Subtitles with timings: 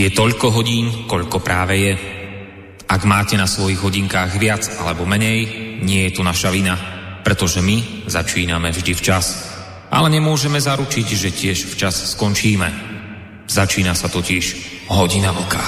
[0.00, 1.92] Je toľko hodín, koľko práve je.
[2.88, 5.44] Ak máte na svojich hodinkách viac alebo menej,
[5.84, 6.72] nie je tu naša vina,
[7.20, 9.52] pretože my začíname vždy včas.
[9.92, 12.72] Ale nemôžeme zaručiť, že tiež včas skončíme.
[13.44, 14.44] Začína sa totiž
[14.88, 15.60] hodina vlka.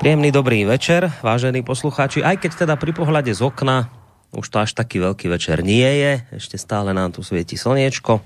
[0.00, 2.24] Príjemný dobrý večer, vážení poslucháči.
[2.24, 3.99] Aj keď teda pri pohľade z okna
[4.30, 8.22] už to až taký veľký večer nie je, ešte stále nám tu svieti slniečko.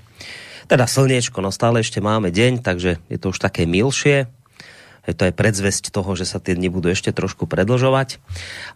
[0.65, 4.29] Teda slniečko, no stále ešte máme deň, takže je to už také milšie.
[5.05, 8.17] Je to aj predzvesť toho, že sa tie dni budú ešte trošku predlžovať.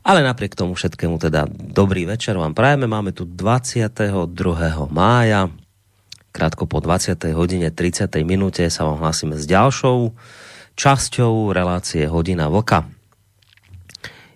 [0.06, 2.86] Ale napriek tomu všetkému teda dobrý večer vám prajeme.
[2.86, 4.30] Máme tu 22.
[4.94, 5.50] mája,
[6.30, 7.18] krátko po 20.
[7.34, 8.06] hodine 30.
[8.22, 10.14] minúte sa vám hlásime s ďalšou
[10.78, 12.88] časťou relácie Hodina Vlka.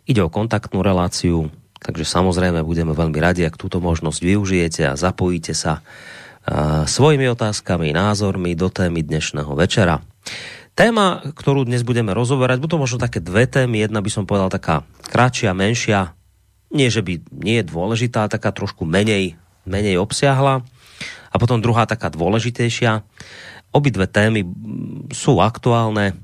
[0.04, 1.48] Ide o kontaktnú reláciu,
[1.84, 5.84] takže samozrejme budeme veľmi radi, ak túto možnosť využijete a zapojíte sa
[6.88, 10.04] svojimi otázkami, názormi do témy dnešného večera.
[10.74, 13.86] Téma, ktorú dnes budeme rozoberať, budú možno také dve témy.
[13.86, 16.18] Jedna by som povedal taká kratšia, menšia.
[16.74, 19.38] Nie, že by nie je dôležitá, taká trošku menej,
[19.70, 20.66] menej obsiahla.
[21.30, 23.06] A potom druhá taká dôležitejšia.
[23.70, 24.44] Obidve témy
[25.14, 26.18] sú aktuálne,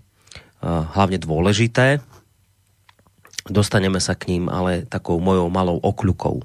[0.65, 2.03] hlavne dôležité
[3.47, 6.43] dostaneme sa k ním, ale takou mojou malou okľukou.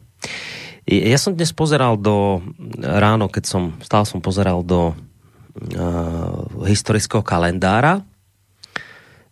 [0.85, 2.45] Ja som dnes pozeral do,
[2.79, 8.05] ráno, keď som, stále som pozeral do uh, historického kalendára.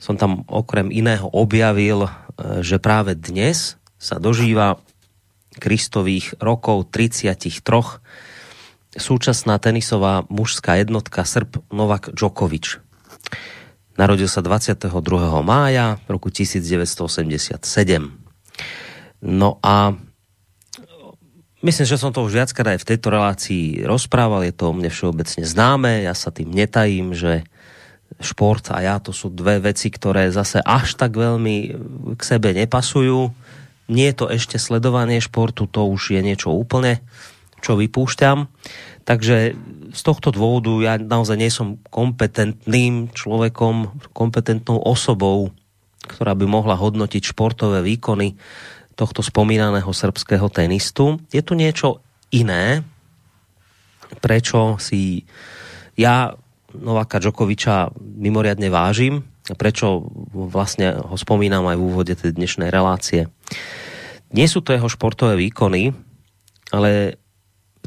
[0.00, 2.10] Som tam okrem iného objavil, uh,
[2.64, 4.80] že práve dnes sa dožíva
[5.60, 7.60] Kristových rokov 33
[8.96, 12.80] súčasná tenisová mužská jednotka Srb Novak Djokovic.
[14.02, 14.90] Narodil sa 22.
[15.46, 17.62] mája roku 1987.
[19.22, 19.94] No a
[21.62, 24.90] myslím, že som to už viackrát aj v tejto relácii rozprával, je to o mne
[24.90, 27.46] všeobecne známe, ja sa tým netajím, že
[28.18, 31.56] šport a ja to sú dve veci, ktoré zase až tak veľmi
[32.18, 33.30] k sebe nepasujú.
[33.86, 37.06] Nie je to ešte sledovanie športu, to už je niečo úplne,
[37.62, 38.50] čo vypúšťam.
[39.06, 39.54] Takže
[39.92, 45.52] z tohto dôvodu ja naozaj nie som kompetentným človekom, kompetentnou osobou,
[46.08, 48.34] ktorá by mohla hodnotiť športové výkony
[48.96, 51.20] tohto spomínaného srbského tenistu.
[51.30, 52.00] Je tu niečo
[52.32, 52.82] iné,
[54.20, 55.24] prečo si
[55.96, 56.32] ja
[56.72, 59.28] Novaka Djokoviča mimoriadne vážim,
[59.60, 63.28] prečo vlastne ho spomínam aj v úvode tej dnešnej relácie.
[64.32, 65.92] Nie sú to jeho športové výkony,
[66.72, 67.20] ale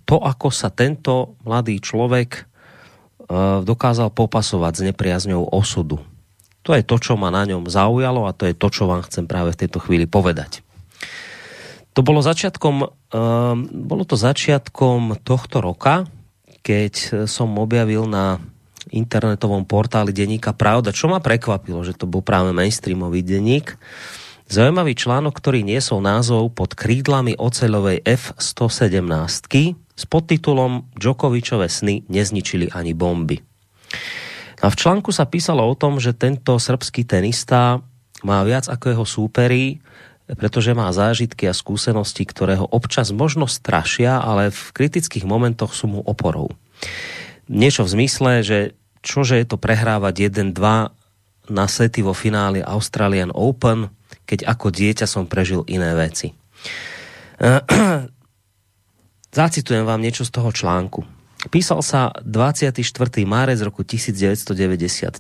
[0.06, 2.42] to, ako sa tento mladý človek e,
[3.66, 6.00] dokázal popasovať s nepriazňou osudu.
[6.66, 9.26] To je to, čo ma na ňom zaujalo a to je to, čo vám chcem
[9.26, 10.66] práve v tejto chvíli povedať.
[11.98, 12.88] To bolo začiatkom, e,
[13.74, 16.06] bolo to začiatkom tohto roka,
[16.66, 18.42] keď som objavil na
[18.90, 23.78] internetovom portáli denníka Pravda, čo ma prekvapilo, že to bol práve mainstreamový denník,
[24.46, 29.50] Zaujímavý článok, ktorý niesol názov pod krídlami oceľovej F-117
[29.96, 33.40] s podtitulom Djokovičové sny nezničili ani bomby.
[34.60, 37.80] A v článku sa písalo o tom, že tento srbský tenista
[38.24, 39.80] má viac ako jeho súperí,
[40.26, 45.86] pretože má zážitky a skúsenosti, ktoré ho občas možno strašia, ale v kritických momentoch sú
[45.86, 46.50] mu oporou.
[47.46, 48.60] Niečo v zmysle, že
[49.06, 50.58] čože je to prehrávať 1-2
[51.54, 53.94] na sety vo finále Australian Open,
[54.26, 56.34] keď ako dieťa som prežil iné veci.
[59.36, 61.04] Zacitujem vám niečo z toho článku.
[61.52, 62.80] Písal sa 24.
[63.28, 65.20] márec roku 1999,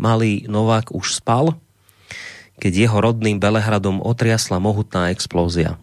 [0.00, 1.60] malý Novák už spal,
[2.56, 5.76] keď jeho rodným Belehradom otriasla mohutná explózia.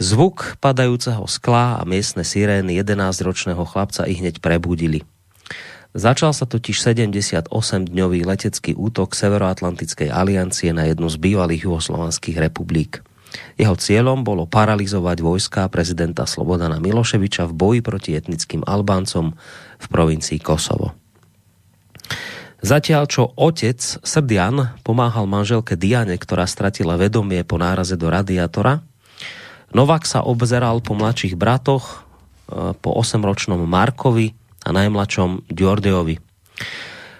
[0.00, 5.04] Zvuk padajúceho skla a miestne sirény 11-ročného chlapca i hneď prebudili.
[5.92, 13.04] Začal sa totiž 78-dňový letecký útok Severoatlantickej aliancie na jednu z bývalých juhoslovanských republik.
[13.60, 19.36] Jeho cieľom bolo paralizovať vojska prezidenta Slobodana Miloševiča v boji proti etnickým Albáncom
[19.78, 20.96] v provincii Kosovo.
[22.58, 28.82] Zatiaľ, čo otec Srdian pomáhal manželke Diane, ktorá stratila vedomie po náraze do radiátora,
[29.68, 32.08] Novak sa obzeral po mladších bratoch,
[32.48, 34.32] e, po 8-ročnom Markovi,
[34.64, 36.20] a najmladšom Ďordejovi.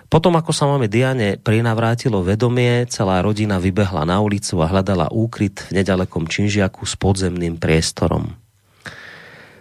[0.08, 5.68] Potom, ako sa máme Diane prinavrátilo vedomie, celá rodina vybehla na ulicu a hľadala úkryt
[5.68, 8.32] v nedalekom Činžiaku s podzemným priestorom.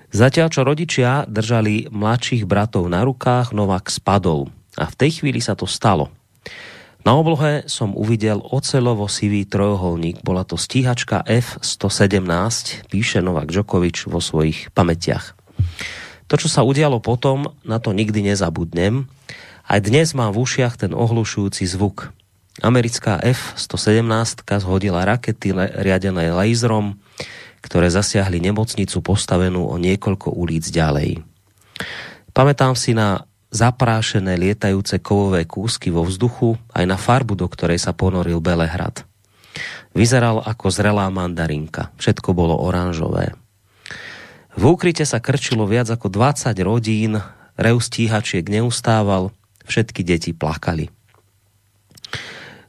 [0.07, 4.47] Zatiaľ, čo rodičia držali mladších bratov na rukách, Novak spadol.
[4.79, 6.15] A v tej chvíli sa to stalo.
[7.03, 10.23] Na oblohe som uvidel ocelovo sivý trojuholník.
[10.23, 15.35] Bola to stíhačka F-117, píše Novak Djokovič vo svojich pamätiach.
[16.31, 19.11] To, čo sa udialo potom, na to nikdy nezabudnem.
[19.67, 22.15] Aj dnes mám v ušiach ten ohlušujúci zvuk.
[22.63, 26.95] Americká F-117 zhodila rakety riadené laserom,
[27.59, 31.19] ktoré zasiahli nemocnicu postavenú o niekoľko ulic ďalej.
[32.31, 37.91] Pamätám si na zaprášené lietajúce kovové kúsky vo vzduchu, aj na farbu, do ktorej sa
[37.91, 39.03] ponoril Belehrad.
[39.91, 41.91] Vyzeral ako zrelá mandarinka.
[41.99, 43.35] Všetko bolo oranžové.
[44.55, 47.19] V úkryte sa krčilo viac ako 20 rodín,
[47.59, 49.35] rev stíhačiek neustával,
[49.67, 50.87] všetky deti plakali.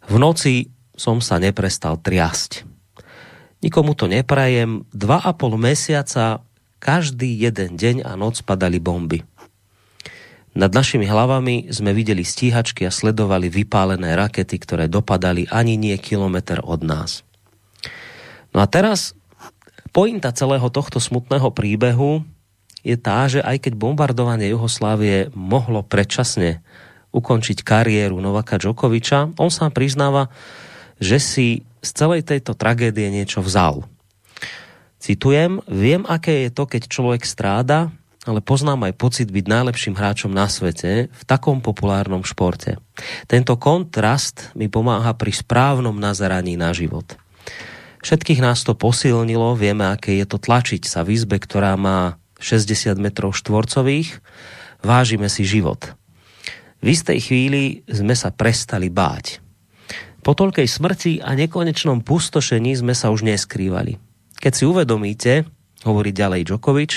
[0.09, 0.69] V noci
[0.99, 2.67] som sa neprestal triasť.
[3.63, 4.87] Nikomu to neprajem.
[4.91, 6.43] Dva a pol mesiaca
[6.79, 9.23] každý jeden deň a noc padali bomby.
[10.59, 16.59] Nad našimi hlavami sme videli stíhačky a sledovali vypálené rakety, ktoré dopadali ani nie kilometr
[16.67, 17.23] od nás.
[18.51, 19.15] No a teraz
[19.95, 22.27] pointa celého tohto smutného príbehu
[22.83, 26.65] je tá, že aj keď bombardovanie Juhoslávie mohlo predčasne
[27.13, 30.29] ukončiť kariéru Novaka Djokoviča, on sám priznáva,
[30.99, 31.49] že si
[31.81, 33.87] z celej tejto tragédie niečo vzal.
[34.99, 37.95] Citujem, viem, aké je to, keď človek stráda,
[38.27, 42.77] ale poznám aj pocit byť najlepším hráčom na svete v takom populárnom športe.
[43.31, 47.17] Tento kontrast mi pomáha pri správnom nazeraní na život.
[48.05, 52.95] Všetkých nás to posilnilo, vieme, aké je to tlačiť sa v izbe, ktorá má 60
[52.99, 54.23] metrov štvorcových,
[54.83, 55.98] vážime si život.
[56.79, 59.43] V istej chvíli sme sa prestali báť.
[60.23, 63.99] Po toľkej smrti a nekonečnom pustošení sme sa už neskrývali.
[64.39, 65.33] Keď si uvedomíte,
[65.83, 66.93] hovorí ďalej Djokovič,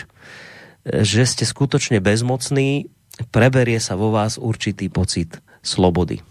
[0.85, 2.89] že ste skutočne bezmocní,
[3.29, 6.21] preberie sa vo vás určitý pocit slobody.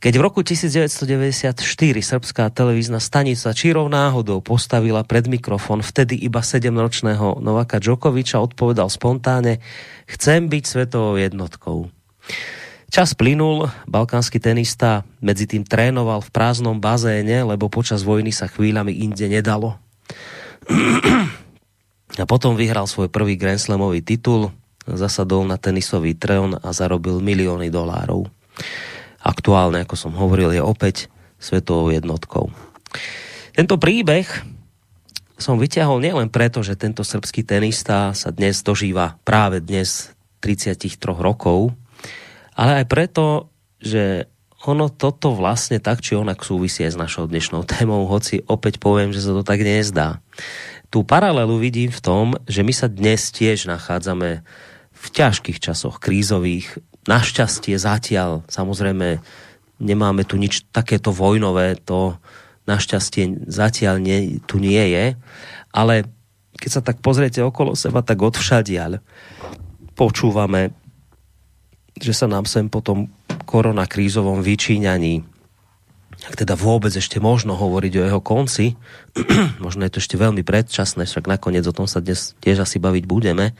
[0.00, 1.52] Keď v roku 1994
[2.00, 9.60] srbská televízna stanica čírov náhodou postavila pred mikrofon vtedy iba 7-ročného Novaka Djokoviča, odpovedal spontáne,
[10.08, 11.92] chcem byť svetovou jednotkou.
[12.90, 18.90] Čas plynul, balkánsky tenista medzi tým trénoval v prázdnom bazéne, lebo počas vojny sa chvíľami
[19.06, 19.78] inde nedalo.
[22.18, 24.50] A potom vyhral svoj prvý Grand Slamový titul,
[24.90, 28.26] zasadol na tenisový trón a zarobil milióny dolárov.
[29.22, 31.06] Aktuálne, ako som hovoril, je opäť
[31.38, 32.50] svetovou jednotkou.
[33.54, 34.26] Tento príbeh
[35.40, 40.12] som vyťahol nielen preto, že tento srbský tenista sa dnes dožíva práve dnes
[40.44, 41.72] 33 rokov,
[42.54, 44.28] ale aj preto, že
[44.68, 49.24] ono toto vlastne tak či onak súvisí s našou dnešnou témou, hoci opäť poviem, že
[49.24, 50.20] sa to tak nezdá
[50.90, 54.42] tú paralelu vidím v tom, že my sa dnes tiež nachádzame
[54.90, 56.82] v ťažkých časoch, krízových.
[57.06, 59.22] Našťastie zatiaľ, samozrejme,
[59.80, 62.18] nemáme tu nič takéto vojnové, to
[62.66, 65.16] našťastie zatiaľ nie, tu nie je,
[65.72, 66.04] ale
[66.60, 69.00] keď sa tak pozriete okolo seba, tak odvšadiaľ
[69.96, 70.74] počúvame,
[71.98, 73.10] že sa nám sem po tom
[73.48, 75.26] koronakrízovom vyčíňaní
[76.20, 78.76] ak teda vôbec ešte možno hovoriť o jeho konci,
[79.64, 83.04] možno je to ešte veľmi predčasné, však nakoniec o tom sa dnes tiež asi baviť
[83.08, 83.56] budeme,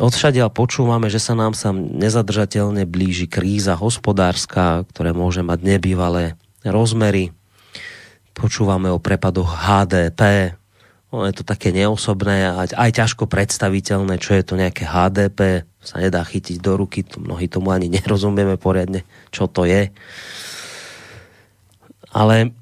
[0.00, 7.36] Odšadiaľ počúvame, že sa nám sa nezadržateľne blíži kríza hospodárska, ktoré môže mať nebývalé rozmery.
[8.32, 10.56] Počúvame o prepadoch HDP,
[11.12, 15.98] ono je to také neosobné a aj ťažko predstaviteľné, čo je to nejaké HDP, sa
[15.98, 19.02] nedá chytiť do ruky, mnohí tomu ani nerozumieme poriadne,
[19.34, 19.90] čo to je
[22.12, 22.52] ale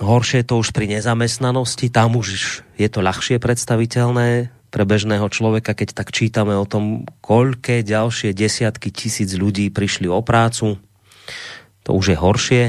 [0.00, 5.76] horšie je to už pri nezamestnanosti, tam už je to ľahšie predstaviteľné pre bežného človeka,
[5.76, 10.80] keď tak čítame o tom, koľké ďalšie desiatky tisíc ľudí prišli o prácu,
[11.84, 12.64] to už je horšie.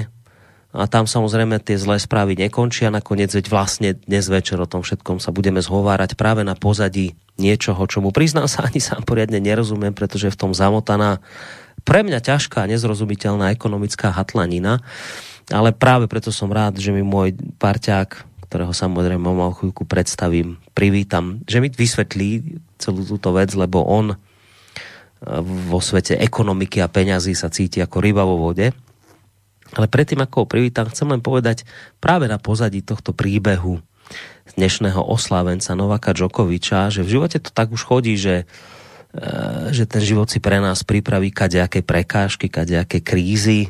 [0.80, 2.88] A tam samozrejme tie zlé správy nekončia.
[2.88, 7.84] Nakoniec veď vlastne dnes večer o tom všetkom sa budeme zhovárať práve na pozadí niečoho,
[7.88, 11.20] čomu priznám sa ani sám poriadne nerozumiem, pretože je v tom zamotaná
[11.84, 14.84] pre mňa ťažká nezrozumiteľná ekonomická hatlanina
[15.50, 18.10] ale práve preto som rád, že mi môj parťák,
[18.50, 24.18] ktorého samozrejme mal chvíľku predstavím, privítam, že mi vysvetlí celú túto vec, lebo on e,
[25.70, 28.74] vo svete ekonomiky a peňazí sa cíti ako ryba vo vode.
[29.78, 31.68] Ale predtým, ako ho privítam, chcem len povedať
[32.02, 33.84] práve na pozadí tohto príbehu
[34.58, 38.50] dnešného oslávenca Novaka Džokoviča, že v živote to tak už chodí, že,
[39.14, 39.26] e,
[39.70, 43.70] že ten život si pre nás pripraví kadejaké prekážky, kadejaké krízy,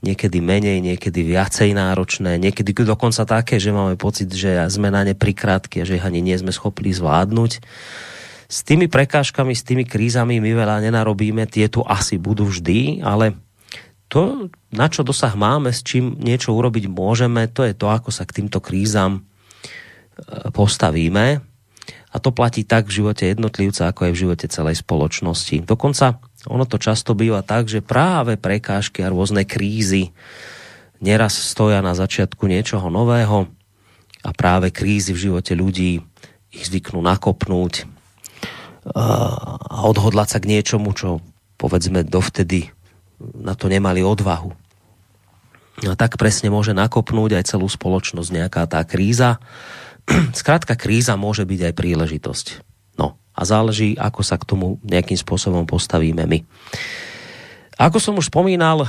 [0.00, 5.12] niekedy menej, niekedy viacej náročné, niekedy dokonca také, že máme pocit, že sme na ne
[5.12, 7.60] prikrátky a že ani nie sme schopní zvládnuť.
[8.48, 13.36] S tými prekážkami, s tými krízami my veľa nenarobíme, tie tu asi budú vždy, ale
[14.08, 18.24] to, na čo dosah máme, s čím niečo urobiť môžeme, to je to, ako sa
[18.24, 19.20] k týmto krízam e,
[20.48, 21.44] postavíme.
[22.08, 25.68] A to platí tak v živote jednotlivca, ako aj v živote celej spoločnosti.
[25.68, 30.16] Dokonca ono to často býva tak, že práve prekážky a rôzne krízy
[31.04, 33.44] neraz stoja na začiatku niečoho nového
[34.24, 36.00] a práve krízy v živote ľudí
[36.48, 37.84] ich zvyknú nakopnúť
[38.88, 41.20] a odhodlať sa k niečomu, čo
[41.60, 42.72] povedzme dovtedy
[43.20, 44.54] na to nemali odvahu.
[45.86, 49.38] A tak presne môže nakopnúť aj celú spoločnosť nejaká tá kríza.
[50.40, 52.46] Skrátka, kríza môže byť aj príležitosť.
[52.98, 56.38] No a záleží, ako sa k tomu nejakým spôsobom postavíme my.
[57.78, 58.88] Ako som už spomínal, e,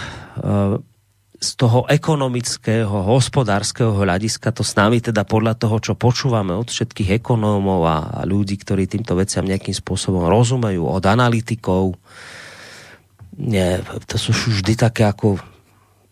[1.39, 7.23] z toho ekonomického, hospodárskeho hľadiska to s nami teda podľa toho, čo počúvame od všetkých
[7.23, 11.95] ekonómov a ľudí, ktorí týmto veciam nejakým spôsobom rozumejú, od analytikov,
[13.39, 15.39] nie, to sú vždy také ako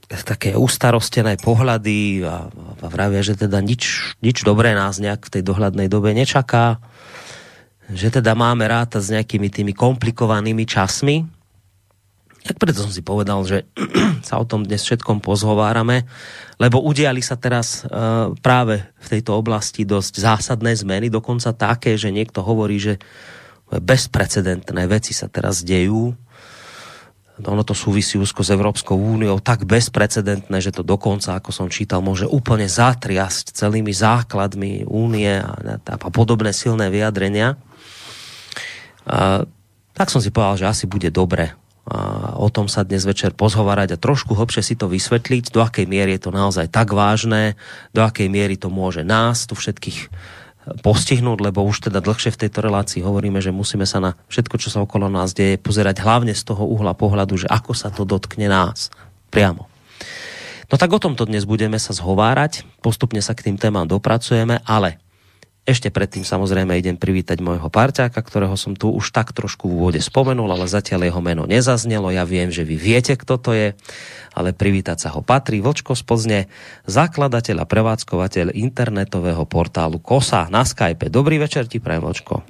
[0.07, 2.47] také ustarostené pohľady a,
[2.79, 6.79] a vravia, že teda nič, nič dobré nás nejak v tej dohľadnej dobe nečaká,
[7.91, 11.27] že teda máme ráta s nejakými tými komplikovanými časmi.
[12.47, 13.67] Tak preto som si povedal, že
[14.27, 16.07] sa o tom dnes všetkom pozhovárame,
[16.55, 22.15] lebo udiali sa teraz uh, práve v tejto oblasti dosť zásadné zmeny, dokonca také, že
[22.15, 22.95] niekto hovorí, že
[23.67, 26.15] bezprecedentné veci sa teraz dejú
[27.45, 32.01] ono to súvisí úzko s Európskou úniou, tak bezprecedentné, že to dokonca, ako som čítal,
[32.01, 37.61] môže úplne zatriasť celými základmi únie a, a podobné silné vyjadrenia.
[39.05, 39.45] A,
[39.93, 41.53] tak som si povedal, že asi bude dobre
[41.87, 45.87] a o tom sa dnes večer pozhovárať a trošku hlbšie si to vysvetliť, do akej
[45.87, 47.55] miery je to naozaj tak vážné,
[47.95, 50.11] do akej miery to môže nás, tu všetkých
[50.83, 54.69] postihnúť, lebo už teda dlhšie v tejto relácii hovoríme, že musíme sa na všetko, čo
[54.71, 58.51] sa okolo nás deje, pozerať hlavne z toho uhla pohľadu, že ako sa to dotkne
[58.51, 58.91] nás
[59.31, 59.71] priamo.
[60.67, 64.99] No tak o tomto dnes budeme sa zhovárať, postupne sa k tým témam dopracujeme, ale
[65.67, 69.99] ešte predtým samozrejme idem privítať môjho parťáka, ktorého som tu už tak trošku v úvode
[69.99, 72.07] spomenul, ale zatiaľ jeho meno nezaznelo.
[72.07, 73.67] Ja viem, že vy viete, kto to je,
[74.37, 76.39] ale privítať sa ho patrí Vočko z Plzne,
[76.85, 81.09] zakladateľ a prevádzkovateľ internetového portálu KOSA na Skype.
[81.09, 82.45] Dobrý večer ti prajem, Vočko.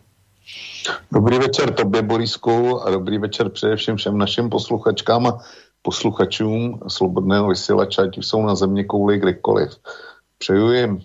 [1.12, 5.39] Dobrý večer tobě, Borisku, a dobrý večer především všem našim posluchačkám a
[5.82, 9.70] posluchačům Slobodného vysílača, ať jsou na země kouli kdekoliv.
[10.38, 11.00] Přeju jim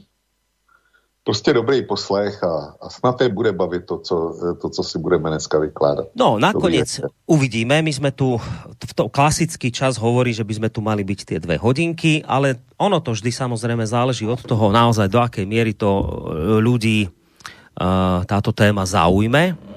[1.24, 4.16] prostě dobrý poslech a, a snad je bude bavit to co,
[4.62, 6.06] to, co si budeme dneska vykládat.
[6.14, 7.82] No, nakoniec uvidíme.
[7.82, 8.40] My jsme tu,
[8.86, 12.58] v to klasický čas hovorí, že by sme tu mali byť tie dve hodinky, ale
[12.78, 16.06] ono to vždy samozrejme záleží od toho naozaj, do akej miery to e,
[16.58, 19.71] ľudí uh, táto téma zaujme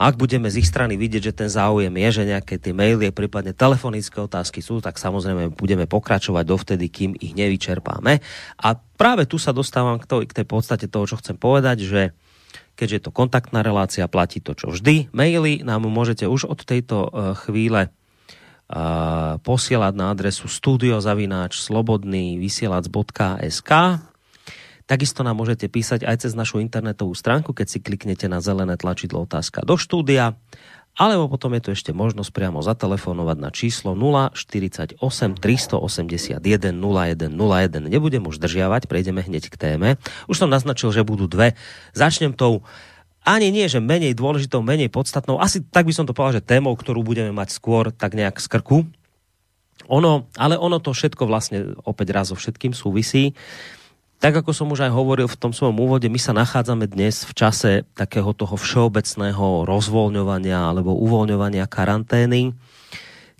[0.00, 3.52] ak budeme z ich strany vidieť, že ten záujem je, že nejaké tie maily, prípadne
[3.52, 8.24] telefonické otázky sú, tak samozrejme budeme pokračovať dovtedy, kým ich nevyčerpáme.
[8.64, 12.02] A práve tu sa dostávam k, to, k tej podstate toho, čo chcem povedať, že
[12.80, 15.12] keďže je to kontaktná relácia, platí to, čo vždy.
[15.12, 17.08] Maily nám môžete už od tejto e,
[17.44, 17.92] chvíle
[18.70, 23.70] uh, posielať na adresu studiozavináč slobodný vysielač.sk
[24.90, 29.22] Takisto nám môžete písať aj cez našu internetovú stránku, keď si kliknete na zelené tlačidlo
[29.22, 30.34] otázka do štúdia,
[30.98, 37.86] alebo potom je tu ešte možnosť priamo zatelefonovať na číslo 048 381 0101.
[37.86, 39.88] Nebudem už držiavať, prejdeme hneď k téme.
[40.26, 41.54] Už som naznačil, že budú dve.
[41.94, 42.66] Začnem tou
[43.22, 46.74] ani nie, že menej dôležitou, menej podstatnou, asi tak by som to povedal, že témou,
[46.74, 48.90] ktorú budeme mať skôr tak nejak z krku.
[49.86, 53.38] Ono, ale ono to všetko vlastne opäť raz so všetkým súvisí.
[54.20, 57.32] Tak ako som už aj hovoril v tom svojom úvode, my sa nachádzame dnes v
[57.32, 62.52] čase takého toho všeobecného rozvoľňovania alebo uvoľňovania karantény,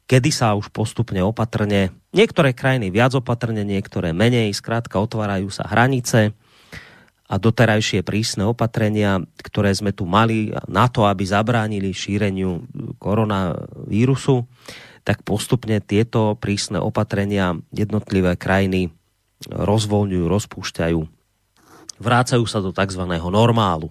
[0.09, 6.33] kedy sa už postupne opatrne, niektoré krajiny viac opatrne, niektoré menej, zkrátka otvárajú sa hranice
[7.29, 12.65] a doterajšie prísne opatrenia, ktoré sme tu mali na to, aby zabránili šíreniu
[12.97, 14.49] koronavírusu,
[15.05, 18.97] tak postupne tieto prísne opatrenia jednotlivé krajiny
[19.49, 21.01] rozvoľňujú, rozpúšťajú,
[22.01, 23.03] vrácajú sa do tzv.
[23.09, 23.89] normálu.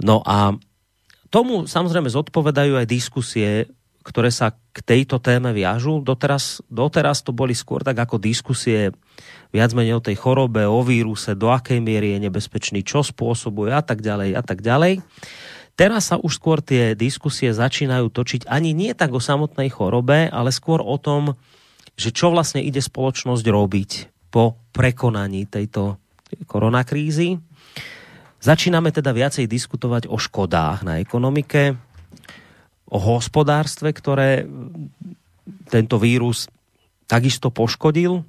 [0.00, 0.56] No a
[1.32, 3.70] tomu samozrejme zodpovedajú aj diskusie,
[4.02, 6.02] ktoré sa k tejto téme viažu.
[6.02, 8.90] Doteraz, doteraz to boli skôr tak ako diskusie
[9.54, 13.80] viac menej o tej chorobe, o víruse, do akej miery je nebezpečný, čo spôsobuje a
[13.80, 15.00] tak ďalej a tak ďalej.
[15.72, 20.52] Teraz sa už skôr tie diskusie začínajú točiť ani nie tak o samotnej chorobe, ale
[20.52, 21.32] skôr o tom,
[21.96, 26.00] že čo vlastne ide spoločnosť robiť po prekonaní tejto
[26.48, 27.36] koronakrízy.
[28.40, 31.76] Začínáme teda viacej diskutovať o škodách na ekonomike,
[32.88, 34.48] o hospodárstve, ktoré
[35.68, 36.48] tento vírus
[37.04, 38.24] takisto poškodil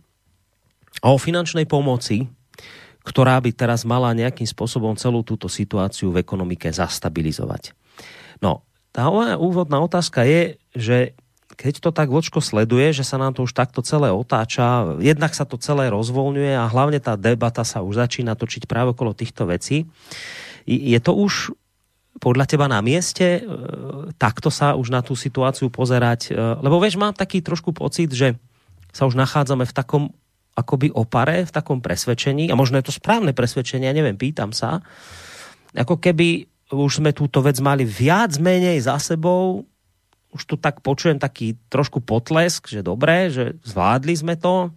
[1.00, 2.28] a o finančnej pomoci,
[3.04, 7.76] ktorá by teraz mala nejakým spôsobom celú túto situáciu v ekonomike zastabilizovať.
[8.40, 11.18] No, tá úvodná otázka je, že
[11.54, 15.46] keď to tak vočko sleduje, že sa nám to už takto celé otáča, jednak sa
[15.46, 19.86] to celé rozvolňuje a hlavne tá debata sa už začína točiť práve okolo týchto vecí.
[20.66, 21.54] Je to už
[22.22, 23.52] podľa teba na mieste e,
[24.22, 26.30] takto sa už na tú situáciu pozerať?
[26.30, 28.38] E, lebo vieš, mám taký trošku pocit, že
[28.94, 30.04] sa už nachádzame v takom
[30.54, 34.86] akoby opare, v takom presvedčení, a možno je to správne presvedčenie, ja neviem, pýtam sa,
[35.74, 39.66] ako keby už sme túto vec mali viac menej za sebou,
[40.34, 44.74] už tu tak počujem taký trošku potlesk, že dobré, že zvládli sme to.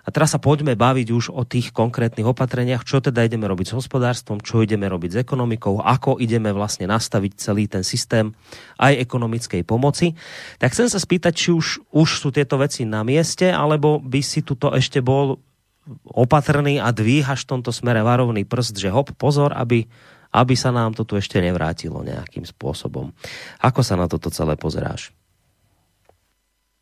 [0.00, 3.76] A teraz sa poďme baviť už o tých konkrétnych opatreniach, čo teda ideme robiť s
[3.76, 8.32] hospodárstvom, čo ideme robiť s ekonomikou, ako ideme vlastne nastaviť celý ten systém
[8.80, 10.16] aj ekonomickej pomoci.
[10.56, 14.40] Tak chcem sa spýtať, či už, už sú tieto veci na mieste, alebo by si
[14.40, 15.36] tuto ešte bol
[16.08, 19.84] opatrný a dvíhaš v tomto smere varovný prst, že hop, pozor, aby
[20.32, 23.10] aby sa nám to tu ešte nevrátilo nějakým způsobem.
[23.60, 25.10] Ako sa na toto celé pozeráš?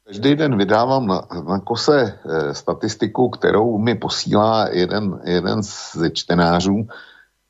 [0.09, 6.89] Každý den vydávám na, na kose e, statistiku, kterou mi posílá jeden, jeden z čtenářů,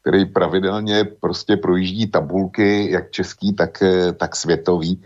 [0.03, 5.03] který pravidelně prostě projíždí tabulky, jak český, tak, eh, tak světový.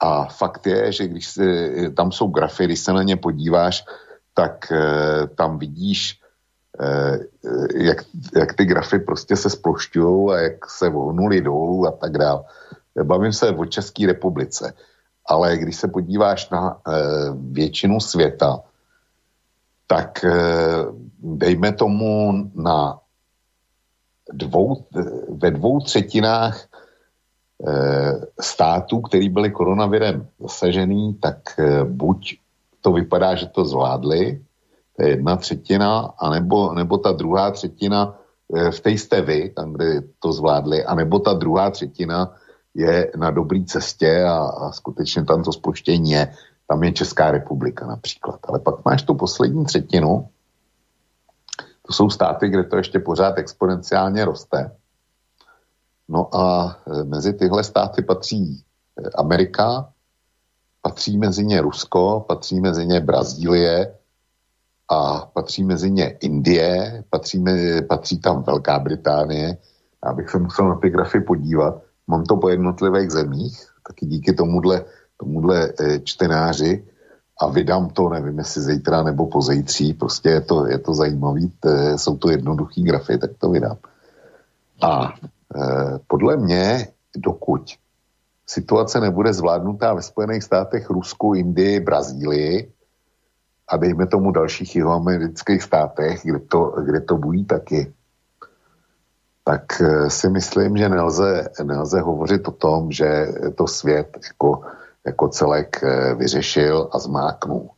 [0.00, 1.44] A fakt je, že když se,
[1.96, 3.84] tam jsou grafy, když se na ně podíváš,
[4.34, 4.80] tak e,
[5.26, 6.20] tam vidíš
[7.74, 8.04] jak,
[8.36, 12.44] jak ty grafy prostě se splošťují a jak se vohnuli dolů a tak dále.
[13.02, 14.74] Bavím se o České republice,
[15.26, 16.80] ale když se podíváš na
[17.34, 18.60] většinu světa,
[19.86, 20.24] tak
[21.18, 22.98] dejme tomu na
[24.32, 24.84] dvou,
[25.28, 26.66] ve dvou třetinách
[28.40, 31.38] států, který byly koronavirem zasažený, tak
[31.84, 32.38] buď
[32.80, 34.44] to vypadá, že to zvládli,
[34.96, 38.18] to je jedna třetina, anebo, nebo ta druhá třetina
[38.56, 42.36] eh, v té jste vy, tam, kde to zvládli, anebo ta druhá třetina
[42.74, 46.32] je na dobré cestě a, a skutečně tam to spoštění je.
[46.68, 48.40] Tam je Česká republika například.
[48.48, 50.28] Ale pak máš tu poslední třetinu,
[51.86, 54.76] to jsou státy, kde to ještě pořád exponenciálně roste.
[56.08, 58.64] No a eh, mezi tyhle státy patří
[58.98, 59.92] eh, Amerika,
[60.82, 63.94] patří mezi ně Rusko, patří mezi ně Brazílie,
[64.88, 67.44] a patří mezi ně Indie, patří,
[67.88, 69.56] patří tam Velká Británie.
[70.04, 71.82] Já bych se musel na ty grafy podívat.
[72.06, 74.84] Mám to po jednotlivých zemích, taky díky tomuhle,
[75.16, 76.84] tomuhle e, čtenáři
[77.40, 81.98] a vydám to, nevím, jestli zítra nebo pozejtří, prostě je to, je to zajímavý, t,
[81.98, 83.76] jsou to jednoduchý grafy, tak to vydám.
[84.82, 87.62] A e, podle mě, dokud
[88.46, 92.72] situace nebude zvládnutá ve Spojených státech, Rusku, Indii, Brazílii,
[93.68, 97.92] a dejme tomu dalších jihoamerických státech, kde to, kde to bují taky,
[99.44, 104.60] tak eh, si myslím, že nelze, nelze hovořit o tom, že to svět jako,
[105.06, 107.70] jako celek eh, vyřešil a zmáknul.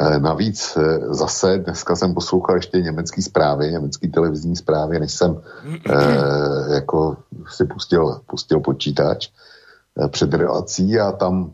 [0.00, 0.78] Eh, navíc
[1.10, 5.42] zase dneska jsem poslouchal ještě německý zprávy, německý televizní zprávy, než jsem
[5.90, 7.16] eh, jako
[7.48, 11.52] si pustil, pustil počítač eh, před relací a tam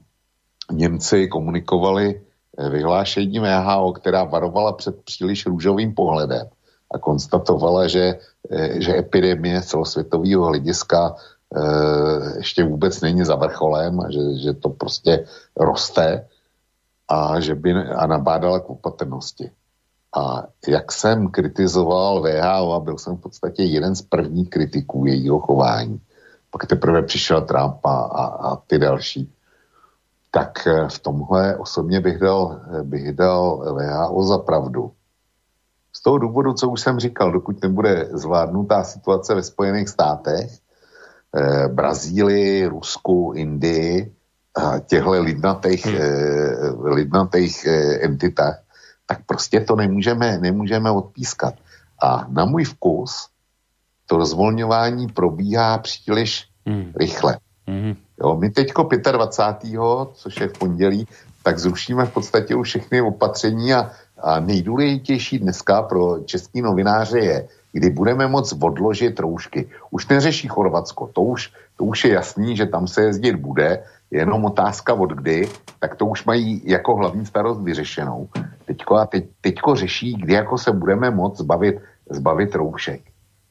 [0.73, 2.21] Němci komunikovali
[2.59, 6.47] vyhlášení VHO, která varovala před příliš růžovým pohledem
[6.95, 8.19] a konstatovala, že,
[8.51, 11.15] eh, že epidemie celosvětového hlediska
[11.47, 15.25] e, ještě vůbec není za vrcholem že, že to prostě
[15.57, 16.27] roste
[17.09, 19.51] a že by a nabádala k opatrnosti.
[20.17, 25.41] A jak jsem kritizoval VHO a byl jsem v podstatě jeden z prvních kritiků jejího
[25.41, 26.01] chování,
[26.51, 29.31] pak teprve přišel Trump a, a, a ty další,
[30.37, 34.93] tak eh, v tomhle osobně bych dal, eh, bych dal VHO za pravdu.
[35.93, 40.53] Z toho důvodu, co už jsem říkal, dokud nebude zvládnutá situace ve Spojených státech,
[41.37, 44.13] eh, Brazílii, Rusku, Indii,
[44.87, 45.97] těchto lidnatých, hmm.
[45.97, 48.61] eh, lidnatých eh, entitách,
[49.07, 51.55] tak prostě to nemůžeme, nemůžeme odpískat.
[52.03, 53.29] A na můj vkus
[54.07, 56.93] to rozvolňování probíhá příliš hmm.
[56.97, 57.39] rychle.
[57.67, 57.97] Hmm.
[58.21, 59.81] Jo, my teďko 25.
[60.13, 61.09] což je v pondělí,
[61.43, 63.91] tak zrušíme v podstatě už všechny opatření a,
[64.23, 69.69] a nejdůležitější dneska pro český novináře je, kdy budeme moct odložit roušky.
[69.91, 74.45] Už neřeší Chorvatsko, to už, to už je jasný, že tam se jezdit bude, jenom
[74.45, 75.49] otázka od kdy,
[75.81, 78.29] tak to už mají jako hlavní starost vyřešenou.
[78.65, 81.77] Teďko a teď, teďko řeší, kdy jako se budeme moct zbavit,
[82.11, 83.01] zbavit roušek.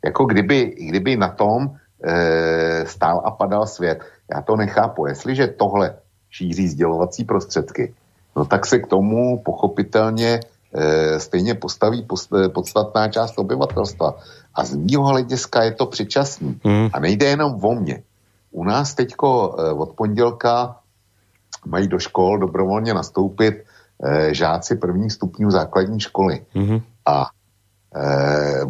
[0.06, 4.00] Jako kdyby, kdyby na tom e, stál a padal svět.
[4.34, 5.06] Já to nechápu.
[5.06, 5.96] Jestliže tohle
[6.30, 7.94] šíří sdělovací prostředky,
[8.36, 10.40] no tak se k tomu pochopitelně
[10.74, 12.08] e, stejně postaví
[12.54, 14.18] podstatná část obyvatelstva.
[14.54, 16.60] A z mýho hlediska je to předčasný.
[16.64, 16.90] Hmm.
[16.94, 18.04] A nejde jenom o mě.
[18.52, 20.80] U nás teďko e, od pondělka
[21.66, 23.64] mají do škol dobrovolně nastoupit
[24.04, 26.46] e, žáci prvních stupňů základní školy.
[26.54, 26.82] Hmm.
[27.06, 27.45] A Eh,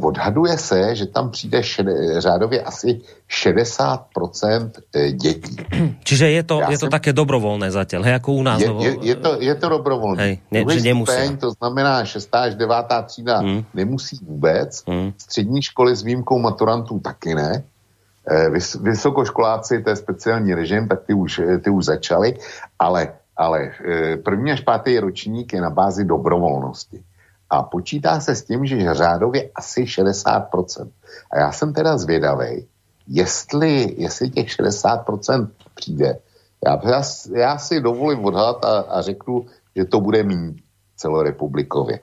[0.02, 5.58] odhaduje se, že tam přijde šede, řádově asi 60% eh, dětí.
[6.04, 6.90] Čiže je to, je to jsem...
[6.90, 8.62] také dobrovolné zatím, hej, jako u nás.
[8.62, 10.24] Je, je, je, to, je to dobrovolné.
[10.24, 12.36] Hej, ne, že stupeň, to znamená 6.
[12.36, 12.76] až 9.
[13.06, 13.66] třída hmm.
[13.74, 15.14] nemusí vůbec, hmm.
[15.18, 17.64] střední školy s výjimkou maturantů taky ne,
[18.30, 22.38] eh, Vys, vysokoškoláci, to je speciální režim, tak ty už, ty už začaly,
[22.80, 23.72] ale, ale
[24.24, 27.04] první až pátý ročník je na bázi dobrovolnosti
[27.50, 30.90] a počítá se s tím, že řádově asi 60%.
[31.32, 32.68] A já jsem teda zvědavý,
[33.08, 36.18] jestli, jestli těch 60% přijde.
[36.66, 37.02] Já, já,
[37.36, 40.64] já si dovolím odhadat a, a řeknu, že to bude mít
[40.96, 42.00] celorepublikově.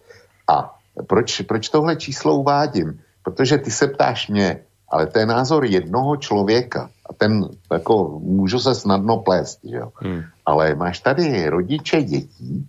[0.49, 0.75] A
[1.07, 3.01] proč, proč tohle číslo uvádím?
[3.23, 6.91] Protože ty se ptáš mě, ale to je názor jednoho člověka.
[7.11, 9.93] A ten, jako, můžu se snadno plést, že jo?
[9.95, 10.23] Hmm.
[10.47, 12.69] Ale máš tady rodiče dětí,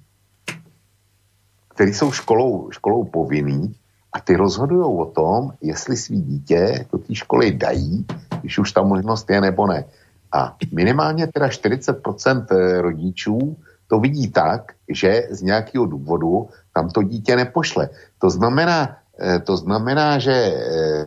[1.73, 3.75] který jsou školou, školou povinný
[4.13, 8.05] a ty rozhodují o tom, jestli svý dítě do té školy dají,
[8.41, 9.85] když už ta možnost je nebo ne.
[10.31, 13.57] A minimálně teda 40% eh, rodičů
[13.87, 17.89] to vidí tak, že z nějakého důvodu tam to dítě nepošle.
[18.17, 21.05] To znamená, eh, to znamená že eh,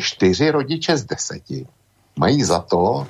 [0.00, 1.66] čtyři rodiče z deseti
[2.18, 3.06] mají za to,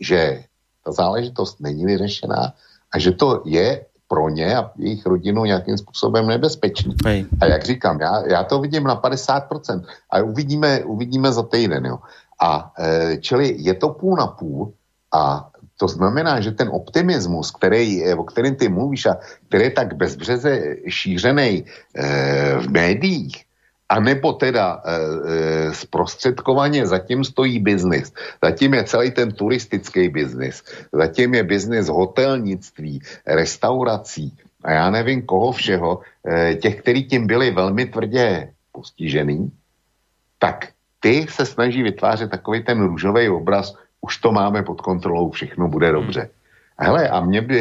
[0.00, 0.44] že
[0.84, 2.54] ta záležitost není vyřešená
[2.92, 6.94] a že to je pro ně a jejich rodinu nějakým způsobem nebezpečný.
[7.04, 7.26] Hej.
[7.40, 9.84] A jak říkám, já, já to vidím na 50%.
[10.10, 11.86] A uvidíme, uvidíme za týden.
[11.86, 11.98] Jo.
[12.40, 14.72] A e, čili je to půl na půl
[15.14, 19.16] a to znamená, že ten optimismus, který, o kterém ty mluvíš a
[19.48, 22.04] který je tak bezbřeze šířený e,
[22.58, 23.44] v médiích,
[23.88, 28.12] a nebo teda e, e, zprostředkovaně zatím stojí biznis.
[28.44, 30.64] Zatím je celý ten turistický biznis.
[30.92, 37.50] Zatím je biznis hotelnictví, restaurací a já nevím koho všeho, e, těch, kteří tím byli
[37.50, 39.52] velmi tvrdě postižený,
[40.38, 40.68] tak
[41.00, 45.92] ty se snaží vytvářet takový ten růžový obraz, už to máme pod kontrolou, všechno bude
[45.92, 46.30] dobře.
[46.78, 47.58] Hele, a mě by,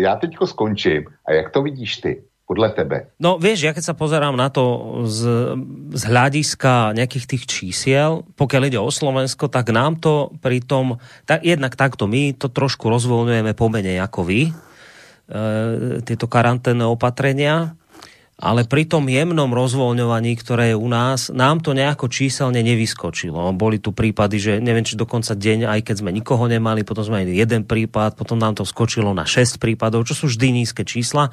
[0.00, 1.04] já teďko skončím.
[1.26, 2.22] A jak to vidíš ty?
[2.44, 3.12] Podle tebe?
[3.16, 4.62] No vieš, ja keď sa pozerám na to
[5.08, 5.20] z,
[5.96, 11.40] z hľadiska nejakých tých čísiel, pokiaľ ide o Slovensko, tak nám to pri tom, tak,
[11.40, 14.52] jednak takto my to trošku rozvoľňujeme pomenej ako vy, e,
[16.04, 17.80] tieto karanténne opatrenia,
[18.34, 23.54] ale pri tom jemnom rozvoľňovaní, ktoré je u nás, nám to nejako číselne nevyskočilo.
[23.54, 27.22] Boli tu prípady, že neviem, či dokonca deň, aj keď sme nikoho nemali, potom sme
[27.22, 31.30] mali jeden prípad, potom nám to skočilo na 6 prípadov, čo sú vždy nízke čísla.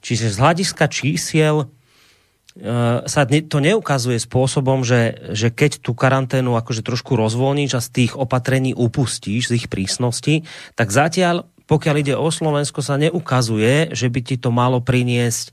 [0.00, 6.80] Čiže z hľadiska čísiel e, sa to neukazuje spôsobom, že, že keď tú karanténu akože
[6.80, 12.32] trošku rozvolníš a z tých opatrení upustíš, z ich prísnosti, tak zatiaľ, pokiaľ ide o
[12.32, 15.52] Slovensko, sa neukazuje, že by ti to malo priniesť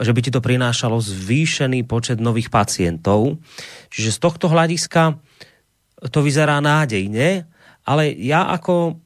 [0.00, 3.42] že by ti to prinášalo zvýšený počet nových pacientov.
[3.90, 5.18] Čiže z tohto hľadiska
[6.14, 7.50] to vyzerá nádejne,
[7.82, 9.02] ale ja ako,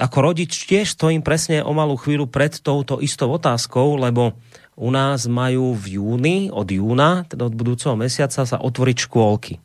[0.00, 4.40] ako rodič tiež stojím presne o malú chvíľu pred touto istou otázkou, lebo
[4.80, 9.60] u nás majú v júni, od júna, teda od budúceho mesiaca sa otvoriť škôlky.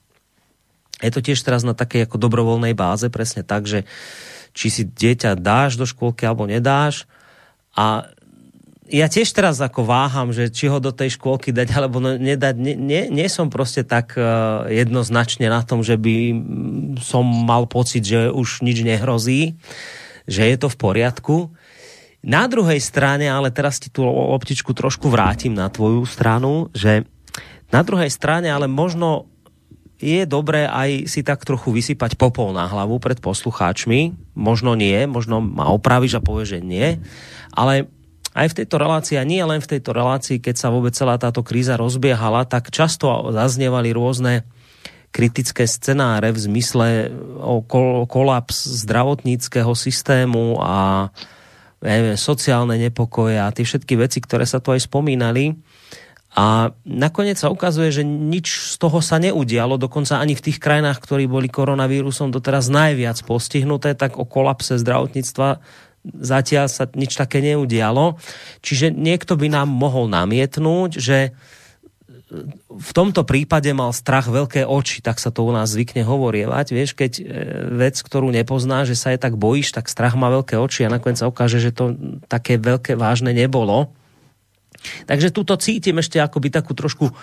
[0.99, 3.87] Je to tiež teraz na takej ako dobrovoľnej báze, presne tak, že
[4.55, 7.07] či si dieťa dáš do škôlky alebo nedáš.
[7.75, 8.14] A
[8.85, 12.53] ja tiež teraz ako váham, že či ho do tej škôlky dať alebo no, nedať.
[12.53, 16.15] Nie, nie, nie som proste tak uh, jednoznačne na tom, že by
[17.01, 19.57] som mal pocit, že už nič nehrozí,
[20.29, 21.35] že je to v poriadku.
[22.25, 27.05] Na druhej strane, ale teraz ti tú optičku trošku vrátim na tvoju stranu, že
[27.73, 29.29] na druhej strane, ale možno
[29.97, 34.13] je dobré aj si tak trochu vysypať popol na hlavu pred poslucháčmi.
[34.37, 36.87] Možno nie, možno ma opravíš a povieš, že nie.
[37.55, 37.89] Ale
[38.35, 41.39] aj v tejto relácii, a nie len v tejto relácii, keď sa vôbec celá táto
[41.39, 44.43] kríza rozbiehala, tak často zaznievali rôzne
[45.15, 46.87] kritické scenáre v zmysle
[47.39, 47.63] o
[48.03, 51.07] kolaps zdravotníckého systému a
[51.79, 55.55] neviem, sociálne nepokoje a tie všetky veci, ktoré sa tu aj spomínali.
[56.35, 60.99] A nakoniec sa ukazuje, že nič z toho sa neudialo, dokonca ani v tých krajinách,
[60.99, 65.63] ktorí boli koronavírusom doteraz najviac postihnuté, tak o kolapse zdravotníctva
[66.13, 68.17] zatiaľ sa nič také neudialo.
[68.61, 71.33] Čiže niekto by nám mohol namietnúť, že
[72.69, 76.67] v tomto prípade mal strach veľké oči, tak sa to u nás zvykne hovorievať.
[76.73, 77.23] Vieš, keď e,
[77.77, 81.21] vec, ktorú nepozná, že sa je tak bojíš, tak strach má veľké oči a nakoniec
[81.21, 81.93] sa ukáže, že to
[82.25, 83.93] také veľké vážne nebolo.
[85.05, 87.13] Takže tuto cítim ešte akoby takú trošku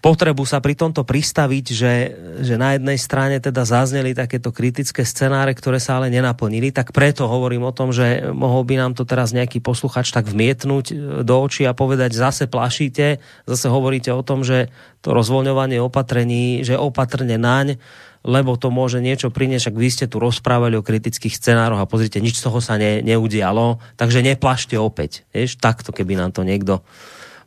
[0.00, 1.94] potrebu sa pri tomto pristaviť, že,
[2.40, 7.28] že na jednej strane teda zazneli takéto kritické scenáre, ktoré sa ale nenaplnili, tak preto
[7.28, 11.34] hovorím o tom, že mohol by nám to teraz nejaký posluchač tak vmietnúť e, do
[11.36, 14.72] očí a povedať, zase plašíte, zase hovoríte o tom, že
[15.04, 17.76] to rozvoľňovanie opatrení, že opatrne naň,
[18.24, 22.20] lebo to môže niečo priniesť, ak vy ste tu rozprávali o kritických scenároch a pozrite,
[22.20, 25.24] nič z toho sa ne, neudialo, takže neplašte opäť.
[25.32, 26.84] Vieš, takto, keby nám to niekto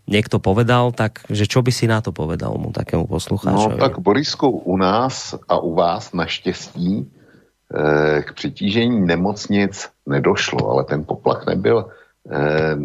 [0.07, 3.79] někdo povedal, tak že čo by si na to povedal mu takému posluchačovi?
[3.79, 10.83] No tak Borisku, u nás a u vás naštěstí eh, k přitížení nemocnic nedošlo, ale
[10.83, 11.87] ten poplach nebyl,
[12.31, 12.75] eh,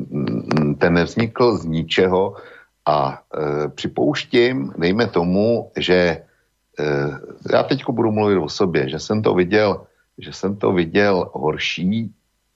[0.79, 2.37] ten nevznikl z ničeho
[2.87, 5.95] a eh, připouštím, dejme tomu, že
[6.79, 7.11] eh,
[7.53, 9.85] já teďko budu mluvit o sobě, že jsem to viděl,
[10.19, 12.11] že jsem to viděl horší,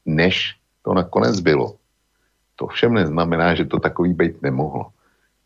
[0.07, 1.81] než to nakonec bylo.
[2.62, 4.94] To všem neznamená, že to takový být nemohlo.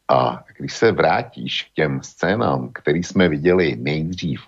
[0.08, 4.40] A když se vrátíš k těm scénám, který jsme viděli nejdřív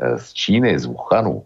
[0.00, 1.44] eh, z Číny, z Wuhanu,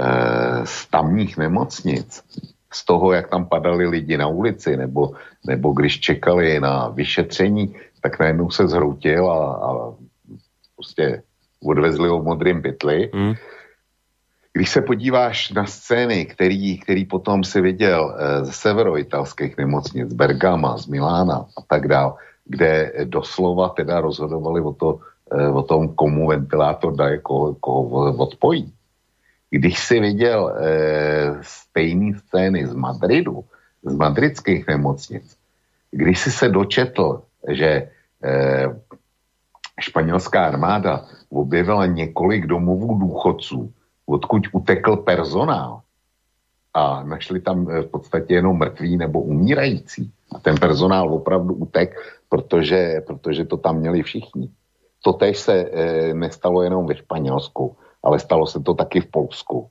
[0.00, 2.24] eh, z tamních nemocnic,
[2.72, 5.12] z toho, jak tam padali lidi na ulici, nebo,
[5.44, 9.68] nebo když čekali na vyšetření, tak najednou se zhroutil a, a
[10.76, 11.22] prostě
[11.60, 13.10] odvezli ho modrým pytli.
[13.14, 13.34] Mm.
[14.54, 20.14] Když se podíváš na scény, který, který potom si viděl eh, z severoitalských nemocnic, z
[20.14, 24.98] Bergama, z Milána a tak dál, kde doslova teda rozhodovali o, to,
[25.34, 28.70] eh, o tom, komu ventilátor daje, koho, koho odpojí.
[29.50, 33.44] Když si viděl eh, stejné scény z Madridu,
[33.82, 35.36] z madridských nemocnic,
[35.90, 37.90] když si se dočetl, že
[39.80, 43.72] španělská armáda objevila několik domovů důchodců,
[44.06, 45.80] odkud utekl personál
[46.74, 50.12] a našli tam eh, v podstatě jenom mrtví nebo umírající.
[50.34, 51.94] A ten personál opravdu utek,
[52.28, 54.50] protože, protože to tam měli všichni.
[55.02, 59.68] To tež se e, nestalo jenom ve Španělsku, ale stalo se to taky v Polsku.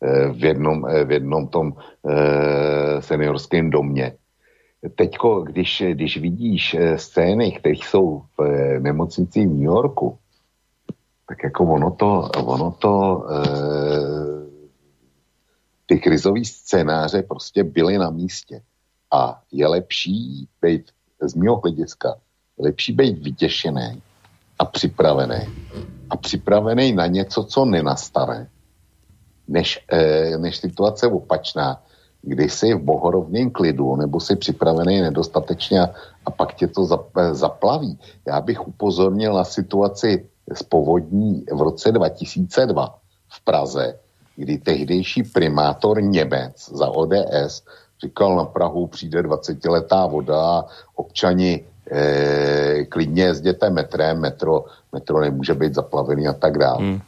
[0.00, 1.72] E, v, jednom, e, v jednom tom
[2.08, 4.16] e, seniorském domě.
[4.94, 8.40] Teďko, když, když vidíš scény, které jsou v
[8.80, 10.18] nemocnici v New Yorku,
[11.30, 13.38] tak jako ono to, ono to e,
[15.86, 18.62] ty krizové scénáře prostě byly na místě.
[19.12, 20.90] A je lepší být,
[21.22, 22.18] z mého hlediska,
[22.58, 24.02] lepší být vytěšený
[24.58, 25.46] a připravený.
[26.10, 28.50] A připravený na něco, co nenastane,
[29.48, 31.82] než, e, než situace opačná,
[32.22, 35.90] kdy jsi v bohorovném klidu, nebo jsi připravený nedostatečně a,
[36.26, 36.86] a pak tě to
[37.32, 37.98] zaplaví.
[38.26, 42.98] Já bych upozornil na situaci z povodní v roce 2002
[43.28, 43.98] v Praze,
[44.36, 47.62] kdy tehdejší primátor Němec za ODS
[48.02, 55.74] říkal na Prahu přijde 20-letá voda občani eh, klidně jezděte metrem, metro, metro nemůže být
[55.74, 56.78] zaplavený a tak dále.
[56.78, 57.00] Hmm.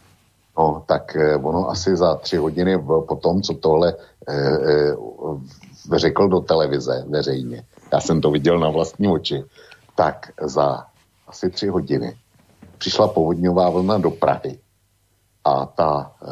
[0.58, 3.94] No, tak eh, ono asi za tři hodiny po tom, co tohle
[4.28, 4.34] eh,
[5.92, 9.44] eh, řekl do televize veřejně, já jsem to viděl na vlastní oči,
[9.96, 10.86] tak za
[11.28, 12.16] asi tři hodiny
[12.82, 14.58] přišla povodňová vlna do Prahy.
[15.44, 16.26] A ta e,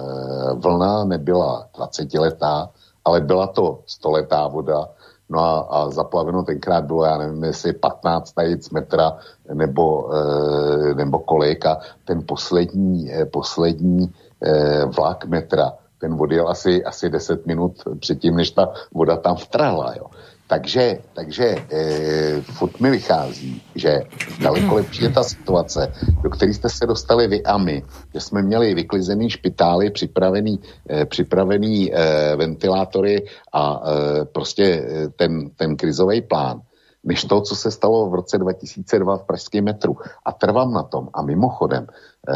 [0.54, 2.70] vlna nebyla 20 letá,
[3.04, 4.88] ale byla to stoletá voda.
[5.30, 9.18] No a, a zaplaveno tenkrát bylo, já nevím, jestli 15 tajic metra
[9.54, 14.10] nebo, e, nebo kolik a ten poslední, e, poslední
[14.42, 19.94] e, vlak metra, ten odjel asi, asi 10 minut předtím, než ta voda tam vtrhla.
[19.96, 20.06] Jo.
[20.50, 24.02] Takže, takže e, furt mi vychází, že
[24.42, 27.82] daleko lepší je ta situace, do které jste se dostali vy a my,
[28.14, 30.60] že jsme měli vyklizený špitály, připravený,
[30.90, 34.84] e, připravený e, ventilátory a e, prostě
[35.16, 36.60] ten, ten krizový plán,
[37.04, 39.96] než to, co se stalo v roce 2002 v pražském metru.
[40.26, 41.08] A trvám na tom.
[41.14, 41.86] A mimochodem,
[42.28, 42.34] e,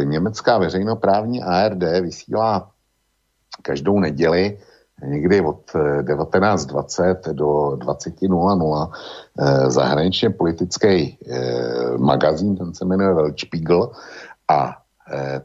[0.00, 2.70] e, německá veřejnoprávní ARD vysílá
[3.62, 4.58] každou neděli
[5.02, 8.90] někdy od 19.20 eh, do 20.00
[9.38, 13.92] eh, zahraničně politický eh, magazín, ten se jmenuje Weltspiegel
[14.48, 14.76] a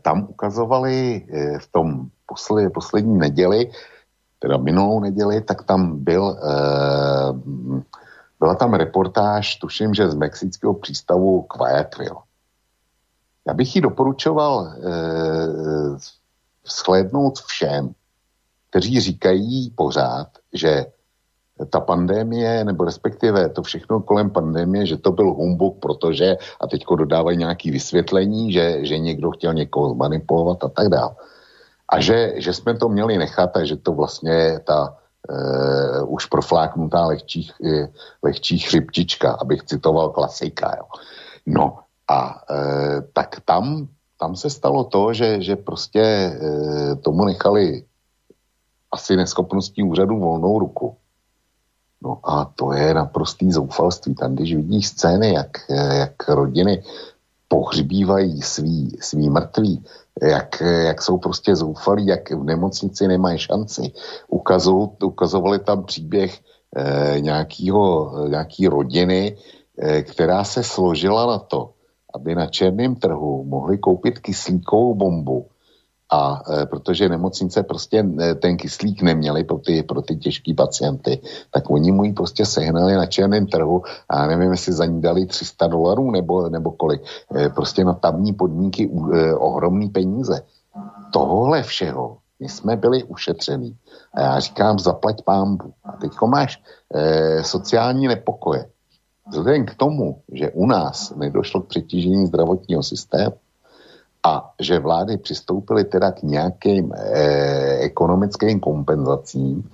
[0.02, 1.28] tam ukazovali
[1.60, 3.72] v tom posled, poslední neděli,
[4.39, 6.38] teda minulou neděli, tak tam byl,
[8.39, 12.18] byla tam reportáž, tuším, že z mexického přístavu Guayaquil.
[13.48, 14.74] Já bych ji doporučoval
[16.68, 17.96] shlédnout všem,
[18.73, 20.86] kteří říkají pořád, že
[21.69, 26.95] ta pandémie, nebo respektive to všechno kolem pandémie, že to byl humbuk, protože, a teďko
[26.95, 31.13] dodávají nějaké vysvětlení, že, že někdo chtěl někoho zmanipulovat a tak dále.
[31.89, 34.97] A že, že jsme to měli nechat a že to vlastně ta
[35.29, 37.51] uh, už profláknutá lehčí,
[38.23, 40.75] lehčí chřipčička, abych citoval klasika.
[40.77, 40.86] Jo.
[41.45, 41.77] No
[42.09, 47.86] a uh, tak tam, tam se stalo to, že, že prostě uh, tomu nechali
[48.93, 50.95] asi neschopností úřadu volnou ruku.
[52.03, 54.15] No a to je naprostý zoufalství.
[54.15, 56.84] Tam, když vidíš scény, jak, jak rodiny
[57.47, 59.84] pohřbívají svý, svý mrtví,
[60.21, 63.91] jak, jak jsou prostě zoufalí, jak v nemocnici nemají šanci.
[64.27, 66.39] Ukazou, ukazovali tam příběh
[66.75, 69.38] eh, nějakýho, nějaký rodiny,
[69.77, 71.73] eh, která se složila na to,
[72.13, 75.47] aby na černém trhu mohli koupit kyslíkovou bombu,
[76.13, 81.19] a e, protože nemocnice prostě e, ten kyslík neměli pro ty, pro ty těžký pacienty,
[81.52, 85.26] tak oni mu ji prostě sehnali na černém trhu a nevím, jestli za ní dali
[85.26, 87.02] 300 dolarů nebo, nebo kolik.
[87.36, 90.41] E, prostě na tamní podmínky e, ohromný peníze.
[91.13, 93.78] Tohle všeho my jsme byli ušetření.
[94.13, 95.73] A já říkám, zaplať pámbu.
[95.84, 96.62] A teď máš
[96.93, 98.65] e, sociální nepokoje.
[99.28, 103.34] Vzhledem k tomu, že u nás nedošlo k přetížení zdravotního systému,
[104.23, 109.69] a že vlády přistoupily teda k nějakým eh, ekonomickým kompenzacím,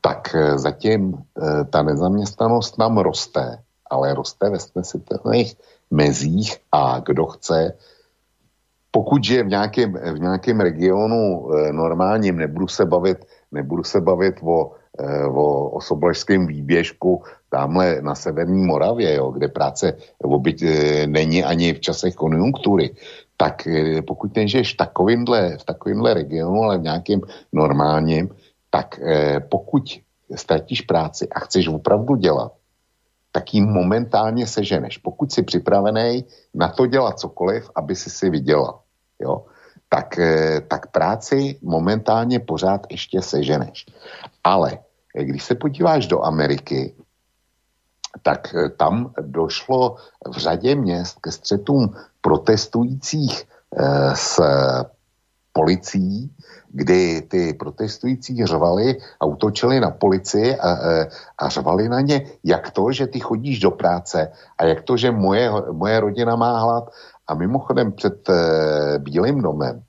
[0.00, 3.58] tak eh, zatím eh, ta nezaměstnanost nám roste,
[3.90, 5.56] ale roste ve snesitelných
[5.90, 7.72] mezích a kdo chce,
[8.90, 14.34] pokud je v nějakém, v nějakém regionu eh, normálním, nebudu se bavit, nebudu se bavit
[14.42, 21.44] o, eh, o osoblažském výběžku tamhle na severní Moravě, jo, kde práce obyť, eh, není
[21.44, 22.96] ani v časech konjunktury,
[23.42, 27.20] tak eh, pokud ten žiješ v takovýmhle, v takovýmhle regionu, ale v nějakém
[27.52, 28.30] normálním,
[28.70, 29.82] tak eh, pokud
[30.30, 32.54] ztratíš práci a chceš opravdu dělat,
[33.32, 35.02] tak ji momentálně seženeš.
[35.02, 36.24] Pokud jsi připravený
[36.54, 38.80] na to dělat cokoliv, aby si si vydělal,
[39.18, 39.42] jo,
[39.90, 43.90] tak, eh, tak práci momentálně pořád ještě seženeš.
[44.44, 44.78] Ale
[45.18, 46.94] když se podíváš do Ameriky,
[48.22, 49.96] tak tam došlo
[50.30, 51.90] v řadě měst ke střetům
[52.22, 53.44] protestujících
[53.76, 54.40] eh, s
[55.52, 56.30] policií,
[56.68, 61.08] kdy ty protestující řvali a utočili na policii a, eh,
[61.38, 64.32] a řvali na ně, jak to, že ty chodíš do práce?
[64.58, 66.88] A jak to, že moje, moje rodina má hlad.
[67.26, 68.34] A mimochodem před e,
[68.98, 69.82] Bílým domem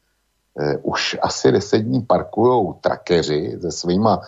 [0.85, 4.21] už asi deset dní parkujou trakeři se svýma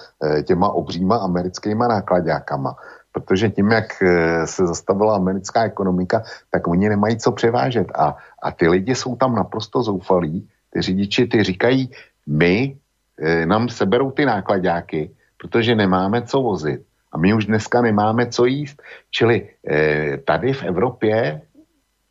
[0.43, 2.75] těma obříma americkýma nákladňákama
[3.15, 7.87] protože tím, jak eh, se zastavila americká ekonomika, tak oni nemají co převážet.
[7.95, 10.43] A, a ty lidi jsou tam naprosto zoufalí.
[10.69, 11.89] Ty řidiči, ty říkají,
[12.27, 12.75] my
[13.15, 16.83] e, nám seberou ty nákladáky, protože nemáme co vozit.
[17.11, 18.81] A my už dneska nemáme co jíst.
[19.11, 21.41] Čili e, tady v Evropě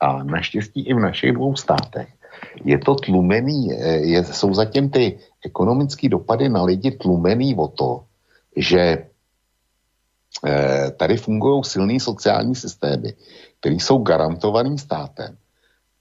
[0.00, 2.08] a naštěstí i v našich dvou státech
[2.64, 3.68] je to tlumený,
[4.10, 8.04] je, jsou zatím ty ekonomické dopady na lidi tlumený o to,
[8.56, 9.13] že Eh,
[10.96, 13.14] tady fungují silný sociální systémy,
[13.60, 15.36] které jsou garantovaný státem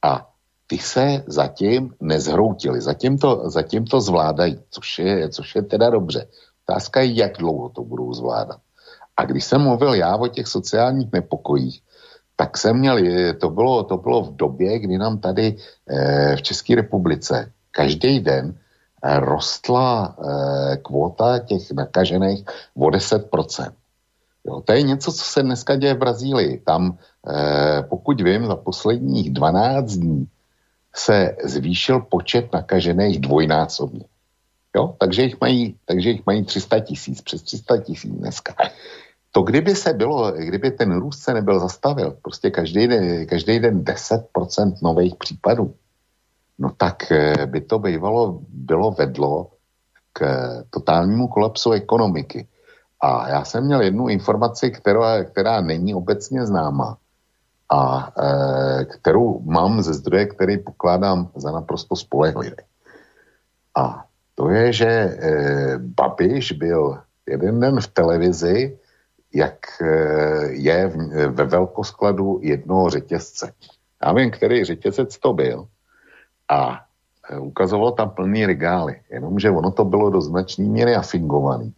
[0.02, 0.30] a
[0.68, 6.28] ty se zatím nezhroutily, zatím to, zatím to zvládají, což je, což je teda dobře.
[6.68, 8.60] Otázka je, jak dlouho to budou zvládat.
[9.18, 11.82] A když jsem mluvil já o těch sociálních nepokojích,
[12.36, 12.98] tak jsem měl,
[13.38, 15.56] to bylo, to bylo v době, kdy nám tady
[15.88, 23.72] e, v České republice každý den e, rostla e, kvota těch nakažených o 10%.
[24.48, 26.62] Jo, to je něco, co se dneska děje v Brazílii.
[26.66, 30.28] Tam, eh, pokud vím, za posledních 12 dní
[30.96, 34.06] se zvýšil počet nakažených dvojnásobně.
[34.76, 38.56] Jo, takže jich mají, takže jich mají 300 tisíc, přes 300 tisíc dneska.
[39.32, 43.84] To kdyby se bylo, kdyby ten růst se nebyl zastavil, prostě každý den, každý den
[43.84, 45.76] 10% nových případů,
[46.60, 49.52] no tak eh, by to bývalo, bylo vedlo
[50.14, 50.22] k
[50.70, 52.48] totálnímu kolapsu ekonomiky.
[53.04, 56.98] A já jsem měl jednu informaci, která, která není obecně známa
[57.70, 62.64] a e, kterou mám ze zdroje, který pokládám za naprosto spolehlivý.
[63.76, 65.18] A to je, že e,
[65.78, 68.80] Babiš byl jeden den v televizi,
[69.34, 69.88] jak e,
[70.52, 70.96] je v,
[71.28, 73.54] ve velkoskladu jednoho řetězce.
[74.06, 75.68] Já vím, který řetězec to byl.
[76.50, 76.80] A
[77.30, 81.74] e, ukazoval tam plný regály, jenomže ono to bylo do značné míry afingovaný.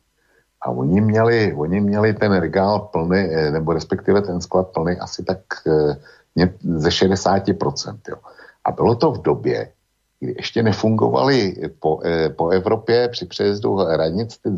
[0.65, 5.23] A oni měli, oni měli ten regál plný, eh, nebo respektive ten sklad plný asi
[5.23, 7.99] tak eh, ze 60%.
[8.09, 8.17] Jo.
[8.65, 9.71] A bylo to v době,
[10.19, 14.49] kdy ještě nefungovaly po, eh, po Evropě při přejezdu hranic ty,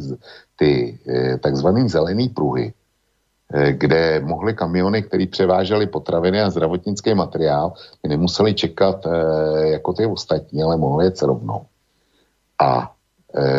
[0.56, 1.00] ty
[1.44, 2.74] takzvaný zelený pruhy,
[3.72, 7.74] kde mohly kamiony, které převážely potraviny a zdravotnický materiál,
[8.08, 9.08] nemuseli čekat
[9.60, 11.66] jako ty ostatní, ale mohli jet rovnou.
[12.60, 12.92] A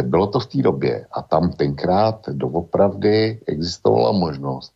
[0.02, 4.72] bylo to v té době a tam tenkrát doopravdy existovala možnost,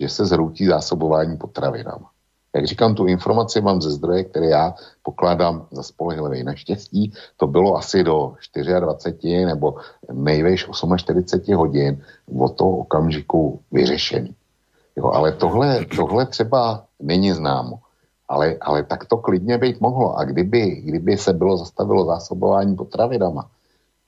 [0.00, 2.10] že se zhroutí zásobování potravinama.
[2.54, 6.44] Jak říkám, tu informaci mám ze zdroje, které já pokládám za spolehlivý.
[6.44, 8.34] Naštěstí to bylo asi do
[8.80, 9.74] 24 nebo
[10.12, 12.02] nejvejš 48 hodin
[12.38, 14.34] od toho okamžiku vyřešený.
[14.96, 17.78] Jo, ale tohle, tohle třeba není známo.
[18.28, 20.16] Ale, ale tak to klidně být mohlo.
[20.18, 23.50] A kdyby, kdyby se bylo zastavilo zásobování potravinama,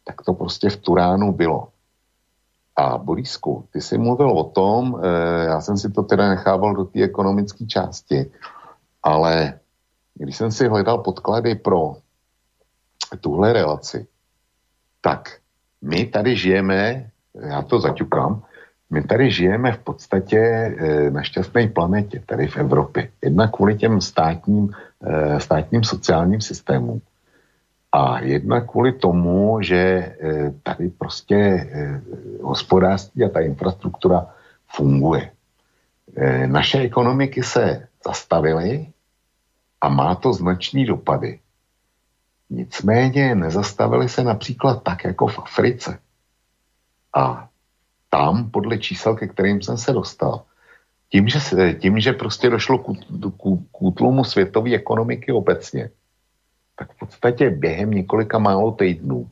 [0.07, 1.68] tak to prostě v Turánu bylo.
[2.76, 5.09] A Borisku, ty jsi mluvil o tom, e,
[5.44, 8.30] já jsem si to teda nechával do té ekonomické části,
[9.02, 9.59] ale
[10.14, 11.96] když jsem si hledal podklady pro
[13.20, 14.07] tuhle relaci,
[15.00, 15.38] tak
[15.82, 18.42] my tady žijeme, já to zaťukám,
[18.90, 23.11] my tady žijeme v podstatě e, na šťastné planetě, tady v Evropě.
[23.22, 24.70] Jedna kvůli těm státním,
[25.02, 27.00] e, státním sociálním systémům,
[27.97, 32.01] a jedna kvůli tomu, že eh, tady prostě eh,
[32.42, 34.26] hospodářství a ta infrastruktura
[34.68, 35.32] funguje.
[36.16, 38.86] Eh, naše ekonomiky se zastavily
[39.80, 41.40] a má to značný dopady.
[42.51, 45.99] Nicméně nezastavily se například tak jako v Africe.
[47.16, 47.49] A
[48.11, 50.44] tam, podle čísel, ke kterým jsem se dostal,
[51.09, 51.40] tím, že,
[51.80, 53.42] tím, že prostě došlo k, k,
[53.72, 55.90] k útlumu světové ekonomiky obecně,
[56.77, 59.31] tak v podstatě během několika málo týdnů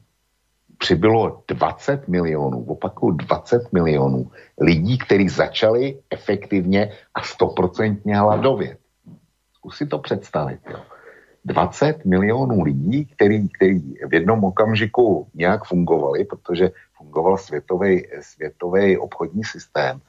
[0.79, 4.31] přibylo 20 milionů, opakuju 20 milionů
[4.61, 8.79] lidí, kteří začali efektivně a stoprocentně hladovět.
[9.55, 10.61] Zkus si to představit.
[10.71, 10.81] Jo.
[11.45, 19.45] 20 milionů lidí, který, který v jednom okamžiku nějak fungovali, protože fungoval světový, světový obchodní
[19.45, 20.01] systém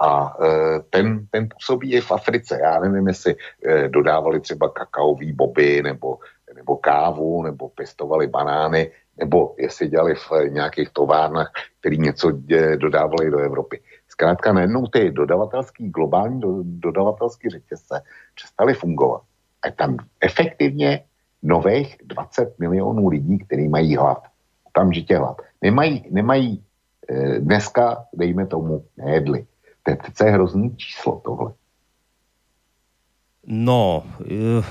[0.00, 0.48] a e,
[0.90, 2.58] ten, ten působí i v Africe.
[2.62, 3.34] Já nevím, jestli
[3.64, 6.18] e, dodávali třeba kakaový boby nebo
[6.54, 12.32] nebo kávu, nebo pěstovali banány, nebo jestli dělali v nějakých továrnách, který něco
[12.76, 13.80] dodávali do Evropy.
[14.08, 18.02] Zkrátka najednou ty dodavatelský, globální dodavatelský řetězce
[18.34, 19.22] přestaly fungovat.
[19.62, 21.04] A tam efektivně
[21.42, 24.22] nových 20 milionů lidí, kteří mají hlad.
[24.64, 25.36] Okamžitě hlad.
[25.62, 26.64] Nemají, nemají
[27.08, 29.46] eh, dneska, dejme tomu, nejedli.
[29.82, 31.52] To je přece hrozný číslo tohle.
[33.46, 34.64] No, uh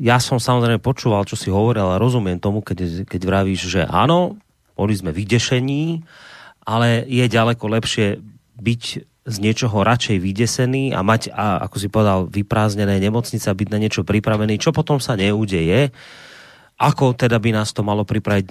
[0.00, 4.40] ja som samozrejme počúval, čo si hovoril, ale rozumiem tomu, keď, keď vravíš, že áno,
[4.72, 6.00] boli sme vydešení,
[6.64, 8.16] ale je ďaleko lepšie
[8.56, 8.82] byť
[9.28, 13.78] z niečoho radšej vydesený a mať, a, ako si povedal, vyprázdnené nemocnice a byť na
[13.78, 15.92] niečo pripravený, čo potom sa neudeje,
[16.80, 18.46] ako teda by nás to malo pripraviť,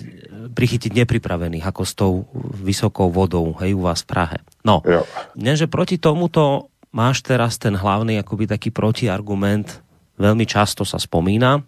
[0.54, 2.30] prichytiť nepripravených, ako s tou
[2.62, 4.38] vysokou vodou, hej, u vás v Prahe.
[4.62, 5.02] No, jo.
[5.34, 9.82] že proti tomuto máš teraz ten hlavný akoby taký protiargument,
[10.20, 11.64] veľmi často sa spomína,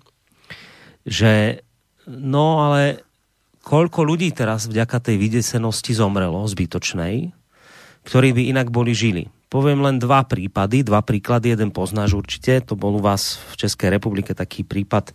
[1.08, 1.64] že
[2.06, 3.02] no ale
[3.64, 7.32] koľko ľudí teraz vďaka tej vydesenosti zomrelo zbytočnej,
[8.06, 9.32] ktorí by inak boli žili.
[9.52, 13.92] Poviem len dva prípady, dva príklady, jeden poznáš určite, to bol u vás v Českej
[13.92, 15.12] republike taký prípad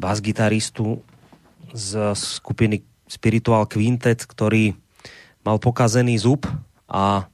[0.00, 1.04] bas-gitaristu
[1.72, 4.72] z skupiny Spiritual Quintet, ktorý
[5.46, 6.48] mal pokazený zub
[6.90, 7.28] a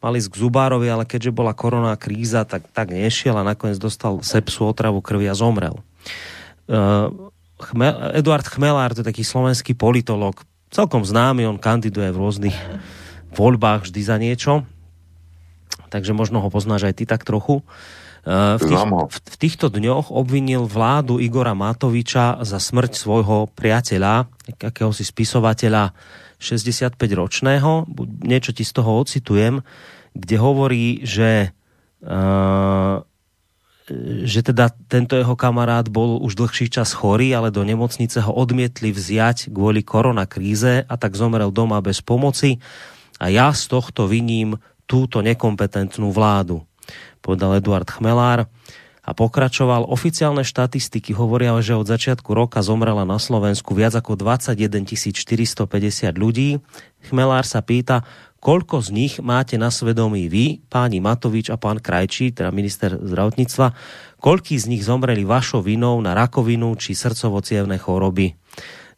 [0.00, 4.24] mal ísť k zubárovi, ale keďže bola koroná kríza, tak, tak nešiel a nakoniec dostal
[4.24, 5.76] sepsu, otravu krvi a zomrel.
[6.64, 7.30] Uh,
[7.60, 10.40] Chmel, Eduard Chmelár, to je taký slovenský politolog,
[10.72, 12.56] celkom známy, on kandiduje v rôznych
[13.36, 14.52] voľbách vždy za niečo,
[15.92, 17.60] takže možno ho poznáš aj ty tak trochu.
[18.20, 24.28] Uh, v, tých, v, v týchto dňoch obvinil vládu Igora Matoviča za smrť svojho priateľa,
[24.60, 25.92] akéhosi spisovateľa
[26.40, 27.86] 65-ročného,
[28.24, 29.60] niečo ti z toho ocitujem,
[30.16, 31.52] kde hovorí, že
[32.02, 33.04] uh,
[34.22, 38.94] že teda tento jeho kamarát bol už dlhší čas chorý, ale do nemocnice ho odmietli
[38.94, 42.62] vziať kvôli koronakríze a tak zomrel doma bez pomoci.
[43.18, 46.62] A ja z tohto viním túto nekompetentnú vládu,
[47.18, 48.46] povedal Eduard Chmelár
[49.10, 49.90] a pokračoval.
[49.90, 56.62] Oficiálne štatistiky hovoria, že od začiatku roka zomrela na Slovensku viac ako 21 450 ľudí.
[57.10, 58.06] Chmelár sa pýta,
[58.38, 63.74] koľko z nich máte na svedomí vy, páni Matovič a pán Krajčí, teda minister zdravotníctva,
[64.22, 67.42] koľký z nich zomreli vašou vinou na rakovinu či srdcovo
[67.82, 68.38] choroby.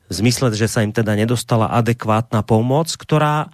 [0.06, 3.48] V zmysle, že sa im teda nedostala adekvátna pomoc, ktorá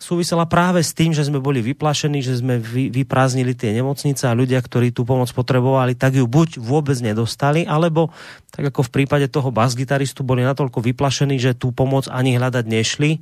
[0.00, 4.32] súvisela práve s tým, že sme boli vyplašení, že sme vy, vyprázdnili tie nemocnice a
[4.32, 8.08] ľudia, ktorí tú pomoc potrebovali, tak ju buď vôbec nedostali, alebo
[8.48, 13.20] tak ako v prípade toho basgitaristu boli natoľko vyplašení, že tú pomoc ani hľadať nešli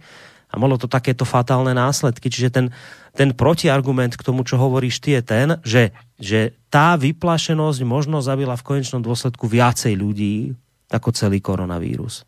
[0.49, 2.31] a malo to takéto fatálne následky.
[2.31, 2.67] Čiže ten,
[3.13, 8.55] ten protiargument k tomu, čo hovoríš ty, je ten, že, že tá vyplašenosť možno zabila
[8.55, 10.55] v konečnom dôsledku viacej ľudí
[10.89, 12.25] ako celý koronavírus.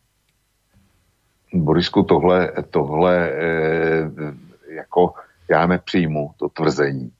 [1.54, 4.10] Borisku, tohle, tohle e,
[4.68, 5.14] jako
[5.50, 7.10] já nepřijmu to tvrzení,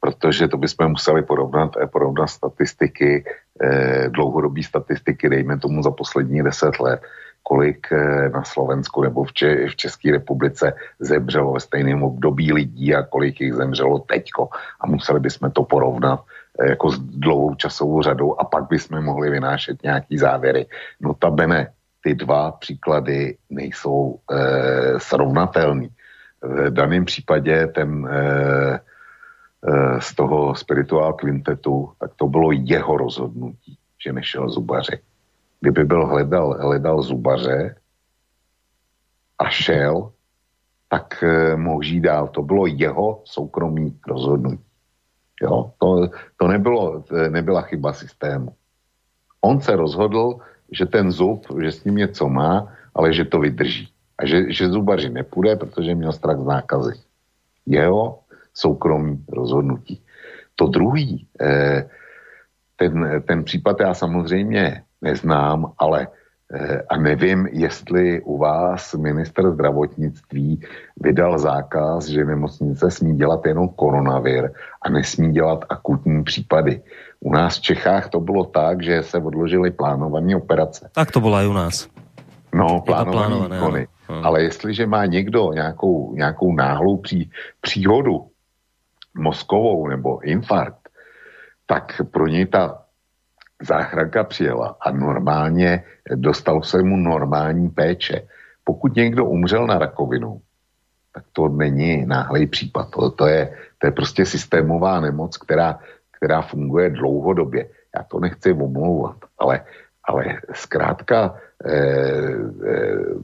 [0.00, 3.24] protože to bychom museli porovnat, eh, porovnat statistiky,
[3.62, 7.00] e, dlouhodobé statistiky, dejme tomu za poslední deset let,
[7.42, 7.86] kolik
[8.32, 13.40] na Slovensku nebo v, Če, v České republice zemřelo ve stejném období lidí a kolik
[13.40, 14.48] jich zemřelo teďko.
[14.80, 16.20] A museli bychom to porovnat
[16.60, 20.66] jako s dlouhou časovou řadou a pak bychom mohli vynášet nějaký závěry.
[21.00, 21.72] Notabene
[22.02, 25.88] ty dva příklady nejsou e, srovnatelný.
[26.42, 28.80] V daném případě ten e,
[29.98, 34.98] z toho spirituál kvintetu, tak to bylo jeho rozhodnutí, že nešel zubaři.
[35.60, 37.76] Kdyby byl hledal, hledal zubaře
[39.38, 40.12] a šel,
[40.88, 41.24] tak
[41.56, 42.28] mohl žít dál.
[42.28, 44.64] To bylo jeho soukromý rozhodnutí.
[45.42, 45.72] Jo?
[45.78, 48.54] To, to nebylo, nebyla chyba systému.
[49.40, 50.38] On se rozhodl,
[50.72, 53.88] že ten zub, že s ním něco má, ale že to vydrží.
[54.18, 56.94] A že, že zubaři nepůjde, protože měl strach z nákazy.
[57.66, 58.18] Jeho
[58.54, 60.02] soukromí rozhodnutí.
[60.56, 61.88] To druhý, eh,
[62.76, 66.08] ten, ten případ já samozřejmě neznám, ale
[66.88, 70.60] a nevím, jestli u vás minister zdravotnictví
[70.96, 76.82] vydal zákaz, že nemocnice smí dělat jenom koronavir a nesmí dělat akutní případy.
[77.20, 80.90] U nás v Čechách to bylo tak, že se odložily plánované operace.
[80.94, 81.88] Tak to bylo i u nás.
[82.54, 83.88] No, plánované výkony.
[84.08, 84.26] Hmm.
[84.26, 87.30] Ale jestliže má někdo nějakou, nějakou náhlou pří,
[87.60, 88.26] příhodu
[89.14, 90.88] mozkovou nebo infarkt,
[91.66, 92.87] tak pro něj ta
[93.62, 95.84] záchranka přijela a normálně
[96.14, 98.28] dostal se mu normální péče.
[98.64, 100.40] Pokud někdo umřel na rakovinu,
[101.14, 102.90] tak to není náhlý případ.
[102.90, 105.78] To, to, je, to je prostě systémová nemoc, která
[106.18, 107.70] která funguje dlouhodobě.
[107.96, 109.64] Já to nechci omlouvat, ale,
[110.04, 112.34] ale zkrátka eh,
[112.66, 113.14] eh,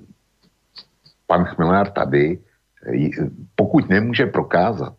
[1.27, 3.09] pan Chmelár tady, eh,
[3.55, 4.95] pokud nemůže prokázat,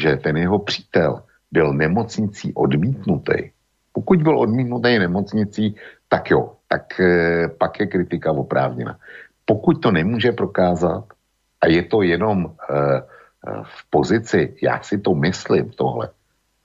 [0.00, 3.52] že ten jeho přítel byl nemocnicí odmítnutý,
[4.00, 5.76] pokud byl odmítnutý nemocnicí,
[6.08, 8.96] tak jo, tak eh, pak je kritika oprávněna.
[9.44, 11.04] Pokud to nemůže prokázat
[11.60, 13.04] a je to jenom eh,
[13.62, 16.08] v pozici, já si to myslím tohle,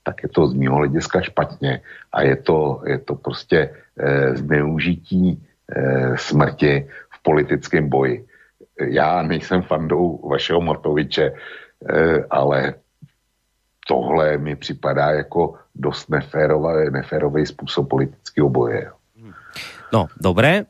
[0.03, 1.81] tak je to z mého hlediska špatně
[2.13, 3.59] a je to, je to prostě
[3.97, 8.25] e, zneužití e, smrti v politickém boji.
[8.79, 11.33] Já nejsem fandou vašeho Matoviče, e,
[12.29, 12.73] ale
[13.87, 18.91] tohle mi připadá jako dost neférový, neférový způsob politického boje.
[19.93, 20.65] No, dobré.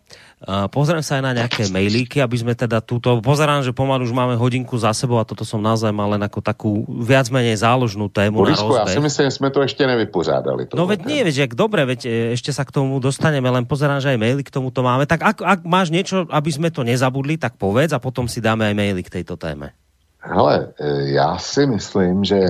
[0.45, 3.17] Pozriem sa aj na nejaké mailíky, aby sme teda túto...
[3.17, 6.39] Pozerám, že pomalu už máme hodinku za sebou a toto som naozaj mal len ako
[6.43, 8.93] takú viac menej záložnú tému Borisku, na rozbeh.
[8.93, 10.69] ja si myslím, že sme to ešte nevypořádali.
[10.77, 13.97] No veď nie, veď, jak dobre, veď e, ešte sa k tomu dostaneme, len pozerám,
[13.97, 15.09] že aj maily k tomuto máme.
[15.09, 18.69] Tak ak, ak máš niečo, aby sme to nezabudli, tak povedz a potom si dáme
[18.69, 19.73] aj maily k tejto téme.
[20.21, 22.45] Hele, e, já si myslím, že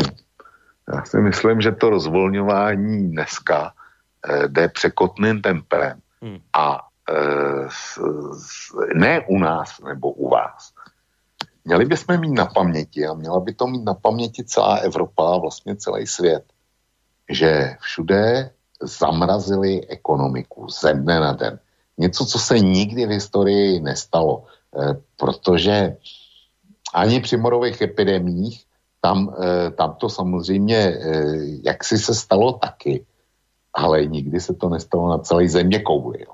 [0.93, 3.73] já si myslím, že to rozvolňování dneska
[4.29, 6.37] eh, jde překotným tempem hmm.
[6.53, 6.79] a
[7.09, 7.67] Eh,
[8.95, 10.73] ne u nás nebo u vás.
[11.65, 15.37] Měli bychom mít na paměti a měla by to mít na paměti celá Evropa a
[15.37, 16.43] vlastně celý svět,
[17.29, 21.59] že všude zamrazili ekonomiku ze dne na den.
[21.97, 24.43] Něco, co se nikdy v historii nestalo,
[24.81, 25.97] eh, protože
[26.93, 28.65] ani při morových epidemích
[29.05, 30.97] tam, eh, tam to samozřejmě
[31.63, 33.05] jaksi se stalo taky,
[33.73, 36.25] ale nikdy se to nestalo na celé země kouli.
[36.25, 36.33] Jo.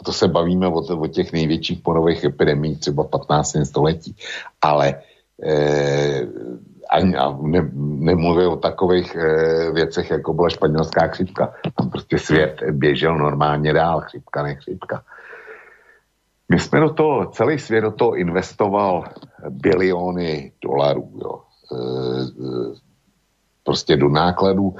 [0.00, 3.68] A to se bavíme o, o těch největších porových epidemích třeba 15.
[3.68, 4.16] století.
[4.62, 5.04] Ale
[5.44, 6.24] eh,
[6.88, 7.70] ani, a ne,
[8.08, 11.54] nemluvím o takových eh, věcech, jako byla španělská chřipka.
[11.76, 15.04] Tam prostě svět běžel normálně dál, chřipka, ne chřipka.
[16.48, 19.04] My jsme do toho, celý svět do toho investoval
[19.48, 21.45] biliony dolarů, jo.
[21.72, 21.76] E,
[23.62, 24.76] prostě do nákladů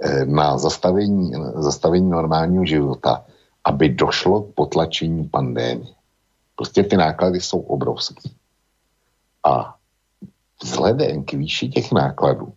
[0.00, 3.24] e, na zastavení, zastavení normálního života
[3.66, 5.94] aby došlo k potlačení pandémie.
[6.56, 8.30] Prostě ty náklady jsou obrovské.
[9.44, 9.74] A
[10.62, 12.54] vzhledem k výši těch nákladů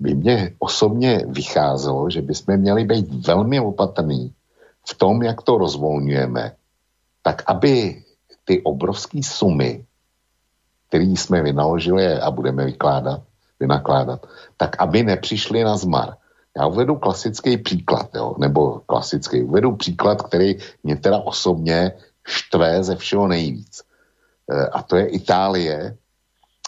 [0.00, 4.32] by mě osobně vycházelo, že bychom měli být velmi opatrní
[4.88, 6.56] v tom, jak to rozvolňujeme,
[7.22, 8.04] tak aby
[8.44, 9.84] ty obrovské sumy
[10.90, 13.22] který jsme vynaložili a budeme vykládat,
[13.60, 14.26] vynakládat,
[14.56, 16.18] tak aby nepřišli na zmar.
[16.58, 21.92] Já uvedu klasický příklad, jo, nebo klasický, uvedu příklad, který mě teda osobně
[22.26, 23.82] štve ze všeho nejvíc.
[24.50, 25.96] E, a to je Itálie,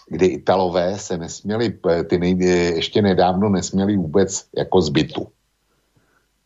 [0.07, 2.39] kdy Italové se nesměli, e, ty nej,
[2.79, 5.27] ještě nedávno nesměli vůbec jako zbytu.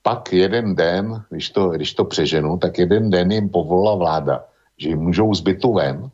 [0.03, 4.45] Pak jeden den, když to, když to přeženu, tak jeden den jim povolila vláda,
[4.79, 6.11] že jim můžou zbytu ven.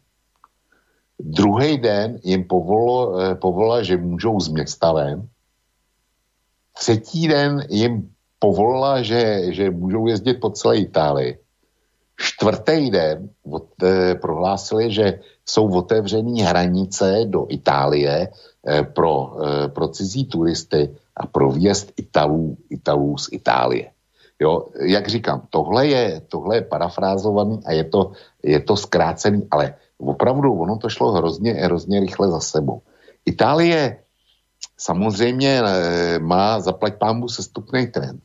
[1.23, 5.29] Druhý den jim povolila, e, povolila, že můžou z města ven
[6.73, 11.39] Třetí den jim povolila, že, že můžou jezdit po celé Itálii.
[12.17, 19.89] Čtvrtý den od, eh, prohlásili, že jsou otevřené hranice do Itálie eh, pro, eh, pro
[19.89, 23.91] cizí turisty a pro výjezd Italů, Italů z Itálie.
[24.41, 28.13] Jo, jak říkám, tohle je, tohle je parafrázovaný a je to,
[28.43, 32.83] je to zkrácený, ale opravdu ono to šlo hrozně, hrozně rychle za sebou.
[33.27, 34.03] Itálie
[34.79, 38.23] samozřejmě eh, má zaplať pámbu sestupný trend,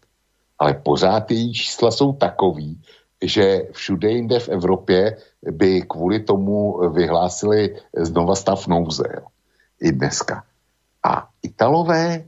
[0.60, 2.82] ale pořád její čísla jsou takový,
[3.22, 5.18] že všude jinde v Evropě
[5.52, 9.04] by kvůli tomu vyhlásili znova stav nouze.
[9.16, 9.26] Jo.
[9.82, 10.44] I dneska.
[11.04, 12.26] A Italové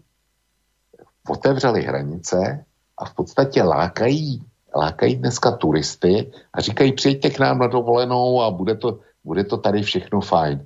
[1.30, 2.66] otevřeli hranice
[2.98, 4.44] a v podstatě lákají,
[4.76, 9.00] lákají dneska turisty a říkají, přijďte k nám na dovolenou a bude to,
[9.30, 10.66] bude to tady všechno fajn.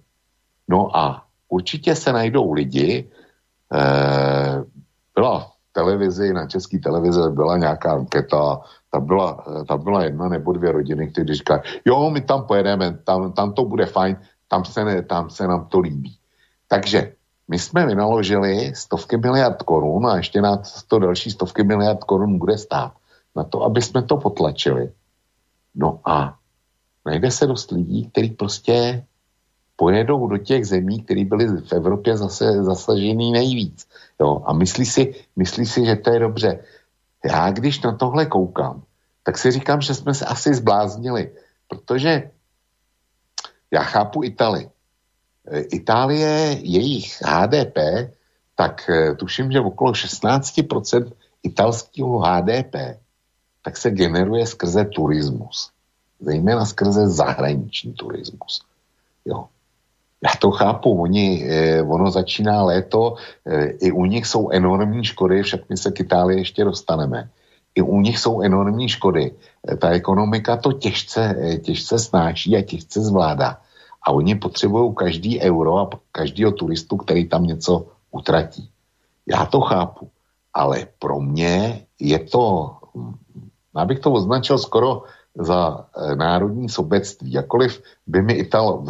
[0.72, 3.12] No a určitě se najdou lidi,
[3.74, 4.64] Eh,
[5.16, 8.62] byla v televizi, na české televize byla nějaká anketa,
[8.92, 12.98] tam byla, eh, tam byla jedna nebo dvě rodiny, které říkají, jo, my tam pojedeme,
[13.04, 16.18] tam, tam to bude fajn, tam se, ne, tam se nám to líbí.
[16.68, 17.14] Takže
[17.48, 22.58] my jsme vynaložili stovky miliard korun a ještě na to další stovky miliard korun bude
[22.58, 22.94] stát
[23.36, 24.92] na to, aby jsme to potlačili.
[25.76, 26.38] No a
[27.06, 29.06] najde se dost lidí, kteří prostě
[29.76, 33.88] pojedou do těch zemí, které byly v Evropě zase zasažený nejvíc.
[34.20, 34.44] Jo?
[34.46, 36.60] A myslí si, myslí si, že to je dobře.
[37.26, 38.84] Já když na tohle koukám,
[39.24, 41.32] tak si říkám, že jsme se asi zbláznili,
[41.68, 42.32] protože
[43.72, 44.70] já chápu Itali.
[45.48, 47.78] E, Itálie, jejich HDP,
[48.56, 51.12] tak e, tuším, že okolo 16%
[51.44, 52.76] italského HDP
[53.64, 55.73] tak se generuje skrze turismus.
[56.24, 58.62] Zejména skrze zahraniční turismus.
[59.26, 59.46] Jo.
[60.24, 63.16] Já to chápu, oni, eh, ono začíná léto,
[63.46, 67.30] eh, i u nich jsou enormní škody, však my se k Itálii ještě dostaneme.
[67.76, 69.36] I u nich jsou enormní škody.
[69.68, 73.60] Eh, ta ekonomika to těžce, těžce snáší a těžce zvládá.
[74.04, 78.70] A oni potřebují každý euro a každého turistu, který tam něco utratí.
[79.28, 80.08] Já to chápu,
[80.54, 83.16] ale pro mě je to, hm,
[83.76, 85.04] abych to označil skoro
[85.40, 87.32] za národní sobectví.
[87.32, 88.84] Jakoliv by mi Ital,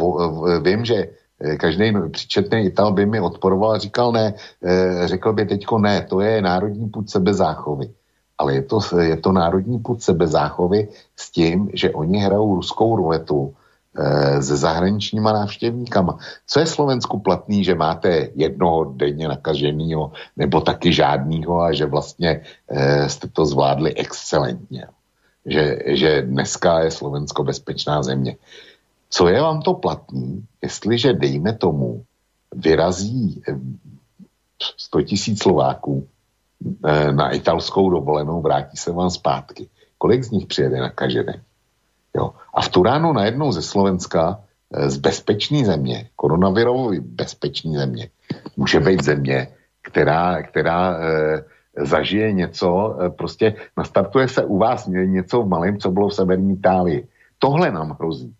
[0.62, 1.08] vím, že
[1.40, 4.34] Eh, každý příčetný Ital by mi odporoval a říkal ne,
[4.64, 7.90] eh, řekl by teďko ne, to je národní půd sebezáchovy.
[8.38, 13.54] Ale je to, je to národní půd sebezáchovy s tím, že oni hrajou ruskou ruletu
[14.40, 16.18] se zahraničníma návštěvníkama.
[16.46, 22.40] Co je Slovensku platný, že máte jednoho denně nakaženého nebo taky žádného a že vlastně
[23.06, 24.86] jste to zvládli excelentně.
[25.46, 28.36] Že, že dneska je Slovensko bezpečná země.
[29.10, 32.04] Co je vám to platný, jestliže, dejme tomu,
[32.54, 33.42] vyrazí
[34.78, 36.08] 100 eh, tisíc Slováků
[36.86, 39.68] eh, na italskou dovolenou, vrátí se vám zpátky.
[39.98, 41.34] Kolik z nich přijede nakažený?
[42.16, 42.34] Jo.
[42.54, 44.40] A v tu ránu najednou ze Slovenska
[44.74, 48.10] eh, z bezpečné země, koronavirový bezpečné země,
[48.56, 49.48] může být země,
[49.84, 51.44] která, která e,
[51.76, 56.52] zažije něco, e, prostě nastartuje se u vás něco v malém, co bylo v severní
[56.52, 57.08] Itálii.
[57.38, 58.34] Tohle nám hrozí.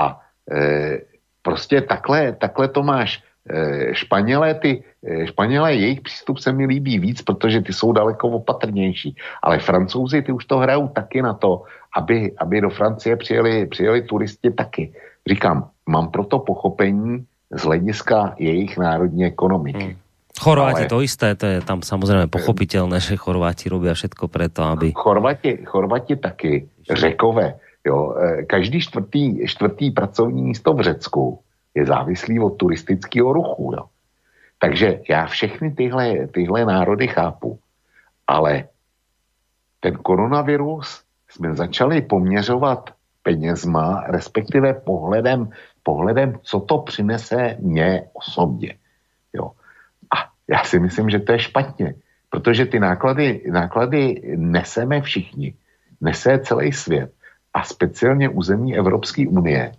[0.00, 0.20] A
[0.50, 0.98] e,
[1.42, 3.22] prostě takhle, takhle to máš.
[3.50, 8.28] E, Španělé, ty, e, Španělé, jejich přístup se mi líbí víc, protože ty jsou daleko
[8.28, 9.16] opatrnější.
[9.42, 11.62] Ale francouzi, ty už to hrajou taky na to,
[11.96, 14.92] aby, aby do Francie přijeli, přijeli turisti taky.
[15.28, 19.84] Říkám, mám proto pochopení z hlediska jejich národní ekonomiky.
[19.84, 20.09] Hmm.
[20.40, 20.86] Chorváti Ale...
[20.86, 24.92] to isté, to je tam samozřejmě pochopitelné, že Chorváti robí všetko preto, aby...
[24.92, 27.54] Chorvati, Chorvati taky, řekové,
[27.86, 31.40] Jo, e, každý čtvrtý, čtvrtý pracovní místo v Řecku
[31.74, 33.72] je závislý od turistického ruchu.
[33.76, 33.84] Jo.
[34.58, 37.58] Takže já všechny tyhle, tyhle národy chápu,
[38.26, 38.68] ale
[39.80, 42.90] ten koronavirus jsme začali poměřovat
[43.22, 45.50] penězma, respektive pohledem,
[45.82, 48.74] pohledem, co to přinese mně osobně.
[50.50, 51.94] Já si myslím, že to je špatně,
[52.30, 55.54] protože ty náklady, náklady neseme všichni,
[56.00, 57.12] nese celý svět
[57.54, 59.72] a speciálně území Evropské unie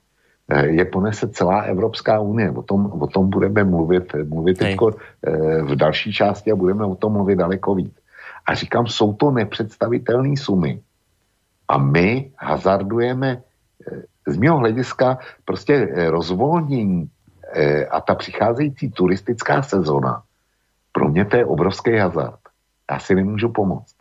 [0.49, 2.51] eh, je ponese celá Evropská unie.
[2.51, 4.91] O tom, o tom budeme mluvit, mluvit teďko,
[5.63, 7.95] v další části a budeme o tom mluvit daleko víc.
[8.45, 10.81] A říkám, jsou to nepředstavitelné sumy.
[11.67, 13.41] A my hazardujeme
[14.27, 17.09] z mého hlediska prostě rozvolnění
[17.91, 20.23] a ta přicházející turistická sezona,
[20.91, 22.39] pro mě to je obrovský hazard.
[22.91, 23.95] Já si nemůžu pomoct.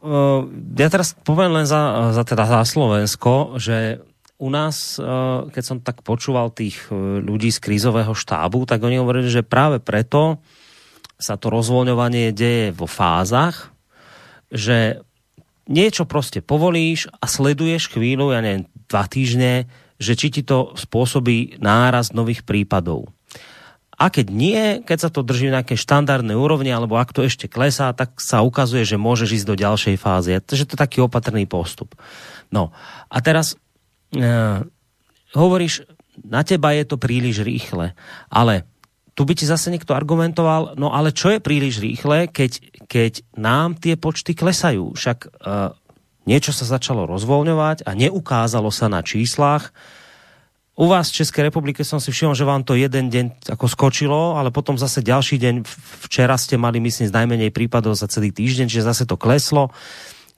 [0.00, 0.48] Uh,
[0.80, 4.00] ja teraz poviem len za, za, teda za Slovensko, že
[4.40, 6.88] u nás, uh, keď som tak počúval tých
[7.20, 10.40] ľudí z krízového štábu, tak oni hovorili, že práve preto
[11.20, 13.76] sa to rozvoľňovanie deje vo fázach,
[14.48, 15.04] že
[15.68, 19.70] niečo prostě povolíš a sleduješ chvíľu, ja neviem, dva týždne,
[20.00, 23.12] že či ti to spôsobí náraz nových prípadov.
[24.00, 27.52] A keď nie, keď sa to drží na nejaké štandardné úrovni, alebo ak to ešte
[27.52, 30.40] klesá, tak sa ukazuje, že môžeš ísť do ďalšej fázy.
[30.40, 31.92] Takže to je taký opatrný postup.
[32.48, 32.72] No
[33.12, 33.60] a teraz
[34.16, 34.64] e,
[35.36, 35.84] hovoríš,
[36.16, 37.92] na teba je to príliš rýchle,
[38.32, 38.64] ale
[39.12, 42.56] tu by ti zase niekto argumentoval, no ale čo je príliš rýchle, keď,
[42.88, 44.96] keď nám tie počty klesajú?
[44.96, 45.28] Však e,
[46.24, 49.76] niečo sa začalo rozvoľňovať a neukázalo sa na číslach,
[50.80, 54.40] u vás v České republike som si všimol, že vám to jeden deň ako skočilo,
[54.40, 55.54] ale potom zase ďalší deň,
[56.08, 59.68] včera ste mali, myslím, z najmenej prípadov za celý týždeň, čiže zase to kleslo.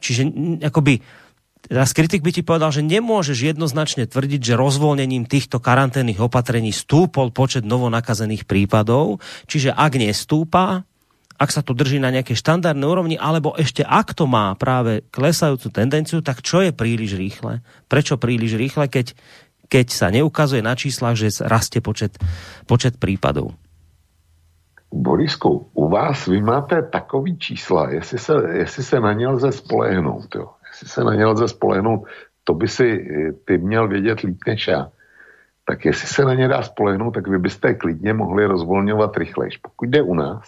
[0.02, 0.22] Čiže
[0.66, 1.22] akoby
[1.62, 7.30] Teraz kritik by ti povedal, že nemôžeš jednoznačne tvrdiť, že rozvolnením týchto karanténnych opatrení stúpol
[7.30, 10.82] počet novonakazených prípadov, čiže ak nestúpa,
[11.38, 15.70] ak sa to drží na nejakej štandardnej úrovni, alebo ešte ak to má práve klesajúcu
[15.70, 17.62] tendenciu, tak čo je príliš rýchle?
[17.86, 19.14] Prečo príliš rýchle, keď
[19.72, 22.20] keď sa neukazuje na číslach, že rastie počet,
[22.68, 23.56] počet prípadov.
[24.92, 30.28] Borisku, u vás vy máte takový čísla, jestli se, jestli se na ně lze spolehnout,
[30.34, 30.52] jo.
[30.68, 32.04] Jestli se na ně lze spolehnout,
[32.44, 33.08] to by si
[33.44, 34.92] ty měl vědět líp než já.
[35.64, 39.56] Tak jestli se na ně dá spolehnout, tak vy byste klidně mohli rozvolňovat rychlejš.
[39.56, 40.44] Pokud jde u nás,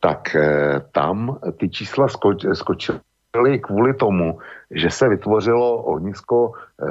[0.00, 3.00] tak eh, tam ty čísla skoč, skočily
[3.32, 4.38] byly kvůli tomu,
[4.70, 6.52] že se vytvořilo ohnisko
[6.82, 6.86] eh,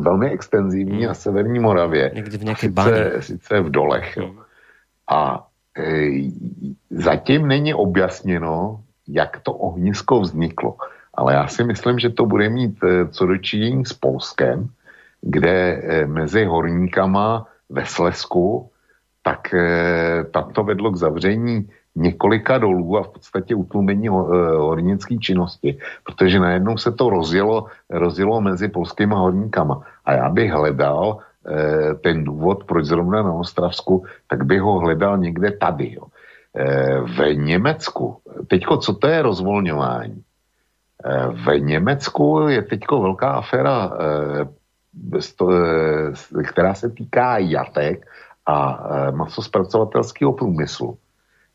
[0.00, 1.06] velmi extenzivní hmm.
[1.06, 2.10] na severní Moravě.
[2.14, 4.16] Někdy v nějaké sice, sice v dolech.
[4.16, 4.26] Jo.
[4.26, 4.38] Hmm.
[5.10, 5.46] A
[5.78, 6.30] eh,
[6.90, 10.76] zatím není objasněno, jak to ohnisko vzniklo.
[11.14, 14.68] Ale já si myslím, že to bude mít eh, co dočinění s Polskem,
[15.20, 18.70] kde eh, mezi horníkama ve Slesku,
[19.22, 24.10] tak eh, tam to vedlo k zavření několika dolů a v podstatě utlumení eh,
[24.56, 29.82] hornické činnosti, protože najednou se to rozjelo, rozjelo mezi polskými horníkama.
[30.04, 35.18] A já bych hledal eh, ten důvod, proč zrovna na Ostravsku, tak bych ho hledal
[35.18, 35.92] někde tady.
[35.94, 36.02] Jo.
[36.56, 38.16] Eh, v Německu,
[38.46, 40.22] teďko co to je rozvolňování?
[41.44, 43.92] V Německu je teďko velká aféra,
[46.48, 48.06] která se týká jatek
[48.46, 50.98] a masospracovatelského průmyslu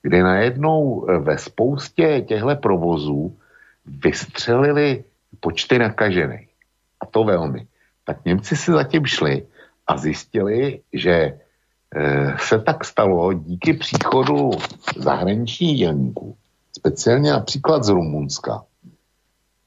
[0.02, 3.38] kde najednou eh, ve spoustě těchto provozů
[3.86, 5.04] vystřelili
[5.40, 6.50] počty nakažených.
[7.02, 7.68] A to velmi.
[8.06, 9.46] Tak Němci si zatím šli
[9.88, 11.40] a zjistili, že
[11.96, 14.52] eh, se tak stalo díky příchodu
[14.98, 16.36] zahraničních dělníků,
[16.78, 18.64] speciálně například z Rumunska,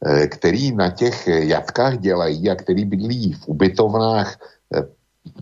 [0.06, 4.38] eh, který na těch jatkách dělají a který bydlí v ubytovnách,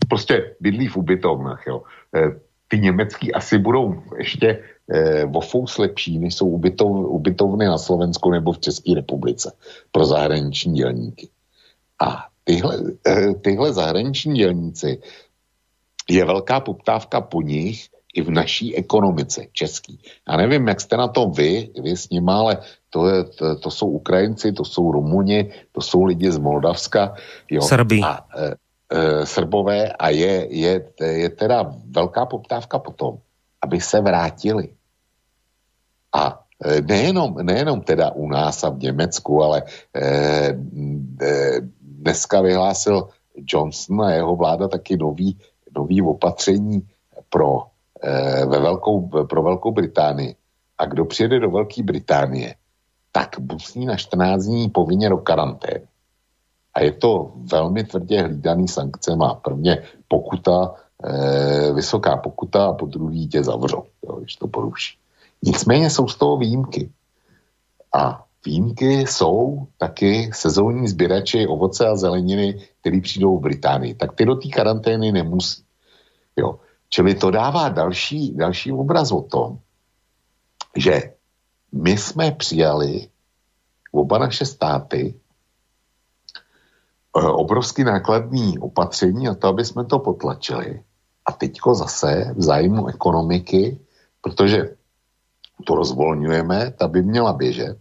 [0.09, 1.83] prostě bydlí v ubytovnách, jo.
[2.69, 8.31] Ty německý asi budou ještě eh, o fous lepší, než jsou ubytov, ubytovny na Slovensku
[8.31, 9.53] nebo v České republice
[9.93, 11.29] pro zahraniční dělníky.
[12.03, 15.01] A tyhle, eh, tyhle zahraniční dělníci
[16.11, 19.99] je velká poptávka po nich i v naší ekonomice český.
[20.29, 22.59] Já nevím, jak jste na to vy, vy s nimi, ale
[22.91, 27.15] to, je, to, to jsou Ukrajinci, to jsou Rumuni, to jsou lidi z Moldavska.
[27.51, 27.63] Jo.
[27.63, 28.01] Srbi.
[28.05, 28.55] A, e,
[28.91, 33.19] e, Srbové a je, je, je teda velká poptávka po tom,
[33.63, 34.69] aby se vrátili.
[36.13, 39.63] A e, nejenom, nejenom teda u nás a v Německu, ale
[39.95, 40.05] e,
[41.23, 45.39] e, dneska vyhlásil Johnson a jeho vláda taky nový,
[45.77, 46.83] nový opatření
[47.29, 47.63] pro,
[48.03, 50.35] e, ve velkou, pro Velkou Británii.
[50.79, 52.55] A kdo přijede do Velké Británie,
[53.13, 55.87] tak musí na 14 dní povinně do karantény.
[56.75, 59.35] A je to velmi tvrdě hlídaný sankcema.
[59.35, 65.00] Prvně pokuta, e, vysoká pokuta a po druhý tě zavřou, jo, když to poruší.
[65.43, 66.91] Nicméně jsou z toho výjimky.
[67.95, 73.95] A výjimky jsou taky sezónní sběrači ovoce a zeleniny, který přijdou v Británii.
[73.95, 75.63] Tak ty do té karantény nemusí.
[76.37, 76.59] Jo.
[76.89, 79.59] Čili to dává další, další obraz o tom,
[80.77, 81.15] že
[81.73, 83.09] my jsme přijali
[83.93, 85.15] oba naše státy
[87.13, 90.83] obrovský nákladný opatření a to, aby jsme to potlačili.
[91.27, 93.79] A teďko zase v zájmu ekonomiky,
[94.21, 94.77] protože
[95.61, 97.79] to rozvolňujeme, ta by měla běžet,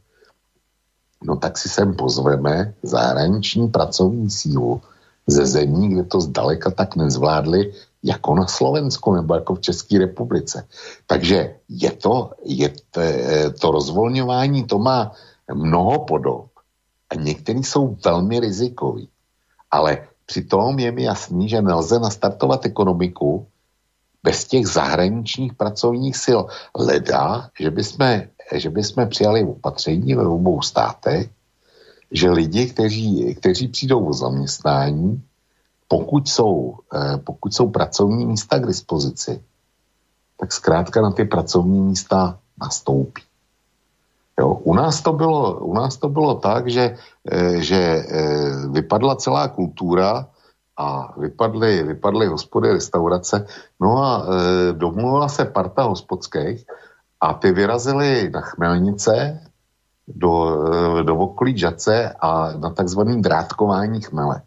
[1.23, 4.82] no tak si sem pozveme zahraniční pracovní sílu
[5.27, 7.73] ze zemí, kde to zdaleka tak nezvládli,
[8.03, 10.67] jako na Slovensku nebo jako v České republice.
[11.07, 13.01] Takže je to, je to,
[13.59, 15.11] to rozvolňování, to má
[15.53, 16.45] mnoho podob
[17.09, 19.09] a některý jsou velmi rizikový.
[19.71, 23.47] Ale přitom je mi jasný, že nelze nastartovat ekonomiku
[24.24, 26.39] bez těch zahraničních pracovních sil.
[26.78, 28.22] Leda, že bychom,
[28.53, 31.30] že bychom přijali opatření ve obou státech,
[32.11, 35.24] že lidi, kteří, kteří přijdou o zaměstnání,
[35.88, 39.41] pokud jsou, eh, pokud jsou pracovní místa k dispozici,
[40.38, 43.22] tak zkrátka na ty pracovní místa nastoupí.
[44.39, 46.95] Jo, u, nás to bylo, u nás to bylo tak, že,
[47.32, 50.28] eh, že eh, vypadla celá kultura
[50.80, 53.45] a vypadly, vypadly hospody, restaurace,
[53.80, 54.25] no a
[54.71, 56.65] domluvila se parta hospodských
[57.21, 59.39] a ty vyrazili na Chmelnice,
[60.09, 60.57] do,
[61.03, 64.41] do okolí Žace a na takzvaný drátkování chmele.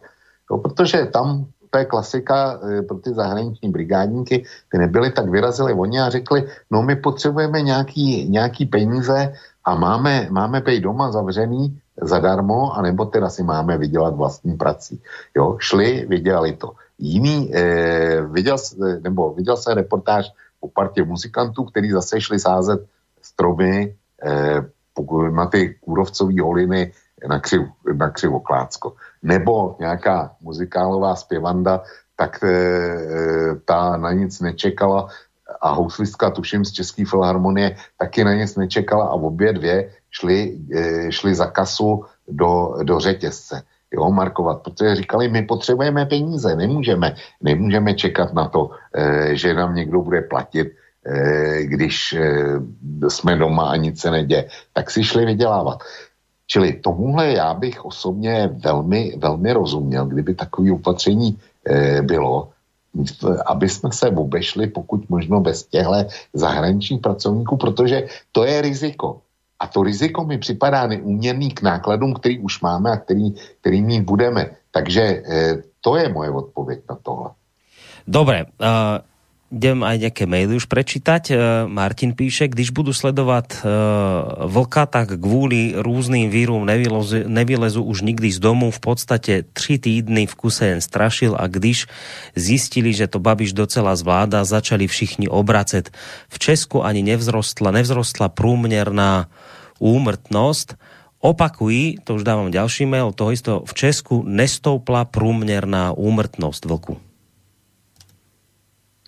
[0.51, 5.73] No, protože tam to je klasika e, pro ty zahraniční brigádníky, ty nebyli, tak vyrazili
[5.73, 11.81] oni a řekli, no my potřebujeme nějaký, nějaký peníze a máme, máme pej doma zavřený
[12.01, 15.03] zadarmo, anebo teda si máme vydělat vlastní prací.
[15.37, 16.73] Jo, šli, vydělali to.
[16.99, 18.57] Jiný, eh, viděl,
[19.03, 22.87] nebo viděl se reportáž o partě muzikantů, kteří zase šli sázet
[23.23, 24.65] stromy eh,
[25.31, 26.93] na ty kůrovcové holiny
[27.29, 27.63] na, křiv,
[27.97, 28.95] na křivoklácko.
[29.23, 31.83] Nebo nějaká muzikálová zpěvanda,
[32.17, 32.51] tak e,
[33.65, 35.09] ta na nic nečekala
[35.61, 41.13] a houslistka, tuším, z České filharmonie, taky na nic nečekala a obě dvě šly, e,
[41.13, 47.95] šly za kasu do, do řetězce jo, markovat, protože říkali, my potřebujeme peníze, nemůžeme, nemůžeme
[47.95, 50.69] čekat na to, e, že nám někdo bude platit,
[51.05, 52.15] e, když
[53.09, 55.79] jsme doma a nic se neděje, tak si šli vydělávat.
[56.47, 61.39] Čili tomuhle já bych osobně velmi, velmi rozuměl, kdyby takové opatření
[62.03, 62.53] bylo,
[63.47, 69.22] aby jsme se obešli pokud možno bez těchto zahraničních pracovníků, protože to je riziko.
[69.63, 74.03] A to riziko mi připadá neúměrný k nákladům, který už máme a který, který mít
[74.03, 74.51] budeme.
[74.75, 75.23] Takže e,
[75.81, 77.31] to je moje odpověď na tohle.
[78.03, 78.99] Dobre, uh,
[79.53, 81.23] idem aj nejaké maily už prečítať.
[81.31, 81.35] E,
[81.69, 83.61] Martin píše, když budu sledovat e,
[84.49, 88.71] vlka, tak kvůli různým vírům nevylezu, nevylezu už nikdy z domu.
[88.73, 91.87] V podstatě tři týdny v kuse jen strašil a když
[92.35, 95.93] zjistili, že to Babiš docela zvláda, začali všichni obracet.
[96.29, 99.29] V Česku ani nevzrostla, nevzrostla průměrná
[99.83, 100.75] úmrtnost.
[101.19, 106.97] Opakují, to už dávam ďalší mail, toho isto, v Česku nestoupla průměrná úmrtnost vlku.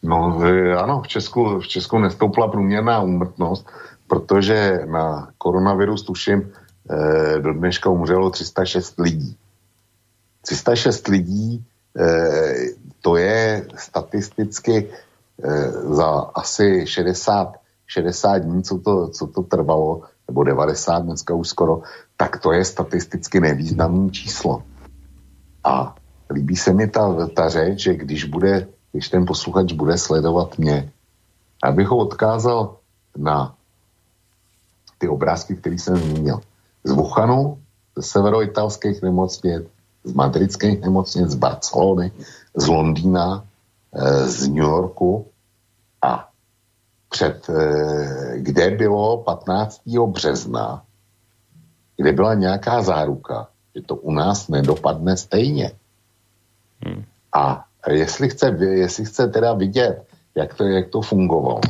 [0.03, 0.39] No
[0.79, 3.67] ano, v Česku, v Česku nestoupla průměrná úmrtnost,
[4.07, 6.53] protože na koronavirus tuším
[6.91, 9.37] eh, do dneška umřelo 306 lidí.
[10.43, 11.65] 306 lidí
[11.99, 12.55] eh,
[13.01, 14.91] to je statisticky
[15.91, 17.53] za asi 60,
[17.87, 21.83] 60 dní, co to, co to trvalo, nebo 90 dneska už skoro,
[22.17, 24.63] tak to je statisticky nevýznamné číslo.
[25.65, 25.95] A
[26.31, 30.91] líbí se mi ta, ta řeč, že když bude když ten posluchač bude sledovat mě.
[31.65, 32.77] Já bych ho odkázal
[33.17, 33.55] na
[34.99, 36.41] ty obrázky, které jsem zmínil.
[36.85, 37.59] Z Wuhanu,
[37.97, 39.63] ze severoitalských nemocnic,
[40.05, 42.13] z madridských nemocnic, z Barcelony,
[42.55, 43.45] z Londýna,
[43.95, 45.27] eh, z New Yorku
[46.03, 46.31] a
[47.15, 50.07] před, eh, kde bylo 15.
[50.07, 50.83] března,
[51.97, 55.71] kde byla nějaká záruka, že to u nás nedopadne stejně.
[56.83, 57.05] Hmm.
[57.33, 60.03] A jestli chce, jestli chce teda vidět,
[60.35, 61.61] jak to, jak to fungovalo,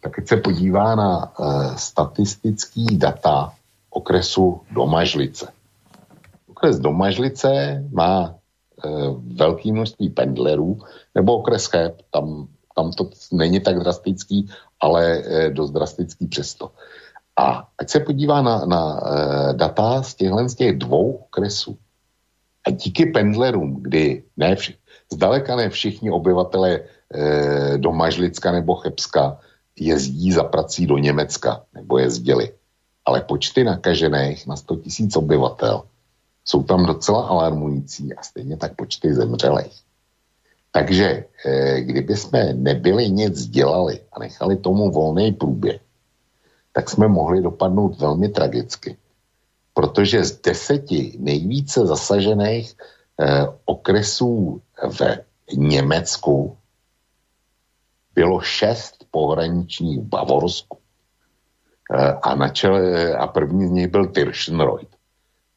[0.00, 3.52] tak se podívá na uh, statistický data
[3.90, 5.52] okresu Domažlice.
[6.48, 10.80] Okres Domažlice má uh, velké množství pendlerů,
[11.14, 14.48] nebo okres Cheb, tam, tam to není tak drastický,
[14.80, 16.70] ale uh, dost drastický přesto.
[17.36, 21.78] A ať se podívá na, na uh, data z těchto z těch dvou okresů.
[22.66, 24.74] A díky pendlerům, kdy ne, vši,
[25.12, 29.40] Zdaleka ne všichni obyvatele e, do Mažlicka nebo Chebska
[29.76, 32.52] jezdí za prací do Německa, nebo jezdili.
[33.04, 35.82] Ale počty nakažených na 100 tisíc obyvatel
[36.44, 39.80] jsou tam docela alarmující a stejně tak počty zemřelých.
[40.72, 45.80] Takže e, kdyby jsme nebyli nic dělali a nechali tomu volný průběh,
[46.72, 48.96] tak jsme mohli dopadnout velmi tragicky.
[49.74, 52.74] Protože z deseti nejvíce zasažených
[53.64, 55.00] okresů v
[55.56, 56.56] Německu
[58.14, 60.78] bylo šest pohraničních v Bavorsku.
[62.22, 64.97] A, na čele, a první z nich byl Tirschenreuth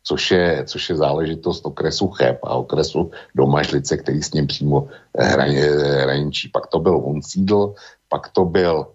[0.03, 4.87] což je, což je záležitost okresu Cheb a okresu Domažlice, který s ním přímo
[5.17, 6.49] hraničí.
[6.49, 7.73] Pak to byl Hunsídl,
[8.09, 8.87] pak to byl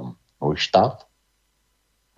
[0.00, 1.06] um, Neustadt,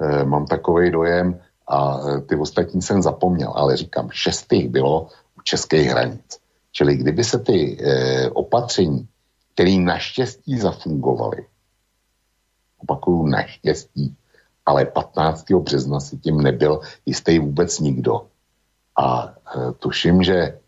[0.01, 5.09] e, mám takový dojem, a ty ostatní jsem zapomněl, ale říkám, šestých bylo
[5.39, 6.41] u českých hranic.
[6.73, 9.09] Čili kdyby se ty e, opatření,
[9.55, 11.47] které naštěstí zafungovaly,
[12.79, 14.17] opakuju naštěstí,
[14.67, 15.45] ale 15.
[15.51, 18.27] března si tím nebyl jistý vůbec nikdo.
[18.99, 20.59] A e, tuším, že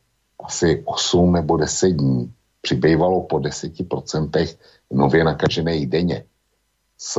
[0.44, 2.32] asi 8 nebo 10 dní
[2.62, 4.56] přibývalo po 10%
[4.92, 6.24] nově nakažených denně.
[6.98, 7.18] Z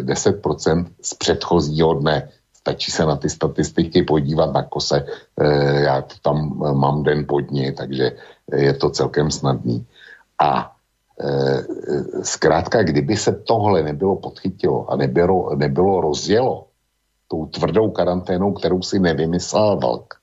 [0.00, 2.28] 10% z předchozího dne.
[2.52, 5.06] Stačí se na ty statistiky podívat na kose.
[5.40, 8.12] E, já to tam mám den pod ní, takže
[8.56, 9.86] je to celkem snadný.
[10.42, 10.76] A
[12.22, 16.66] zkrátka, kdyby se tohle nebylo podchytilo a nebylo, nebylo rozjelo
[17.30, 20.14] tou tvrdou karanténou, kterou si nevymyslel Valk,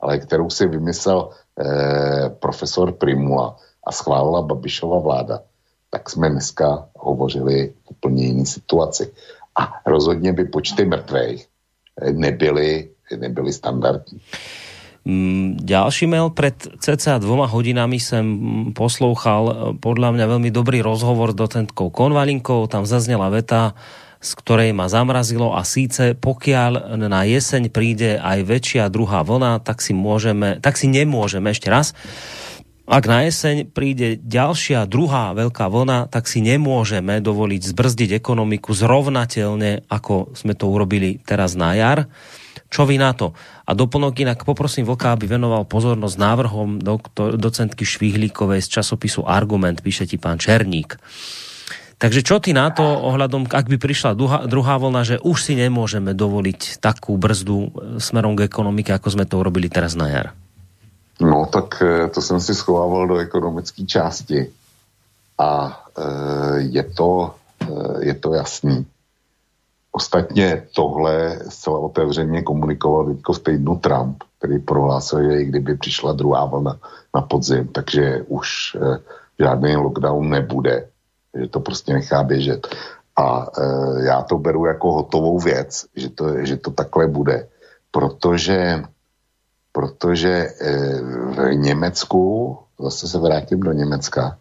[0.00, 5.42] ale kterou si vymyslel eh, profesor Primula a schválila Babišova vláda,
[5.90, 9.12] tak jsme dneska hovořili úplně jiný situaci.
[9.58, 11.46] A rozhodně by počty mrtvých
[12.00, 14.20] eh, nebyly, nebyly standardní.
[15.02, 18.24] Mm, ďalší mail pred cca dvoma hodinami som
[18.70, 22.70] poslouchal eh, podľa mňa veľmi dobrý rozhovor s docentkou Konvalinkou.
[22.70, 23.74] Tam zaznela veta,
[24.22, 29.82] z ktorej ma zamrazilo a síce pokiaľ na jeseň príde aj väčšia druhá vlna, tak
[29.82, 31.98] si, môžeme, tak si nemôžeme ešte raz
[32.82, 39.86] ak na jeseň príde ďalšia druhá veľká vlna, tak si nemôžeme dovoliť zbrzdiť ekonomiku zrovnateľne,
[39.86, 42.10] ako sme to urobili teraz na jar.
[42.72, 43.36] Čo vy na to?
[43.68, 49.84] A doplnok inak poprosím Vlka, aby venoval pozornosť návrhom doktor, docentky Švihlíkovej z časopisu Argument,
[49.84, 50.96] píše ti pán Černík.
[52.00, 55.54] Takže čo ty na to ohľadom, ak by prišla druhá, druhá vlna, že už si
[55.54, 57.70] nemôžeme dovoliť takú brzdu e,
[58.02, 60.26] smerom k ekonomike, ako sme to urobili teraz na jar?
[61.22, 64.50] No tak e, to jsem si schovával do ekonomické části
[65.38, 65.72] a e,
[66.74, 68.82] je, to, e, je to jasný.
[69.92, 76.12] Ostatně tohle zcela otevřeně komunikoval teďko v týdnu Trump, který prohlásil, že i kdyby přišla
[76.12, 76.78] druhá vlna
[77.14, 78.98] na podzim, takže už eh,
[79.38, 80.88] žádný lockdown nebude,
[81.40, 82.68] že to prostě nechá běžet.
[83.16, 87.48] A eh, já to beru jako hotovou věc, že to, že to takhle bude,
[87.90, 88.84] protože,
[89.72, 91.00] protože eh,
[91.36, 94.38] v Německu, zase se vrátím do Německa,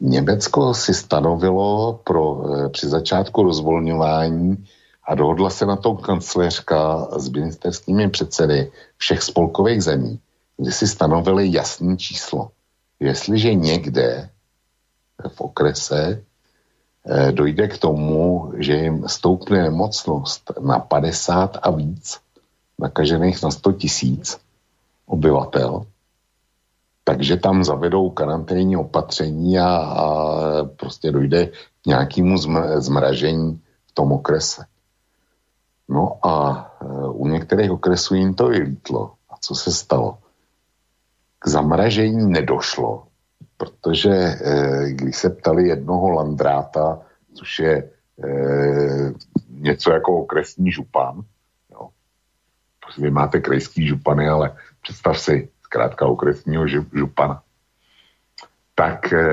[0.00, 4.66] Německo si stanovilo pro, eh, při začátku rozvolňování
[5.08, 10.20] a dohodla se na tom kancléřka s ministerskými předsedy všech spolkových zemí,
[10.56, 12.50] kde si stanovili jasné číslo.
[13.00, 14.30] Jestliže někde
[15.28, 16.22] v okrese
[17.06, 22.20] eh, dojde k tomu, že jim stoupne nemocnost na 50 a víc
[22.78, 24.38] nakažených na 100 tisíc
[25.06, 25.86] obyvatel,
[27.08, 30.06] takže tam zavedou karanténní opatření a, a
[30.64, 31.46] prostě dojde
[31.82, 32.38] k nějakému
[32.78, 34.66] zmražení v tom okrese.
[35.88, 39.14] No a e, u některých okresů jim to vylítlo.
[39.30, 40.18] A co se stalo?
[41.38, 43.06] K zamražení nedošlo,
[43.56, 47.00] protože e, když se ptali jednoho landráta,
[47.34, 47.90] což je e,
[49.50, 51.22] něco jako okresní župan,
[51.70, 51.88] jo.
[52.98, 57.42] vy máte krajský župany, ale představ si, zkrátka okresního župana.
[58.74, 59.26] Tak e,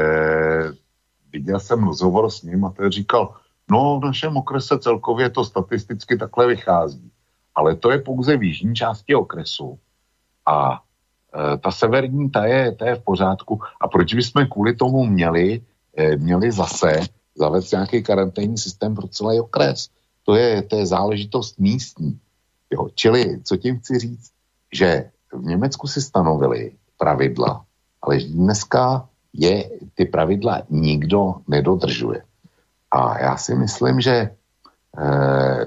[1.33, 3.35] viděl jsem rozhovor s ním a ten říkal,
[3.71, 7.11] no v našem okrese celkově to statisticky takhle vychází,
[7.55, 9.79] ale to je pouze v jižní části okresu
[10.45, 10.81] a
[11.29, 15.61] e, ta severní, ta je, ta je v pořádku a proč bychom kvůli tomu měli,
[15.97, 16.99] e, měli zase
[17.35, 19.89] zavést nějaký karanténní systém pro celý okres.
[20.25, 22.19] To je, to je záležitost místní.
[22.73, 22.89] Jo.
[22.95, 24.31] Čili, co tím chci říct,
[24.73, 27.65] že v Německu si stanovili pravidla,
[28.01, 32.23] ale dneska je ty pravidla nikdo nedodržuje.
[32.91, 34.29] A já si myslím, že
[34.97, 35.65] eh,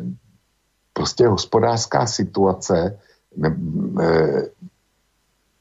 [0.92, 2.98] prostě hospodářská situace
[3.36, 3.56] ne,
[4.00, 4.42] eh,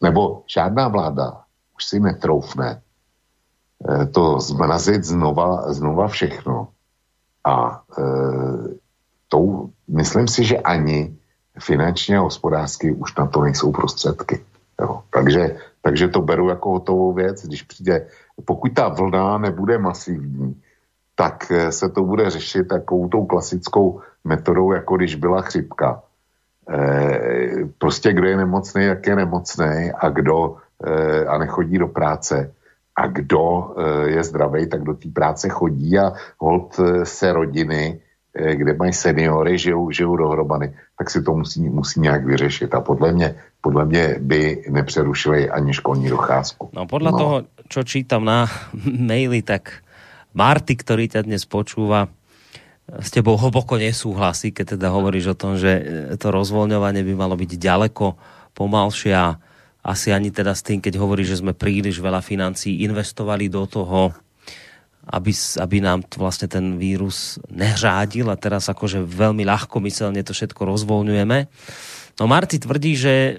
[0.02, 1.44] nebo žádná vláda
[1.76, 6.68] už si netroufne eh, to zmrazit znova, znova všechno.
[7.44, 8.80] A eh,
[9.28, 11.18] tou, myslím si, že ani
[11.60, 14.44] finančně a hospodářsky už na to nejsou prostředky.
[14.82, 15.02] Jo.
[15.10, 18.08] Takže, takže to beru jako hotovou věc, když přijde,
[18.46, 20.62] pokud ta vlna nebude masivní,
[21.16, 26.02] tak eh, se to bude řešit takovou tou klasickou metodou, jako když byla chřipka.
[26.70, 32.54] E, prostě kdo je nemocný, jak je nemocný a kdo e, a nechodí do práce
[32.96, 38.00] a kdo e, je zdravý, tak do té práce chodí a hold se rodiny,
[38.36, 42.74] kde mají seniory, žijou, žijou dohromady, tak si to musí, musí nějak vyřešit.
[42.74, 46.70] A podle mě, podle mě by nepřerušili ani školní docházku.
[46.74, 47.18] No podle no.
[47.18, 47.36] toho,
[47.72, 48.52] čo čítam na
[49.08, 49.82] maily, tak
[50.36, 52.12] Marty, ktorý ťa dnes počúva,
[52.86, 55.84] s tebou hlboko nesúhlasí, keď teda hovoríš o tom, že e,
[56.22, 58.14] to rozvoľňovanie by malo byť ďaleko
[58.54, 59.42] pomalšie a
[59.82, 64.14] asi ani teda s tým, keď hovorí, že sme príliš veľa financí investovali do toho,
[65.06, 65.32] aby,
[65.62, 71.38] aby nám to vlastne ten vírus neřádil a teraz akože veľmi ľahkomyselne to všetko rozvoľňujeme.
[72.18, 73.34] No Marty tvrdí, že e,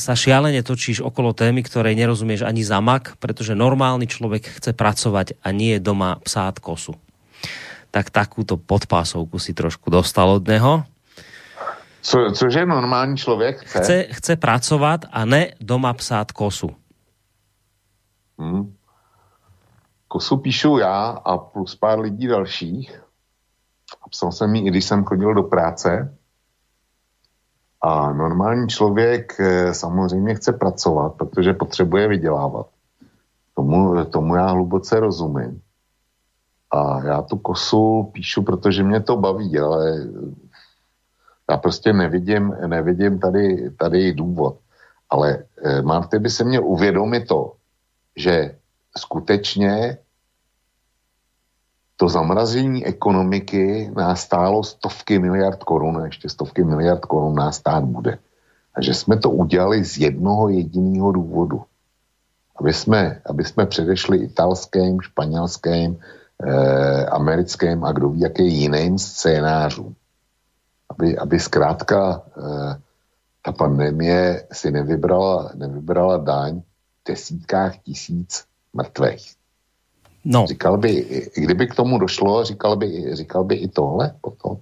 [0.00, 5.52] sa šialene točíš okolo témy, ktorej nerozumieš ani zamak, pretože normálny človek chce pracovať a
[5.52, 6.96] nie doma psát kosu.
[7.90, 10.86] Tak takúto podpásovku si trošku dostal od neho.
[12.02, 13.82] Co, cože normální člověk chce?
[13.82, 16.70] Chce, chce pracovat a ne doma psát kosu.
[18.38, 18.72] Hmm.
[20.10, 23.02] Kosu píšu já a plus pár lidí dalších.
[24.02, 26.16] A psal jsem ji, i když jsem chodil do práce.
[27.80, 32.66] A normální člověk eh, samozřejmě chce pracovat, protože potřebuje vydělávat.
[33.54, 35.62] Tomu, tomu já hluboce rozumím.
[36.70, 40.06] A já tu kosu píšu, protože mě to baví, ale
[41.50, 44.58] já prostě nevidím, nevidím tady, tady důvod.
[45.10, 47.52] Ale eh, Marty by se mě uvědomit to,
[48.16, 48.59] že
[48.96, 49.98] skutečně
[51.96, 57.84] to zamrazení ekonomiky nás stálo stovky miliard korun a ještě stovky miliard korun nás stát
[57.84, 58.18] bude.
[58.74, 61.62] A že jsme to udělali z jednoho jediného důvodu.
[62.56, 65.98] Aby jsme, aby jsme předešli italským, španělským,
[66.46, 69.96] eh, americkým a kdo ví, jaké jiným scénářům
[70.90, 72.80] aby, aby zkrátka eh,
[73.42, 78.44] ta pandemie si nevybrala, nevybrala daň v desítkách tisíc
[78.74, 79.24] mrtvých.
[80.24, 80.46] No.
[80.46, 80.92] Říkal by,
[81.34, 84.56] kdyby k tomu došlo, říkal by, říkal by i tohle potom.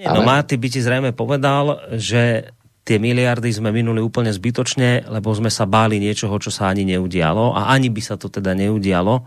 [0.00, 2.56] Nie, no Máty by ti zrejme povedal, že
[2.88, 7.52] tie miliardy sme minuli úplne zbytočne, lebo sme sa báli niečoho, čo sa ani neudialo
[7.52, 9.24] a ani by sa to teda neudialo, e,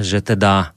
[0.00, 0.72] že teda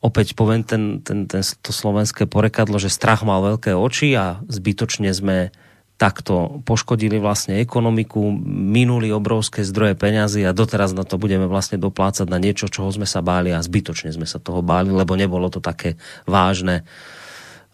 [0.00, 5.12] opäť poviem ten, ten, ten, to slovenské porekadlo, že strach mal veľké oči a zbytočne
[5.12, 5.52] sme
[5.98, 12.30] takto poškodili vlastne ekonomiku, minuli obrovské zdroje peňazí a doteraz na to budeme vlastne doplácať
[12.30, 15.58] na niečo, čoho sme sa báli a zbytočne sme sa toho báli, lebo nebolo to
[15.58, 16.86] také vážne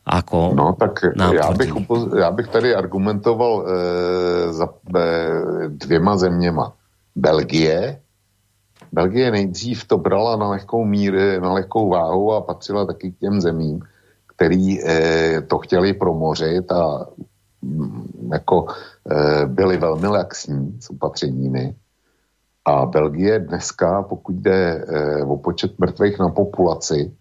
[0.05, 1.01] ako No tak
[1.33, 1.73] já bych,
[2.19, 5.09] já bych tady argumentoval e, za e,
[5.69, 6.73] dvěma zeměma.
[7.17, 8.01] Belgie
[8.93, 13.41] Belgie nejdřív to brala na lehkou míry, na lehkou váhu a patřila taky k těm
[13.41, 13.81] zemím,
[14.37, 17.07] který eh, to chtěli promořit a
[18.33, 18.67] jako
[19.11, 21.75] eh, byli velmi laxní s opatřeními.
[22.65, 27.13] A Belgie dneska, pokud jde eh, o počet mrtvých na populaci,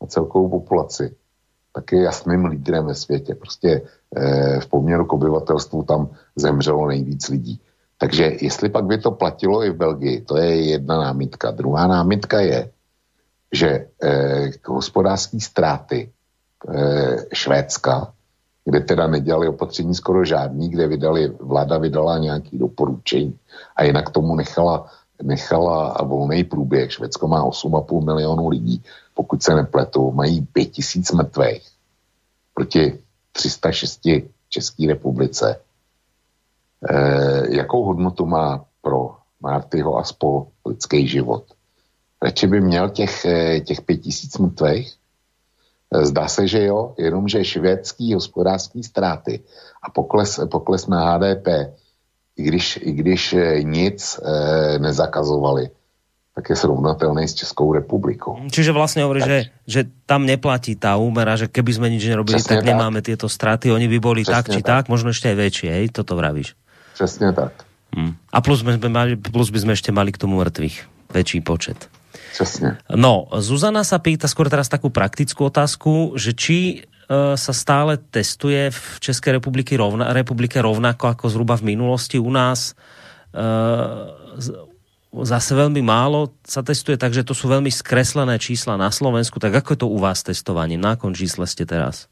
[0.00, 1.14] na celkovou populaci,
[1.74, 3.34] tak je jasným lídrem ve světě.
[3.34, 3.82] Prostě
[4.16, 7.60] eh, v poměru k obyvatelstvu tam zemřelo nejvíc lidí.
[7.98, 11.50] Takže jestli pak by to platilo i v Belgii, to je jedna námitka.
[11.50, 12.70] Druhá námitka je,
[13.52, 13.86] že
[14.66, 16.12] hospodářské ztráty
[16.68, 18.12] eh, Švédska,
[18.68, 23.38] kde teda nedělali opatření skoro žádný, kde vydali, vláda vydala nějaký doporučení
[23.76, 24.86] a jinak tomu nechala,
[25.22, 26.92] nechala volný průběh.
[26.92, 28.82] Švédsko má 8,5 milionů lidí,
[29.14, 31.68] pokud se nepletu, mají 5 tisíc mrtvých
[32.54, 32.98] proti
[33.32, 34.00] 306
[34.48, 35.60] České republice
[36.90, 41.44] eh, jakou hodnotu má pro Martyho a spol lidský život.
[42.22, 44.97] Radši by měl těch, eh, těch pět tisíc mrtvých.
[45.88, 49.40] Zdá se, že jo, jenomže švédský hospodářský ztráty
[49.82, 51.46] a pokles, pokles na HDP,
[52.36, 55.70] i když, i když eh, nic e, nezakazovali,
[56.38, 58.38] tak je srovnatelný s Českou republikou.
[58.50, 62.62] Čiže vlastně hovorí, že, že tam neplatí tá úmera, že keby sme nič nerobili, Přesně
[62.62, 64.66] tak, tak nemáme tieto straty, oni by boli Přesně tak či tak.
[64.70, 66.54] tak, možno aj väčšie, hej, toto vravíš.
[66.94, 67.66] Přesně tak.
[67.90, 68.14] Hmm.
[68.32, 71.10] A plus, by sme mali, plus by sme ešte mali k tomu mŕtvych.
[71.10, 71.90] Väčší počet.
[72.32, 72.76] Přesně.
[72.94, 76.58] No, Zuzana sa pýta skôr teraz takú praktickú otázku, že či
[77.08, 82.30] uh, sa stále testuje v Českej republike, rovna, republike rovnako ako zhruba v minulosti u
[82.30, 82.76] nás.
[83.32, 84.12] Uh,
[85.24, 89.40] zase veľmi málo sa testuje, takže to sú veľmi skreslené čísla na Slovensku.
[89.40, 90.76] Tak ako je to u vás testovanie?
[90.76, 92.06] Na akom čísle ste teraz?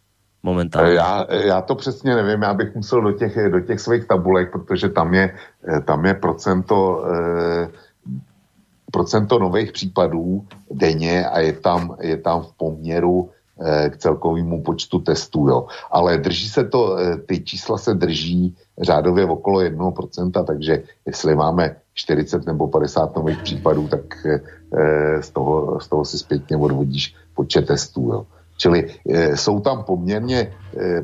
[0.47, 0.95] momentálně?
[0.95, 4.89] Já, já to přesně nevím, já bych musel do těch, do těch svých tabulek, protože
[4.89, 7.69] tam je, eh, tam je procento, eh,
[8.93, 13.31] procento nových případů denně a je tam, je tam v poměru
[13.89, 15.67] k celkovému počtu testů, jo.
[15.91, 16.97] Ale drží se to,
[17.27, 23.89] ty čísla se drží řádově okolo 1%, takže jestli máme 40 nebo 50 nových případů,
[23.89, 24.01] tak
[25.21, 28.27] z toho, z toho si zpětně odvodíš počet testů, jo.
[28.57, 28.89] Čili
[29.35, 30.53] jsou tam poměrně,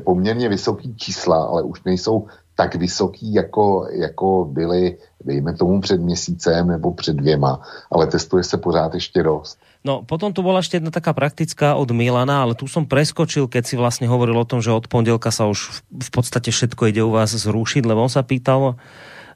[0.03, 6.67] poměrně vysoký čísla, ale už nejsou tak vysoký, jako, jako byly, dejme tomu, před měsícem
[6.67, 9.57] nebo před dvěma, ale testuje se pořád ještě dost.
[9.83, 13.63] No, potom tu bola ešte jedna taká praktická od Milana, ale tu som preskočil, keď
[13.67, 17.11] si vlastne hovoril o tom, že od pondelka sa už v podstate všetko ide u
[17.11, 18.79] vás zrušiť, lebo on sa pýtal,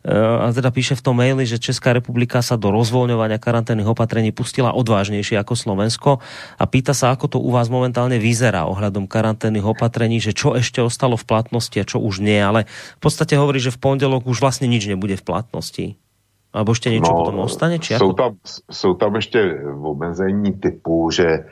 [0.06, 4.76] a teda píše v tom maili, že Česká republika sa do rozvoľňovania karanténnych opatrení pustila
[4.76, 6.10] odvážnejšie ako Slovensko
[6.58, 10.80] a pýta sa, ako to u vás momentálne vyzerá ohľadom karanténnych opatrení, že čo ešte
[10.80, 14.40] ostalo v platnosti a čo už nie, ale v podstate hovorí, že v pondelok už
[14.40, 15.88] vlastne nič nebude v platnosti.
[16.54, 17.80] Alebo ještě něco no, potom ostane?
[17.80, 18.36] Či jsou, tam,
[18.72, 21.44] jsou tam ještě omezení typu, že e,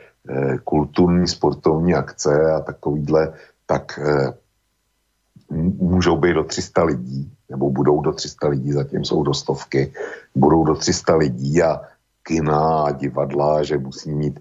[0.64, 3.32] kulturní, sportovní akce a takovýhle,
[3.66, 4.32] tak e,
[5.50, 9.92] můžou být do 300 lidí nebo budou do 300 lidí, zatím jsou do stovky,
[10.34, 11.80] budou do 300 lidí a
[12.22, 14.40] kina a divadla, že musí mít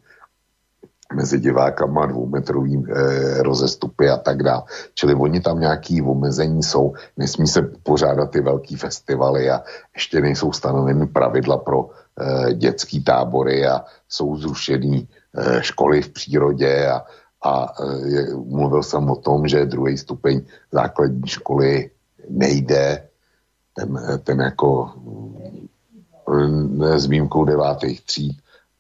[1.14, 4.64] mezi divákama dvoumetrový e, rozestupy a tak dále.
[4.94, 9.62] Čili oni tam nějaký omezení jsou, nesmí se pořádat ty velký festivaly a
[9.94, 15.08] ještě nejsou stanoveny pravidla pro e, dětský tábory a jsou zrušený
[15.38, 17.06] e, školy v přírodě a,
[17.46, 20.42] a e, mluvil jsem o tom, že druhý stupeň
[20.72, 21.90] základní školy
[22.30, 23.08] nejde,
[23.74, 24.92] ten, ten jako
[26.96, 28.38] s výjimkou devátých tříd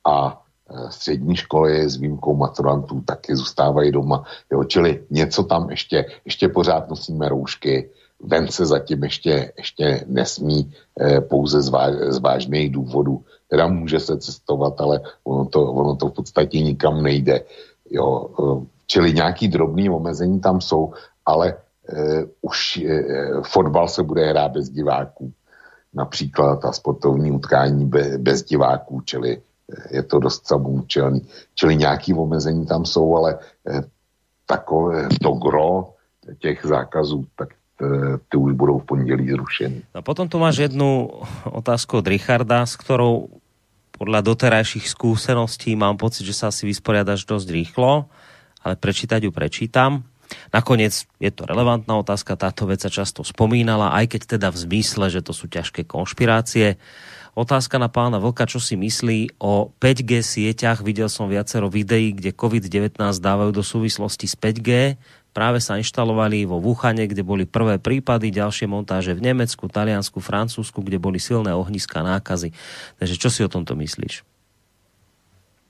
[0.08, 4.24] a e, střední školy s výjimkou maturantů taky zůstávají doma.
[4.52, 7.90] Jo, čili něco tam ještě, ještě pořád nosíme roušky,
[8.20, 10.72] ven se zatím ještě, ještě nesmí
[11.02, 13.24] eh, pouze z, váž, z vážných důvodů.
[13.48, 17.44] Teda může se cestovat, ale ono to, ono to v podstatě nikam nejde.
[17.90, 20.94] Jo, eh, čili nějaký drobný omezení tam jsou,
[21.26, 21.54] ale
[21.90, 25.34] uh, už uh, fotbal se bude hrát bez diváků.
[25.94, 31.22] Například a sportovní utkání be, bez diváků, čili uh, je to dost samoučelný.
[31.56, 33.82] Čili nějaký omezení tam jsou, ale uh,
[34.46, 35.94] takové to gro
[36.40, 37.50] těch zákazů, tak
[38.30, 39.82] ty už budou v pondělí zrušeny.
[39.94, 41.10] A potom tu máš jednu
[41.44, 43.28] otázku od Richarda, s ktorou
[43.96, 48.12] podľa doterajších skúseností mám pocit, že sa asi vysporiadaš dosť rýchlo,
[48.62, 50.04] ale prečítať ju prečítam.
[50.52, 55.06] Nakoniec je to relevantná otázka, táto vec sa často spomínala, aj keď teda v zmysle,
[55.08, 56.82] že to sú ťažké konšpirácie.
[57.36, 60.80] Otázka na pána Vlka, čo si myslí o 5G sieťach.
[60.82, 64.96] Videl som viacero videí, kde COVID-19 dávajú do súvislosti s 5G.
[65.36, 70.80] Práve sa inštalovali vo Wuhane, kde boli prvé prípady, ďalšie montáže v Nemecku, Taliansku, Francúzsku,
[70.80, 72.56] kde boli silné ohniska nákazy.
[72.96, 74.24] Takže čo si o tomto myslíš?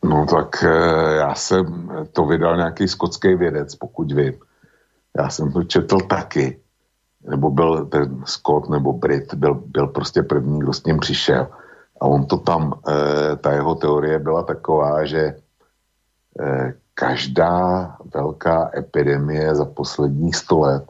[0.05, 1.65] No tak eh, já jsem
[2.13, 4.37] to vydal nějaký skotský vědec, pokud vím.
[5.17, 6.59] Já jsem to četl taky.
[7.25, 11.47] Nebo byl ten Skot nebo Brit, byl, byl prostě první, kdo s ním přišel.
[12.01, 15.41] A on to tam, eh, ta jeho teorie byla taková, že
[16.39, 20.83] eh, každá velká epidemie za posledních sto let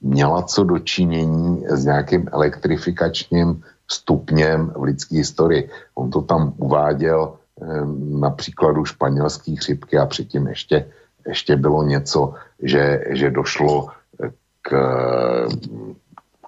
[0.00, 5.70] měla co dočinění s nějakým elektrifikačním stupněm v lidské historii.
[5.94, 7.36] On to tam uváděl
[8.20, 10.86] na příkladu španělské chřipky a předtím ještě,
[11.26, 13.88] ještě bylo něco, že, že došlo
[14.62, 14.70] k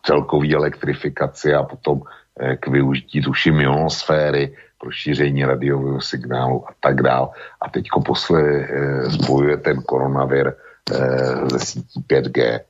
[0.03, 2.03] celkové elektrifikaci a potom
[2.41, 7.31] eh, k využití tuším ionosféry, rozšíření radiového signálu a tak dál.
[7.61, 12.61] A teďko posle eh, spojuje ten koronavir eh, ze sítí 5G.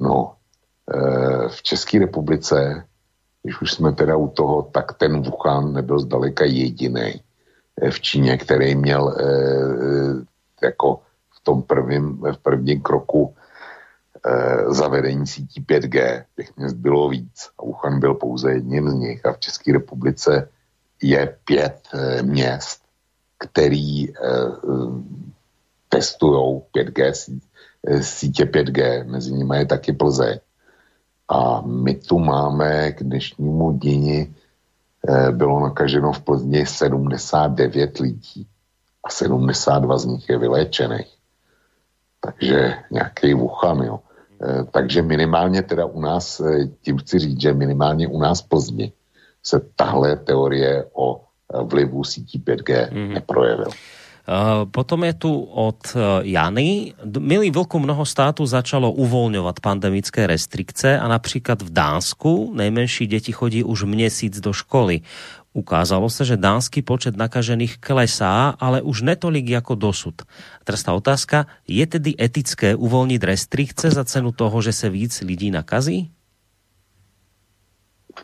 [0.00, 0.34] No,
[1.48, 2.84] v České republice,
[3.42, 7.24] když už jsme teda u toho, tak ten Wuhan nebyl zdaleka jediný
[7.80, 11.00] Eh, v Číně, který měl eh, jako
[11.30, 13.34] v tom prvním, v prvním kroku
[14.26, 16.24] eh, zavedení sítí 5G.
[16.36, 20.48] Těch měst bylo víc a Wuhan byl pouze jedním z nich a v České republice
[21.08, 21.88] je pět
[22.22, 22.82] měst,
[23.38, 24.08] který
[25.88, 27.12] testují 5G,
[28.00, 30.38] sítě 5G, mezi nimi je taky Plzeň.
[31.28, 33.78] A my tu máme k dnešnímu
[35.08, 38.46] Eh, bylo nakaženo v Plzni 79 lidí
[39.04, 41.14] a 72 z nich je vyléčených.
[42.20, 44.00] Takže nějaký Wuhan, jo.
[44.42, 48.92] Eh, takže minimálně teda u nás, eh, tím chci říct, že minimálně u nás Plzni
[49.46, 51.20] se tahle teorie o
[51.62, 53.12] vlivu sítí 5G mm-hmm.
[53.20, 53.70] neprojevil.
[54.24, 56.00] Eh, potom je tu od eh,
[56.32, 56.96] Jany.
[57.18, 63.64] Milý vlku, mnoho států začalo uvolňovat pandemické restrikce a například v Dánsku nejmenší děti chodí
[63.64, 65.00] už měsíc do školy.
[65.54, 70.26] ukázalo sa, že dánsky počet nakažených klesá, ale už netolik ako dosud.
[70.66, 75.54] Teraz tá otázka, je tedy etické uvolniť restrikce za cenu toho, že se víc lidí
[75.54, 76.10] nakazí?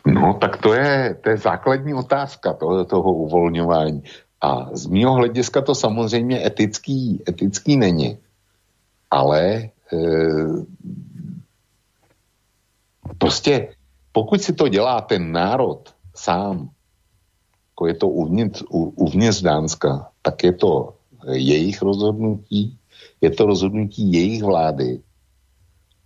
[0.05, 4.03] No, tak to je, to je základní otázka toho, toho uvolňování.
[4.41, 8.17] A z mého hlediska to samozřejmě etický, etický není.
[9.11, 9.69] Ale e,
[13.17, 13.75] prostě
[14.11, 16.69] pokud si to dělá ten národ sám,
[17.71, 18.63] jako je to uvnitř,
[18.95, 20.93] uvnitř Dánska, tak je to
[21.31, 22.77] jejich rozhodnutí,
[23.21, 25.01] je to rozhodnutí jejich vlády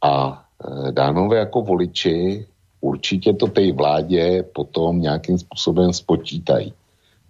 [0.01, 0.45] a
[0.87, 2.47] e, dánové jako voliči
[2.85, 6.73] určitě to té vládě potom nějakým způsobem spočítají.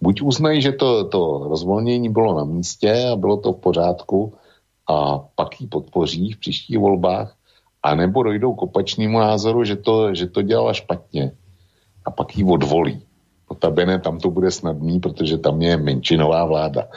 [0.00, 4.34] Buď uznají, že to, to rozvolnění bylo na místě a bylo to v pořádku
[4.88, 7.34] a pak ji podpoří v příštích volbách,
[7.82, 11.32] anebo dojdou k opačnému názoru, že to, že to dělala špatně
[12.04, 13.02] a pak ji odvolí.
[13.50, 16.92] Notabene tam to bude snadný, protože tam je menšinová vláda.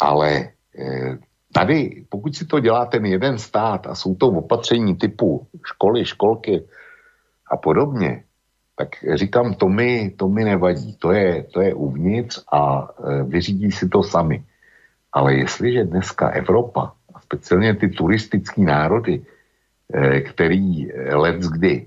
[0.00, 1.18] Ale eh,
[1.52, 6.64] tady, pokud si to dělá ten jeden stát a jsou to opatření typu školy, školky
[7.54, 8.24] a podobně,
[8.74, 10.98] tak říkám, to mi, to mi nevadí.
[10.98, 14.42] To je, to je uvnitř a e, vyřídí si to sami.
[15.12, 19.22] Ale jestliže dneska Evropa, a speciálně ty turistické národy,
[19.94, 21.86] e, který let kdy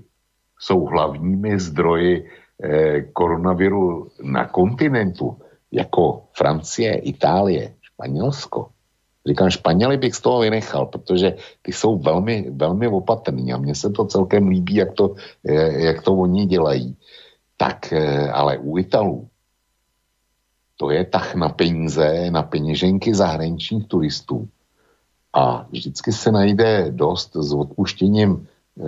[0.58, 5.36] jsou hlavními zdroji e, koronaviru na kontinentu,
[5.72, 8.72] jako Francie, Itálie, Španělsko,
[9.26, 13.90] Říkám, Španěli bych z toho vynechal, protože ty jsou velmi, velmi opatrní a mně se
[13.90, 15.14] to celkem líbí, jak to,
[15.76, 16.96] jak to oni dělají.
[17.56, 19.28] Tak, eh, ale u Italů
[20.76, 24.48] to je tah na peníze, na peněženky zahraničních turistů.
[25.32, 28.46] A vždycky se najde dost s odpuštěním,
[28.78, 28.82] eh,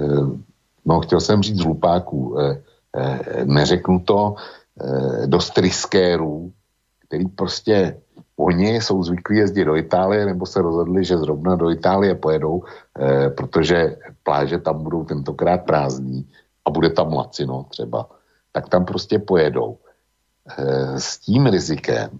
[0.85, 2.62] no chtěl jsem říct hlupáků, eh,
[3.44, 4.35] neřeknu to,
[5.27, 6.52] dost riskérů,
[7.07, 8.01] který prostě
[8.41, 12.65] Oni jsou zvyklí jezdit do Itálie, nebo se rozhodli, že zrovna do Itálie pojedou,
[12.97, 16.25] eh, protože pláže tam budou tentokrát prázdní
[16.65, 18.09] a bude tam lacino třeba,
[18.53, 19.77] tak tam prostě pojedou.
[20.49, 22.11] Eh, s tím rizikem,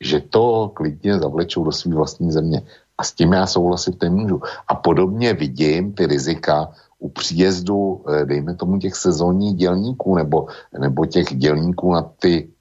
[0.00, 2.62] že to klidně zavlečou do své vlastní země.
[2.98, 4.40] A s tím já souhlasit nemůžu.
[4.68, 6.68] A podobně vidím ty rizika
[6.98, 10.46] u příjezdu, eh, dejme tomu těch sezónních dělníků nebo,
[10.78, 12.53] nebo těch dělníků na ty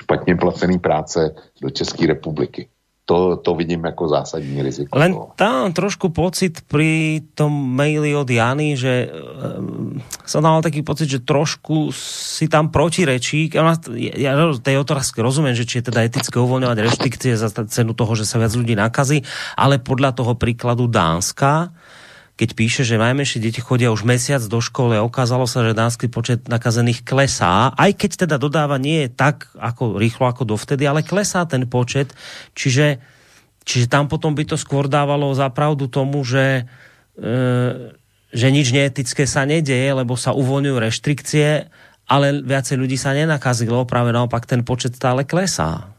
[0.00, 2.68] špatně placený práce do České republiky.
[3.04, 4.98] To, to vidím jako zásadní riziko.
[4.98, 11.12] Len tam trošku pocit pri tom maili od Jany, že um, som dal taký pocit,
[11.12, 13.52] že trošku si tam protirečí.
[13.52, 13.76] Ja,
[14.16, 18.24] ja tej otázke rozumiem, že či je teda etické uvoľňovať reštrikcie za cenu toho, že
[18.24, 19.20] sa viac ľudí nakazí,
[19.52, 21.76] ale podľa toho príkladu Dánska,
[22.34, 26.10] keď píše, že najmenšie deti chodia už mesiac do školy a ukázalo sa, že dánsky
[26.10, 31.06] počet nakazených klesá, aj keď teda dodáva nie je tak ako rýchlo ako dovtedy, ale
[31.06, 32.10] klesá ten počet,
[32.58, 32.98] čiže,
[33.62, 36.66] čiže tam potom by to skôr dávalo za pravdu tomu, že,
[37.14, 37.94] e,
[38.34, 41.70] že nič neetické sa nedeje, lebo sa uvoľňujú reštrikcie,
[42.10, 45.93] ale viacej ľudí sa nenakazilo, práve naopak ten počet stále klesá.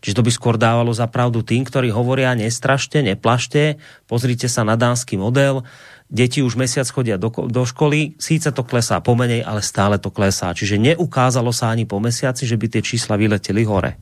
[0.00, 3.76] Čiže to by skôr dávalo za pravdu tým, ktorí hovoria nestrašte, neplašte,
[4.08, 5.62] pozrite sa na dánsky model,
[6.08, 10.56] deti už mesiac chodia do, do školy, síce to klesá pomenej, ale stále to klesá.
[10.56, 14.00] Čiže neukázalo sa ani po mesiaci, že by tie čísla vyleteli hore.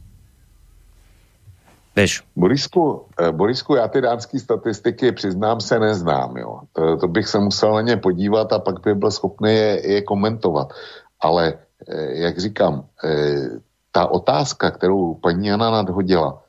[1.99, 2.23] Bež.
[2.37, 6.37] Borisku, eh, Borisku, já ty dánské statistiky přiznám se neznám.
[6.37, 6.61] Jo.
[6.73, 10.03] To, to bych se musel na ně podívat a pak by byl schopný je, je
[10.03, 10.70] komentovat.
[11.20, 11.59] Ale
[11.89, 12.87] eh, jak říkám,
[13.93, 16.43] ta otázka, kterou paní Jana nadhodila,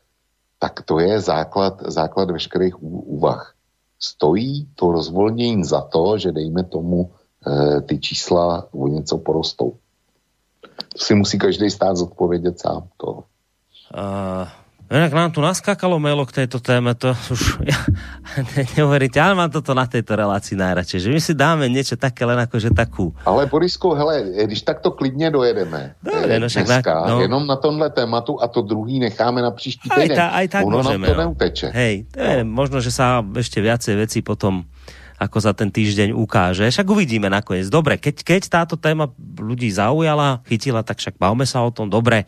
[0.59, 3.53] tak to je základ, základ veškerých úvah.
[3.99, 9.77] Stojí to rozvolnění za to, že dejme tomu e, ty čísla o něco porostou.
[10.97, 12.87] To si musí každý stát zodpovědět sám.
[12.97, 13.11] To.
[13.89, 14.47] Uh,
[14.89, 17.77] Inak nám tu naskákalo mailo k tejto téme, to už ja,
[18.57, 22.25] ne, neuveríte, ale mám toto na tejto relácii najradšej, že my si dáme niečo také
[22.25, 23.13] len akože takú.
[23.21, 27.21] Ale Borisku, hele, když takto klidně dojedeme Dobre, no, dneska, na, no.
[27.21, 30.11] jenom na tomhle tématu a to druhý necháme na příští týden.
[30.11, 31.21] Aj, ta, aj tak ono môžeme, nám to no.
[31.21, 31.67] neuteče.
[31.69, 32.49] Hej, to je, no.
[32.49, 34.65] možno, že sa ešte viacej veci potom
[35.19, 36.63] ako za ten týždeň ukáže.
[36.71, 37.67] Však uvidíme nakoniec.
[37.67, 41.91] Dobre, keď, keď táto téma ľudí zaujala, chytila, tak však bavme sa o tom.
[41.91, 42.23] Dobre,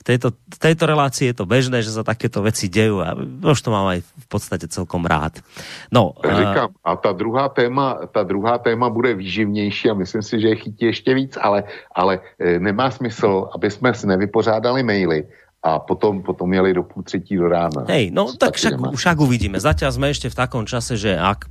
[0.00, 3.12] v tejto, v tejto relácii je to bežné, že sa takéto veci dejú a
[3.44, 5.44] už to mám aj v podstate celkom rád.
[5.92, 10.48] No, Říkám, a ta druhá téma, ta druhá téma bude výživnější a myslím si, že
[10.48, 11.64] je chytí ještě víc, ale,
[11.94, 15.28] ale e, nemá smysl, aby jsme si nevypořádali maily,
[15.62, 17.86] a potom, potom jeli do půl třetí do rána.
[17.86, 19.62] Hej, no tak však, však uvidíme.
[19.62, 21.46] Zatiaľ sme ešte v takom čase, že ak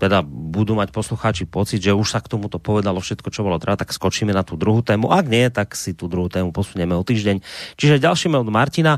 [0.00, 3.76] teda budú mať poslucháči pocit, že už sa k tomuto povedalo všetko, čo bolo treba,
[3.76, 5.12] tak skočíme na tú druhú tému.
[5.12, 7.44] Ak nie, tak si tú druhú tému posunieme o týždeň.
[7.76, 8.96] Čiže ďalší od Martina.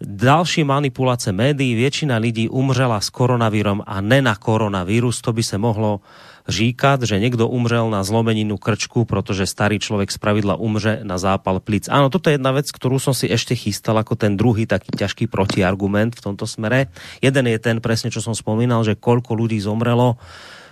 [0.00, 5.20] Další manipulace médií, většina lidí umřela s koronavírom a ne na koronavírus.
[5.20, 6.00] To by se mohlo
[6.48, 11.60] říkat, že někdo umřel na zlomeninu krčku, protože starý člověk z pravidla umře na zápal
[11.60, 11.88] plic.
[11.88, 15.28] Áno, toto je jedna vec, ktorú som si ešte chystal ako ten druhý taký ťažký
[15.28, 16.88] protiargument v tomto smere.
[17.20, 20.16] Jeden je ten presne, čo som spomínal, že koľko ľudí zomrelo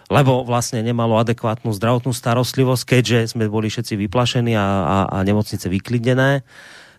[0.08, 5.68] lebo vlastne nemalo adekvátnu zdravotnú starostlivosť, keďže sme boli všetci vyplašení a, a, a nemocnice
[5.68, 6.48] vyklidnené.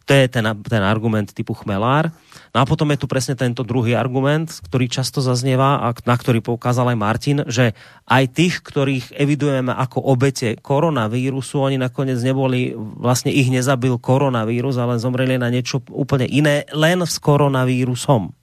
[0.09, 2.09] To je ten, ten argument typu chmelár.
[2.49, 6.41] No a potom je tu presne tento druhý argument, ktorý často zaznieva a na ktorý
[6.41, 7.77] poukázal aj Martin, že
[8.09, 14.97] aj tých, ktorých evidujeme ako obete koronavírusu, oni nakoniec neboli, vlastne ich nezabil koronavírus, ale
[14.97, 18.33] zomreli na niečo úplne iné, len s koronavírusom.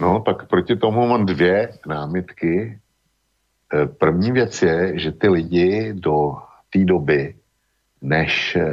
[0.00, 2.80] No, tak proti tomu mám dvě námitky.
[3.68, 6.40] E, první věc je, že ty lidi do
[6.72, 7.34] té doby,
[8.00, 8.64] než e,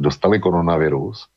[0.00, 1.28] dostali koronavirus,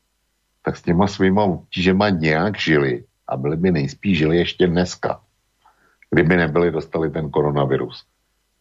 [0.62, 5.20] tak s těma svýma obtížema nějak žili a byli by nejspíš žili ještě dneska,
[6.10, 8.04] kdyby nebyli dostali ten koronavirus.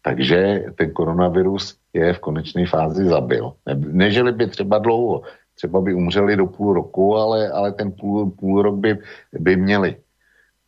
[0.02, 3.54] Takže ten koronavirus je v konečné fázi zabil.
[3.66, 5.22] Ne, nežili by třeba dlouho,
[5.56, 9.00] třeba by umřeli do půl roku, ale, ale ten půl, půl rok by,
[9.34, 9.96] by měli.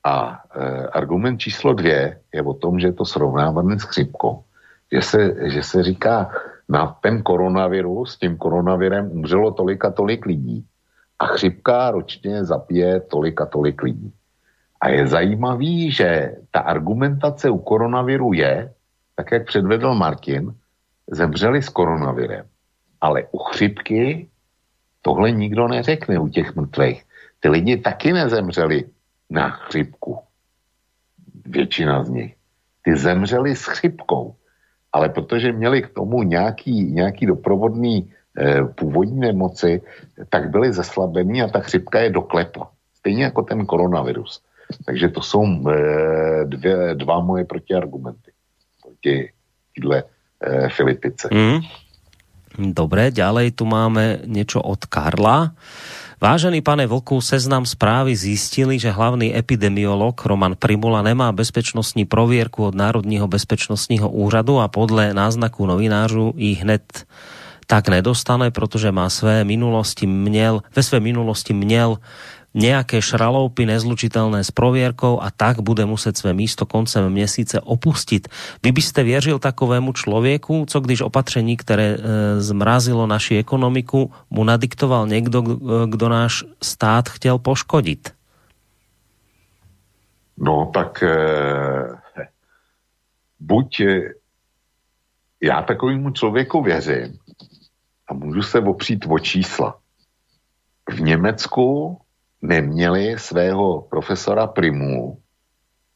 [0.04, 4.44] A e, argument číslo dvě je o tom, že je to srovnávané s chřipkou.
[4.92, 6.32] Že se, že se říká,
[6.70, 10.66] na ten koronavirus, s tím koronavirem umřelo tolik a tolik lidí
[11.20, 14.14] a chřipka ročně zapije tolik a tolik lidí.
[14.82, 18.74] A je zajímavý, že ta argumentace u koronaviru je,
[19.16, 20.56] tak jak předvedl Martin,
[21.12, 22.46] zemřeli s koronavirem.
[23.02, 24.30] Ale u chřipky
[25.02, 27.04] tohle nikdo neřekne u těch mrtvých.
[27.40, 28.84] Ty lidi taky nezemřeli
[29.30, 30.20] na chřipku.
[31.46, 32.36] Většina z nich.
[32.84, 34.36] Ty zemřeli s chřipkou
[34.94, 39.82] ale protože měli k tomu nějaký, nějaký doprovodný eh, původní nemoci,
[40.30, 42.70] tak byli zeslabení a ta chřipka je doklepla.
[42.96, 44.42] Stejně jako ten koronavirus.
[44.86, 48.32] Takže to jsou eh, dvě, dva moje protiargumenty
[48.84, 49.30] proti
[49.76, 50.04] tyhle
[50.44, 51.30] eh, Filipice.
[51.32, 51.60] Mm.
[52.60, 55.56] Dobre, ďalej tu máme niečo od Karla.
[56.20, 62.76] Vážený pane Vlku, seznam správy zistili, že hlavný epidemiolog Roman Primula nemá bezpečnostní provierku od
[62.76, 66.84] Národního bezpečnostního úřadu a podle náznaku novinářů i hned
[67.68, 71.98] tak nedostane, protože má své minulosti měl, ve své minulosti měl
[72.54, 78.28] nejaké šraloupy nezlučitelné s provierkou a tak bude muset své místo koncem měsíce opustit.
[78.64, 81.98] Vy byste věřil takovému člověku, co když opatření, které e,
[82.42, 85.42] zmrazilo naši ekonomiku, mu nadiktoval někdo,
[85.86, 88.14] kdo náš stát chtěl poškodit?
[90.38, 91.16] No tak e,
[93.40, 94.14] buď e,
[95.42, 97.20] já takovému člověku věřím
[98.08, 99.78] a můžu se opřít o čísla.
[100.90, 101.98] V Německu
[102.42, 105.18] neměli svého profesora Primu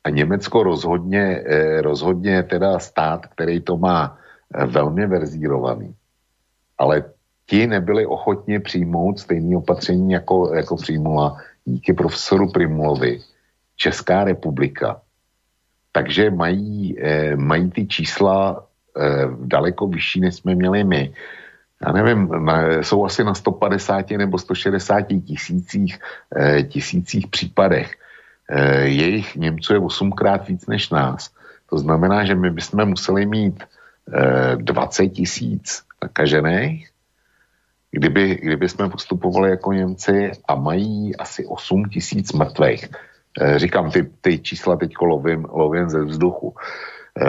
[0.04, 4.18] a Německo rozhodně, eh, rozhodně teda stát, který to má
[4.56, 5.96] eh, velmi verzírovaný.
[6.78, 7.04] Ale
[7.46, 13.20] ti nebyli ochotni přijmout stejné opatření, jako, jako přijmula díky profesoru Primulovi
[13.76, 15.02] Česká republika.
[15.92, 18.68] Takže mají, eh, mají ty čísla
[19.50, 21.14] daleko vyšší, než jsme měli my
[21.86, 22.30] já nevím,
[22.82, 26.00] jsou asi na 150 nebo 160 tisících,
[26.38, 27.92] eh, tisících případech.
[28.50, 31.30] Eh, jejich Němců je osmkrát víc než nás.
[31.70, 33.64] To znamená, že my bychom museli mít
[34.56, 36.90] 20 eh, tisíc nakažených,
[37.92, 42.90] kdyby, kdyby jsme postupovali jako Němci a mají asi 8 tisíc mrtvých.
[43.56, 46.56] Říkám, ty, ty čísla teď lovím, lovím ze vzduchu,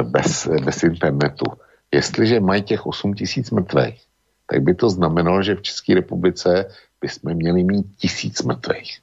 [0.02, 1.44] bez, bez internetu.
[1.92, 4.04] Jestliže mají těch 8 tisíc mrtvých,
[4.46, 6.68] tak by to znamenalo, že v České republice
[7.00, 9.00] bychom měli mít tisíc mrtvých.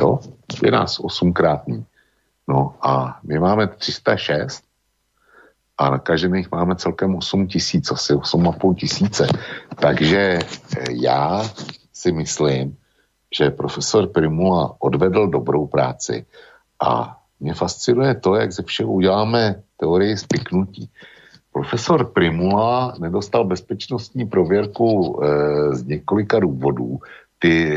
[0.00, 0.18] Jo?
[0.62, 1.86] Je nás osmkrátný.
[2.48, 4.64] No a my máme 306
[5.78, 9.26] a nakažených máme celkem 8 tisíc, asi 8,5 tisíce.
[9.80, 11.42] Takže eh, já
[11.92, 12.76] si myslím,
[13.36, 16.26] že profesor Primula odvedl dobrou práci
[16.80, 20.90] a mě fascinuje to, jak ze všeho uděláme teorii spiknutí.
[21.56, 25.26] Profesor Primula nedostal bezpečnostní prověrku e,
[25.74, 26.98] z několika důvodů.
[27.38, 27.72] Ty,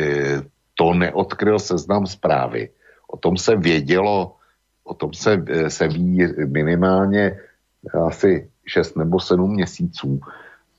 [0.76, 2.70] to neodkryl seznam zprávy.
[3.08, 4.36] O tom se vědělo,
[4.84, 7.40] o tom se, eh, se ví minimálně
[8.08, 10.20] asi 6 nebo 7 měsíců.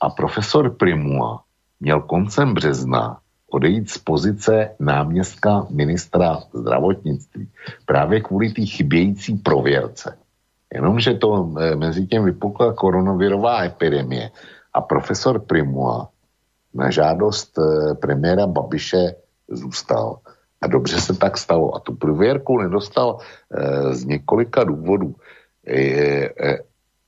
[0.00, 1.40] A profesor Primula
[1.80, 3.20] měl koncem března
[3.50, 7.48] odejít z pozice náměstka ministra zdravotnictví
[7.86, 10.16] právě kvůli té chybějící prověrce.
[10.74, 11.44] Jenomže to
[11.74, 14.30] mezi tím vypukla koronavirová epidemie
[14.74, 16.08] a profesor Primua
[16.74, 17.58] na žádost
[18.00, 19.14] premiéra Babiše
[19.48, 20.18] zůstal.
[20.62, 21.74] A dobře se tak stalo.
[21.74, 23.18] A tu prověrku nedostal
[23.90, 25.14] z několika důvodů.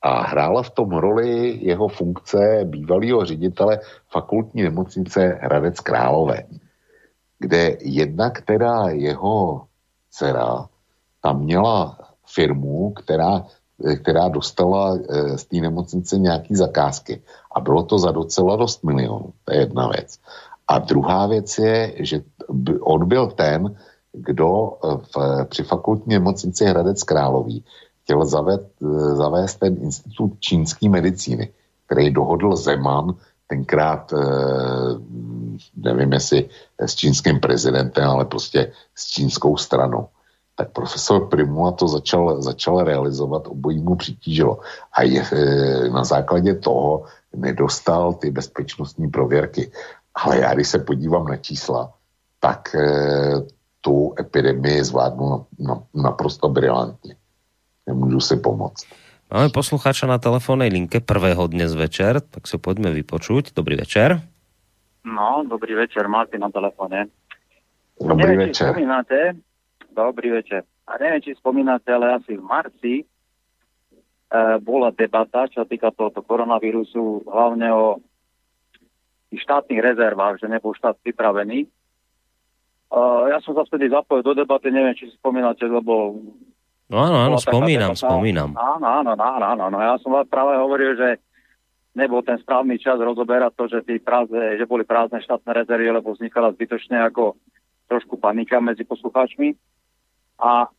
[0.01, 3.79] A hrála v tom roli jeho funkce bývalého ředitele
[4.11, 6.43] fakultní nemocnice Hradec Králové,
[7.39, 9.63] kde jedna, která jeho
[10.09, 10.65] dcera,
[11.21, 13.45] tam měla firmu, která,
[14.01, 17.21] která dostala eh, z té nemocnice nějaký zakázky.
[17.55, 19.33] A bylo to za docela dost milionů.
[19.45, 20.19] To je jedna věc.
[20.67, 22.21] A druhá věc je, že
[22.81, 23.75] on byl ten,
[24.13, 27.63] kdo eh, v, při fakultní nemocnici Hradec Králový
[28.03, 31.53] chtěl zavést, eh, zavést ten institut čínské medicíny,
[31.85, 33.15] který dohodl Zeman
[33.47, 34.13] tenkrát,
[35.75, 40.07] nevím jestli s čínským prezidentem, ale prostě s čínskou stranou
[40.55, 44.59] tak profesor Primula to začal, začal realizovat, obojí mu přitížilo.
[44.93, 47.05] A je, e, na základě toho
[47.35, 49.71] nedostal ty bezpečnostní prověrky.
[50.15, 51.93] Ale já, když se podívám na čísla,
[52.39, 52.85] tak e,
[53.81, 57.15] tu epidemii zvládnu na, na, naprosto brilantně.
[57.87, 58.85] Nemůžu si pomoct.
[59.33, 63.57] Máme posluchača na telefónnej linke prvého dnes večer, tak si poďme vypočuť.
[63.57, 64.21] Dobrý večer.
[65.01, 67.09] No, dobrý večer, Martin na telefóne.
[67.97, 68.77] Dobrý večer.
[69.93, 70.65] Dobrý večer.
[70.89, 73.05] A neviem, či spomínate, ale asi v marci e,
[74.59, 77.85] bola debata, čo týka tohoto koronavírusu, hlavne o
[79.33, 81.63] štátnych rezervách, že nebol štát pripravený.
[81.63, 81.67] E,
[83.29, 86.17] ja som sa vtedy zapojil do debaty, neviem, či si spomínate, lebo...
[86.89, 88.09] No áno, áno, spomínam, debata.
[88.09, 88.49] spomínam.
[88.57, 89.77] Áno, áno, áno, áno, áno.
[89.79, 91.21] Ja som práve hovoril, že
[91.93, 96.13] nebol ten správny čas rozoberať to, že, tí prázdne, že boli prázdne štátne rezervy, lebo
[96.13, 97.37] vznikala zbytočne ako
[97.87, 99.53] trošku panika medzi poslucháčmi.
[100.39, 100.69] A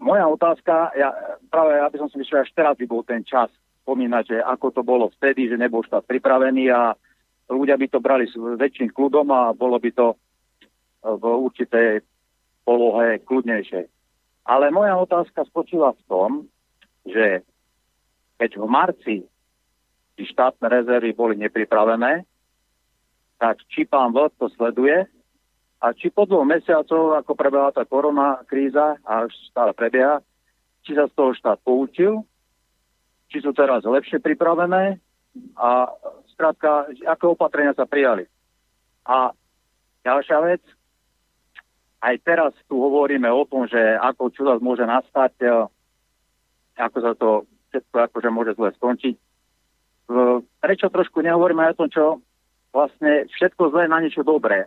[0.00, 1.12] moja otázka, ja,
[1.48, 3.48] práve aby som si myslel, až teraz by bol ten čas
[3.84, 6.92] spomínať, že ako to bolo vtedy, že nebol štát pripravený a
[7.48, 10.14] ľudia by to brali s väčším kľudom a bolo by to
[11.00, 12.04] v určitej
[12.62, 13.84] polohe kľudnejšej.
[14.44, 16.30] Ale moja otázka spočíva v tom,
[17.08, 17.42] že
[18.36, 19.16] keď v marci
[20.20, 22.28] štátne rezervy boli nepripravené,
[23.40, 25.08] tak či pán Vlk to sleduje
[25.80, 30.20] a či po dvoch mesiacoch, ako prebehla tá korona kríza a stále prebieha,
[30.84, 32.20] či sa z toho štát poučil,
[33.32, 35.00] či sú teraz lepšie pripravené
[35.56, 35.88] a
[36.36, 38.28] skrátka, aké opatrenia sa prijali.
[39.08, 39.32] A
[40.04, 40.62] ďalšia vec,
[42.00, 45.48] aj teraz tu hovoríme o tom, že ako čo zase môže nastať, e,
[46.80, 47.28] ako sa to
[47.70, 49.16] všetko akože môže zle skončiť.
[50.60, 52.04] Prečo trošku nehovoríme aj o tom, čo
[52.74, 54.66] vlastne všetko zle na niečo dobré.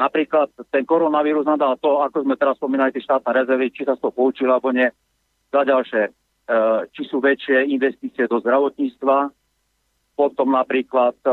[0.00, 4.00] Napríklad ten koronavírus nadal to, ako sme teraz spomínali, tie štátne rezervy, či sa z
[4.00, 4.88] toho poučili alebo nie.
[5.52, 6.12] Za ďalšie, e,
[6.96, 9.28] či sú väčšie investície do zdravotníctva.
[10.16, 11.32] Potom napríklad, e,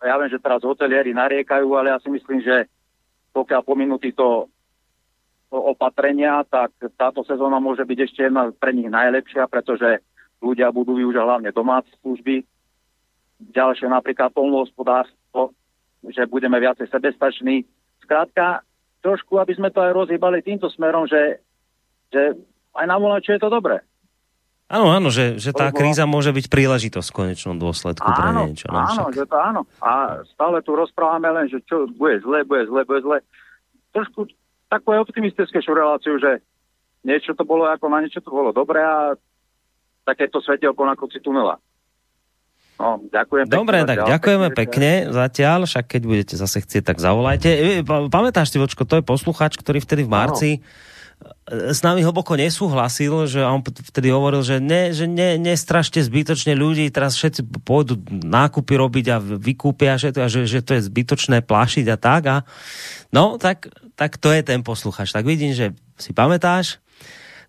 [0.00, 2.72] ja viem, že teraz hotelieri nariekajú, ale ja si myslím, že
[3.36, 4.48] pokiaľ pominú títo
[5.52, 10.00] opatrenia, tak táto sezóna môže byť ešte jedna pre nich najlepšia, pretože
[10.40, 12.48] ľudia budú využívať hlavne domáce služby.
[13.52, 15.52] Ďalšie napríklad polnohospodárstvo,
[16.06, 17.68] že budeme viacej sebestační,
[18.10, 18.66] Skrátka,
[19.06, 21.38] trošku, aby sme to aj rozhýbali týmto smerom, že,
[22.10, 22.34] že
[22.74, 23.78] aj na volaču je to dobré.
[24.66, 28.66] Áno, áno, že, že tá kríza môže byť príležitosť v konečnom dôsledku áno, pre niečo.
[28.66, 29.14] No, áno, však.
[29.14, 29.60] že to áno.
[29.78, 33.18] A stále tu rozprávame len, že čo bude zle, bude zle, bude zle.
[33.94, 34.26] Trošku
[34.66, 36.42] takú optimistickejšiu reláciu, že
[37.06, 39.14] niečo to bolo ako na niečo to bolo dobré a
[40.02, 41.62] takéto svetelko na konci tunela.
[42.80, 47.84] No, ďakujem Dobre, tak ďakujeme pekne zatiaľ, však keď budete zase chcieť, tak zavolajte.
[47.84, 51.76] Pamätáš si, Vočko, to je posluchač, ktorý vtedy v marci ano.
[51.76, 56.88] s nami hlboko nesúhlasil, že on vtedy hovoril, že, ne, že ne, nestrašte zbytočne ľudí,
[56.88, 61.96] teraz všetci pôjdu nákupy robiť a vykúpia, že, že, že to je zbytočné plašiť a
[62.00, 62.22] tak.
[62.32, 62.36] A,
[63.12, 65.12] no, tak, tak to je ten posluchač.
[65.12, 66.80] Tak vidím, že si pamätáš.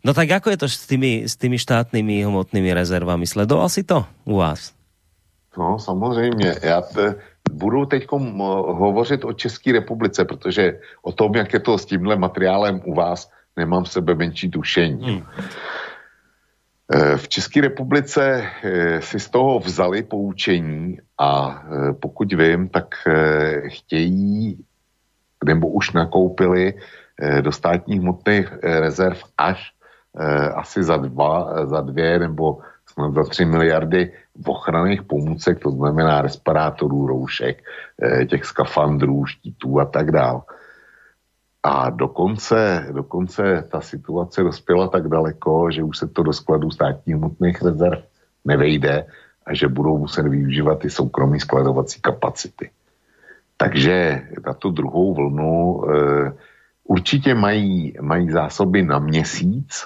[0.03, 3.24] No tak ako je to s tými, s tými štátnymi hmotnými rezervami?
[3.24, 4.76] Sledoval si to u vás?
[5.57, 6.56] No, samozřejmě.
[6.64, 7.15] Já te,
[7.52, 12.82] budu teď hovořit o České republice, protože o tom, jak je to s tímhle materiálem
[12.86, 15.03] u vás, nemám sebe menší tušení.
[15.03, 15.23] Hmm.
[16.94, 21.64] E, v České republice e, si z toho vzali poučení a
[22.02, 22.95] pokud vím, tak
[23.68, 24.65] chtějí
[25.45, 26.73] nebo už nakoupili
[27.41, 29.73] do státních hmotných rezerv až
[30.56, 32.57] asi za dva, za dvě nebo
[32.94, 37.64] snad za tři miliardy v ochranných pomůcek, to znamená respirátorů, roušek,
[38.02, 40.42] eh, těch skafandrů, štítů a tak dále.
[41.64, 47.16] A dokonce, dokonce ta situace dospěla tak daleko, že už se to do skladu státních
[47.16, 48.02] hmotných rezerv
[48.46, 49.06] nevejde
[49.46, 52.70] a že budou muset využívat ty soukromí skladovací kapacity.
[53.58, 55.94] Takže na tu druhou vlnu e,
[56.84, 59.86] určitě mají, mají zásoby na měsíc,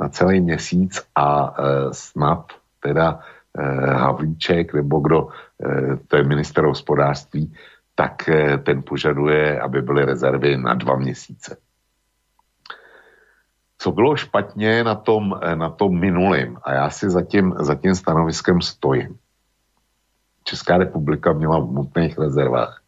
[0.00, 3.20] na celý měsíc a e, snad teda
[3.58, 5.28] e, Havlíček nebo kdo,
[5.64, 7.54] e, to je minister hospodářství,
[7.94, 8.30] tak
[8.62, 11.56] ten požaduje, aby byly rezervy na dva měsíce.
[13.78, 17.94] Co bylo špatně na tom, na tom minulém, a já si za tím, za tím
[17.94, 19.18] stanoviskem stojím.
[20.44, 22.82] Česká republika měla v hmotných rezervách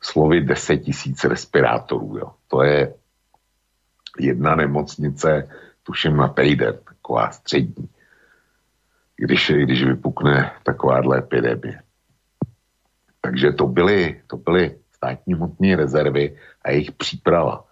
[0.00, 2.18] slovy 10 tisíc respirátorů.
[2.18, 2.30] Jo.
[2.48, 2.94] To je
[4.18, 5.48] jedna nemocnice,
[5.82, 7.88] tuším na týden, taková střední,
[9.16, 11.82] když, když vypukne takováhle epidemie.
[13.20, 17.64] Takže to byly, to byly státní hmotné rezervy a jejich příprava.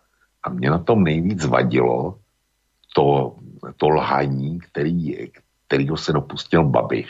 [0.42, 2.18] A mě na tom nejvíc vadilo
[2.94, 3.36] to,
[3.76, 5.30] to lhaní, který,
[5.66, 7.06] kterýho se dopustil Babiš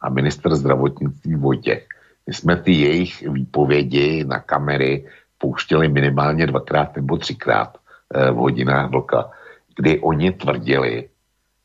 [0.00, 1.86] a minister zdravotnictví Vojtěch.
[2.26, 5.06] My jsme ty jejich výpovědi na kamery
[5.38, 7.78] pouštěli minimálně dvakrát nebo třikrát
[8.14, 9.30] eh, v hodinách vlka,
[9.78, 11.08] kdy oni tvrdili,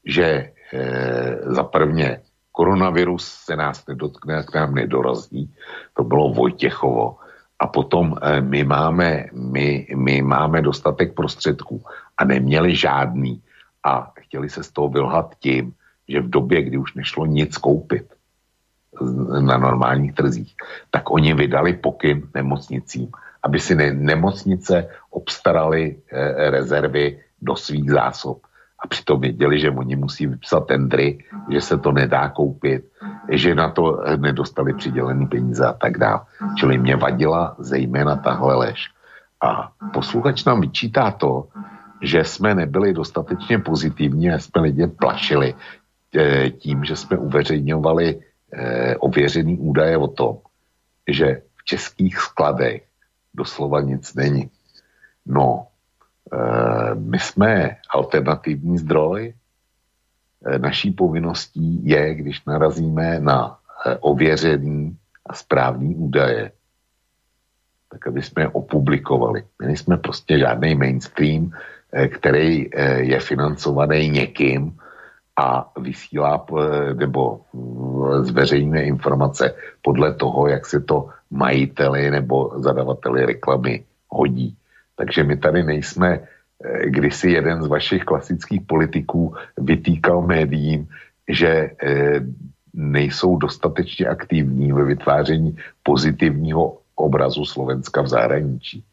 [0.06, 2.22] že eh, za prvně
[2.52, 5.50] koronavirus se nás nedotkne, k nám nedorazí,
[5.98, 7.18] to bylo Vojtěchovo,
[7.60, 11.82] a potom eh, my máme, my, my máme dostatek prostředků
[12.18, 13.42] a neměli žádný.
[13.84, 15.74] A chtěli se z toho vylhat tím,
[16.08, 18.06] že v době, kdy už nešlo nic koupit
[19.40, 20.54] na normálních trzích,
[20.92, 23.10] tak oni vydali pokyn nemocnicím,
[23.44, 28.42] aby si ne, nemocnice obstarali e, rezervy do svých zásob.
[28.80, 32.84] A přitom věděli, že oni musí vypsat tendry, že se to nedá koupit,
[33.32, 36.20] že na to nedostali přidělený peníze a tak dále.
[36.56, 38.90] Čili mě vadila zejména tahle lež.
[39.42, 41.48] A posluchač nám vyčítá to,
[42.02, 45.56] že jsme nebyli dostatečně pozitivní a jsme lidi plašili
[46.16, 48.08] e, tím, že jsme uveřejňovali
[48.54, 50.38] e, ověřený údaje o tom,
[51.08, 52.84] že v českých skladech
[53.34, 54.50] doslova nic není.
[55.26, 55.68] No,
[56.94, 59.34] my jsme alternativní zdroj.
[60.58, 63.58] Naší povinností je, když narazíme na
[64.00, 66.52] ověřený a správný údaje,
[67.92, 69.44] tak aby jsme je opublikovali.
[69.62, 71.52] My nejsme prostě žádný mainstream,
[71.94, 74.78] Eh, který eh, je financovaný někým
[75.38, 77.42] a vysílá eh, nebo
[78.22, 84.58] zveřejňuje informace podle toho, jak se to majiteli nebo zadavateli reklamy hodí.
[84.96, 86.20] Takže my tady nejsme,
[86.86, 90.88] kdysi jeden z vašich klasických politiků vytýkal médiím,
[91.28, 91.72] že
[92.74, 98.84] nejsou dostatečně aktivní ve vytváření pozitivního obrazu Slovenska v zahraničí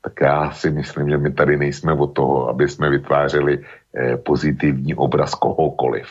[0.00, 3.64] tak já si myslím, že my tady nejsme od toho, aby jsme vytvářeli
[3.94, 6.08] eh, pozitivní obraz kohokoliv.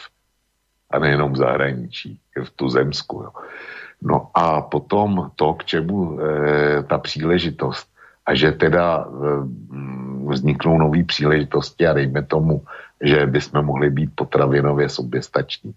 [0.91, 3.23] A nejenom v zahraničí, v tu zemsku.
[3.23, 3.29] Jo.
[4.01, 7.89] No a potom to, k čemu eh, ta příležitost.
[8.29, 9.09] A že teda eh,
[10.29, 12.61] vzniknou nové příležitosti a dejme tomu,
[13.01, 15.73] že bychom mohli být potravinově soběstační.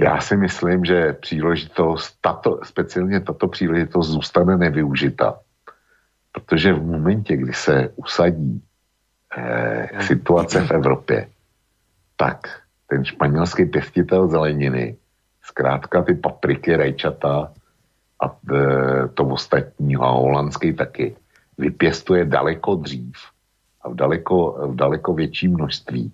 [0.00, 5.44] Já si myslím, že příležitost, tato, speciálně tato příležitost zůstane nevyužita
[6.34, 8.62] Protože v momentě, kdy se usadí
[9.36, 11.28] eh, situace v Evropě,
[12.16, 14.96] tak ten španělský pěstitel zeleniny,
[15.42, 17.52] zkrátka ty papriky, rajčata
[18.20, 21.16] a e, to ostatní, a holandský taky,
[21.58, 23.14] vypěstuje daleko dřív
[23.82, 26.12] a v daleko, v daleko větší množství,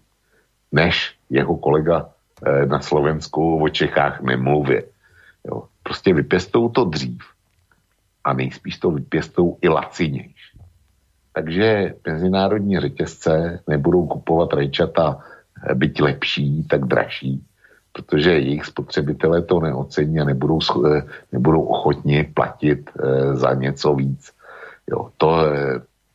[0.73, 2.09] než jeho kolega
[2.47, 4.85] e, na Slovensku o Čechách nemluvě.
[5.45, 5.65] Jo.
[5.83, 7.23] Prostě vypěstují to dřív
[8.25, 10.61] a nejspíš to vypěstou i lacinější.
[11.33, 15.19] Takže mezinárodní řetězce nebudou kupovat rajčata
[15.71, 17.45] eh, byť lepší, tak dražší,
[17.93, 21.03] protože jejich spotřebitelé to neocení a nebudou, eh,
[21.33, 24.33] nebudou ochotni platit eh, za něco víc.
[24.91, 25.43] Jo, to,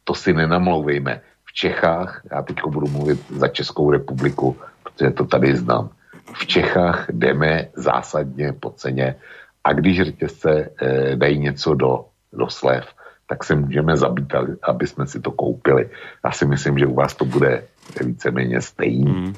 [0.04, 1.22] to si nenamlouvejme.
[1.46, 5.90] V Čechách, já teď budu mluvit za Českou republiku, protože to tady znám,
[6.34, 9.16] v Čechách jdeme zásadně po ceně
[9.64, 12.86] a když řetězce eh, dají něco do, do slev,
[13.28, 14.34] tak se můžeme zabít,
[14.64, 15.90] aby jsme si to koupili.
[16.26, 17.64] Já si myslím, že u vás to bude
[18.02, 19.12] víceméně stejný.
[19.12, 19.34] Mm.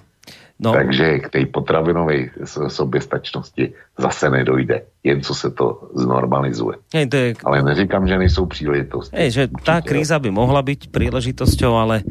[0.58, 0.74] No.
[0.74, 2.34] Takže k té potravinové
[2.68, 6.82] soběstačnosti zase nedojde, jen co se to znormalizuje.
[6.94, 7.28] Hej, to je...
[7.46, 9.14] Ale neříkám, že nejsou příležitosti.
[9.14, 12.02] Hej, že tá kríza by mohla byť príležitosťou, ale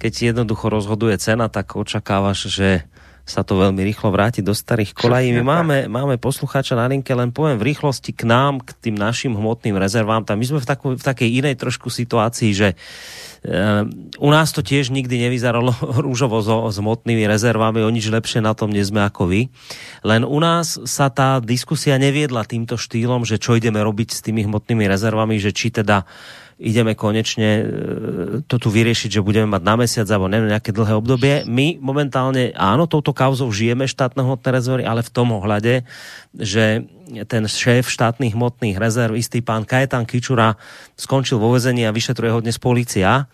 [0.00, 2.88] keď jednoducho rozhoduje cena, tak očakávaš, že
[3.24, 5.32] sa to veľmi rýchlo vráti do starých kolají.
[5.40, 9.32] My máme, máme poslucháča na linke, len poviem v rýchlosti k nám, k tým našim
[9.32, 10.28] hmotným rezervám.
[10.28, 12.68] Tam my sme v, takú, v takej inej trošku situácii, že
[13.44, 13.84] Uh,
[14.24, 15.68] u nás to tiež nikdy nevyzeralo
[16.08, 19.52] rúžovo so, s hmotnými rezervami, o nič lepšie na tom nie sme ako vy.
[20.00, 24.48] Len u nás sa tá diskusia neviedla týmto štýlom, že čo ideme robiť s tými
[24.48, 26.08] hmotnými rezervami, že či teda
[26.58, 27.64] ideme konečne e,
[28.46, 31.34] to tu vyriešiť, že budeme mať na mesiac alebo neviem, nejaké dlhé obdobie.
[31.46, 35.82] My momentálne, áno, touto kauzou žijeme štátne hmotné rezervy, ale v tom ohľade,
[36.34, 36.86] že
[37.26, 40.56] ten šéf štátnych hmotných rezerv, istý pán Kajetan Kičura,
[40.94, 43.26] skončil vo vezení a vyšetruje ho dnes policia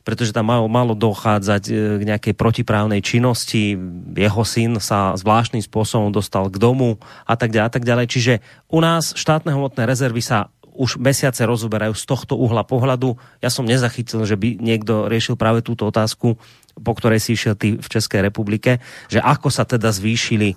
[0.00, 3.76] pretože tam malo, malo dochádzať e, k nejakej protiprávnej činnosti.
[4.16, 6.96] Jeho syn sa zvláštnym spôsobom dostal k domu
[7.28, 7.68] a tak ďalej.
[7.68, 8.06] A tak ďalej.
[8.08, 8.34] Čiže
[8.72, 13.18] u nás štátne hmotné rezervy sa už mesiace rozoberajú z tohto uhla pohľadu.
[13.42, 16.38] Ja som nezachytil, že by niekto riešil práve túto otázku,
[16.78, 18.78] po ktorej si išiel ty v Českej republike,
[19.10, 20.54] že ako sa teda zvýšili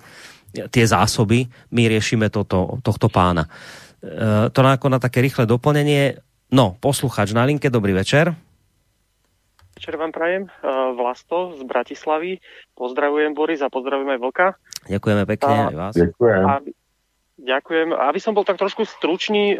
[0.54, 3.50] tie zásoby, my riešime toto, tohto pána.
[4.06, 6.22] E, to ako na také rýchle doplnenie.
[6.54, 8.38] No, posluchač na linke, dobrý večer.
[9.74, 10.52] Večer vám prajem, e,
[10.94, 12.38] Vlasto z Bratislavy.
[12.78, 14.48] Pozdravujem Boris a pozdravujem aj Vlka.
[14.86, 15.94] Ďakujeme pekne a, aj vás.
[15.98, 16.44] Ďakujem.
[16.46, 16.54] A
[17.44, 17.92] Ďakujem.
[17.92, 19.60] Aby som bol tak trošku stručný,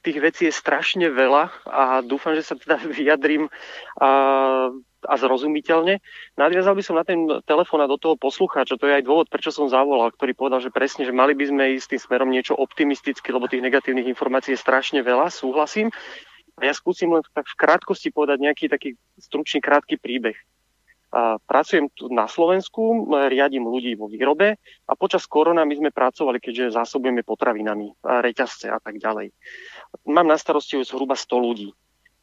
[0.00, 3.52] tých vecí je strašne veľa a dúfam, že sa teda vyjadrím
[4.00, 4.10] a,
[5.04, 6.00] a zrozumiteľne.
[6.40, 8.80] Nadviazal by som na ten telefón a do toho poslucháča.
[8.80, 11.64] To je aj dôvod, prečo som zavolal, ktorý povedal, že presne, že mali by sme
[11.76, 15.92] ísť tým smerom niečo optimistické, lebo tých negatívnych informácií je strašne veľa, súhlasím.
[16.56, 20.34] A ja skúsim len tak v krátkosti povedať nejaký taký stručný, krátky príbeh.
[21.48, 26.76] Pracujem tu na Slovensku, riadím ľudí vo výrobe a počas korona my sme pracovali, keďže
[26.76, 29.32] zásobujeme potravinami, reťazce a tak ďalej.
[30.04, 31.72] Mám na starosti už zhruba 100 ľudí.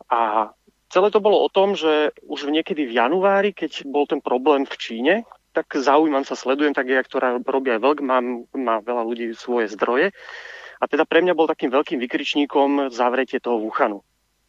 [0.05, 0.53] A
[0.93, 4.75] celé to bolo o tom, že už niekedy v januári, keď bol ten problém v
[4.77, 5.13] Číne,
[5.55, 9.71] tak zaujímam sa, sledujem, tak jak to robí aj Vlk, mám, má veľa ľudí svoje
[9.73, 10.13] zdroje.
[10.77, 14.03] A teda pre mňa bol takým veľkým vykričníkom zavretie toho Wuhanu.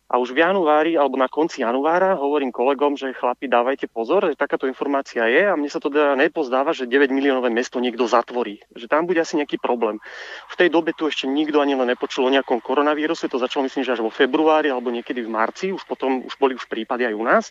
[0.06, 4.38] A už v januári alebo na konci januára hovorím kolegom, že chlapi, dávajte pozor, že
[4.38, 8.62] takáto informácia je a mne sa to teda nepozdáva, že 9 miliónové mesto niekto zatvorí.
[8.70, 9.98] Že tam bude asi nejaký problém.
[10.46, 13.82] V tej dobe tu ešte nikto ani len nepočul o nejakom koronavíruse, to začalo myslím,
[13.82, 17.14] že až vo februári alebo niekedy v marci, už potom už boli už prípady aj
[17.18, 17.44] u nás.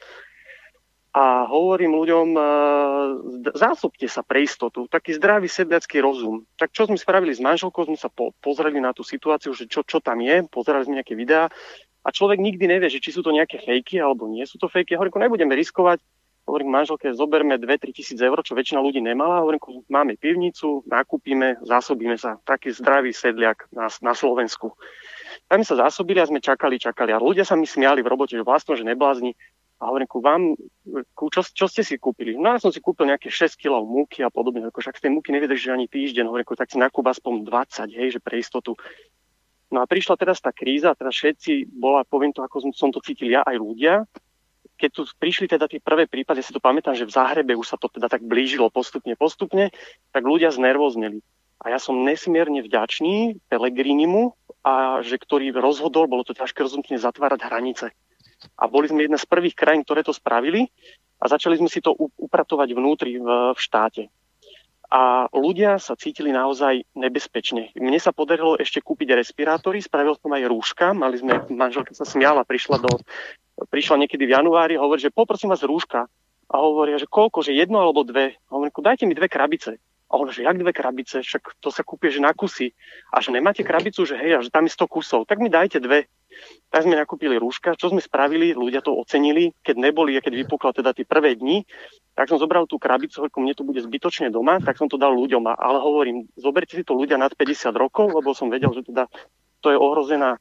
[1.15, 2.41] A hovorím ľuďom, e,
[3.55, 6.43] zásobte sa pre istotu, taký zdravý sedliacký rozum.
[6.59, 9.87] Tak čo sme spravili s manželkou, sme sa po, pozreli na tú situáciu, že čo,
[9.87, 11.47] čo tam je, pozerali sme nejaké videá
[12.05, 14.93] a človek nikdy nevie, že či sú to nejaké fejky alebo nie sú to fejky.
[14.93, 16.05] Ja hovorím, nebudeme riskovať,
[16.45, 19.41] hovorím manželke, zoberme 2-3 tisíc eur, čo väčšina ľudí nemala.
[19.41, 22.37] Hovorím, máme pivnicu, nakúpime, zásobíme sa.
[22.45, 24.77] Taký zdravý sedliak na, na Slovensku.
[25.49, 27.09] Tam sa zásobili a sme čakali, čakali.
[27.09, 29.33] A ľudia sa mi smiali v robote, že vlastne, že neblázni.
[29.75, 30.55] A hovorím, ku vám,
[31.11, 32.39] ku, čo, čo, ste si kúpili?
[32.39, 35.11] No ja som si kúpil nejaké 6 kg múky a podobne, ako však z tej
[35.11, 36.31] múky nevydrží ani týždeň.
[36.31, 38.79] Hovorím, tak si nakúp aspoň 20, hej, že pre istotu.
[39.73, 43.33] No a prišla teraz tá kríza, teraz všetci, bola, poviem to, ako som to cítil
[43.33, 44.05] ja, aj ľudia.
[44.75, 47.73] Keď tu prišli teda tie prvé prípady, ja si to pamätám, že v Záhrebe už
[47.73, 49.71] sa to teda tak blížilo postupne, postupne,
[50.11, 51.23] tak ľudia znervozneli.
[51.63, 54.35] A ja som nesmierne vďačný Pelegrinimu,
[54.65, 57.85] a že ktorý rozhodol, bolo to ťažké rozhodnutie, zatvárať hranice.
[58.57, 60.67] A boli sme jedna z prvých krajín, ktoré to spravili
[61.21, 64.09] a začali sme si to upratovať vnútri v, v štáte
[64.89, 67.73] a ľudia sa cítili naozaj nebezpečne.
[67.75, 72.45] Mne sa podarilo ešte kúpiť respirátory, spravil som aj rúška, mali sme, manželka sa smiala,
[72.45, 72.91] prišla, do,
[73.69, 76.05] prišla niekedy v januári, hovorí, že poprosím vás rúška.
[76.45, 78.37] A hovoria, že koľko, že jedno alebo dve.
[78.53, 79.81] Hovorím, dajte mi dve krabice.
[80.15, 82.71] A on, že jak dve krabice, však to sa kúpie, že na kusy.
[83.11, 85.83] A že nemáte krabicu, že hej, a že tam je 100 kusov, tak mi dajte
[85.83, 86.07] dve.
[86.71, 87.75] Tak sme nakúpili rúška.
[87.75, 88.55] Čo sme spravili?
[88.55, 89.51] Ľudia to ocenili.
[89.59, 91.67] Keď neboli, keď vypukla teda tie prvé dni,
[92.15, 95.11] tak som zobral tú krabicu, ako mne to bude zbytočne doma, tak som to dal
[95.11, 95.51] ľuďom.
[95.51, 99.11] Ale hovorím, zoberte si to ľudia nad 50 rokov, lebo som vedel, že teda
[99.59, 100.39] to je ohrozená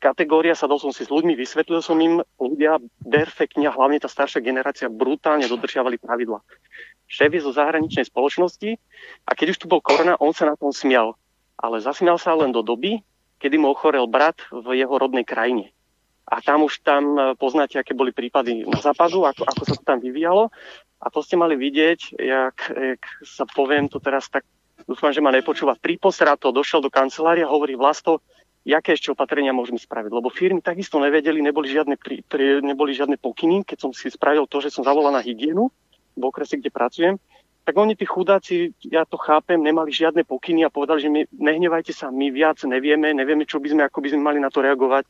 [0.00, 4.88] kategória, sadol som si s ľuďmi, vysvetlil som im, ľudia perfektne hlavne tá staršia generácia
[4.88, 6.40] brutálne dodržiavali pravidla.
[7.10, 8.78] Šéf je zo zahraničnej spoločnosti
[9.26, 11.18] a keď už tu bol korona, on sa na tom smial.
[11.58, 13.02] Ale zasmial sa len do doby,
[13.42, 15.74] kedy mu ochorel brat v jeho rodnej krajine.
[16.30, 19.82] A tam už tam e, poznáte, aké boli prípady na západu, ako, ako sa to
[19.82, 20.54] tam vyvíjalo.
[21.02, 24.46] A to ste mali vidieť, jak, jak sa poviem to teraz tak,
[24.86, 25.74] dúfam, že ma nepočúva.
[25.74, 28.22] Priposra to, došiel do kancelária, hovorí Vlasto,
[28.62, 30.14] jaké ešte opatrenia môžeme spraviť.
[30.14, 34.46] Lebo firmy takisto nevedeli, neboli žiadne, pri, pri, neboli žiadne pokyny, keď som si spravil
[34.46, 35.74] to, že som zavolal na hygienu
[36.16, 37.14] v okrese, kde pracujem,
[37.64, 41.92] tak oni tí chudáci, ja to chápem, nemali žiadne pokyny a povedali, že my, nehnevajte
[41.92, 45.04] sa, my viac nevieme, nevieme, čo by sme, ako by sme mali na to reagovať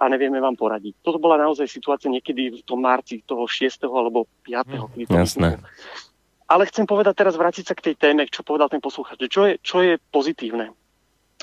[0.00, 1.04] a nevieme vám poradiť.
[1.04, 3.86] Toto bola naozaj situácia niekedy v tom marci toho 6.
[3.86, 5.12] alebo 5.
[5.12, 5.60] Jasné.
[5.60, 9.16] A ale chcem povedať teraz, vrátiť sa k tej téme, čo povedal ten posluchač.
[9.24, 10.76] Čo je, čo je pozitívne?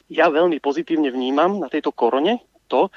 [0.06, 2.94] Ja veľmi pozitívne vnímam na tejto korone to,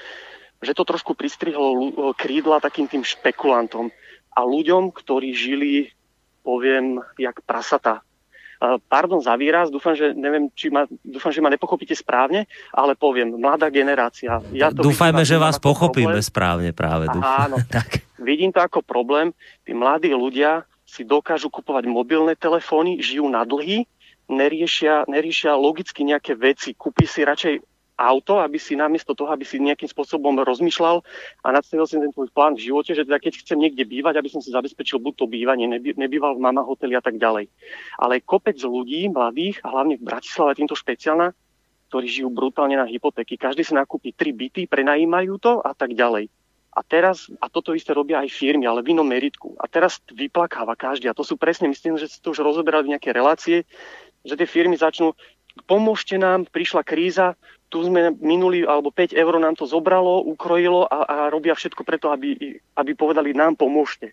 [0.61, 3.89] že to trošku pristrihlo krídla takým tým špekulantom
[4.33, 5.93] a ľuďom, ktorí žili,
[6.43, 8.01] poviem, jak prasata
[8.87, 13.35] Pardon za výraz, dúfam, že, neviem, či ma, dúfam, že ma nepochopíte správne, ale poviem,
[13.35, 14.39] mladá generácia.
[14.55, 16.31] Ja to Dúfajme, že vás pochopíme problém.
[16.31, 17.11] správne práve.
[17.11, 17.59] Aha, áno.
[17.75, 18.07] tak.
[18.23, 19.35] Vidím to ako problém.
[19.67, 23.83] Tí mladí ľudia si dokážu kupovať mobilné telefóny, žijú na dlhy,
[24.31, 26.79] neriešia, neriešia logicky nejaké veci.
[26.79, 31.05] Kúpi si radšej auto, aby si namiesto toho, aby si nejakým spôsobom rozmýšľal
[31.45, 34.29] a nadstavil si ten tvoj plán v živote, že teda keď chcem niekde bývať, aby
[34.33, 37.53] som si zabezpečil buď to bývanie, neby, nebýval v mama hoteli a tak ďalej.
[38.01, 41.37] Ale kopec ľudí, mladých, a hlavne v Bratislave týmto špeciálna,
[41.93, 43.37] ktorí žijú brutálne na hypotéky.
[43.37, 46.33] Každý si nakúpi tri byty, prenajímajú to a tak ďalej.
[46.73, 49.53] A teraz, a toto isté robia aj firmy, ale v inom meritku.
[49.61, 51.05] A teraz vyplakáva každý.
[51.05, 53.69] A to sú presne, myslím, že si to už rozoberali v nejaké relácie,
[54.25, 55.13] že tie firmy začnú,
[55.67, 57.37] pomôžte nám, prišla kríza,
[57.73, 62.13] tu sme minuli, alebo 5 eur nám to zobralo, ukrojilo a, a robia všetko preto,
[62.13, 64.13] aby, aby povedali nám pomôžte.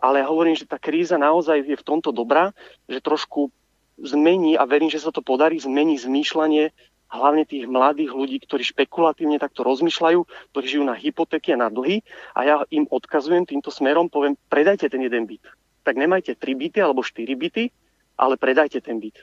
[0.00, 2.56] Ale ja hovorím, že tá kríza naozaj je v tomto dobrá,
[2.88, 3.52] že trošku
[4.00, 6.72] zmení, a verím, že sa to podarí, zmení zmýšľanie
[7.10, 10.20] hlavne tých mladých ľudí, ktorí špekulatívne takto rozmýšľajú,
[10.54, 12.00] ktorí žijú na hypotéky a na dlhy
[12.32, 15.42] a ja im odkazujem týmto smerom, poviem, predajte ten jeden byt.
[15.84, 17.68] Tak nemajte tri byty alebo štyri byty,
[18.16, 19.20] ale predajte ten byt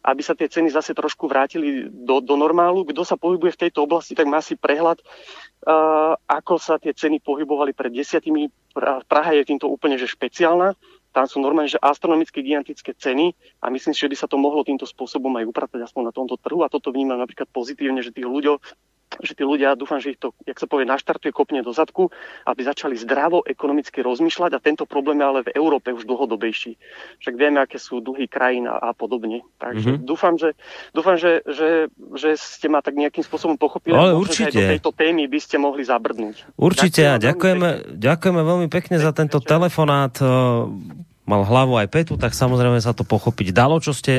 [0.00, 2.88] aby sa tie ceny zase trošku vrátili do, do normálu.
[2.88, 7.20] Kto sa pohybuje v tejto oblasti, tak má si prehľad, uh, ako sa tie ceny
[7.20, 8.48] pohybovali pred desiatimi.
[9.06, 10.72] Praha je týmto úplne že špeciálna.
[11.10, 14.62] Tam sú normálne že astronomické gigantické ceny a myslím si, že by sa to mohlo
[14.62, 18.30] týmto spôsobom aj upratať aspoň na tomto trhu a toto vnímam napríklad pozitívne, že tých
[18.30, 18.62] ľuďov,
[19.18, 22.14] že tí ľudia, dúfam, že ich to, jak sa povie, naštartuje, kopne do zadku,
[22.46, 26.78] aby začali zdravo ekonomicky rozmýšľať a tento problém je ale v Európe už dlhodobejší.
[27.18, 29.42] Však vieme, aké sú dlhý krajín a, a podobne.
[29.58, 30.06] Takže mm-hmm.
[30.06, 30.54] dúfam, že,
[30.94, 33.98] dúfam že, že, že ste ma tak nejakým spôsobom pochopili.
[33.98, 34.54] Ale určite.
[34.54, 36.54] do tejto témy by ste mohli zabrdnúť.
[36.54, 40.14] Určite a ďakujeme, ďakujeme veľmi pekne za tento telefonát
[41.30, 44.18] mal hlavu aj petu, tak samozrejme sa to pochopiť dalo, čo ste,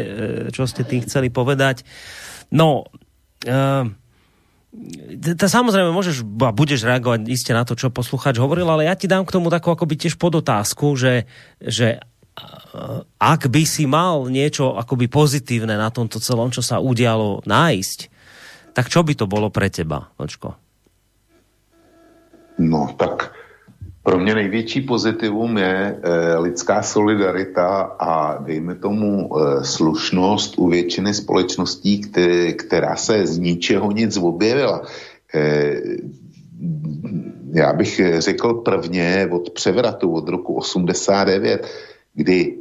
[0.55, 1.84] čo ste tým chceli povedať.
[2.55, 2.88] No,
[3.47, 3.84] uh,
[5.35, 9.03] to samozrejme môžeš a budeš reagovať iste na to, čo posluchač hovoril, ale ja ti
[9.03, 11.27] dám k tomu takú akoby tiež podotázku, že,
[11.60, 11.99] že
[13.19, 17.99] ak by si mal niečo akoby pozitívne na tomto celom, čo sa udialo, nájsť,
[18.72, 20.56] tak čo by to bolo pre teba, Očko?
[22.56, 23.35] No, tak
[24.03, 31.14] pro mě největší pozitivum je e, lidská solidarita a dejme tomu e, slušnost u většiny
[31.14, 34.82] společností, které, která se z ničeho nic objevila.
[35.34, 35.82] E,
[37.53, 41.68] já bych řekl prvně od převratu od roku 89,
[42.14, 42.57] kdy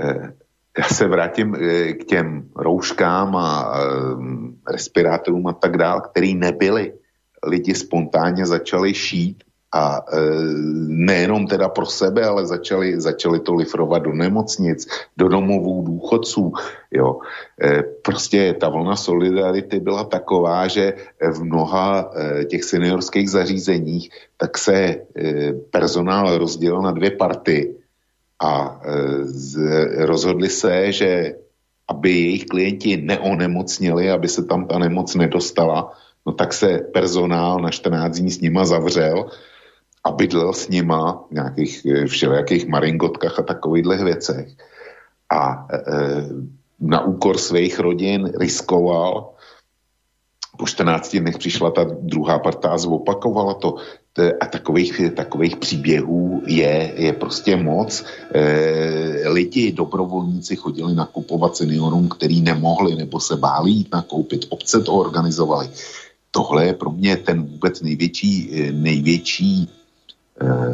[0.00, 0.32] e,
[0.78, 6.92] já se vrátím e, k těm rouškám a e, respirátorům a tak dále, který nebyly.
[7.46, 9.43] Lidi spontánně začali šít
[9.74, 10.18] a e,
[10.86, 14.86] nejenom teda pro sebe, ale začali, začali to lifrovat do nemocnic,
[15.18, 16.52] do domovů důchodců.
[16.90, 17.18] Jo.
[17.58, 24.58] E, prostě ta vlna solidarity byla taková, že v mnoha e, těch seniorských zařízeních tak
[24.58, 24.96] se e,
[25.70, 27.74] personál rozdělil na dvě party
[28.38, 29.58] a e, z,
[30.06, 31.34] rozhodli se, že
[31.88, 35.92] aby jejich klienti neonemocnili, aby se tam ta nemoc nedostala,
[36.26, 39.26] no tak se personál na 14 dní s nima zavřel
[40.04, 44.48] a bydlel s nima v nějakých eh, všelijakých maringotkách a takovýchhle věcech.
[45.30, 45.78] A e,
[46.80, 49.30] na úkor svých rodin riskoval.
[50.58, 53.76] Po 14 dnech přišla ta druhá parta a zopakovala to.
[54.40, 58.04] A takových, takových příběhů je, je prostě moc.
[58.34, 64.46] E, lidi, dobrovolníci chodili nakupovat seniorům, který nemohli nebo se báli jít nakoupit.
[64.48, 65.68] Obce to organizovali.
[66.30, 69.70] Tohle je pro mě ten vůbec největší, největší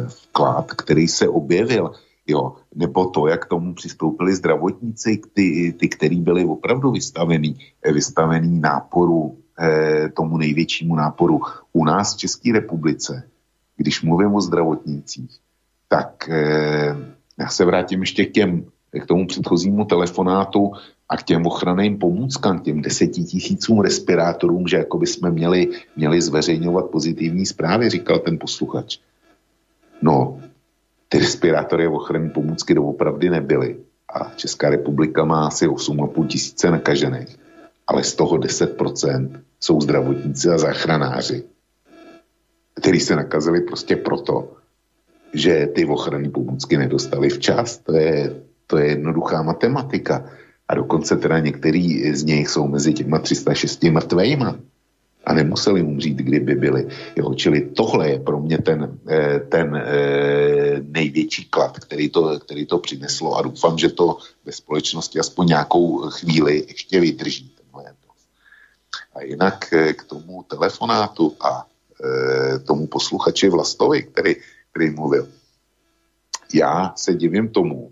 [0.07, 1.91] vklad, který se objevil,
[2.27, 8.59] jo, nebo to, jak tomu přistoupili zdravotníci, ty, ty který byli opravdu vystavený, eh, vystavený
[8.59, 11.41] náporu, eh, tomu největšímu náporu
[11.73, 13.23] u nás v České republice,
[13.77, 15.31] když mluvím o zdravotnících,
[15.87, 16.95] tak eh,
[17.39, 20.71] já se vrátím ještě k těm, k tomu předchozímu telefonátu
[21.09, 25.69] a k těm ochranným pomůckám, k těm deseti tisícům respirátorům, že jako by jsme měli,
[25.95, 28.99] měli zveřejňovat pozitivní zprávy, říkal ten posluchač.
[30.01, 30.41] No,
[31.09, 33.77] ty respirátory a ochranné pomůcky doopravdy nebyly.
[34.13, 37.37] A Česká republika má asi 8,5 tisíce nakažených.
[37.87, 41.43] Ale z toho 10% jsou zdravotníci a záchranáři,
[42.75, 44.51] kteří se nakazili prostě proto,
[45.33, 47.77] že ty ochranné pomůcky nedostali včas.
[47.77, 48.35] To je,
[48.67, 50.25] To je jednoduchá matematika.
[50.67, 54.55] A dokonce teda některý z nich jsou mezi těma 306 mrtvejma
[55.25, 56.87] a nemuseli umřít, kdyby byli.
[57.15, 62.65] Jo, čili tohle je pro mě ten, eh, ten eh, největší klad, který to, který
[62.65, 67.51] to přineslo a doufám, že to ve společnosti aspoň nějakou chvíli ještě vydrží.
[69.15, 71.65] A jinak eh, k tomu telefonátu a
[72.65, 74.35] tomu posluchači Vlastovi, který,
[74.71, 75.27] který mluvil.
[76.53, 77.91] Já se divím tomu,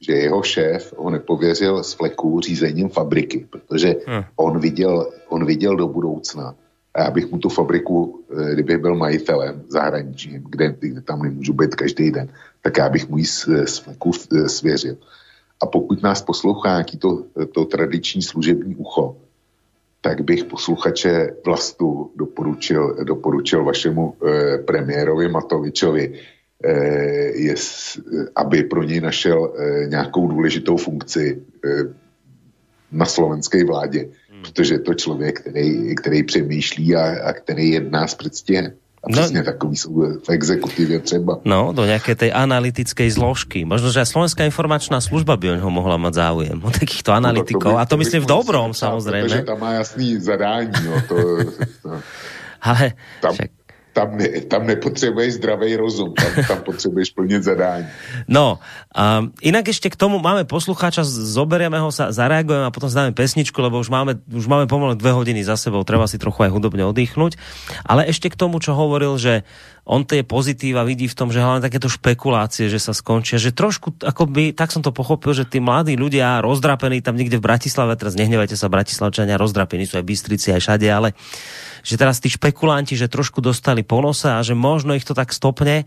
[0.00, 4.24] že jeho šéf ho nepověřil z fleku řízením fabriky, protože hmm.
[4.36, 6.54] on, viděl, on viděl do budoucna
[6.94, 11.52] a já bych mu tu fabriku, eh, kdybych byl majitelem zahraničním, kde, kde tam nemůžu
[11.52, 12.28] být každý den,
[12.62, 14.96] tak já bych mu ji eh, svěřil.
[15.60, 19.16] A pokud nás poslouchá nějaký to, to tradiční služební ucho,
[20.00, 26.14] tak bych posluchače vlastu doporučil, doporučil vašemu eh, premiérovi Matovičovi,
[26.64, 26.72] eh,
[27.36, 27.54] je,
[28.36, 31.68] aby pro něj našel eh, nějakou důležitou funkci eh,
[32.92, 34.08] na slovenské vládě
[34.40, 38.72] protože je to člověk, který, který přemýšlí a, a který jedná s předstihem.
[39.04, 41.40] A no, přesně takový jsou v exekutivě třeba.
[41.44, 43.64] No, do nějaké tej analytické zložky.
[43.64, 47.64] Možno, že Slovenská informačná služba by ho mohla mať záujem o takýchto analytikov.
[47.64, 49.22] No, to by, a to, to myslím v dobrom, samozřejmě.
[49.22, 50.72] Protože tam má jasný zadání.
[50.84, 51.16] No, to,
[51.82, 51.90] to,
[52.60, 53.50] Ale tam, však
[54.00, 57.86] tam, ne, tam nepotřebuješ zdravý rozum, tam, tam potřebuješ plnit zadání.
[58.28, 58.56] No,
[58.96, 63.60] a inak ešte k tomu máme poslucháča, zoberieme ho, sa, zareagujeme a potom zdáme pesničku,
[63.60, 66.88] lebo už máme, už máme pomaly dve hodiny za sebou, treba si trochu aj hudobne
[66.88, 67.36] oddychnúť.
[67.84, 69.44] Ale ešte k tomu, čo hovoril, že
[69.84, 74.00] on tie pozitíva vidí v tom, že hlavne takéto špekulácie, že sa skončia, že trošku,
[74.00, 78.14] akoby, tak som to pochopil, že tí mladí ľudia rozdrapení tam niekde v Bratislave, teraz
[78.16, 81.16] nehnevajte sa Bratislavčania, rozdrapení sú aj Bystrici, aj všade, ale
[81.82, 85.84] že teraz tí špekulanti, že trošku dostali ponosa a že možno ich to tak stopne,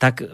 [0.00, 0.26] tak e,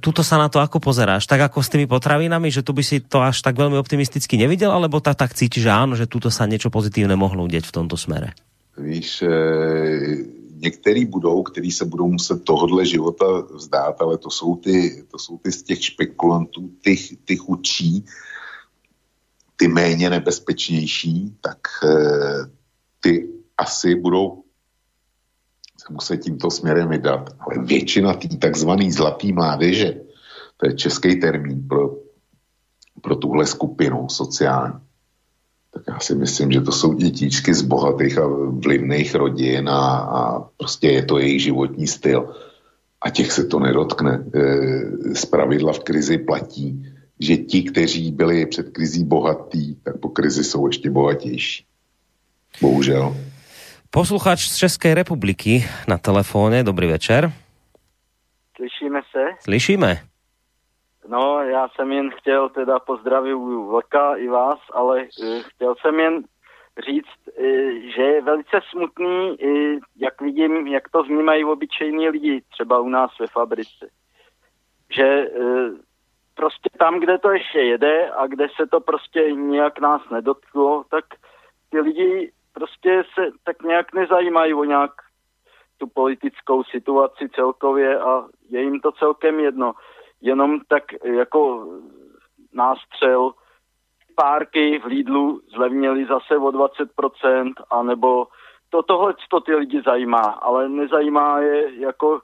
[0.00, 1.24] tuto sa na to ako pozeráš?
[1.24, 4.72] Tak ako s tými potravinami, že tu by si to až tak veľmi optimisticky nevidel,
[4.72, 7.96] alebo tak, tak cíti, že áno, že tuto sa niečo pozitívne mohlo udět v tomto
[7.96, 8.36] smere?
[8.76, 9.30] Víš, e,
[10.60, 15.38] některý budou, kteří se budou muset tohodle života vzdát, ale to jsou ty, to jsou
[15.38, 18.04] ty z těch špekulantů, ty, ty chudší,
[19.56, 21.96] ty méně nebezpečnější, tak e,
[23.00, 23.28] ty
[23.58, 24.44] asi budou
[25.86, 27.30] se muset tímto směrem vydat.
[27.38, 30.00] Ale většina té takzvané zlatý mládeže,
[30.56, 31.96] to je český termín pro,
[33.02, 34.74] pro tuhle skupinu sociální,
[35.74, 40.40] tak já si myslím, že to jsou dětičky z bohatých a vlivných rodin a, a
[40.56, 42.34] prostě je to jejich životní styl.
[43.00, 44.24] A těch se to nedotkne.
[44.34, 46.86] E, z pravidla v krizi platí,
[47.20, 51.64] že ti, kteří byli před krizí bohatí, tak po krizi jsou ještě bohatější.
[52.60, 53.16] Bohužel.
[53.94, 56.66] Posluchač z České republiky na telefóne.
[56.66, 57.30] Dobrý večer.
[58.56, 59.22] Slyšíme se?
[59.40, 59.94] Slyšíme.
[61.08, 63.34] No, já jsem jen chtěl teda pozdravit
[63.70, 66.24] Vlka i vás, ale uh, chtěl jsem jen
[66.86, 67.44] říct, uh,
[67.96, 73.10] že je velice smutný, uh, jak vidím, jak to vnímají obyčejní lidi, třeba u nás
[73.20, 73.86] ve fabrice.
[74.90, 75.26] Že
[76.34, 81.04] prostě tam, kde to ještě jede a kde se to prostě nějak nás nedotklo, tak
[81.70, 84.90] ty lidi prostě se tak nějak nezajímají o nějak
[85.78, 89.72] tu politickou situaci celkově a je jim to celkem jedno.
[90.20, 91.68] Jenom tak jako
[92.52, 93.32] nástřel
[94.14, 98.26] párky v Lidlu zlevněly zase o 20%, anebo
[98.70, 102.20] to tohle to ty lidi zajímá, ale nezajímá je jako e,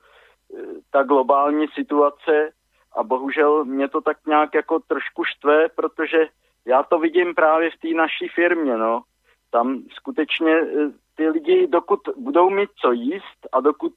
[0.90, 2.52] ta globální situace
[2.96, 6.26] a bohužel mě to tak nějak jako trošku štve, protože
[6.66, 9.02] já to vidím právě v té naší firmě, no
[9.50, 10.66] tam skutečně eh,
[11.16, 13.92] ty lidi, dokud budou mít co jíst a dokud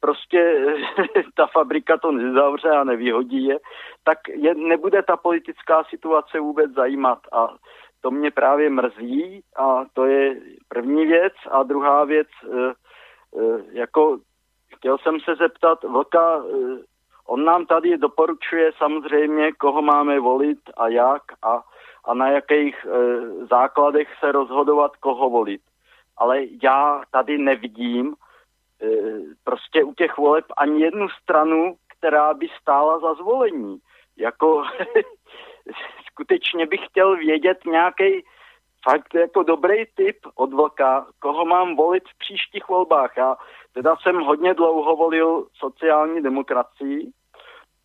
[0.00, 0.66] prostě
[1.34, 3.58] ta fabrika to nezavře a nevyhodí je,
[4.04, 7.18] tak je, nebude ta politická situace vůbec zajímat.
[7.32, 7.48] A
[8.00, 11.32] to mě právě mrzí a to je první věc.
[11.50, 12.72] A druhá věc, eh,
[13.38, 14.18] eh, jako
[14.76, 16.42] chtěl jsem se zeptat Vlka,
[17.26, 21.62] on nám tady doporučuje samozřejmě, koho máme volit a jak a
[22.04, 22.90] a na jakých e,
[23.46, 25.60] základech se rozhodovat, koho volit.
[26.16, 28.86] Ale já tady nevidím e,
[29.44, 33.78] prostě u těch voleb ani jednu stranu, která by stála za zvolení.
[34.16, 34.64] Jako
[36.06, 38.24] skutečně bych chtěl vědět nějaký
[38.84, 43.16] fakt jako dobrý tip od Vlka, koho mám volit v příštích volbách.
[43.16, 43.36] Já
[43.72, 47.10] teda jsem hodně dlouho volil sociální demokracii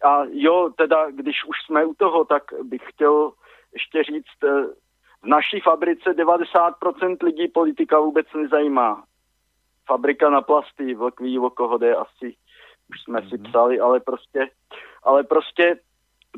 [0.04, 3.32] a jo, teda když už jsme u toho, tak bych chtěl
[3.74, 4.64] ještě říct, eh,
[5.22, 9.04] v naší fabrice 90% lidí politika vůbec nezajímá.
[9.86, 12.36] Fabrika na plasty, vlk ví, o koho jde asi,
[12.90, 13.44] už jsme si mhm.
[13.44, 14.50] psali, ale prostě,
[15.04, 15.80] ale prostě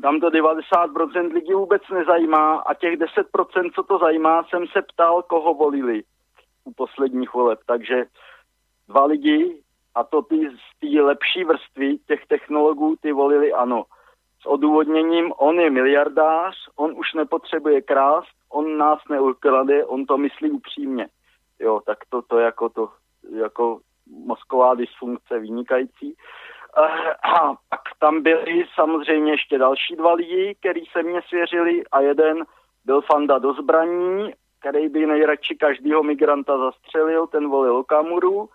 [0.02, 5.22] tam to 90% lidí vůbec nezajímá a těch 10%, co to zajímá, jsem se ptal,
[5.22, 6.02] koho volili
[6.64, 7.58] u posledních voleb.
[7.66, 8.04] Takže
[8.88, 9.62] dva lidi,
[9.94, 13.84] a to ty z té lepší vrstvy těch technologů, ty volili ano.
[14.42, 20.50] S odůvodněním, on je miliardář, on už nepotřebuje krást, on nás neuklade, on to myslí
[20.50, 21.08] upřímně.
[21.60, 22.88] Jo, tak to, to jako to,
[23.36, 23.80] jako
[24.26, 26.16] mozková dysfunkce vynikající.
[26.78, 32.00] Eh, a pak tam byli samozřejmě ještě další dva lidi, kteří se mě svěřili a
[32.00, 32.44] jeden
[32.84, 38.48] byl fanda do zbraní, který by nejradši každého migranta zastřelil, ten volil Okamuru.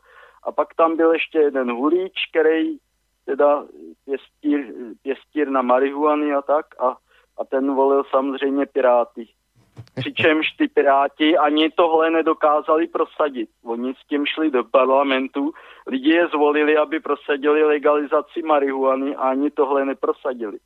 [0.44, 2.78] A pak tam byl ještě jeden hulíč, který
[3.26, 3.66] teda
[4.06, 6.98] pěstír, pěstír na marihuany a tak a,
[7.38, 9.28] a ten volil samozřejmě Piráty.
[9.96, 13.50] Přičemž ty Piráti ani tohle nedokázali prosadit.
[13.64, 15.54] Oni s tím šli do parlamentu,
[15.88, 20.58] lidi je zvolili, aby prosadili legalizaci marihuany a ani tohle neprosadili.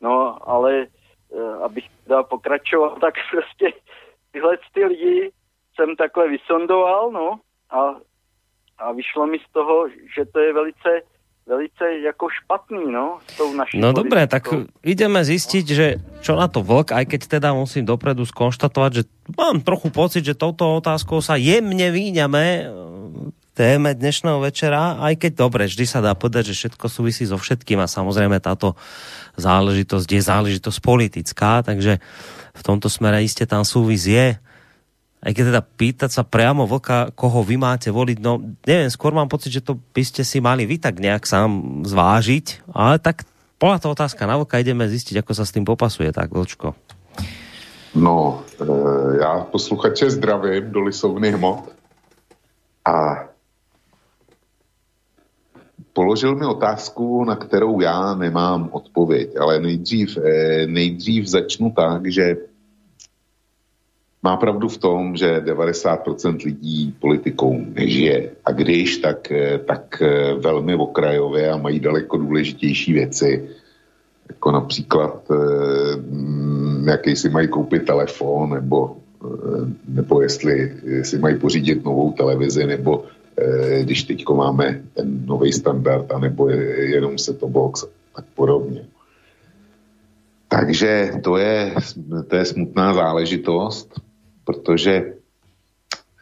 [0.00, 0.86] No, ale e,
[1.62, 3.72] abych teda pokračoval, tak prostě
[4.32, 5.32] tyhle ty lidi
[5.74, 7.94] jsem takhle vysondoval, no, a,
[8.78, 11.02] a vyšlo mi z toho, že to je velice
[11.46, 14.48] velice jako špatný, no, s tou naší No dobré, tak
[14.80, 15.86] ideme zistiť, že
[16.24, 19.02] čo na to vlk, aj keď teda musím dopredu skonštatovať, že
[19.36, 22.62] mám trochu pocit, že touto otázkou sa jemne výňame e,
[23.52, 27.76] téme dnešného večera, aj keď dobre, vždy sa dá povedať, že všetko súvisí so všetkým
[27.76, 28.72] a samozrejme táto
[29.36, 32.00] záležitosť je záležitosť politická, takže
[32.56, 34.40] v tomto smere iste tam súvis je
[35.24, 39.32] aj keď teda pýtať sa priamo vlka, koho vy máte voliť, no neviem, skôr mám
[39.32, 43.24] pocit, že to by ste si mali vy tak nejak sám zvážiť, ale tak
[43.56, 46.76] bola to otázka na vlka, ideme zistiť, ako sa s tým popasuje, tak vlčko.
[47.94, 48.66] No, e,
[49.22, 51.72] já posluchače zdravím do lisovny hmot
[52.84, 53.24] a
[55.92, 62.36] položil mi otázku, na kterou já nemám odpověď, ale nejdřív, e, nejdřív začnu tak, že
[64.24, 68.30] má pravdu v tom, že 90% lidí politikou nežije.
[68.44, 73.48] A když, tak, eh, tak eh, velmi okrajově a mají daleko důležitější věci,
[74.28, 75.36] jako například, eh,
[76.90, 78.96] jaký si mají koupit telefon, nebo,
[79.88, 80.72] nebo jestli
[81.02, 83.04] si mají pořídit novou televizi, nebo
[83.80, 87.84] když teď máme ten nový standard, anebo je, jenom se to box,
[88.16, 88.84] tak podobně.
[90.48, 91.74] Takže to je,
[92.28, 94.03] to je smutná záležitost
[94.44, 95.14] protože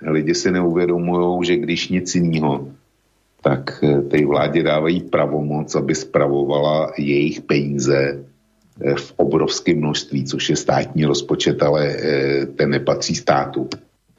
[0.02, 2.68] lidi si neuvědomují, že když nic jiného,
[3.42, 8.24] tak eh, té vládě dávají pravomoc, aby spravovala jejich peníze
[8.80, 13.68] eh, v obrovském množství, což je státní rozpočet, ale eh, ten nepatří státu,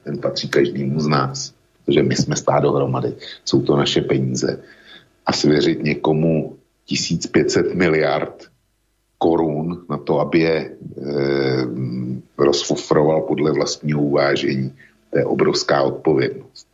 [0.04, 1.54] ten patří každému z nás,
[1.86, 3.14] protože my jsme stát dohromady,
[3.46, 4.60] jsou to naše peníze.
[5.26, 8.53] A svěřit někomu 1500 miliard
[9.24, 10.72] korun na to, aby je e,
[12.38, 14.76] rozfufroval podle vlastního uvážení.
[15.10, 16.68] To je obrovská odpovědnost.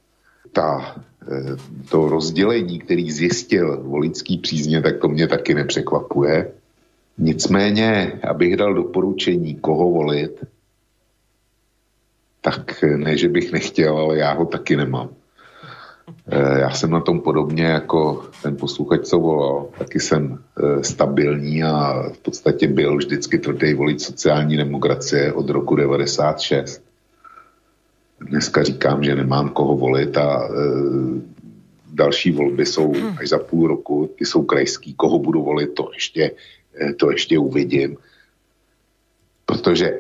[0.52, 0.98] Ta,
[1.30, 1.56] e,
[1.90, 6.52] to rozdělení, který zjistil volický přízně, tak to mě taky nepřekvapuje.
[7.18, 10.42] Nicméně, abych dal doporučení, koho volit,
[12.42, 15.10] tak ne, že bych nechtěl, ale já ho taky nemám.
[16.28, 21.64] Eh, já jsem na tom podobně jako ten posluchač, co volal, taky jsem eh, stabilní
[21.64, 26.84] a v podstatě byl vždycky tvrdý volit sociální demokracie od roku 96.
[28.20, 30.52] Dneska říkám, že nemám koho volit a e,
[31.94, 34.94] další volby jsou až za půl roku, ty jsou krajský.
[34.94, 36.32] Koho budu volit, to ještě,
[37.00, 37.98] to ještě uvidím.
[39.46, 40.00] Protože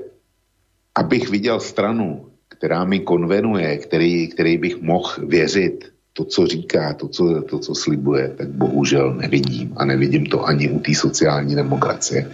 [0.95, 7.07] abych viděl stranu, která mi konvenuje, který, který bych mohl věřit, to, co říká, to
[7.07, 9.73] co, to, co slibuje, tak bohužel nevidím.
[9.77, 12.31] A nevidím to ani u té sociální demokracie,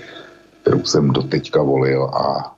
[0.61, 2.55] kterou jsem doteďka volil a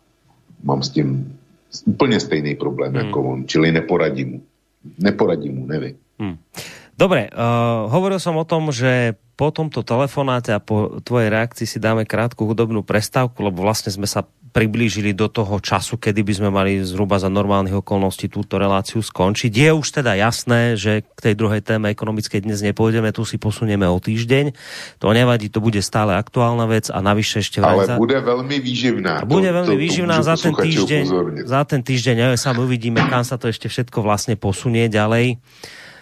[0.64, 1.38] mám s tím
[1.85, 3.06] úplně stejný problém hmm.
[3.06, 4.41] jako on, čili neporadím mu.
[4.99, 5.95] Neporadím mu, nevím.
[6.19, 6.38] Hmm.
[6.98, 11.78] Dobre, uh, hovoril som o tom, že po tomto telefonáte a po tvojej reakcii si
[11.78, 16.49] dáme krátku hudobnú prestávku, lebo vlastne sme sa priblížili do toho času, kedy by sme
[16.49, 19.53] mali zhruba za normálnych okolností túto reláciu skončiť.
[19.53, 23.86] Je už teda jasné, že k tej druhej téme ekonomickej dnes nepôjdeme, tu si posunieme
[23.86, 24.57] o týždeň.
[24.98, 27.61] To nevadí, to bude stále aktuálna vec a navyše ešte...
[27.61, 28.02] Ale za...
[28.02, 29.22] bude veľmi výživná.
[29.30, 31.03] Bude to, veľmi to, výživná to za ten týždeň.
[31.45, 35.38] Za ten týždeň, ja sám uvidíme, kam sa to ešte všetko vlastne posunie ďalej.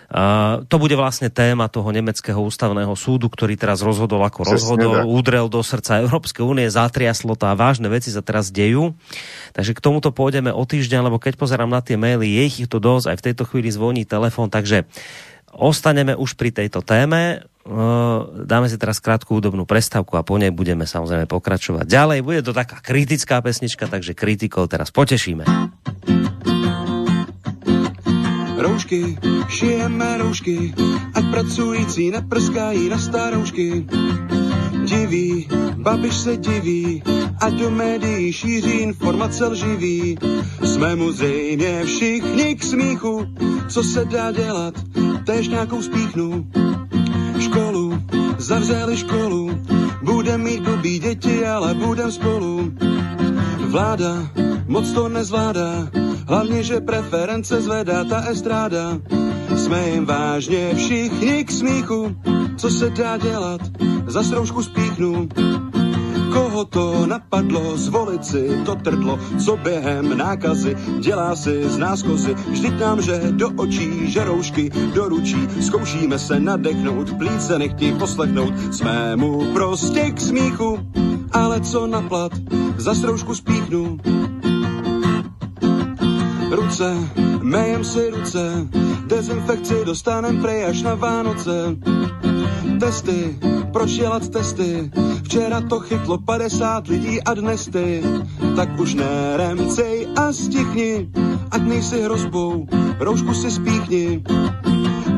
[0.06, 5.10] To bude vlastne téma toho nemeckého ústavného súdu, ktorý teraz rozhodol, ako Přesne rozhodol, tak.
[5.10, 8.94] udrel do srdca Európskej únie, zatriaslo to a vážne veci sa teraz dejú.
[9.58, 12.78] Takže k tomuto pôjdeme o týždeň, lebo keď pozerám na tie maily, je ich to
[12.78, 14.86] dosť, aj v tejto chvíli zvoní telefon, takže
[15.50, 17.42] ostaneme už pri tejto téme.
[18.46, 22.20] dáme si teraz krátku údobnú prestávku a po nej budeme samozrejme pokračovať ďalej.
[22.22, 25.50] Bude to taká kritická pesnička, takže kritikov teraz potešíme.
[28.66, 29.18] Roušky,
[29.48, 30.74] šijeme roušky,
[31.14, 33.86] ať pracující neprskají na staroušky.
[34.86, 35.48] Diví,
[35.78, 37.04] babiš se diví,
[37.42, 40.18] ať do médií šíří informace lživý.
[40.64, 43.26] Jsme mu zřejmě všichni k smíchu,
[43.68, 44.74] co se dá dělat,
[45.26, 46.48] též nějakou spíchnu.
[47.40, 48.02] Školu,
[48.38, 49.60] zavřeli školu,
[50.02, 52.74] budem mít blbý děti, ale budem spolu.
[53.76, 54.32] Vláda
[54.68, 55.92] moc to nezvládá,
[56.28, 59.00] hlavně, že preference zvedá ta estráda.
[59.56, 62.16] Jsme jim vážně všichni k smíchu,
[62.58, 63.62] co se dá dělat,
[64.08, 65.28] za stroužku spíchnu.
[66.34, 72.34] Koho to napadlo, zvolit si to trdlo, co během nákazy dělá si z nás kozy.
[72.34, 78.54] Vždyť nám, že do očí, že roušky do ručí, zkoušíme se nadechnout, plíce nechtějí poslechnout,
[78.74, 80.80] jsme mu prostě k smíchu,
[81.36, 82.32] ale co na plat,
[82.78, 83.98] za stroužku spíchnu.
[86.52, 86.98] Ruce,
[87.42, 88.68] mejem si ruce,
[89.08, 91.76] dezinfekci dostanem prej až na Vánoce.
[92.80, 93.40] Testy,
[93.74, 94.92] proč dělat testy?
[95.24, 98.04] Včera to chytlo 50 lidí a dnes ty.
[98.56, 101.12] Tak už neremcej a stichni,
[101.52, 102.68] ať nejsi hrozbou,
[103.00, 104.24] roušku si spíchni.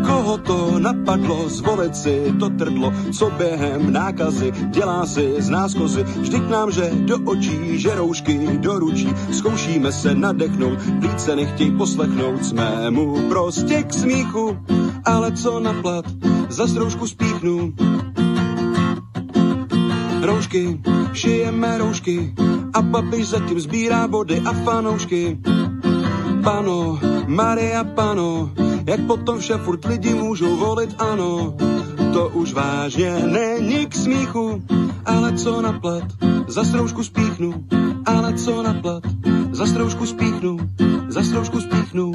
[0.07, 6.03] Koho to napadlo, zvolit si to trdlo, co během nákazy dělá si z nás kozy.
[6.03, 12.45] Vždyť nám, že do očí, že roušky do ručí, zkoušíme se nadechnout, více nechtěj poslechnout,
[12.45, 14.57] jsme mu prostě k smíchu,
[15.05, 16.05] ale co na plat,
[16.49, 17.73] za roušku spíchnu.
[20.21, 20.81] Roušky,
[21.13, 22.33] šijeme roušky
[22.73, 25.37] a papiž zatím sbírá body a fanoušky.
[26.43, 28.51] Pano, Maria Pano,
[28.87, 31.53] jak potom vše furt lidi můžou volit ano.
[32.13, 34.63] To už vážně není k smíchu,
[35.05, 36.03] ale co na plat,
[36.47, 37.53] za stroužku spíchnu,
[38.05, 39.03] ale co na plat,
[39.51, 40.57] za stroužku spíchnu,
[41.07, 42.11] za stroužku spíchnu.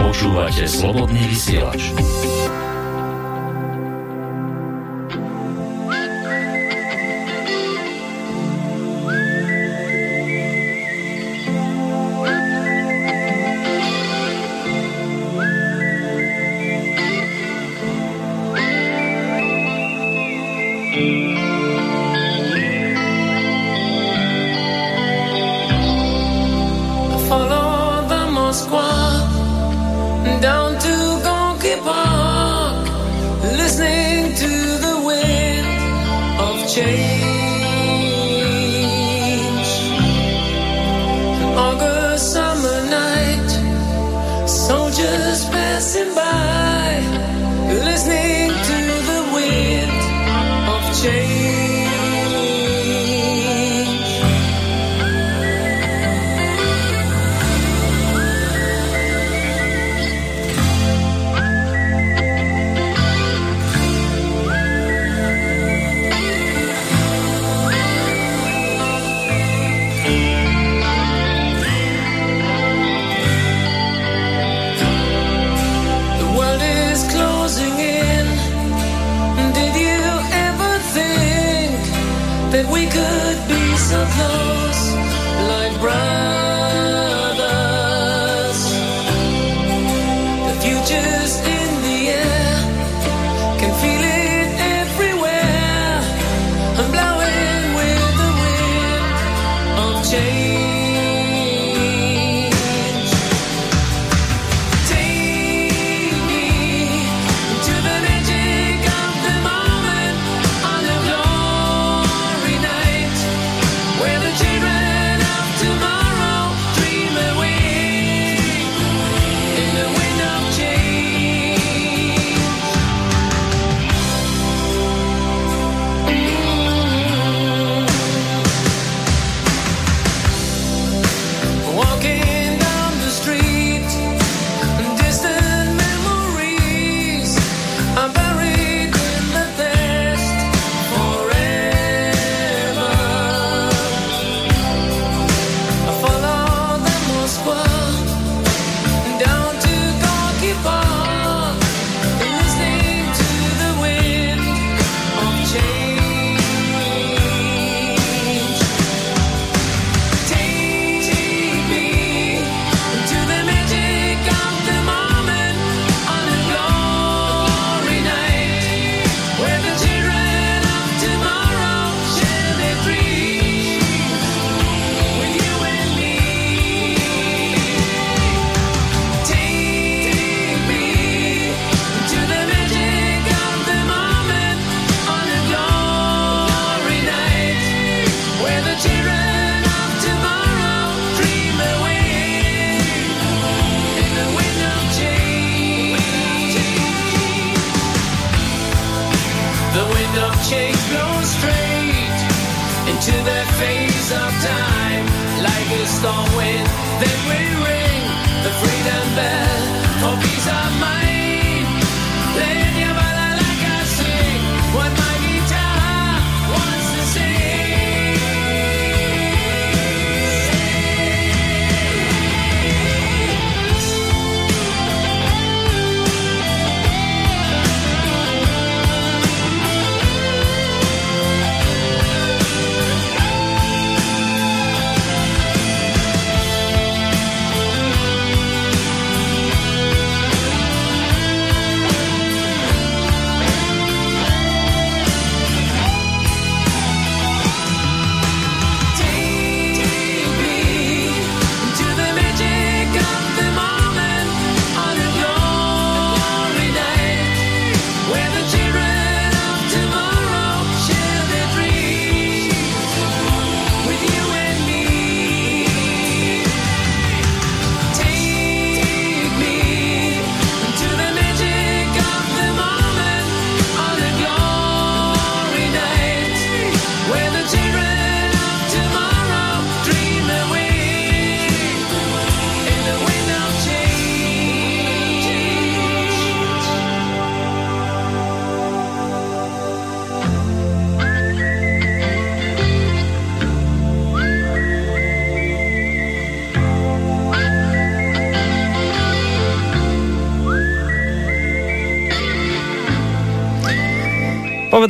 [0.00, 1.94] Počúvate slobodný vysielač.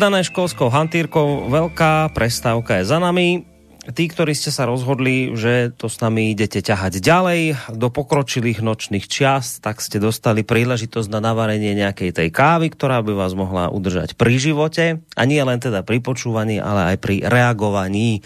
[0.00, 3.44] Povedané školskou hantírkou, veľká prestávka je za nami.
[3.80, 7.40] Tí, ktorí ste sa rozhodli, že to s nami idete ťahať ďalej
[7.72, 13.16] do pokročilých nočných čiast, tak ste dostali príležitosť na navarenie nejakej tej kávy, ktorá by
[13.16, 18.20] vás mohla udržať pri živote a nie len teda pri počúvaní, ale aj pri reagovaní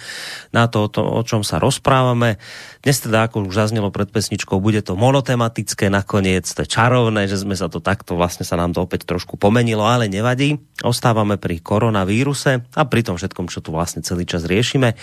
[0.51, 2.43] na to, to o čom sa rozprávame.
[2.83, 7.39] Dnes teda, ako už zaznelo pred pesničkou, bude to monotematické nakoniec, to je čarovné, že
[7.39, 10.59] sme sa to takto, vlastne sa nám to opäť trošku pomenilo, ale nevadí.
[10.83, 14.99] Ostávame pri koronavíruse a pri tom všetkom, čo tu vlastne celý čas riešime.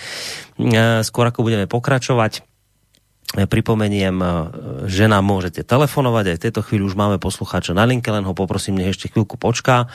[0.62, 2.46] E, Skôr ako budeme pokračovať,
[3.34, 4.26] e, pripomeniem, e,
[4.86, 8.34] že nám môžete telefonovať, aj v tejto chvíli už máme poslucháča na linke, len ho
[8.36, 9.90] poprosím, nech ešte chvíľku počká.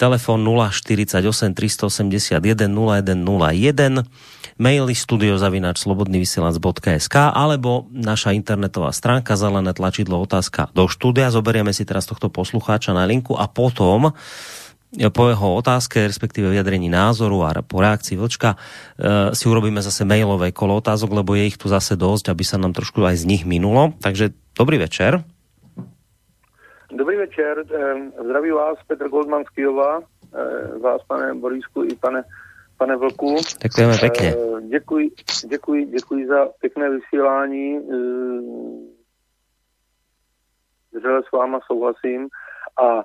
[0.00, 2.40] Telefón 048 381
[2.72, 4.08] 0101
[4.56, 11.28] maily studiozavinač slobodnyvysielac.sk alebo naša internetová stránka zelené tlačidlo otázka do štúdia.
[11.28, 14.16] Zoberieme si teraz tohto poslucháča na linku a potom
[15.12, 18.58] po jeho otázke, respektíve vyjadrení názoru a po reakcii Vlčka e,
[19.36, 22.72] si urobíme zase mailové kolo otázok, lebo je ich tu zase dosť, aby sa nám
[22.72, 23.92] trošku aj z nich minulo.
[24.00, 25.24] Takže dobrý večer.
[26.92, 32.24] Dobrý večer, eh, zdraví vás Petr Goldman z Kijova, eh, vás pane Borisku i pane,
[32.78, 33.36] pane Vlku.
[33.62, 34.34] Děkujeme pěkně.
[34.36, 35.10] Eh, Děkuji,
[35.48, 37.80] děkuji, děkuji za pěkné vysílání.
[40.92, 42.28] Vřele s váma souhlasím
[42.82, 43.02] a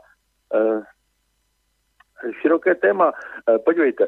[2.41, 3.11] široké téma.
[3.65, 4.07] Podívejte,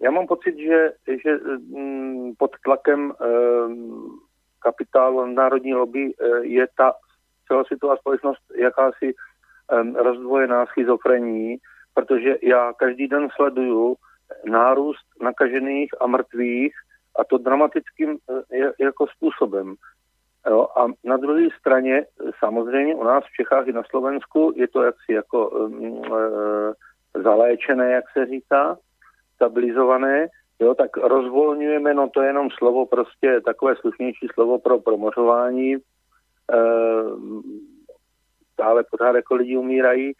[0.00, 0.92] já mám pocit, že,
[1.22, 3.12] že mm, pod tlakem
[4.58, 6.92] kapitálu národní lobby je ta
[7.48, 9.14] celosvětová společnost jakási
[9.94, 11.56] rozdvojená schizofrení,
[11.94, 13.96] protože já každý den sleduju
[14.44, 16.74] nárůst nakažených a mrtvých
[17.18, 18.18] a to dramatickým
[18.80, 19.74] jako způsobem.
[20.50, 22.06] Jo, a na druhé straně,
[22.38, 26.72] samozřejmě u nás v Čechách i na Slovensku je to jaksi jako e,
[27.22, 28.76] zaléčené, jak se říká,
[29.34, 30.26] stabilizované,
[30.60, 35.76] jo, tak rozvolňujeme, no to je jenom slovo, prostě takové slušnější slovo pro promořování,
[38.52, 40.12] stále pořád jako lidi umírají.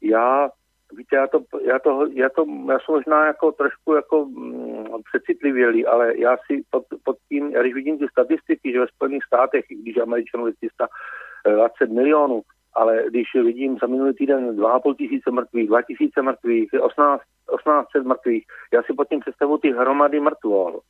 [0.00, 0.50] Já,
[0.96, 5.86] víte, já to, já to, já to, já jsem možná jako trošku jako mm, přecitlivělý,
[5.86, 9.64] ale já si pod, pod tím, já když vidím ty statistiky, že ve Spojených státech,
[9.70, 12.42] i když Američanů je 320 milionů,
[12.74, 18.44] ale když vidím za minulý týden 2,5 tisíce mrtvých, 2 tisíce mrtvých, 18, 1800 mrtvých,
[18.72, 20.80] já si pod tím představu ty hromady mrtvol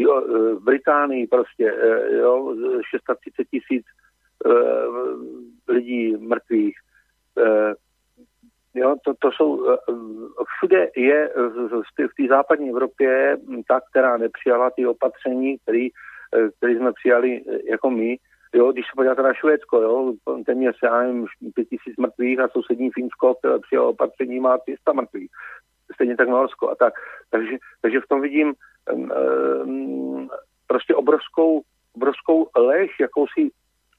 [0.00, 0.20] jo,
[0.58, 1.74] v Británii prostě,
[2.20, 2.56] jo,
[2.90, 3.86] 630 tisíc
[5.68, 6.76] lidí mrtvých.
[8.74, 9.76] Jo, to, to jsou,
[10.56, 11.30] všude je
[11.98, 13.36] v té západní Evropě
[13.68, 15.88] ta, která nepřijala ty opatření, který,
[16.56, 18.16] který jsme přijali jako my,
[18.54, 20.12] Jo, když se podíváte na Švédsko, jo,
[20.46, 25.30] téměř, já nevím, 5 tisíc mrtvých a sousední Finsko, přijalo opatření, má 300 mrtvých.
[25.94, 26.94] Stejně tak Norsko a tak.
[27.30, 28.54] Takže, takže v tom vidím
[28.92, 30.28] um,
[30.66, 31.62] prostě obrovskou,
[31.94, 33.50] obrovskou lež, jakousi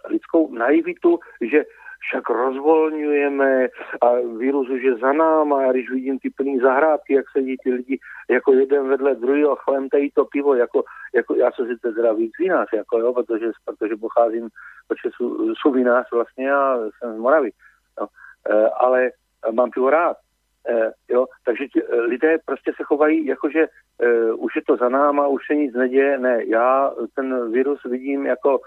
[0.10, 1.20] lidskou naivitu,
[1.52, 1.64] že
[2.02, 3.68] však rozvolňujeme
[4.02, 4.08] a
[4.38, 8.00] virus už je za náma a když vidím ty plný zahrádky, jak sedí ty lidi
[8.30, 10.84] jako jeden vedle druhého, chlemtají to pivo, jako,
[11.16, 14.50] jako já jsem sice teda víc vinař, jako jo, protože, protože pocházím,
[14.88, 17.52] protože jsou, jsou vinař vlastně, já jsem z Moravy,
[18.00, 18.08] jo,
[18.50, 19.12] e, ale
[19.52, 20.18] mám pivo rád.
[20.70, 23.68] Eh, jo, takže ti, eh, lidé prostě se chovají jako, že
[24.02, 26.18] eh, už je to za náma, už se nic neděje.
[26.18, 28.60] Ne, já ten virus vidím jako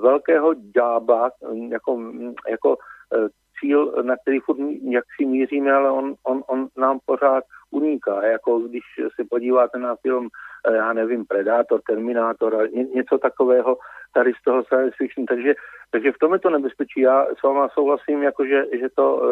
[0.00, 1.30] velkého ďábla,
[1.68, 2.12] jako,
[2.48, 2.76] jako
[3.14, 3.28] eh,
[3.60, 8.24] cíl, na který furt jak si míříme, ale on, on, on nám pořád uniká.
[8.26, 8.82] Jako když
[9.20, 10.28] se podíváte na film,
[10.68, 13.76] eh, já nevím, Predátor, Terminátor ně, něco takového
[14.14, 15.26] tady z toho science fiction.
[15.26, 15.54] Takže,
[15.90, 17.00] takže v tom je to nebezpečí.
[17.00, 19.22] Já s váma souhlasím, jako že, že to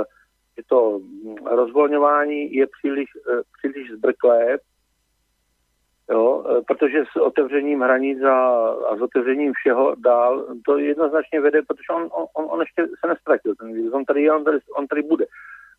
[0.00, 0.04] eh,
[0.58, 1.00] že to
[1.50, 4.58] rozvolňování je příliš, eh, příliš zbrklé,
[6.10, 11.62] jo, eh, protože s otevřením hranic a, a s otevřením všeho dál to jednoznačně vede,
[11.62, 14.86] protože on, on, on ještě se nestratil, ten virus, on tady je, on tady, on
[14.86, 15.26] tady bude,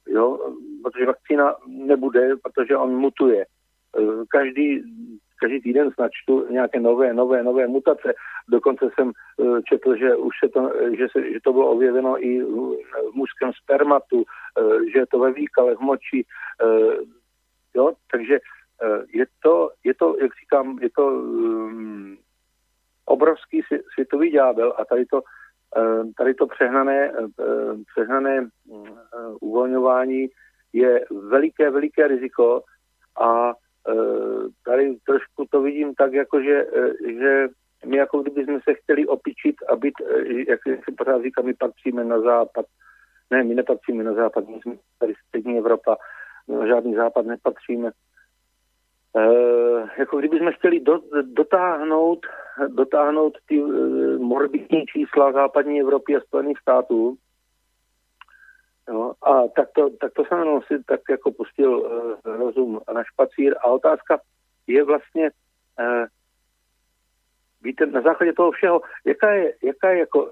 [0.08, 0.54] jo,
[0.84, 3.46] protože vakcína nebude, protože on mutuje.
[4.00, 4.84] Eh, Každý,
[5.42, 8.14] každý týden snad čtu nějaké nové, nové, nové mutace.
[8.50, 12.44] Dokonce jsem eh, četl, že už se to, že, se, že to bylo objeveno i
[12.44, 14.24] v mužském spermatu,
[14.94, 16.26] že je to ve výkale, v moči.
[17.76, 18.40] Jo, takže
[19.14, 22.18] je to, je to, jak říkám, je to um,
[23.06, 25.22] obrovský svě- světový ďábel a tady to,
[25.78, 28.50] eh, tady to přehnané, eh, přehnané mm,
[28.88, 28.94] eh,
[29.42, 30.28] uvolňování
[30.74, 32.64] je veliké, veliké riziko
[33.20, 33.54] a
[33.90, 33.94] eh,
[34.66, 37.48] tady trošku to vidím tak, jako že, eh, že
[37.86, 41.54] my jako kdyby jsme se chtěli opičit a být, eh, jak se pořád říká, my
[41.54, 42.66] patříme na západ.
[43.32, 45.98] Ne, my nepatříme na západ, my jsme tady střední Evropa,
[46.48, 47.92] na žádný západ nepatříme.
[49.18, 52.26] Eh, jako kdyby jsme chtěli do, dotáhnout,
[52.68, 57.18] dotáhnout ty eh, morbidní čísla západní Evropy a Spojených států.
[58.90, 61.86] Jo, a tak to, tak to jsem si tak jako pustil
[62.26, 63.56] eh, rozum na špacír.
[63.62, 64.20] A otázka
[64.68, 65.30] je vlastně,
[65.80, 66.06] eh,
[67.62, 70.32] víte, na základě toho všeho, jaká je, jaká je jako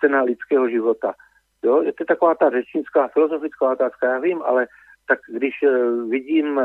[0.00, 1.14] cena lidského života.
[1.62, 4.66] Jo, je to taková ta řečnická, filozofická otázka, já vím, ale
[5.08, 6.60] tak když eh, vidím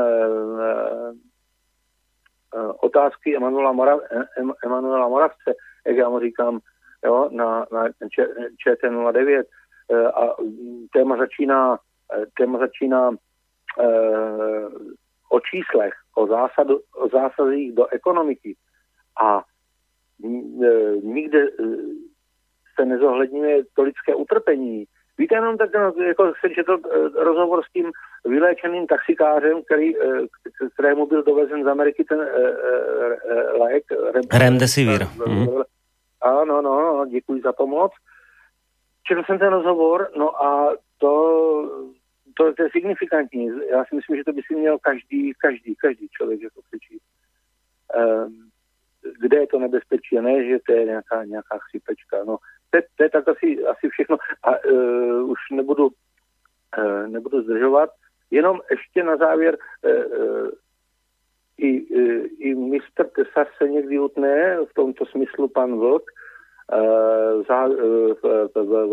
[2.80, 4.00] otázky Emanuela, Morav,
[4.38, 5.54] Em- Emanuela Moravce,
[5.86, 6.60] jak já mu říkám,
[7.04, 8.34] jo, na, na Č-
[8.66, 9.42] ČT09
[9.90, 10.36] eh, a
[10.92, 11.78] téma začíná,
[12.14, 13.10] eh, téma začíná
[13.80, 14.68] eh,
[15.28, 18.56] o číslech, o, zásadu, o zásazích do ekonomiky
[19.20, 19.44] a
[20.24, 21.64] eh, nikde eh,
[22.74, 24.84] se nezohledňuje to lidské utrpení.
[25.18, 27.90] Víte, jenom tak, no, jako jsem četl eh, rozhovor s tím
[28.24, 30.26] vyléčeným taxikářem, který, eh,
[30.74, 33.84] kterému byl dovezen z Ameriky ten eh, lék.
[33.90, 35.06] Rem- Remdesivir.
[35.26, 35.48] Mhm.
[36.20, 37.92] Ano, no, no, děkuji za pomoc.
[39.06, 41.10] Četl jsem ten rozhovor, no a to,
[42.36, 43.46] to, to je signifikantní.
[43.70, 47.02] Já si myslím, že to by si měl každý, každý, každý člověk jako přečíst.
[47.96, 48.48] Um,
[49.20, 52.16] kde je to nebezpečí a ne, že to je nějaká, nějaká chřipečka.
[52.26, 52.36] No,
[52.70, 54.16] to, to je tak asi, asi všechno.
[54.42, 57.90] A uh, už nebudu, uh, nebudu zdržovat.
[58.30, 60.48] Jenom ještě na závěr uh,
[61.58, 67.66] i, uh, i mistr Tesař se někdy utne, v tomto smyslu pan Vlk, uh, za,
[67.66, 67.74] uh,
[68.22, 68.88] v, v, v,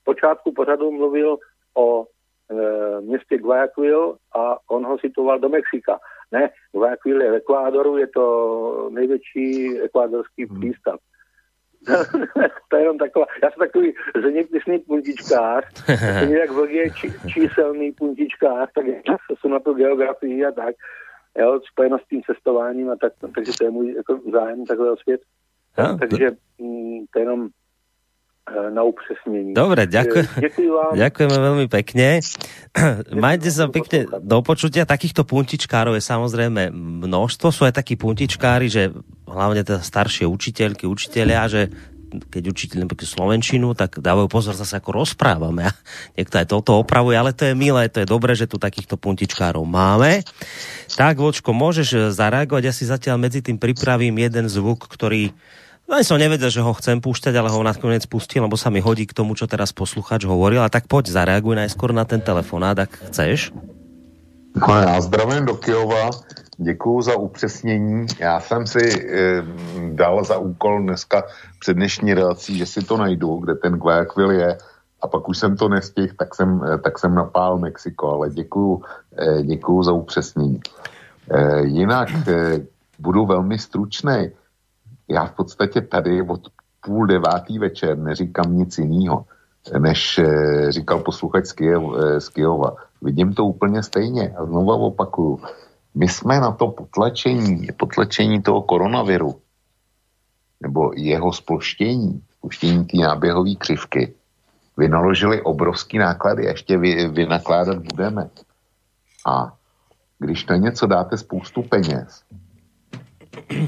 [0.00, 1.38] v počátku pořadu mluvil
[1.74, 5.98] o uh, městě Guayaquil a on ho situoval do Mexika.
[6.32, 11.00] Ne, Guayaquil je v Ekvádoru, je to největší ekvádorský přístav.
[12.68, 17.92] to je jenom taková, já jsem takový zeměpisný puntičkář, jsem jak vlk je či, číselný
[17.92, 20.74] puntičkář, tak já jsem na to geografii a tak,
[21.38, 25.20] jo, spojeno s tím cestováním a tak, takže to je můj jako zájem takového svět.
[25.78, 27.48] Ja, takže mm, to je jenom
[28.48, 29.54] na upřesnění.
[29.54, 30.26] Dobre, ďakujem.
[30.36, 30.92] Eh, Děkuji vám.
[30.96, 32.08] Ďakujeme veľmi pekne.
[33.14, 34.88] Majte sa pekne do počutia.
[34.88, 37.54] Takýchto puntičkárov je samozrejme množstvo.
[37.54, 38.90] Sú aj takí puntičkári, že
[39.28, 41.62] hlavne teda staršie učiteľky, učiteľia, že
[42.10, 45.70] keď učiteľ napríklad Slovenčinu, tak dávajú pozor zase ako rozprávame.
[45.70, 45.72] A
[46.18, 49.62] niekto aj toto opravuje, ale to je milé, to je dobré, že tu takýchto puntičkárov
[49.62, 50.26] máme.
[50.98, 55.30] Tak, Vočko, môžeš zareagovať, ja si zatiaľ medzi tým pripravím jeden zvuk, ktorý
[55.90, 59.10] No som nevedel, že ho chcem púšťať, ale ho nakoniec pustil, lebo sa mi hodí
[59.10, 60.62] k tomu, čo teraz posluchač hovoril.
[60.62, 63.50] A tak poď, zareaguj najskôr na ten telefonát, ak chceš.
[64.54, 66.10] No já zdravím do Kyjova,
[66.58, 68.06] děkuju za upřesnění.
[68.18, 69.42] Já jsem si eh,
[69.90, 71.26] dal za úkol dneska
[71.58, 74.58] před dnešní relací, že si to najdu, kde ten Guayaquil je
[75.02, 78.82] a pak už jsem to nestihl, tak jsem, eh, tak jsem napál Mexiko, ale děkuju,
[79.18, 80.60] eh, děkuju za upřesnění.
[81.30, 82.62] Eh, jinak eh,
[82.98, 84.30] budu velmi stručný.
[85.10, 86.40] Já v podstatě tady od
[86.80, 89.24] půl devátý večer neříkám nic jiného,
[89.78, 92.76] než eh, říkal posluchač z, eh, z Kyjova.
[93.02, 95.40] Vidím to úplně stejně a znova opakuju.
[95.94, 99.40] My jsme na to potlačení, potlačení toho koronaviru
[100.60, 104.14] nebo jeho sploštění, sploštění té náběhové křivky,
[104.76, 108.30] vynaložili obrovský náklady a ještě vy, vynakládat budeme.
[109.26, 109.52] A
[110.18, 112.22] když na něco dáte spoustu peněz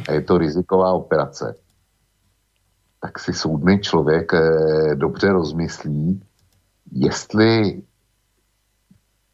[0.08, 1.54] a je to riziková operace,
[3.00, 6.22] tak si soudný člověk eh, dobře rozmyslí,
[6.92, 7.82] jestli,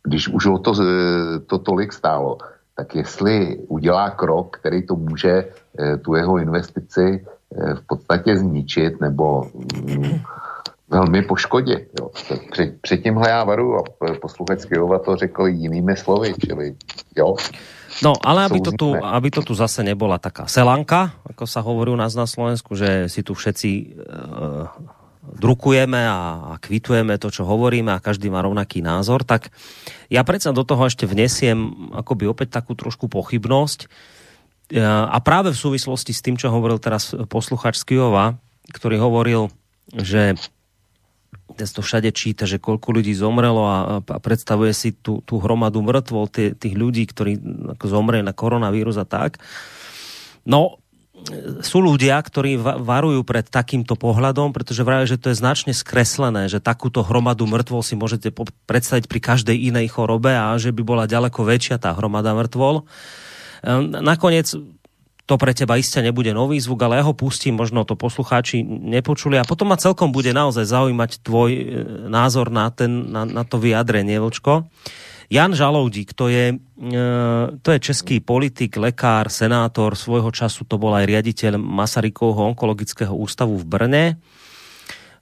[0.03, 2.39] když už to, eh, to tolik stálo,
[2.77, 7.27] tak jestli udělá krok, který to může eh, tu jeho investici
[7.75, 10.21] v podstatě zničit nebo mm,
[10.89, 11.89] velmi poškodit.
[12.01, 12.11] Jo.
[12.53, 13.83] Před, před tímhle já varu a
[14.21, 14.67] posluchač
[15.05, 16.77] to řekl jinými slovy, čili
[17.17, 17.37] jo.
[18.05, 21.91] No, ale aby to, tu, aby to tu zase nebola taká selanka, ako sa hovorí
[21.91, 23.85] u nás na Slovensku, že si tu všetci e,
[25.37, 29.51] drukujeme a, a kvitujeme to, čo hovoríme a každý má rovnaký názor, tak
[30.09, 33.81] ja predsa do toho ešte vnesiem akoby opäť takú trošku pochybnosť.
[33.85, 33.87] E,
[34.85, 38.39] a práve v súvislosti s tým, čo hovoril teraz posluchač z Kyjova,
[38.71, 39.51] ktorý hovoril,
[39.91, 40.37] že
[41.59, 45.83] dnes to všade číta, že koľko ľudí zomrelo a, a predstavuje si tú, tú hromadu
[45.83, 47.43] mŕtvol tých, tých ľudí, ktorí
[47.83, 49.43] zomreli na koronavírus a tak.
[50.47, 50.79] No,
[51.67, 56.47] sú ľudia, ktorí va- varujú pred takýmto pohľadom, pretože vrajú, že to je značne skreslené,
[56.47, 58.31] že takúto hromadu mŕtvol si môžete
[58.71, 62.87] predstaviť pri každej inej chorobe a že by bola ďaleko väčšia tá hromada mŕtvol.
[63.67, 64.55] Ehm, Nakoniec
[65.29, 69.37] to pre teba iste nebude nový zvuk, ale ja ho pustím, možno to poslucháči nepočuli
[69.37, 71.63] a potom ma celkom bude naozaj zaujímať tvoj e,
[72.09, 74.65] názor na, ten, na, na to vyjadrenie, Vlčko.
[75.29, 77.01] Jan Žaloudík, to je, e,
[77.61, 83.61] to je český politik, lekár, senátor, svojho času to bol aj riaditeľ Masarykovho onkologického ústavu
[83.61, 84.05] v Brne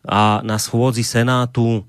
[0.06, 1.84] a na schôdzi Senátu e,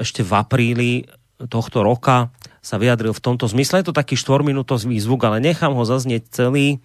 [0.00, 0.92] ešte v apríli
[1.36, 3.80] tohto roka sa vyjadril v tomto zmysle.
[3.80, 6.80] Je to taký štvorminútový zvuk, ale nechám ho zaznieť celý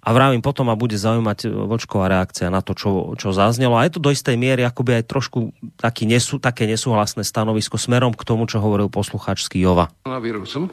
[0.00, 3.76] a vravím, potom ma bude zaujímať e, Vlčková reakcia na to, čo, čo zaznelo.
[3.76, 8.16] A je to do istej miery akoby aj trošku taký nesú, také nesúhlasné stanovisko smerom
[8.16, 9.92] k tomu, čo hovoril z Kijova.
[10.02, 10.70] koronavirusem.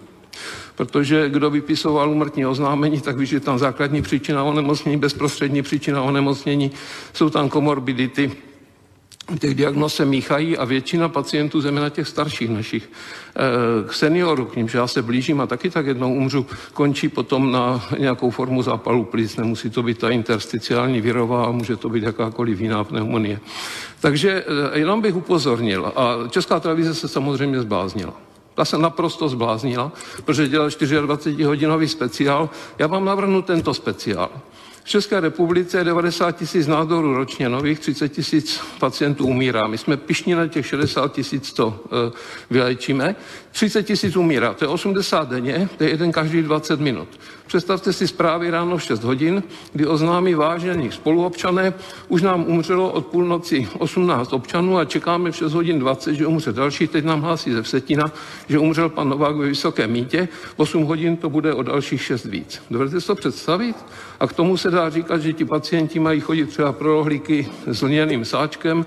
[0.76, 6.72] Protože kdo vypisoval umrtní oznámení, tak ví, že tam základní příčina onemocnění, bezprostřední příčina onemocnění,
[7.14, 8.32] jsou tam komorbidity,
[9.40, 12.90] těch diagnóz se míchají a většina pacientů, zejména těch starších našich
[13.36, 17.86] eh, seniorů, k nímž já se blížím a taky tak jednou umřu, končí potom na
[17.99, 19.38] nějakou formu zápalu plic.
[19.38, 23.40] Nemusí to být ta intersticiální virová a může to být jakákoliv jiná pneumonie.
[23.99, 24.44] Takže
[24.74, 28.14] eh, jenom bych upozornil, a Česká televize se samozřejmě zbláznila.
[28.54, 29.91] Ta se naprosto zbláznila,
[30.26, 32.49] protože dělal 24-hodinový speciál.
[32.80, 34.30] Já vám navrhnu tento speciál.
[34.88, 39.68] V České republice je 90 tisíc nádorů ročně nových, 30 tisíc pacientů umírá.
[39.68, 42.11] My jsme pišní na těch 60 tisíc, to e,
[42.49, 43.15] vylečíme.
[43.58, 47.08] 30 tisíc umírá, to je 80 denně, to je jeden každý 20 minut.
[47.48, 49.44] Představte si zprávy ráno v 6 hodin,
[49.74, 51.74] kdy oznámí vážení spoluobčané,
[52.08, 56.54] už nám umřelo od půlnoci 18 občanů a čekáme v 6 hodin 20, že umře
[56.54, 56.88] další.
[56.88, 58.12] Teď nám hlásí ze Vsetina,
[58.50, 60.28] že umřel pan Novák ve Vysokém mítě.
[60.32, 62.62] V 8 hodin to bude o dalších 6 víc.
[62.72, 63.76] Dovedete si to představit?
[64.20, 67.82] A k tomu se dá říkat, že ti pacienti mají chodit třeba pro rohlíky s
[67.82, 68.86] lněným sáčkem,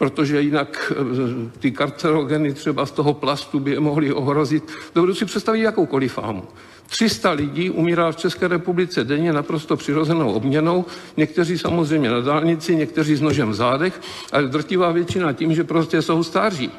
[0.00, 4.64] protože jinak eh, ty karcerogeny třeba z toho plastu by je mohly ohrozit.
[4.94, 6.44] Dovedu si představit jakoukoliv fámu.
[6.86, 10.84] 300 lidí umírá v České republice denně naprosto přirozenou obměnou,
[11.16, 14.00] někteří samozřejmě na dálnici, někteří s nožem v zádech,
[14.32, 16.70] ale drtivá většina tím, že prostě jsou stáří.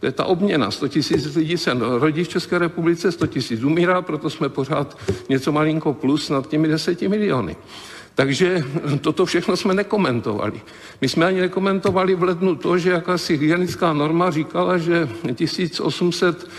[0.00, 0.70] To je ta obměna.
[0.70, 4.98] 100 tisíc lidí se rodí v České republice, 100 tisíc umírá, proto jsme pořád
[5.28, 7.56] něco malinko plus nad těmi 10 miliony.
[8.20, 8.64] Takže
[9.00, 10.60] toto všechno jsme nekomentovali.
[11.00, 16.50] My jsme ani nekomentovali v lednu to, že jakási hygienická norma říkala, že 1800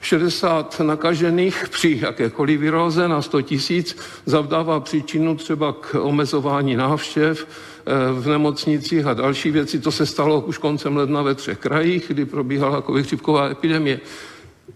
[0.00, 3.96] 60 nakažených při jakékoliv viróze na 100 tisíc
[4.26, 9.80] zavdává příčinu třeba k omezování návštěv eh, v nemocnicích a další věci.
[9.80, 14.00] To se stalo už koncem ledna ve třech krajích, kdy probíhala covid chřipková epidemie.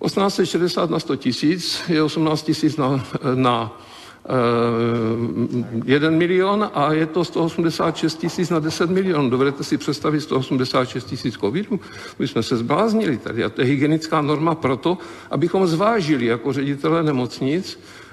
[0.04, 3.04] 1860 na 100 tisíc je 18 tisíc na,
[3.34, 3.78] na
[5.84, 9.30] 1 milion a je to 186 tisíc na 10 milionů.
[9.30, 11.80] Dovedete si představit 186 tisíc covidů?
[12.18, 14.98] My jsme se zbláznili tady a to je hygienická norma proto,
[15.30, 18.07] abychom zvážili jako ředitelé nemocnic eh,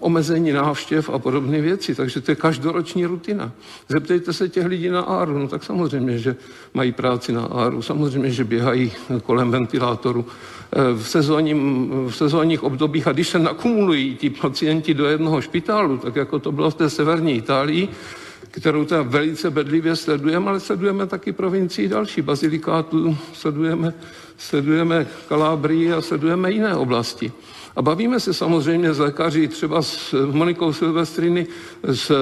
[0.00, 1.94] omezení návštěv a podobné věci.
[1.94, 3.52] Takže to je každoroční rutina.
[3.88, 6.36] Zeptejte se těch lidí na ARU, no tak samozřejmě, že
[6.74, 8.92] mají práci na ARU, samozřejmě, že běhají
[9.22, 15.06] kolem ventilátoru eh, v, sezónním, v sezónních obdobích a když se nakumulují ti pacienti do
[15.06, 17.88] jednoho špitálu, tak jako to bylo v té severní Itálii,
[18.50, 23.94] kterou teda velice bedlivě sledujeme, ale sledujeme taky provincii další, Bazilikátu, sledujeme,
[24.38, 27.32] sledujeme Kalábrii a sledujeme jiné oblasti.
[27.76, 31.46] A bavíme se samozřejmě s lékaři, třeba s Monikou Silvestriny
[31.82, 32.12] z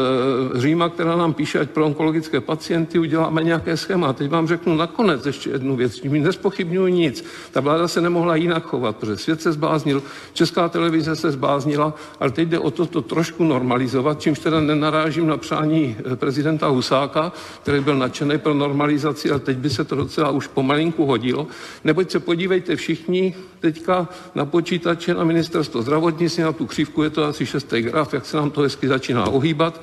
[0.55, 4.13] Říma, která nám píše, ať pro onkologické pacienty uděláme nějaké schéma.
[4.13, 7.25] Teď vám řeknu nakonec ještě jednu věc, tím nespochybnuju nic.
[7.51, 10.03] Ta vláda se nemohla jinak chovat, protože svět se zbláznil,
[10.33, 15.27] česká televize se zbláznila, ale teď jde o to, to trošku normalizovat, čímž teda nenarážím
[15.27, 20.31] na přání prezidenta Husáka, který byl nadšený pro normalizaci, ale teď by se to docela
[20.31, 21.47] už pomalinku hodilo.
[21.85, 27.25] Neboť se podívejte všichni teďka na počítače na ministerstvo zdravotnictví, na tu křivku je to
[27.25, 29.83] asi šestý graf, jak se nám to hezky začíná ohýbat.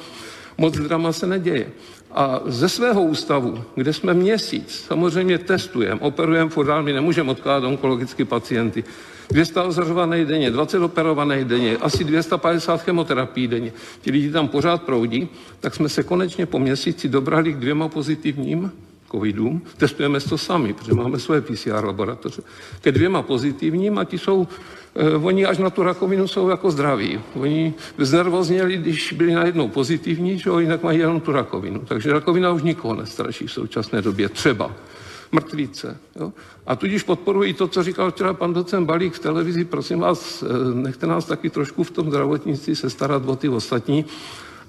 [0.58, 1.68] Moc drama se neděje.
[2.12, 8.26] A ze svého ústavu, kde jsme měsíc, samozřejmě testujeme, operujeme, furt my nemůžeme odkládat onkologické
[8.26, 8.84] pacienty.
[9.32, 13.72] 200 ozařovaných denně, 20 operovaných denně, asi 250 chemoterapií denně.
[14.02, 15.28] Ti lidi tam pořád proudí,
[15.60, 18.72] tak jsme se konečně po měsíci dobrali k dvěma pozitivním
[19.12, 19.62] covidům.
[19.78, 22.42] Testujeme to sami, protože máme svoje PCR laboratoře.
[22.82, 24.48] Ke dvěma pozitivním a ti jsou
[25.24, 27.22] oni až na tu rakovinu jsou jako zdraví.
[27.36, 31.80] Oni znervozněli, když byli najednou pozitivní, že jinak mají jenom tu rakovinu.
[31.80, 34.30] Takže rakovina už nikoho nestraší v současné době.
[34.30, 34.72] Třeba
[35.32, 35.98] mrtvíce.
[36.16, 36.34] Jo?
[36.68, 39.66] A tudíž podporuji to, co říkal včera pan docent Balík v televizi.
[39.66, 44.06] Prosím vás, eh, nechte nás taky trošku v tom zdravotnictví se starat o ty ostatní.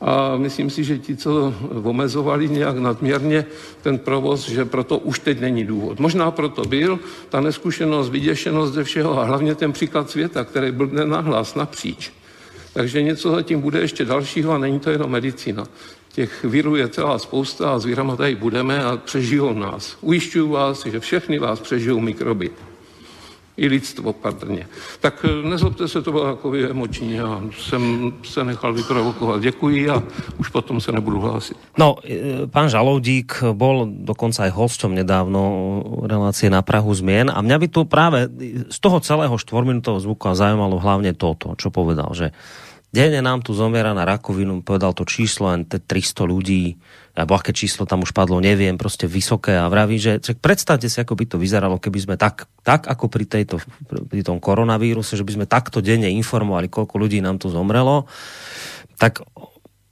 [0.01, 3.47] A myslím si, že ti, co omezovali nějak nadměrně
[3.83, 6.01] ten provoz, že proto už teď není důvod.
[6.01, 6.99] Možná proto byl
[7.29, 12.13] ta neskušenost, vyděšenost ze všeho a hlavně ten příklad světa, který byl nahlas napříč.
[12.73, 15.67] Takže něco zatím bude ještě dalšího a není to jenom medicína.
[16.13, 17.87] Těch virů je celá spousta a s
[18.17, 19.97] tady budeme a přežijou nás.
[20.01, 22.51] Ujišťuju vás, že všechny vás přežijou mikroby
[23.61, 24.67] i lidstvo patrně.
[25.01, 27.13] Tak eh, nezlobte se, to bylo takový emoční.
[27.13, 29.41] Já jsem se nechal vyprovokovat.
[29.41, 30.03] Děkuji a
[30.39, 31.57] už potom se nebudu hlásit.
[31.79, 35.41] No, e, pán Žaloudík bol dokonca aj hosťom nedávno
[36.09, 38.27] relácie na Prahu zmien a mňa by tu práve
[38.73, 42.33] z toho celého štvorminútového zvuka zaujímalo hlavne toto, čo povedal, že
[42.91, 46.75] Denne nám tu zomiera na rakovinu, povedal to číslo, len 300 ľudí,
[47.15, 49.59] alebo aké číslo tam už padlo, neviem, prostě vysoké.
[49.59, 53.11] A vraví, že čak predstavte si, ako by to vyzeralo, keby sme tak, tak ako
[53.11, 53.59] pri, tejto,
[54.09, 58.07] pri tom koronavíruse, že by sme takto denne informovali, koľko ľudí nám tu zomrelo,
[58.97, 59.27] tak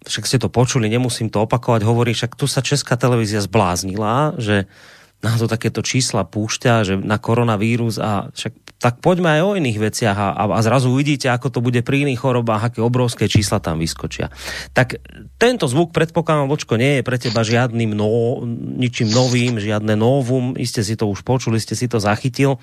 [0.07, 4.71] však ste to počuli, nemusím to opakovať, hovorí, však tu sa Česká televízia zbláznila, že
[5.19, 9.79] na to takéto čísla púšťa, že na koronavírus a však tak poďme aj o iných
[9.91, 13.83] veciach a, a zrazu uvidíte, ako to bude pri iných chorobách, aké obrovské čísla tam
[13.83, 14.31] vyskočia.
[14.71, 15.03] Tak
[15.35, 18.47] tento zvuk, predpokladám, Vočko, nie je pre teba žiadnym no,
[18.79, 22.63] ničím novým, žiadne novum, iste si to už počuli, ste si to zachytil.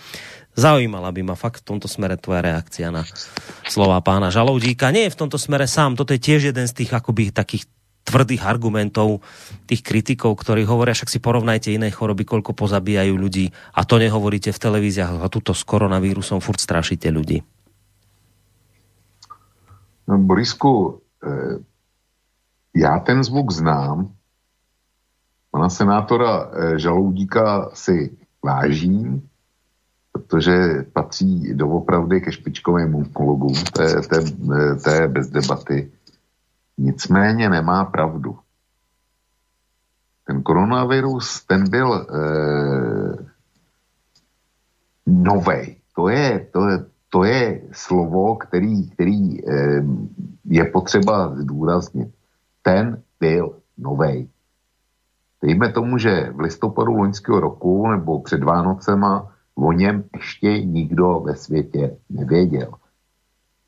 [0.56, 3.04] Zaujímala by ma fakt v tomto smere tvoja reakcia na
[3.68, 4.96] slova pána Žaloudíka.
[4.96, 7.68] Nie je v tomto smere sám, toto je tiež jeden z tých akoby takých
[8.06, 9.26] tvrdých argumentov
[9.66, 14.54] tých kritikov, ktorí hovoria, však si porovnajte iné choroby, koľko pozabíjajú ľudí a to nehovoríte
[14.54, 17.42] v televíziách a tuto s koronavírusom furt strašíte ľudí.
[20.08, 21.58] No, Borisku, eh,
[22.76, 24.14] já ten zvuk znám.
[25.52, 29.30] Pana senátora eh, Žaloudíka si vážím,
[30.12, 33.54] protože patří doopravdy ke špičkovým onkologům,
[34.84, 35.92] to je bez debaty.
[36.78, 38.40] Nicméně nemá pravdu.
[40.28, 42.06] Ten koronavirus, ten byl e,
[45.06, 45.78] novej.
[45.96, 49.84] To je, to, je, to je slovo, který, který e,
[50.46, 52.14] je potřeba zdůraznit.
[52.62, 54.30] Ten byl novej.
[55.44, 61.36] Dejme tomu, že v listopadu loňského roku nebo před Vánocema o něm ještě nikdo ve
[61.36, 62.74] světě nevěděl.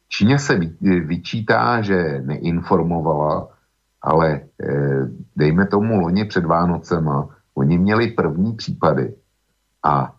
[0.09, 3.49] Číně se vyčítá, že neinformovala,
[4.01, 9.15] ale eh, dejme tomu loni před Vánocema, oni měli první případy
[9.83, 10.15] a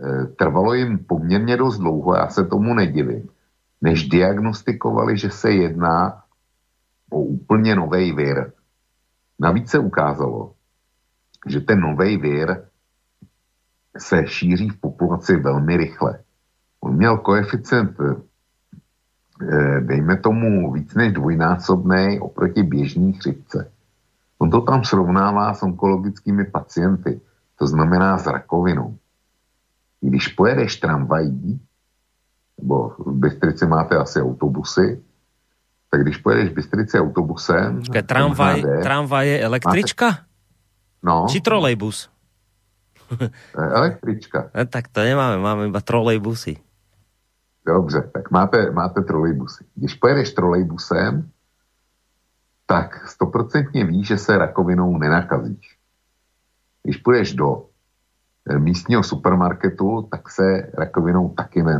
[0.00, 3.28] eh, trvalo jim poměrně dost dlouho, já se tomu nedivím,
[3.80, 6.22] než diagnostikovali, že se jedná
[7.10, 8.52] o úplně nový vir.
[9.38, 10.52] Navíc se ukázalo,
[11.46, 12.64] že ten nový vir
[13.98, 16.18] se šíří v populaci velmi rychle.
[16.80, 18.29] On měl koeficient Eh,
[19.80, 23.70] dejme tomu víc než dvojnásobný oproti běžný chřipce.
[24.38, 27.20] On to tam srovnává s onkologickými pacienty,
[27.58, 28.96] to znamená s rakovinou.
[30.00, 31.60] Když pojedeš tramvají,
[32.60, 35.02] nebo v Bystrici máte asi autobusy,
[35.90, 37.76] tak když pojedeš v Bystrici autobusem...
[37.76, 40.06] Počkej, tramvaj, MHD, tramvaj je električka?
[40.06, 40.24] Máte,
[41.02, 41.26] no.
[41.28, 42.08] Či trolejbus?
[43.56, 44.50] Električka.
[44.54, 46.69] No, tak to nemáme, máme iba trolejbusy.
[47.70, 49.64] Dobře, tak máte, máte trolejbusy.
[49.74, 51.30] Když pojedeš trolejbusem,
[52.66, 55.78] tak stoprocentně víš, že se rakovinou nenakazíš.
[56.82, 57.66] Když půjdeš do
[58.50, 61.78] eh, místního supermarketu, tak se rakovinou taky ne,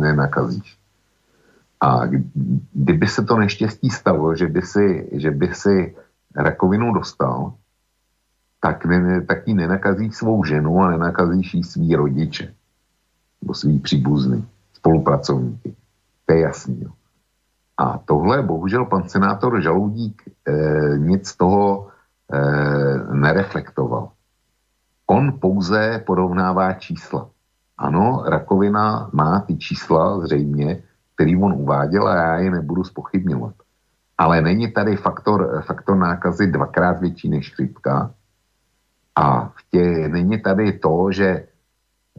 [0.00, 0.78] nenakazíš.
[1.80, 2.30] A kdy-
[2.72, 5.96] kdyby se to neštěstí stalo, že by si, že by si
[6.36, 7.54] rakovinu dostal,
[8.60, 12.54] tak, ne, tak ji nenakazíš svou ženu a nenakazíš jí svý rodiče
[13.42, 14.46] nebo svý příbuzný,
[14.82, 15.76] spolupracovníky.
[16.26, 16.86] To je jasný.
[17.78, 21.88] A tohle bohužel pan senátor Žaloudík eh, nic z toho
[22.32, 24.10] eh, nereflektoval.
[25.06, 27.30] On pouze porovnává čísla.
[27.78, 30.82] Ano, rakovina má ty čísla zřejmě,
[31.14, 33.54] který on uváděl a já je nebudu spochybňovat.
[34.18, 38.14] Ale není tady faktor, faktor nákazy dvakrát větší než chřipka
[39.14, 41.46] a v tě, není tady to, že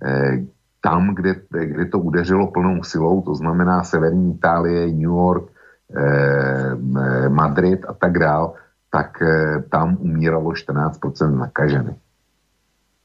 [0.04, 0.46] eh,
[0.84, 5.48] tam, kde, kde to udeřilo plnou silou, to znamená Severní Itálie, New York,
[5.96, 8.54] eh, m- Madrid a tak dál,
[8.92, 12.04] tak eh, tam umíralo 14% nakažených.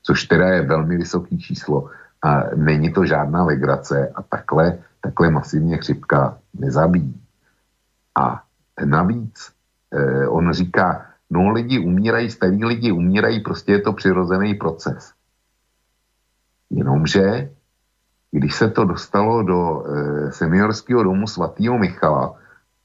[0.02, 1.90] Což teda je velmi vysoký číslo
[2.22, 7.14] a není to žádná legrace a takhle, takhle masivně chřipka nezabíjí.
[8.18, 8.42] A
[8.84, 9.54] navíc
[9.94, 15.12] eh, on říká, no lidi umírají, starí lidi umírají, prostě je to přirozený proces.
[16.70, 17.50] Jenomže,
[18.30, 22.34] když se to dostalo do eh, seniorského domu svatého Michala,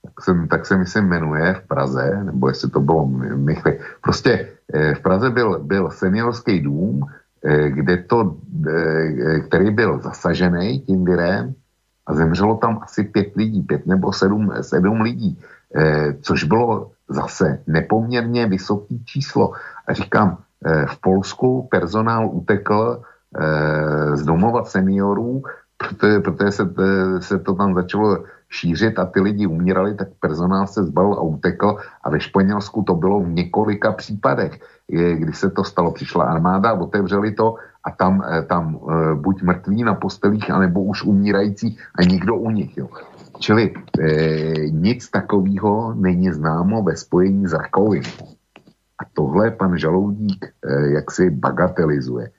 [0.03, 3.73] tak se, tak se myslím jmenuje v Praze, nebo jestli to bylo Michal.
[4.01, 7.05] Prostě eh, v Praze byl, byl seniorský dům,
[7.45, 8.35] eh, kde to,
[8.67, 11.55] eh, který byl zasažený tím virem
[12.05, 15.39] a zemřelo tam asi pět lidí, pět nebo sedm, sedm lidí,
[15.75, 19.53] eh, což bylo zase nepoměrně vysoký číslo.
[19.88, 23.01] A říkám, eh, v Polsku personál utekl
[24.13, 25.43] z domova seniorů,
[25.77, 30.67] protože, protože se, eh, se to tam začalo šířit a ty lidi umírali, tak personál
[30.67, 35.63] se zbalil a utekl a ve Španělsku to bylo v několika případech, kdy se to
[35.63, 40.83] stalo, přišla armáda, otevřeli to a tam, eh, tam eh, buď mrtví na postelích, anebo
[40.83, 42.77] už umírající a nikdo u nich.
[42.77, 42.87] Jo.
[43.39, 48.37] Čili eh, nic takového není známo ve spojení s rakovinou.
[48.99, 52.29] A tohle pan Žaloudík eh, jaksi bagatelizuje.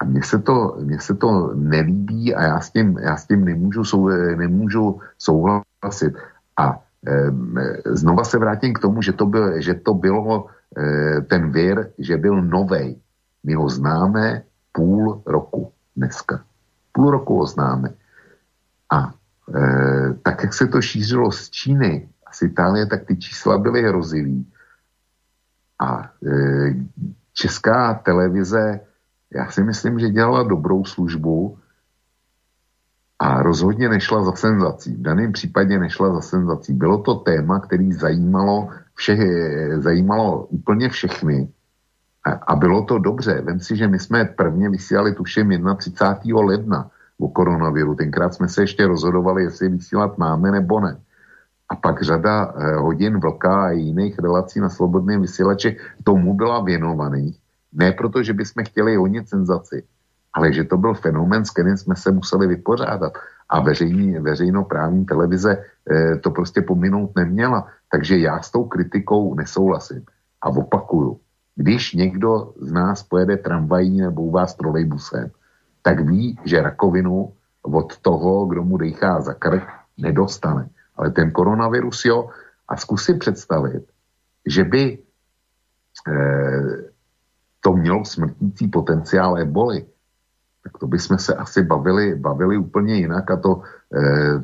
[0.00, 3.44] A mně se to, mně se to nelíbí a já s tím, já s tím
[3.44, 6.14] nemůžu, sou, nemůžu souhlasit.
[6.56, 7.30] A e,
[7.84, 10.46] znova se vrátím k tomu, že to, byl, že to bylo
[10.78, 12.96] e, ten vir, že byl novej.
[13.44, 16.44] My ho známe půl roku dneska.
[16.92, 17.94] Půl roku ho známe.
[18.92, 19.14] A
[19.54, 23.82] e, tak, jak se to šířilo z Číny a z Itálie, tak ty čísla byly
[23.82, 24.46] hrozivý.
[25.78, 26.74] A e,
[27.32, 28.80] česká televize
[29.34, 31.58] já si myslím, že dělala dobrou službu
[33.18, 34.94] a rozhodně nešla za senzací.
[34.96, 36.72] V daném případě nešla za senzací.
[36.72, 39.16] Bylo to téma, který zajímalo, vše,
[39.78, 41.48] zajímalo úplně všechny
[42.24, 43.40] a, a bylo to dobře.
[43.40, 46.40] Vem si, že my jsme prvně vysílali tuším 31.
[46.40, 47.94] ledna o koronaviru.
[47.94, 50.96] Tenkrát jsme se ještě rozhodovali, jestli vysílat máme nebo ne.
[51.68, 57.37] A pak řada eh, hodin vlka a jiných relací na slobodném vysílači tomu byla věnovaných.
[57.72, 59.82] Ne proto, že bychom chtěli honit senzaci,
[60.32, 63.12] ale že to byl fenomén, s kterým jsme se museli vypořádat.
[63.48, 67.68] A veřejný, veřejnoprávní televize eh, to prostě pominout neměla.
[67.90, 70.04] Takže já s tou kritikou nesouhlasím.
[70.42, 71.20] A opakuju,
[71.56, 75.30] když někdo z nás pojede tramvají nebo u vás trolejbusem,
[75.82, 77.32] tak ví, že rakovinu
[77.62, 79.64] od toho, kdo mu dechá za krk,
[79.98, 80.68] nedostane.
[80.96, 82.30] Ale ten koronavirus jo.
[82.68, 83.84] A zkus si představit,
[84.46, 84.98] že by
[86.08, 86.87] eh,
[87.60, 89.86] to mělo smrtící potenciál eboli,
[90.62, 93.62] tak to bychom se asi bavili, bavili úplně jinak a to,
[93.94, 94.40] eh,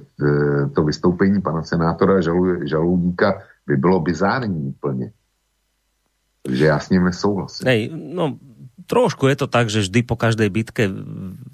[0.74, 5.12] to vystoupení pana senátora Žalou, Žaloudíka by bylo bizární úplně.
[6.42, 7.64] Takže já s ním nesouhlasím.
[7.68, 8.36] Hej, no
[8.86, 10.92] trošku je to tak, že vždy po každej bitke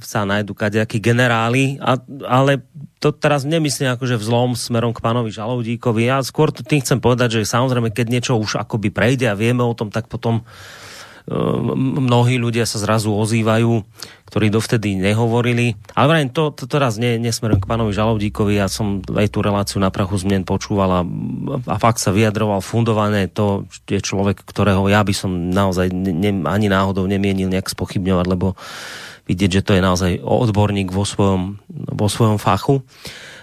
[0.03, 1.95] sa nájdu kadejakí generáli, a,
[2.27, 2.67] ale
[2.99, 6.11] to teraz nemyslím akože vzlom smerom k pánovi Žaloudíkovi.
[6.11, 9.73] Ja skôr tým chcem povedať, že samozrejme, keď niečo už akoby prejde a vieme o
[9.79, 10.43] tom, tak potom
[11.31, 13.87] mnohí ľudia sa zrazu ozývajú,
[14.27, 15.79] ktorí dovtedy nehovorili.
[15.95, 19.79] Ale vrajím, to, to teraz nie, nesmerujem k pánovi Žaloudíkovi, ja som aj tú reláciu
[19.79, 21.03] na prachu zmien počúval a,
[21.71, 23.31] a fakt sa vyjadroval fundované.
[23.39, 28.59] To je človek, ktorého ja by som naozaj ne, ani náhodou nemienil nejak spochybňovať, lebo
[29.31, 32.83] vidieť, že to je naozaj odborník vo svojom, vo svojom fachu.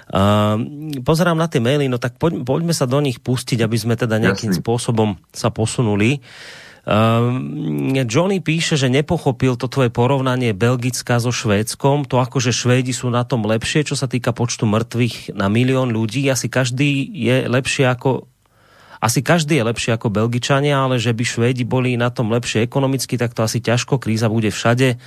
[0.07, 0.55] Uh,
[1.03, 4.19] pozerám na tie maily, no tak poď, poďme sa do nich pustiť, aby sme teda
[4.19, 4.63] nejakým Jasný.
[4.63, 6.23] spôsobom sa posunuli.
[6.87, 12.95] Um, Johnny píše, že nepochopil to tvoje porovnanie Belgická so Švédskom, to ako, že Švédi
[12.95, 17.43] sú na tom lepšie, čo sa týka počtu mŕtvych na milión ľudí, asi každý je
[17.51, 18.31] lepšie ako
[19.03, 23.19] asi každý je lepší ako Belgičania, ale že by Švédi boli na tom lepšie ekonomicky,
[23.19, 24.97] tak to asi ťažko, kríza bude všade.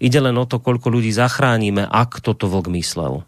[0.00, 3.22] Ide len o to, koľko ľudí zachránime, ak toto vlk myslel.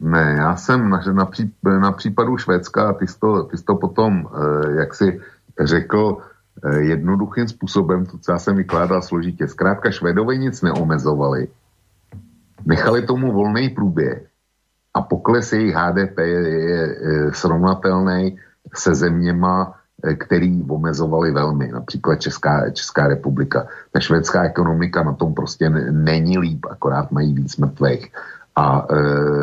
[0.00, 3.74] Ne, já jsem na, na, pří, na případu Švédska, ty jsi to, ty jsi to
[3.74, 5.20] potom, eh, jak si
[5.60, 6.37] řekl, eh,
[6.78, 9.48] jednoduchým způsobem, to, co já jsem vykládal složitě.
[9.48, 11.48] Zkrátka Švédové nic neomezovali,
[12.66, 14.26] nechali tomu volný průběh
[14.94, 16.96] a pokles jejich HDP je, je,
[17.32, 18.38] srovnatelný
[18.74, 23.66] se zeměma, eh, který omezovali velmi, například Česká, Česká republika.
[23.92, 28.12] Ta švédská ekonomika na tom prostě ne- není líp, akorát mají víc mrtvých.
[28.58, 28.94] A e,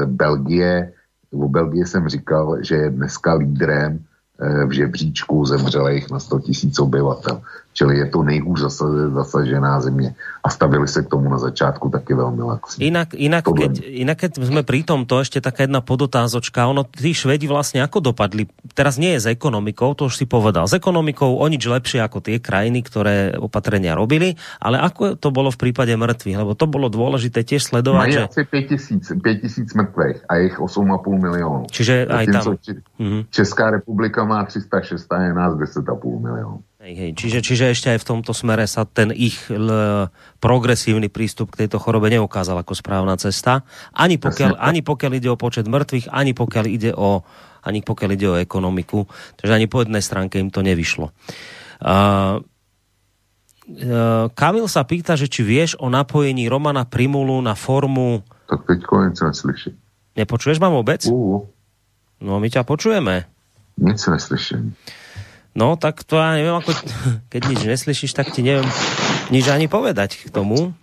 [0.05, 0.91] Belgie,
[1.31, 4.03] o Belgie jsem říkal, že je dneska lídrem
[4.39, 7.41] v žebříčku zemřelých na 100 tisíc obyvatel.
[7.75, 10.15] Čili je to nejhůř zasa- zasažená země.
[10.43, 12.87] A stavili se k tomu na začátku taky velmi laxně.
[12.87, 13.67] Inak, inak, Tohle.
[13.67, 17.99] keď, inak keď sme pri tomto, ešte taká jedna podotázočka, ono, tí Švedi vlastne ako
[17.99, 18.47] dopadli?
[18.71, 20.71] Teraz nie je s ekonomikou, to už si povedal.
[20.71, 25.51] S ekonomikou o nič lepšie ako tie krajiny, ktoré opatrenia robili, ale ako to bolo
[25.51, 26.37] v prípade mŕtvych?
[26.39, 28.23] Lebo to bolo dôležité tiež sledovať, Mají že...
[28.31, 31.67] asi 5 tisíc, 5 tisíc mrtvých a jich 8,5 milionů.
[31.67, 32.43] Čiže aj tam.
[33.01, 33.19] Mhm.
[33.35, 36.63] Česká republika má 306 a je nás 10,5 milionů.
[36.85, 37.11] Hej, hej.
[37.17, 39.65] Čiže, čiže ešte aj v tomto smere sa ten ich l,
[40.37, 43.65] progresívny prístup k tejto chorobe neukázal ako správna cesta.
[43.89, 47.25] Ani pokiaľ, ani pokiaľ ide o počet mŕtvych, ani pokiaľ ide o,
[47.65, 49.09] ani pokiaľ ide o ekonomiku.
[49.33, 51.09] Takže ani po jednej stránke im to nevyšlo.
[51.81, 52.45] Uh,
[53.65, 58.21] uh, Kamil sa pýta, že či vieš o napojení Romana Primulu na formu...
[58.45, 59.73] Tak teďko nic neslyším.
[60.21, 61.01] Nepočuješ ma vôbec?
[61.09, 61.49] Uh,
[62.21, 63.25] No my ťa počujeme.
[63.81, 64.77] nic neslyším.
[65.55, 66.75] No, tak to ja neviem, ako,
[67.31, 68.67] keď nič neslyšíš, tak ti neviem
[69.31, 70.75] nič ani povedať k tomu.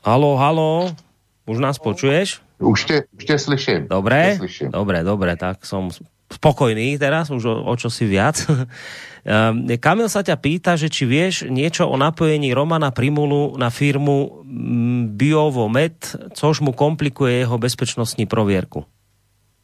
[0.00, 0.96] Halo, halo,
[1.44, 2.40] už nás počuješ?
[2.58, 3.80] Už tě, už tě slyším.
[3.88, 4.68] Dobre, Tě slyším.
[4.72, 5.92] dobre, dobre, tak som
[6.32, 8.48] spokojný teraz, už o, o čo si viac.
[8.48, 14.42] Um, Kamil sa ťa pýta, že či vieš niečo o napojení Romana Primulu na firmu
[14.44, 18.84] mm, Biovomet, což mu komplikuje jeho bezpečnostní provierku.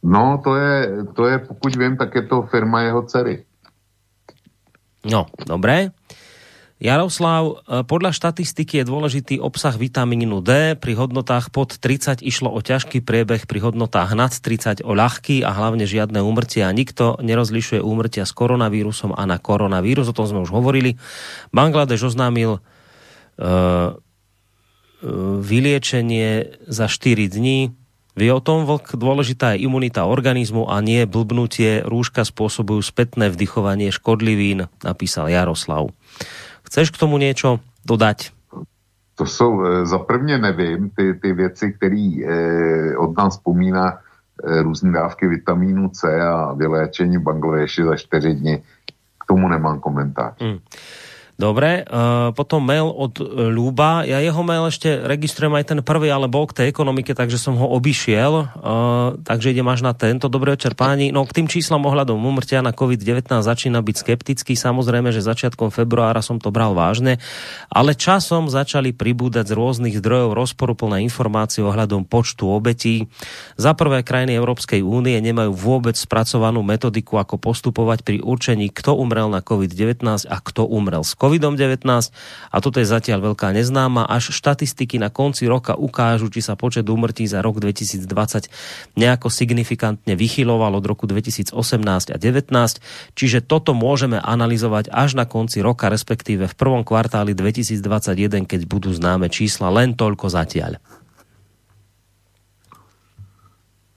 [0.05, 3.41] No, to je, to je, pokud vím, tak je to firma jeho dcery.
[5.01, 5.89] No, dobré.
[6.75, 10.77] Jaroslav, e, podľa štatistiky je dôležitý obsah vitamínu D.
[10.77, 15.55] Pri hodnotách pod 30 išlo o ťažký priebeh, pri hodnotách nad 30 o ľahký a
[15.55, 16.69] hlavne žiadne úmrtia.
[16.69, 21.01] Nikto nerozlišuje úmrtia s koronavírusom a na koronavírus, o tom sme už hovorili.
[21.55, 23.95] Bangladeš oznámil uh,
[25.39, 27.84] vyliečenie za 4 dní.
[28.15, 31.83] Vie o tom vlk, dôležitá je imunita organizmu a nie blbnutie.
[31.83, 35.91] Rúška spôsobujú spätné vdychovanie škodlivín, napísal Jaroslav.
[36.63, 38.31] Chceš k tomu niečo dodať?
[39.15, 43.99] To jsou, eh, za prvně nevím, ty, ty věci, které eh, od nás vzpomíná
[44.43, 48.63] eh, různé dávky vitamínu C a vyléčení v Bangladeši za 4 dny.
[49.19, 50.33] K tomu nemám komentář.
[50.41, 50.59] Mm.
[51.35, 54.07] Dobre, uh, potom mail od uh, Ľuba.
[54.07, 57.59] Ja jeho mail ešte registrujem aj ten prvý, ale bol k tej ekonomike, takže som
[57.59, 58.55] ho obišiel.
[58.55, 60.31] Uh, takže idem až na tento.
[60.31, 61.11] Dobrý večer páni.
[61.11, 64.55] No k tým číslam ohľadom umrtia na COVID-19 začína byť skeptický.
[64.55, 67.19] Samozrejme, že začiatkom februára som to bral vážne,
[67.67, 73.11] ale časom začali pribúdať z rôznych zdrojov rozporuplné informácie ohľadom počtu obetí.
[73.59, 79.27] Za prvé krajiny Európskej únie nemajú vôbec spracovanú metodiku, ako postupovať pri určení, kto umrel
[79.27, 81.81] na COVID-19 a kto umrel s COVID-19
[82.53, 84.05] a toto je zatiaľ veľká neznáma.
[84.05, 88.05] Až štatistiky na konci roka ukážu, či sa počet úmrtí za rok 2020
[88.93, 91.57] nejako signifikantne vychyloval od roku 2018
[92.13, 98.45] a 2019, čiže toto môžeme analyzovať až na konci roka, respektíve v prvom kvartáli 2021,
[98.45, 99.73] keď budú známe čísla.
[99.73, 100.77] Len toľko zatiaľ.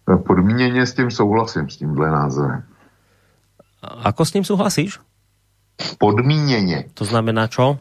[0.08, 2.64] Podmíněně s tím souhlasím, s tímhle názorem.
[3.82, 4.98] Ako s ním súhlasíš?
[5.98, 6.84] Podmíněně.
[6.94, 7.78] To znamená čo?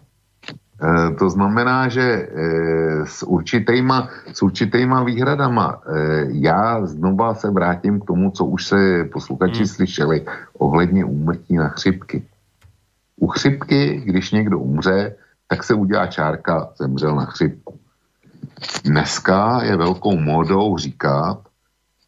[0.78, 2.28] E, to znamená, že e,
[3.06, 9.04] s, určitýma, s určitýma výhradama e, já znova se vrátím k tomu, co už se
[9.14, 9.68] posluchači hmm.
[9.68, 10.26] slyšeli
[10.58, 12.24] ohledně úmrtí na chřipky.
[13.20, 15.16] U chřipky, když někdo umře,
[15.48, 17.80] tak se udělá čárka, zemřel na chřipku.
[18.86, 21.38] Dneska je velkou módou říkat,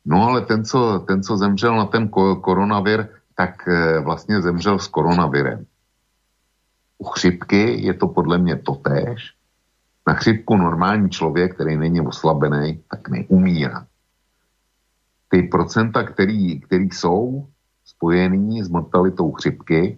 [0.06, 4.80] no ale ten, co, ten, co zemřel na ten ko- koronavir, tak e, vlastně zemřel
[4.80, 5.66] s koronavirem.
[7.00, 9.34] U chřipky je to podle mě totéž.
[10.08, 13.86] Na chřipku normální člověk, který není oslabený, tak neumírá.
[15.30, 17.48] Ty procenta, který, který jsou
[17.86, 19.98] spojený s mortalitou chřipky,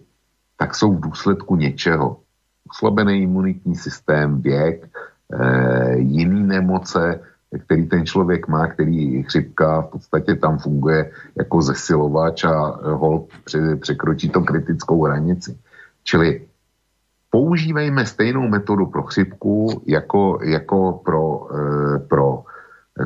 [0.56, 2.20] tak jsou v důsledku něčeho.
[2.70, 4.88] Oslabený imunitní systém, věk,
[5.32, 7.20] e, jiný nemoce,
[7.66, 13.26] který ten člověk má, který chřipka v podstatě tam funguje jako zesilovač a hol
[13.80, 15.58] překročí to kritickou hranici.
[16.04, 16.46] Čili
[17.32, 22.44] používejme stejnou metodu pro chřipku jako, jako pro, e, pro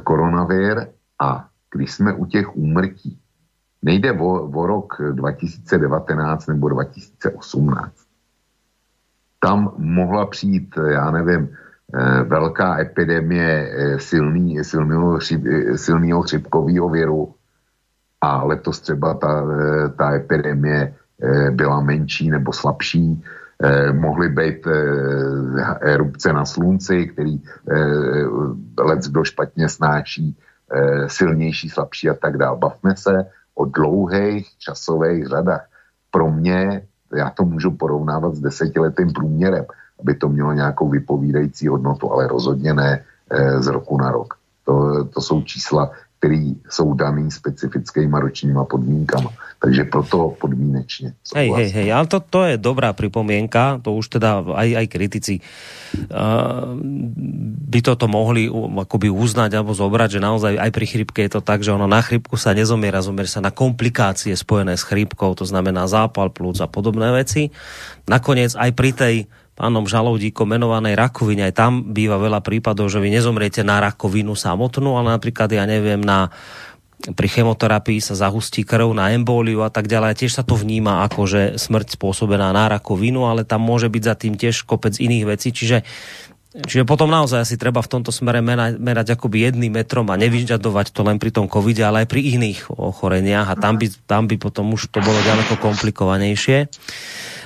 [0.05, 0.87] koronavir
[1.23, 3.19] a když jsme u těch úmrtí,
[3.83, 7.95] nejde o, o rok 2019 nebo 2018.
[9.39, 11.49] Tam mohla přijít, já nevím,
[11.95, 15.19] e, velká epidemie silný, silného,
[15.77, 17.35] silného chřipkového viru
[18.21, 19.47] a letos třeba ta,
[19.99, 20.95] ta epidemie
[21.51, 23.46] byla menší nebo slabší, eh,
[23.93, 30.37] mohly být eh, erupce na slunci, který eh, let kdo špatně snáší,
[30.73, 32.59] eh, silnější, slabší a tak dále.
[32.59, 35.67] Bavme se o dlouhých časových řadách.
[36.11, 36.83] Pro mě,
[37.15, 39.65] já to můžu porovnávat s desetiletým průměrem,
[40.01, 44.35] aby to mělo nějakou vypovídající hodnotu, ale rozhodně ne eh, z roku na rok.
[44.65, 49.31] To, to jsou čísla, které jsou daný specifickými ročníma podmínkama.
[49.59, 51.15] Takže proto podmínečně.
[51.35, 55.35] Hej, hej, hej, ale to, to je dobrá pripomienka, to už teda aj, aj kritici
[55.41, 56.77] uh,
[57.73, 61.41] by toto mohli uh, akoby uznať alebo zobrať, že naozaj aj pri chrypke je to
[61.41, 65.49] tak, že ono na chrypku sa nezomiera, zomiera sa na komplikácie spojené s chrypkou, to
[65.49, 67.49] znamená zápal plúc a podobné veci.
[68.05, 69.15] Nakoniec aj pri tej
[69.57, 75.01] pánom žalúdikom menovanej rakovine, aj tam býva veľa prípadov, že vy nezomriete na rakovinu samotnú,
[75.01, 76.29] ale napríklad, ja neviem, na
[76.97, 80.27] pri chemoterapii sa zahustí krv na embóliu a tak ďalej.
[80.27, 84.15] Tiež sa to vníma ako, že smrť spôsobená na rakovinu, ale tam môže byť za
[84.17, 85.53] tým tiež kopec iných vecí.
[85.53, 85.85] Čiže
[86.57, 90.89] Čiže potom naozaj asi treba v tomto smere merať, merať akoby jedným metrom a nevyžadovať
[90.89, 94.41] to len pri tom covide, ale aj pri iných ochoreniach a tam by, tam by
[94.41, 96.73] potom už to bolo ďaleko komplikovanejšie.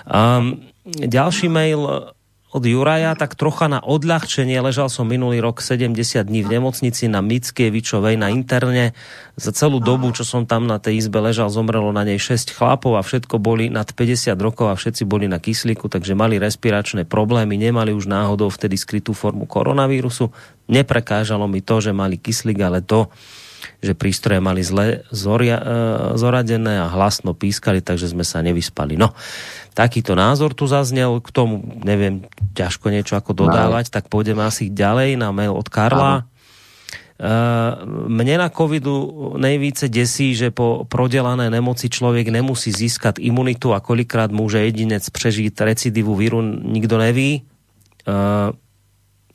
[0.07, 0.63] Um,
[0.95, 2.15] ďalší mail
[2.51, 4.59] od Juraja, tak trocha na odľahčenie.
[4.59, 5.95] Ležal som minulý rok 70
[6.27, 8.91] dní v nemocnici na Mickievičovej na interne.
[9.39, 12.99] Za celú dobu, čo som tam na tej izbe ležal, zomrelo na nej 6 chlapov
[12.99, 17.55] a všetko boli nad 50 rokov a všetci boli na kyslíku, takže mali respiračné problémy,
[17.55, 20.35] nemali už náhodou vtedy skrytú formu koronavírusu.
[20.67, 23.07] Neprekážalo mi to, že mali kyslík, ale to,
[23.81, 25.65] že prístroje mali zle zoria, e,
[26.17, 28.97] zoradené a hlasno pískali, takže sme sa nevyspali.
[28.97, 29.13] No,
[29.75, 33.95] takýto názor tu zaznel, k tomu neviem ťažko niečo ako dodávať, no.
[33.95, 36.27] tak pôjdeme asi ďalej na mail od Karla.
[37.21, 37.77] Uh,
[38.09, 44.33] mne na covidu nejvíce desí, že po prodelané nemoci člověk nemusí získat imunitu a kolikrát
[44.33, 47.45] může jedinec přežít recidivu víru, nikdo neví.
[48.09, 48.57] Uh,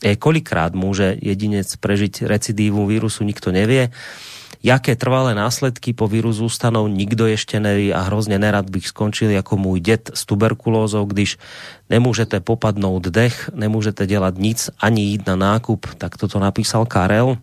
[0.02, 3.90] je, kolikrát může jedinec prežiť recidivu vírusu, nikto nevie.
[4.66, 9.58] Jaké trvalé následky po víru zůstanou, nikdo ještě neví a hrozně nerad bych skončil jako
[9.58, 11.38] můj dět s tuberkulózou, když
[11.90, 17.38] nemůžete popadnout dech, nemůžete dělat nic, ani jít na nákup, tak toto napísal Karel.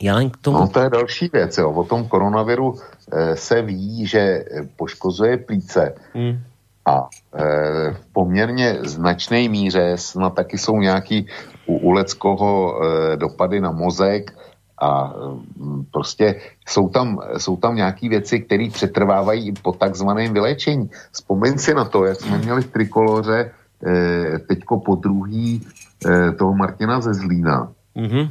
[0.00, 0.58] Já k tomu...
[0.58, 1.72] No to je další věc, jo.
[1.72, 2.74] O tom koronaviru
[3.12, 4.44] e, se ví, že
[4.76, 6.38] poškozuje plíce hmm.
[6.86, 7.44] a e,
[7.92, 11.26] v poměrně značné míře snad taky jsou nějaký
[11.66, 14.32] u, u Leckoho e, dopady na mozek,
[14.80, 15.14] a
[15.56, 20.90] mm, prostě jsou tam, jsou tam nějaké věci, které přetrvávají i po takzvaném vyléčení.
[21.12, 23.50] Vzpomeň si na to, jak jsme měli v trikoloře
[23.86, 25.66] eh, teďko po druhý
[26.06, 28.30] eh, toho Martina ze Zlína, mm-hmm.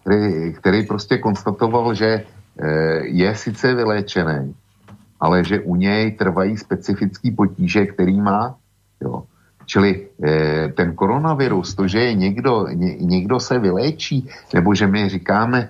[0.00, 4.54] který, který prostě konstatoval, že eh, je sice vyléčený,
[5.20, 8.54] ale že u něj trvají specifický potíže, který má.
[9.00, 9.22] Jo.
[9.68, 15.08] Čili eh, ten koronavirus, to, že je někdo, ně, někdo se vyléčí, nebo že my
[15.08, 15.68] říkáme,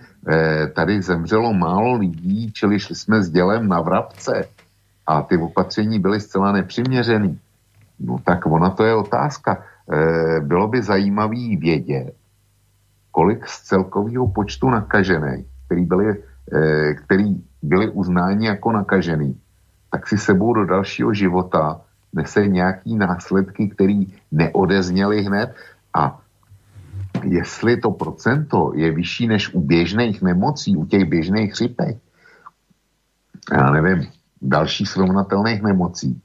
[0.75, 4.49] tady zemřelo málo lidí, čili šli jsme s dělem na vrabce
[5.07, 7.41] a ty opatření byly zcela nepřiměřený.
[8.01, 9.65] No tak ona to je otázka.
[9.93, 12.13] Eh, bylo by zajímavý vědět,
[13.11, 16.07] kolik z celkového počtu nakažených, který byli,
[16.53, 19.41] eh, který byli uznáni jako nakažený,
[19.91, 21.81] tak si sebou do dalšího života
[22.13, 25.57] nese nějaký následky, který neodezněly hned
[25.95, 26.21] a
[27.25, 31.97] jestli to procento je vyšší než u běžných nemocí, u těch běžných chřipek,
[33.53, 34.09] já nevím,
[34.43, 36.21] dalších srovnatelných nemocí,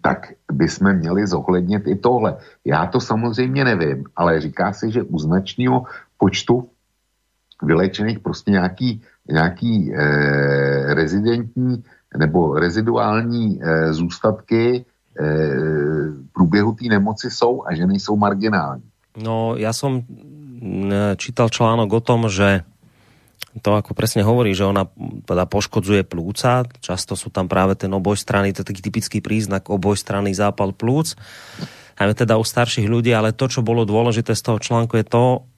[0.00, 2.36] tak bychom měli zohlednit i tohle.
[2.64, 5.84] Já to samozřejmě nevím, ale říká se, že u značného
[6.18, 6.68] počtu
[7.62, 11.84] vylečených prostě nějaký, nějaký eh, rezidentní
[12.16, 14.84] nebo reziduální e, zůstatky e,
[16.32, 18.90] průběhu té nemoci jsou a že nejsou marginální.
[19.16, 20.04] No, ja som
[21.16, 22.64] čítal článok o tom, že
[23.64, 24.84] to ako presne hovorí, že ona
[25.24, 30.36] teda poškodzuje plúca, často sú tam práve ten obojstranný, to je taký typický príznak obojstranný
[30.36, 31.16] zápal plúc,
[31.96, 35.48] aj teda u starších ľudí, ale to, čo bolo dôležité z toho článku je to,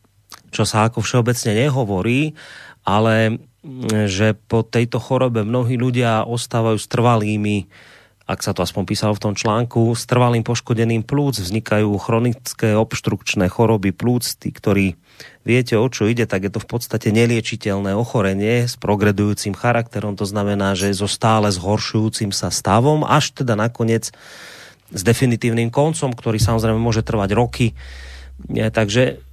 [0.55, 2.39] čo sa ako všeobecne nehovorí,
[2.87, 7.67] ale mm, že po tejto chorobe mnohí ľudia ostávajú s trvalými
[8.29, 13.49] ak sa to aspoň písalo v tom článku, s trvalým poškodeným plúc vznikajú chronické obštrukčné
[13.49, 15.01] choroby plúc, tí, ktorí
[15.49, 20.29] viete, o čo ide, tak je to v podstate neliečiteľné ochorenie s progredujúcim charakterom, to
[20.29, 24.13] znamená, že so stále zhoršujúcim sa stavom, až teda nakoniec
[24.93, 27.73] s definitívnym koncom, ktorý samozrejme môže trvať roky.
[28.53, 29.25] Takže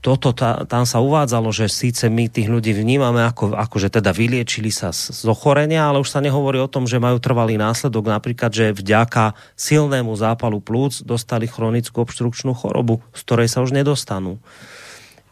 [0.00, 4.14] toto, tá, tam sa uvádzalo, že síce my tých ľudí vnímame ako, ako že teda
[4.14, 8.08] vyliečili sa z, z ochorenia, ale už sa nehovorí o tom, že majú trvalý následok,
[8.08, 14.38] napríklad, že vďaka silnému zápalu plúc dostali chronickú obštrukčnú chorobu, z ktorej sa už nedostanú.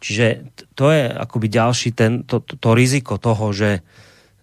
[0.01, 3.85] Čiže to je akoby ďalší ten, to, to, to riziko toho, že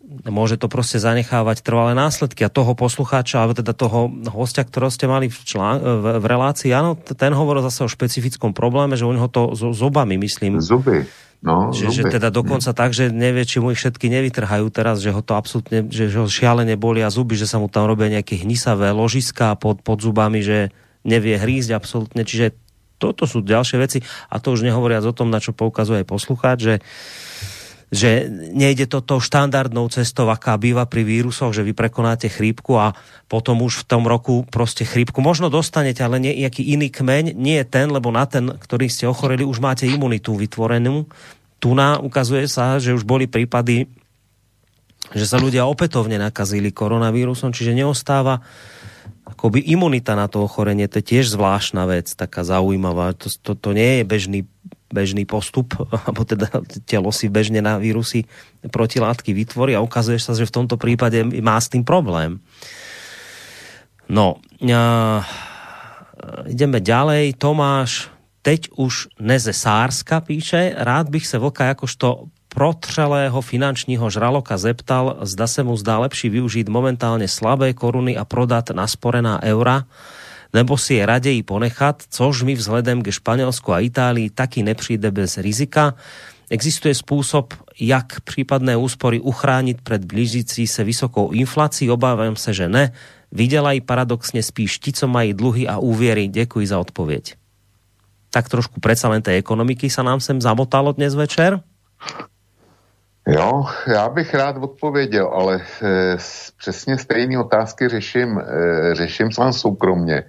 [0.08, 2.48] môže to prostě zanechávať trvalé následky.
[2.48, 6.72] A toho poslucháča, alebo teda toho hostia, ktorého ste mali v, člán, v, v relácii,
[6.72, 10.64] áno, ten hovoril zase o špecifickom probléme, že u neho to so zobami, myslím.
[10.64, 11.03] Zuby.
[11.38, 15.14] No, že, že teda dokonca tak, že nevie, či mu ich všetky nevytrhajú teraz, že
[15.14, 18.42] ho to absolútne, že, že ho šialene bolia zuby, že sa mu tam robia nejaké
[18.42, 20.74] hnisavé ložiská pod, pod zubami, že
[21.06, 22.26] nevie hrízť absolútne.
[22.26, 22.58] Čiže
[22.98, 24.02] toto sú ďalšie veci
[24.34, 26.74] a to už nehovoriac o tom, na čo poukazuje aj poslucháč, že
[27.88, 32.91] že nejde to tou štandardnou cestou, aká býva pri vírusoch, že vy prekonáte chrípku a
[33.32, 37.88] potom už v tom roku prostě chrípku možno dostanete, ale nejaký iný kmeň, nie ten,
[37.88, 41.07] lebo na ten, ktorý ste ochoreli, už máte imunitu vytvorenú.
[41.64, 43.88] Tu na ukazuje sa, že už boli prípady,
[45.16, 48.43] že sa ľudia opätovne nakazili koronavírusom, čiže neostáva
[49.27, 53.11] akoby imunita na to ochorenie, to je tiež zvláštna vec, taká zaujímavá.
[53.19, 54.40] To, to, to nie je bežný
[54.91, 55.75] bežný postup,
[56.06, 56.48] alebo teda
[56.88, 58.25] telo si bežne na vírusy
[58.67, 62.40] protilátky vytvorí a ukazuje sa, že v tomto prípade má s tým problém.
[64.07, 65.24] No, a,
[66.48, 67.35] ideme ďalej.
[67.35, 68.07] Tomáš,
[68.41, 75.48] teď už Neze Sárska píše, rád bych se Vlka jakožto protřelého finančního žraloka zeptal, zda
[75.48, 79.83] se mu zdá lepší využít momentálně slabé koruny a prodat nasporená eura,
[80.53, 85.38] nebo si je raději ponechat, což mi vzhledem ke Španělsku a Itálii taky nepřijde bez
[85.38, 85.93] rizika.
[86.50, 91.92] Existuje způsob, jak případné úspory uchránit před blížící se vysokou inflací?
[91.92, 92.92] Obávám se, že ne.
[93.32, 96.27] Vydělají paradoxně spíš ti, co mají dluhy a úvěry.
[96.27, 97.35] Děkuji za odpověď.
[98.30, 101.59] Tak trošku predsa len tej ekonomiky sa nám sem zamotalo dnes večer.
[103.27, 106.17] Jo, já bych rád odpověděl, ale e,
[106.58, 108.43] přesně stejné otázky řeším, e,
[108.95, 110.24] řeším sám soukromně.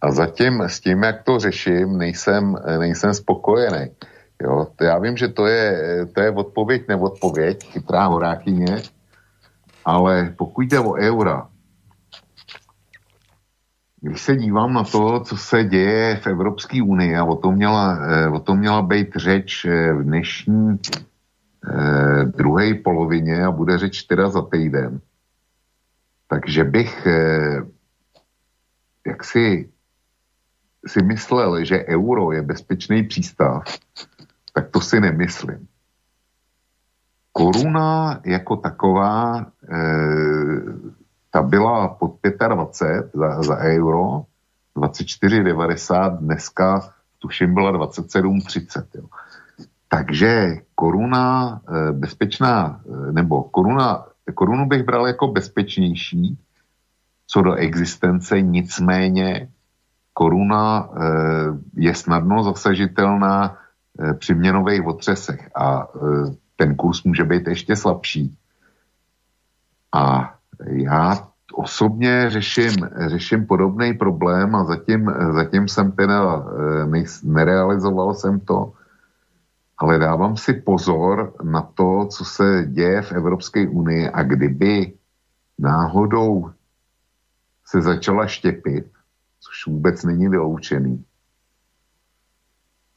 [0.00, 3.90] A zatím s tím, jak to řeším, nejsem, nejsem spokojený.
[4.42, 5.80] Jo, to já vím, že to je,
[6.12, 8.82] to je odpověď, neodpověď, chytrá horákyně,
[9.84, 11.48] ale pokud jde o eura,
[14.00, 17.98] když se dívám na to, co se děje v Evropské unii, a o tom měla,
[18.32, 24.42] o tom měla být řeč v dnešní eh, druhé polovině a bude řeč teda za
[24.42, 25.00] týden,
[26.28, 27.62] takže bych eh,
[29.06, 29.68] jaksi
[30.86, 33.64] si myslel, že euro je bezpečný přístav,
[34.52, 35.68] tak to si nemyslím.
[37.32, 39.78] Koruna jako taková, e,
[41.30, 42.18] ta byla pod
[42.48, 44.24] 25 za, za euro,
[44.76, 48.84] 24,90, dneska tuším byla 27,30.
[48.94, 49.04] Jo.
[49.88, 56.38] Takže koruna e, bezpečná, e, nebo koruna, korunu bych bral jako bezpečnější
[57.30, 59.48] co do existence, nicméně
[60.20, 67.48] koruna eh, je snadno zasažitelná eh, při měnových otřesech a eh, ten kurz může být
[67.48, 68.36] ještě slabší.
[69.92, 72.76] A já osobně řeším,
[73.06, 76.44] řeším podobný problém a zatím, zatím jsem teda
[77.24, 78.72] nerealizoval jsem to,
[79.78, 84.92] ale dávám si pozor na to, co se děje v Evropské unii a kdyby
[85.58, 86.50] náhodou
[87.64, 88.99] se začala štěpit,
[89.40, 91.04] což vůbec není vyloučený,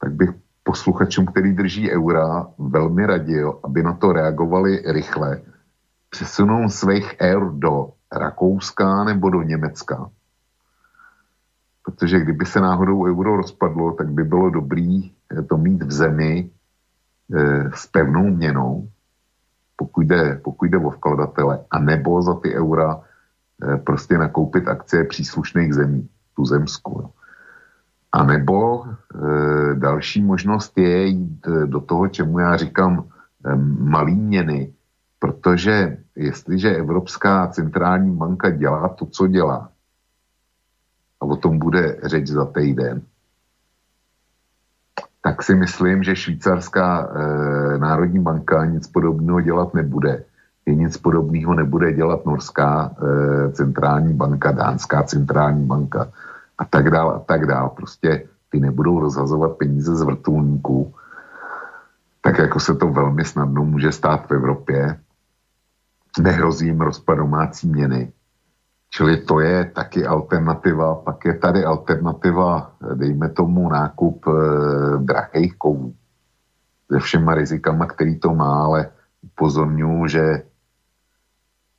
[0.00, 0.30] tak bych
[0.62, 5.40] posluchačům, který drží eura, velmi radil, aby na to reagovali rychle,
[6.10, 10.10] přesunou svých eur do Rakouska nebo do Německa.
[11.82, 15.12] Protože kdyby se náhodou euro rozpadlo, tak by bylo dobrý
[15.48, 16.50] to mít v zemi
[17.34, 18.88] e, s pevnou měnou,
[19.76, 23.02] pokud jde, pokud jde o vkladatele, a nebo za ty eura
[23.62, 27.10] e, prostě nakoupit akcie příslušných zemí tuzemsku.
[28.12, 33.04] A nebo e, další možnost je jít e, do toho, čemu já říkám
[33.46, 34.72] e, malý měny,
[35.18, 39.68] protože jestliže Evropská centrální banka dělá to, co dělá,
[41.20, 43.02] a o tom bude řeč za týden,
[45.22, 50.24] tak si myslím, že švýcarská e, národní banka nic podobného dělat nebude.
[50.66, 56.08] I nic podobného nebude dělat norská e, centrální banka, dánská centrální banka
[56.58, 57.68] a tak dál a tak dál.
[57.68, 60.94] Prostě ty nebudou rozhazovat peníze z vrtulníků,
[62.20, 65.00] tak jako se to velmi snadno může stát v Evropě.
[66.20, 68.12] Nehrozí jim rozpad domácí měny.
[68.90, 70.94] Čili to je taky alternativa.
[70.94, 74.32] Pak je tady alternativa, dejme tomu, nákup e,
[74.98, 75.94] drahých kovů.
[76.92, 78.88] Se všema rizikama, který to má, ale
[79.22, 80.42] upozorňuji, že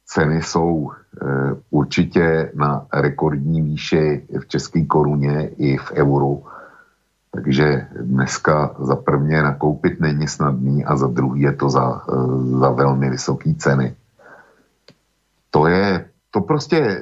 [0.06, 1.26] ceny jsou e,
[1.70, 6.44] určitě na rekordní výši v české koruně i v euru.
[7.32, 12.14] Takže dneska za prvně nakoupit není snadný a za druhý je to za, e,
[12.60, 13.96] za velmi vysoké ceny.
[15.52, 17.00] To je, to prostě, e,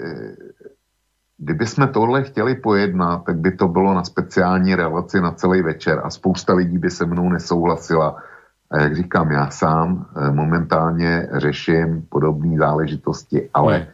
[1.37, 6.01] kdyby jsme tohle chtěli pojednat, tak by to bylo na speciální relaci na celý večer
[6.03, 8.23] a spousta lidí by se mnou nesouhlasila.
[8.73, 13.87] A jak říkám, já sám e, momentálně řeším podobné záležitosti, ale hmm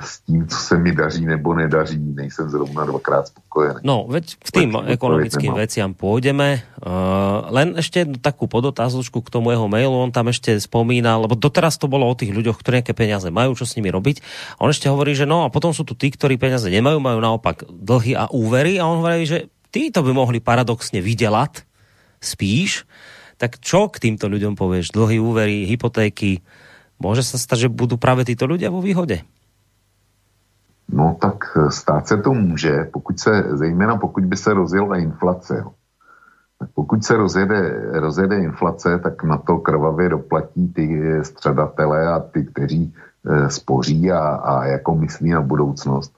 [0.00, 3.84] s tím, co se mi daří nebo nedaří, nejsem zrovna dvakrát spokojený.
[3.84, 6.64] No, veď k tým ekonomickým veciam pôjdeme.
[6.80, 10.00] Uh, len ešte jednu takú podotázočku k tomu jeho mailu.
[10.00, 13.52] On tam ešte spomínal, lebo doteraz to bolo o tých ľuďoch, ktorí nejaké peniaze majú,
[13.52, 14.24] čo s nimi robiť.
[14.56, 17.20] A on ešte hovorí, že no a potom sú tu tí, ktorí peniaze nemajú, majú
[17.20, 18.80] naopak dlhy a úvery.
[18.80, 21.68] A on hovorí, že títo by mohli paradoxne vydelať
[22.16, 22.88] spíš.
[23.40, 24.92] Tak čo k týmto ľuďom povieš?
[24.92, 26.44] Dlhy, úvery, hypotéky.
[27.00, 29.24] Môže sa stať, že budú práve títo ľudia vo výhode?
[30.92, 35.58] No tak stát se to může, pokud se, zejména pokud by se rozjela inflace.
[35.58, 35.72] Jo.
[36.58, 37.60] Tak pokud se rozjede,
[38.00, 40.84] rozjede inflace, tak na to krvavě doplatí ty
[41.22, 42.94] středatele a ty, kteří
[43.24, 46.12] e, spoří a, a jako myslí na budoucnost,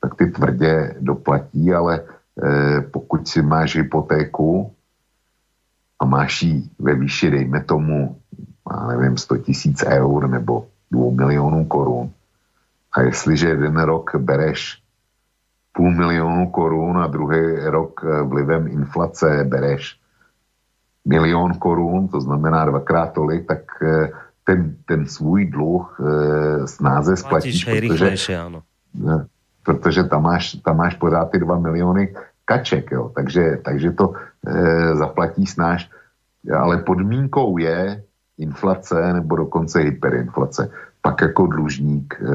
[0.00, 4.72] tak ty tvrdě doplatí, ale e, pokud si máš hypotéku
[6.00, 8.16] a máš ji ve výši, dejme tomu,
[8.70, 12.10] já nevím, 100 tisíc eur nebo 2 milionů korun,
[12.92, 14.82] a jestliže jeden rok bereš
[15.72, 20.00] půl milionu korun a druhý rok eh, vlivem inflace bereš
[21.04, 24.10] milion korun, to znamená dvakrát tolik, tak eh,
[24.44, 28.62] ten, ten svůj dluh e, snáze splatíš, protože, ano.
[29.62, 32.14] Protože tam máš, tam máš pořád ty dva miliony
[32.50, 34.18] kaček, jo, takže, takže to e,
[34.98, 35.86] zaplatí snáš,
[36.50, 38.02] ale podmínkou je
[38.42, 40.70] inflace nebo dokonce hyperinflace
[41.02, 42.26] pak jako dlužník e,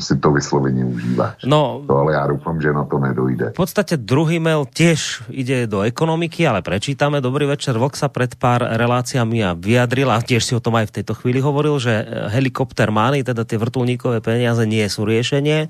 [0.00, 1.34] si to vysloveně užívá.
[1.44, 3.50] No, to ale já doufám, že na to nedojde.
[3.50, 7.20] V podstate druhý mail tiež ide do ekonomiky, ale prečítame.
[7.20, 10.88] Dobrý večer, Vlk sa pred pár reláciami a vyjadril a tiež si o tom aj
[10.88, 11.92] v tejto chvíli hovoril, že
[12.32, 15.68] helikopter mány, teda tie vrtulníkové peniaze nie sú riešenie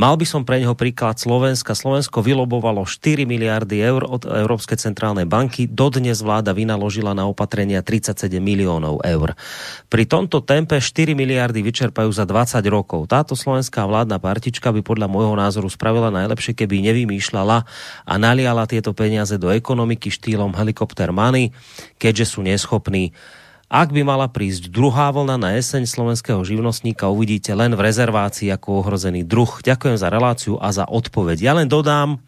[0.00, 1.76] Mal by som pre neho príklad Slovenska.
[1.76, 5.68] Slovensko vylobovalo 4 miliardy eur od Európskej centrálnej banky.
[5.68, 9.36] Dodnes vláda vynaložila na opatrenia 37 miliónov eur.
[9.92, 13.12] Pri tomto tempe 4 miliardy vyčerpajú za 20 rokov.
[13.12, 17.68] Táto slovenská vládna partička by podľa môjho názoru spravila najlepšie, keby nevymýšľala
[18.08, 21.52] a naliala tieto peniaze do ekonomiky štýlom helikopter money,
[22.00, 23.12] keďže sú neschopní
[23.70, 28.82] ak by mala prísť druhá vlna na jeseň slovenského živnostníka, uvidíte len v rezervácii ako
[28.82, 29.46] ohrozený druh.
[29.62, 31.38] Ďakujem za reláciu a za odpoveď.
[31.38, 32.18] Ja len dodám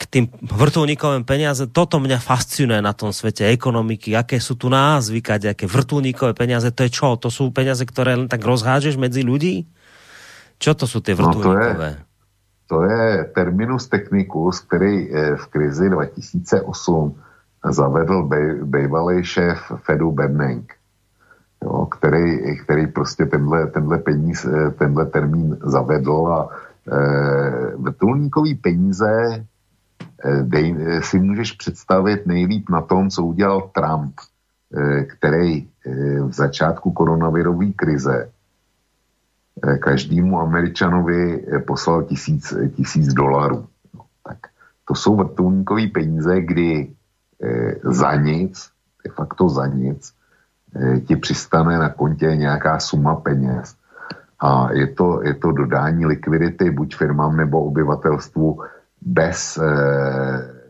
[0.00, 1.68] k tým vrtulníkovým peniaze.
[1.68, 4.16] Toto mňa fascinuje na tom svete ekonomiky.
[4.16, 6.72] Aké sú tu názvy, aké vrtulníkové peniaze.
[6.72, 7.12] To je čo?
[7.20, 9.68] To sú peniaze, ktoré len tak rozhážeš medzi ľudí?
[10.56, 11.88] Čo to sú tie vrtulníkové?
[11.92, 12.08] No
[12.72, 13.04] to, je, to je
[13.36, 16.66] terminus technicus, který v krizi 2008
[17.70, 18.28] zavedl
[18.64, 20.74] bývalý šéf Fedu Bernanke,
[21.62, 24.46] jo, který, který prostě tenhle, tenhle, peníz,
[24.78, 29.10] tenhle termín zavedl a e, vrtulníkový peníze
[30.24, 34.14] e, dej, si můžeš představit nejlíp na tom, co udělal Trump,
[35.08, 35.68] který
[36.26, 38.30] v začátku koronavirové krize
[39.78, 43.66] každému Američanovi poslal tisíc, tisíc dolarů.
[43.94, 44.38] No, tak
[44.88, 47.01] to jsou vrtulníkové peníze, kdy Eh,
[47.82, 48.70] za nic,
[49.04, 50.14] de facto za nic,
[50.76, 53.76] eh, ti přistane na kontě nějaká suma peněz.
[54.40, 58.62] A je to, je to dodání likvidity buď firmám nebo obyvatelstvu
[59.00, 60.62] bez, eh,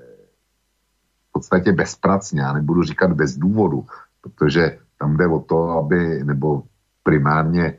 [1.28, 3.86] v podstatě bezpracně, já nebudu říkat bez důvodu,
[4.20, 6.62] protože tam jde o to, aby, nebo
[7.02, 7.78] primárně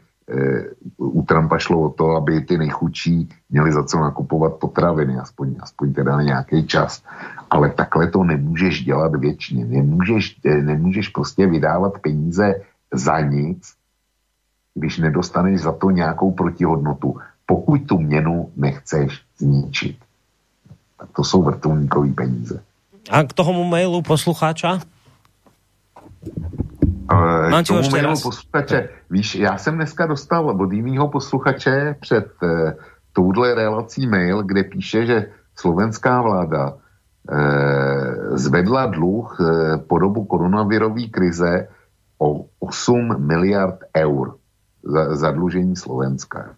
[0.98, 5.94] u Trumpa šlo o to, aby ty nejchudší měli za co nakupovat potraviny, aspoň, aspoň
[5.94, 7.04] teda na nějaký čas.
[7.50, 9.66] Ale takhle to nemůžeš dělat věčně.
[9.66, 12.62] Nemůžeš, nemůžeš prostě vydávat peníze
[12.94, 13.74] za nic,
[14.76, 19.98] když nedostaneš za to nějakou protihodnotu, pokud tu měnu nechceš zničit.
[21.00, 22.64] Tak to jsou vrtulníkové peníze.
[23.10, 24.80] A k tomu mailu poslucháča?
[27.12, 28.24] Mám k tomu raz.
[28.24, 32.72] posluchače, víš, já jsem dneska dostal od jiného posluchače před uh,
[33.14, 35.26] touhle relací mail, kde píše, že
[35.56, 36.78] slovenská vláda uh,
[38.38, 39.48] zvedla dluh uh,
[39.88, 41.68] po dobu koronavirové krize
[42.20, 44.36] o 8 miliard eur
[44.84, 46.56] za, zadlužení Slovenska.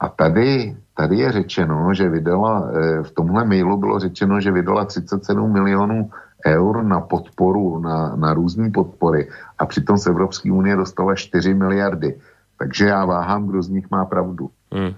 [0.00, 4.84] A tady, tady je řečeno, že vydala, eh, v tomhle mailu bylo řečeno, že vydala
[4.84, 6.10] 37 milionů
[6.46, 9.28] eur na podporu, na, na různé podpory
[9.58, 12.18] a přitom z Evropské unie dostala 4 miliardy.
[12.58, 14.50] Takže já váhám, kdo z nich má pravdu.
[14.72, 14.94] Hmm.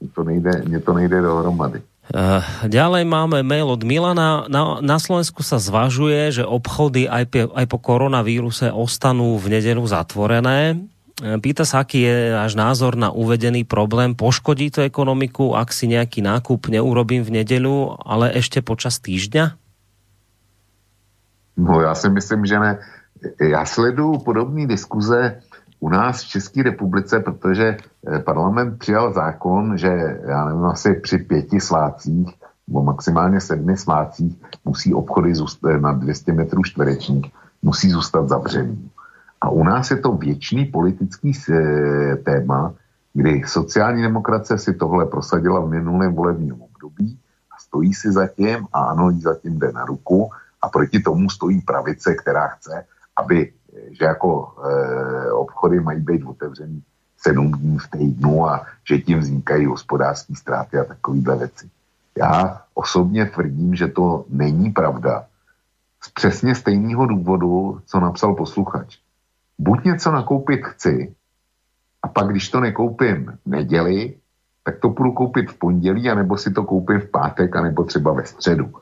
[0.00, 1.82] Mně to nejde, mně to nejde dohromady.
[2.06, 2.38] Uh,
[2.70, 4.46] ďalej máme mail od Milana.
[4.46, 9.82] Na, na Slovensku sa zvažuje, že obchody aj, pe, aj po koronavíruse ostanú v nedelu
[9.82, 10.86] zatvorené.
[11.18, 14.14] E, Pýta sa, aký je náš názor na uvedený problém.
[14.14, 19.65] Poškodí to ekonomiku, ak si nejaký nákup neurobím v nedeľu, ale ešte počas týždňa?
[21.56, 22.78] No já si myslím, že ne.
[23.40, 25.40] Já sleduju podobné diskuze
[25.80, 31.18] u nás v České republice, protože eh, parlament přijal zákon, že já nevím, asi při
[31.18, 32.34] pěti svácích
[32.68, 38.90] nebo maximálně sedmi svácích musí obchody zůstat na 200 metrů čtverečních, musí zůstat zavřený.
[39.40, 42.74] A u nás je to věčný politický eh, téma,
[43.14, 47.18] kdy sociální demokracie si tohle prosadila v minulém volebním období
[47.50, 50.30] a stojí si za tím a ano, jí zatím jde na ruku
[50.62, 52.84] a proti tomu stojí pravice, která chce,
[53.16, 53.52] aby,
[53.90, 56.82] že jako e, obchody mají být otevřený
[57.18, 61.70] sedm dní v týdnu a že tím vznikají hospodářské ztráty a takovéhle věci.
[62.18, 65.26] Já osobně tvrdím, že to není pravda.
[66.02, 68.98] Z přesně stejného důvodu, co napsal posluchač.
[69.58, 71.14] Buď něco nakoupit chci,
[72.02, 74.14] a pak, když to nekoupím v neděli,
[74.64, 78.26] tak to půjdu koupit v pondělí, anebo si to koupím v pátek, anebo třeba ve
[78.26, 78.74] středu.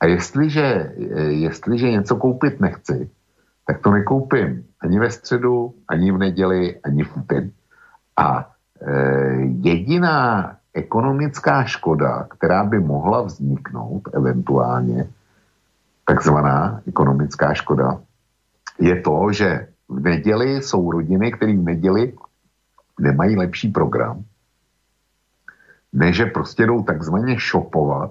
[0.00, 3.10] A jestliže, eh, jestliže něco koupit nechci,
[3.66, 7.52] tak to nekoupím ani ve středu, ani v neděli, ani v úterý.
[8.16, 8.50] A
[8.80, 8.92] e,
[9.60, 15.08] jediná ekonomická škoda, která by mohla vzniknout eventuálně,
[16.04, 18.00] takzvaná ekonomická škoda,
[18.80, 22.12] je to, že v neděli jsou rodiny, které v neděli
[23.00, 24.24] nemají lepší program,
[25.92, 28.10] než že prostě jdou takzvaně šopovat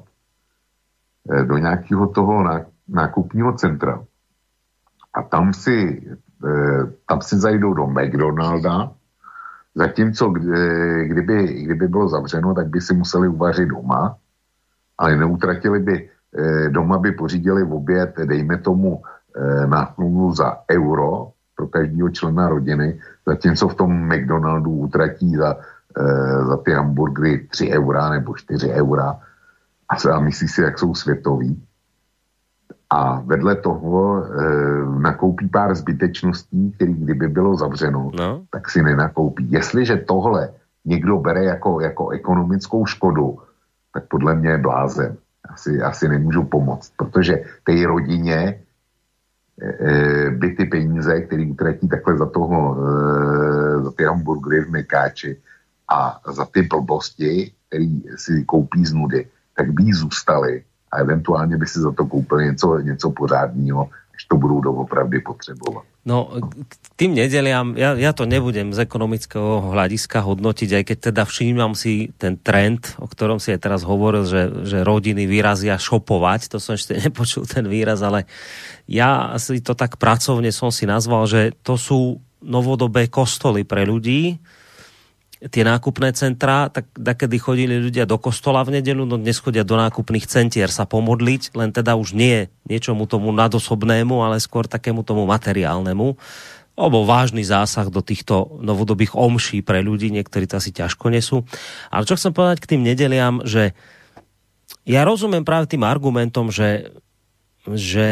[1.45, 4.03] do nějakého toho ná- nákupního centra.
[5.13, 6.07] A tam si,
[6.45, 8.91] eh, tam si zajdou do McDonalda,
[9.75, 14.17] zatímco kdy- kdyby, kdyby bylo zavřeno, tak by si museli uvařit doma,
[14.97, 19.01] ale neutratili by, eh, doma by pořídili v oběd, dejme tomu,
[19.35, 19.95] eh, na
[20.31, 25.57] za euro pro každého člena rodiny, zatímco v tom McDonaldu utratí za,
[25.97, 29.19] eh, za ty hamburgery 3 eura nebo 4 eura
[30.13, 31.63] a, myslí si, jak jsou světoví.
[32.89, 34.29] A vedle toho e,
[34.99, 38.45] nakoupí pár zbytečností, který kdyby bylo zavřeno, No.
[38.49, 39.51] tak si nenakoupí.
[39.51, 40.49] Jestliže tohle
[40.85, 43.39] někdo bere jako, jako ekonomickou škodu,
[43.93, 45.17] tak podle mě je blázen.
[45.49, 48.61] Asi, asi nemůžu pomoct, protože té rodině
[49.61, 55.41] e, by ty peníze, které utratí takhle za toho, e, za ty hamburgery v Mekáči
[55.89, 61.57] a za ty blbosti, které si koupí z nudy, tak by jí zůstaly a eventuálně
[61.57, 65.83] by si za to koupili něco, něco pořádného, až to budou doopravdy potřebovat.
[66.03, 66.27] No,
[66.67, 71.79] k tým nedeliam, ja, ja to nebudem z ekonomického hľadiska hodnotiť, aj keď teda všímam
[71.79, 76.59] si ten trend, o ktorom si aj teraz hovoril, že, že rodiny vyrazia šopovať, to
[76.59, 78.27] som ešte nepočul ten výraz, ale
[78.83, 84.43] ja si to tak pracovne som si nazval, že to sú novodobé kostoly pre ľudí,
[85.51, 89.75] tie nákupné centrá, tak kedy chodili ľudia do kostola v nedelu, no dnes chodia do
[89.75, 95.27] nákupných centier sa pomodliť, len teda už nie niečomu tomu nadosobnému, ale skôr takému tomu
[95.27, 96.15] materiálnemu.
[96.73, 101.45] Lebo vážny zásah do týchto novodobých omší pre ľudí, niektorí to asi ťažko nesú.
[101.93, 103.77] Ale čo chcem povedať k tým nedeliam, že
[104.83, 106.91] ja rozumiem práve tým argumentom, že
[107.63, 108.07] že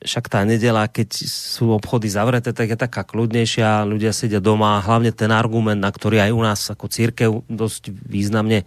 [0.00, 5.12] však tá nedela, keď sú obchody zavreté, tak je taká kľudnejšia, ľudia sedia doma, hlavne
[5.12, 8.64] ten argument, na ktorý aj u nás ako církev dosť významne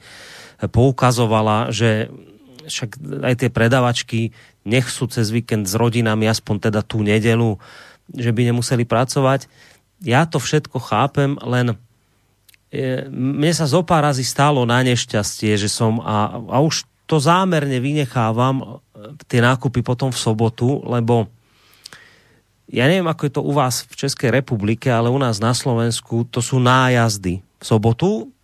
[0.61, 2.13] poukazovala, že
[2.69, 4.19] však aj tie predavačky
[4.67, 7.57] nech sú cez víkend s rodinami aspoň teda tú nedelu,
[8.13, 9.49] že by nemuseli pracovať.
[10.05, 11.73] Ja to všetko chápem, len
[12.69, 17.23] e, mne sa zo pár razy stalo na nešťastie, že som a, a už to
[17.23, 18.83] zámerne vynechávam
[19.31, 21.31] tie nákupy potom v sobotu, lebo
[22.67, 26.27] ja neviem, ako je to u vás v Českej republike, ale u nás na Slovensku
[26.27, 27.39] to sú nájazdy.
[27.39, 28.35] V sobotu,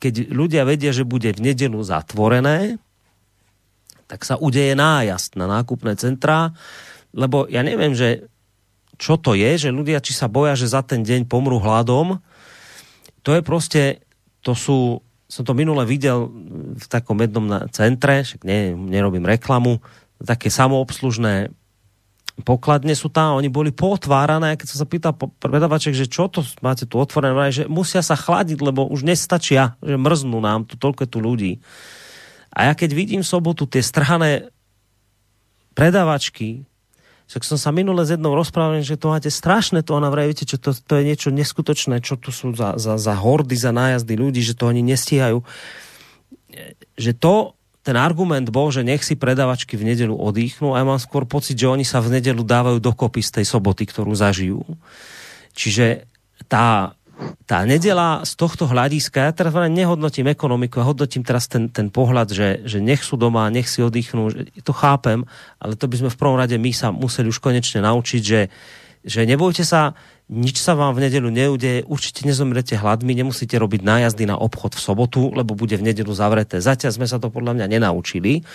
[0.00, 2.80] keď ľudia vedia, že bude v nedelu zatvorené,
[4.08, 6.56] tak sa udeje nájazd na nákupné centrá,
[7.14, 8.26] lebo ja neviem, že
[8.98, 12.18] čo to je, že ľudia či sa boja, že za ten deň pomrú hladom,
[13.20, 13.82] to je proste,
[14.40, 16.26] to sú, som to minule videl
[16.74, 19.78] v takom jednom na centre, však ne, nerobím reklamu,
[20.18, 21.54] také samoobslužné
[22.42, 26.88] pokladne sú tam, oni boli potvárané, keď som sa pýtal predavaček, že čo to máte
[26.88, 31.04] tu otvorené, vraj, že musia sa chladiť, lebo už nestačia, že mrznú nám tu toľko
[31.06, 31.52] tu ľudí.
[32.50, 34.50] A ja keď vidím sobotu tie strhané
[35.76, 36.66] predavačky,
[37.30, 40.42] tak som sa minule s jednou rozprával, že to máte strašné, to ona vraj, viete,
[40.42, 44.18] čo to, to je niečo neskutočné, čo tu sú za, za, za hordy, za nájazdy
[44.18, 45.38] ľudí, že to oni nestíhajú.
[46.98, 47.54] Že to,
[47.86, 51.54] ten argument bol, že nech si predavačky v nedelu odýchnú a ja mám skôr pocit,
[51.54, 54.66] že oni sa v nedelu dávajú dokopy z tej soboty, ktorú zažijú.
[55.54, 56.10] Čiže
[56.50, 56.98] tá,
[57.44, 62.32] tá nedela z tohto hľadiska, ja teraz nehodnotím ekonomiku, ja hodnotím teraz ten, ten pohľad,
[62.32, 65.26] že, že nech sú doma, nech si oddychnú, že to chápem,
[65.58, 68.48] ale to by sme v prvom rade my sa museli už konečne naučiť, že,
[69.04, 69.98] že nebojte sa,
[70.30, 74.84] nič sa vám v nedelu neudeje, určite nezomrete hladmi, nemusíte robiť nájazdy na obchod v
[74.86, 76.62] sobotu, lebo bude v nedelu zavreté.
[76.62, 78.46] Zatiaľ sme sa to podľa mňa nenaučili.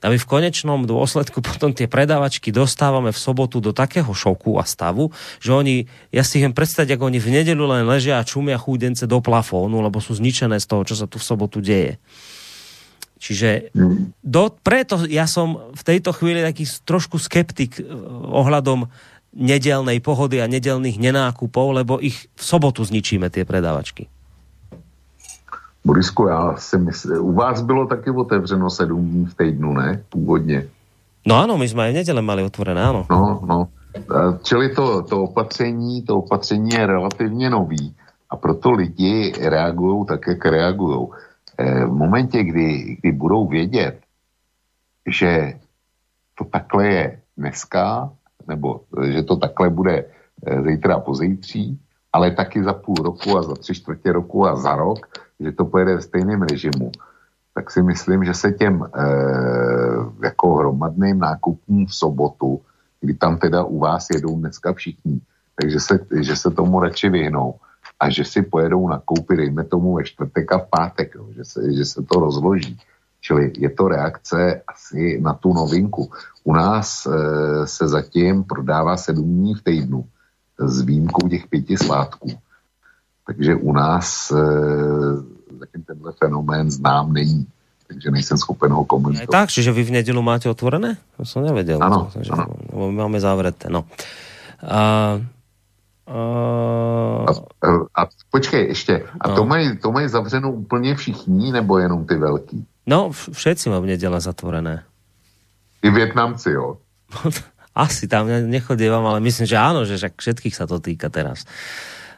[0.00, 4.64] A my v konečnom dôsledku potom tie predávačky dostávame v sobotu do takého šoku a
[4.64, 5.76] stavu, že oni,
[6.10, 9.84] ja si viem predstaviť, ako oni v nedelu len ležia a čumia chúdence do plafónu,
[9.84, 12.00] lebo sú zničené z toho, čo sa tu v sobotu deje.
[13.20, 13.76] Čiže
[14.24, 17.84] do, preto ja som v tejto chvíli taký trošku skeptik eh,
[18.32, 18.88] ohľadom
[19.30, 24.10] nedelnej pohody a nedelných nenákupov, lebo ich v sobotu zničíme tie predávačky.
[25.84, 30.04] Borisku, já si myslím, u vás bylo taky otevřeno sedm dní v týdnu, ne?
[30.08, 30.68] Původně.
[31.26, 33.04] No áno, my sme aj v nedele mali otvorené, áno.
[33.12, 33.58] No, no.
[34.40, 37.94] Čili to, to opatření, to opatření je relativně nový
[38.30, 41.08] a proto lidi reagují tak, jak reagují.
[41.58, 44.00] E, V momentě, kdy, kdy budou vědět,
[45.06, 45.60] že
[46.38, 48.10] to takhle je dneska,
[48.48, 50.04] nebo že to takhle bude
[50.46, 51.78] e, zítra a pozítří,
[52.12, 55.06] ale taky za půl roku a za tři čtvrtě roku a za rok,
[55.40, 56.92] že to pojede ve stejném režimu,
[57.54, 58.88] tak si myslím, že se těm e,
[60.22, 62.60] jako hromadným nákupům v sobotu,
[63.00, 65.20] kdy tam teda u vás jedou dneska všichni,
[65.60, 67.54] takže se, že se tomu radši vyhnou
[68.00, 71.72] a že si pojedou nakoupit, dejme tomu ve čtvrtek a v pátek, jo, že, se,
[71.72, 72.78] že se to rozloží.
[73.20, 76.08] Čili je to reakce asi na tu novinku.
[76.44, 77.10] U nás e,
[77.66, 80.04] se zatím prodává sedm dní v týdnu
[80.58, 82.28] s výjimkou těch pěti svátků.
[83.30, 84.42] Takže u nás e,
[85.58, 87.46] zatím tenhle fenomén znám není.
[87.86, 89.30] Takže nejsem schopen ho komentovat.
[89.30, 90.98] tak, čiže vy v nedelu máte otvorené?
[91.18, 91.78] To som nevedel.
[91.82, 92.54] Áno, To- že, áno.
[92.74, 93.86] lebo my máme zavreté, no.
[94.62, 95.18] A,
[96.10, 96.20] a,
[97.62, 99.34] A, a počkej ještě, a No.
[99.34, 102.66] to mají, to mají zavřenou úplně všichni, nebo jenom ty velký?
[102.86, 104.82] no, všetci mám v nedele zatvorené.
[105.82, 106.76] I Větnamci, jo?
[107.74, 111.46] Asi tam ne- nechodievam, ale myslím, že áno, že však všetkých sa to týka teraz.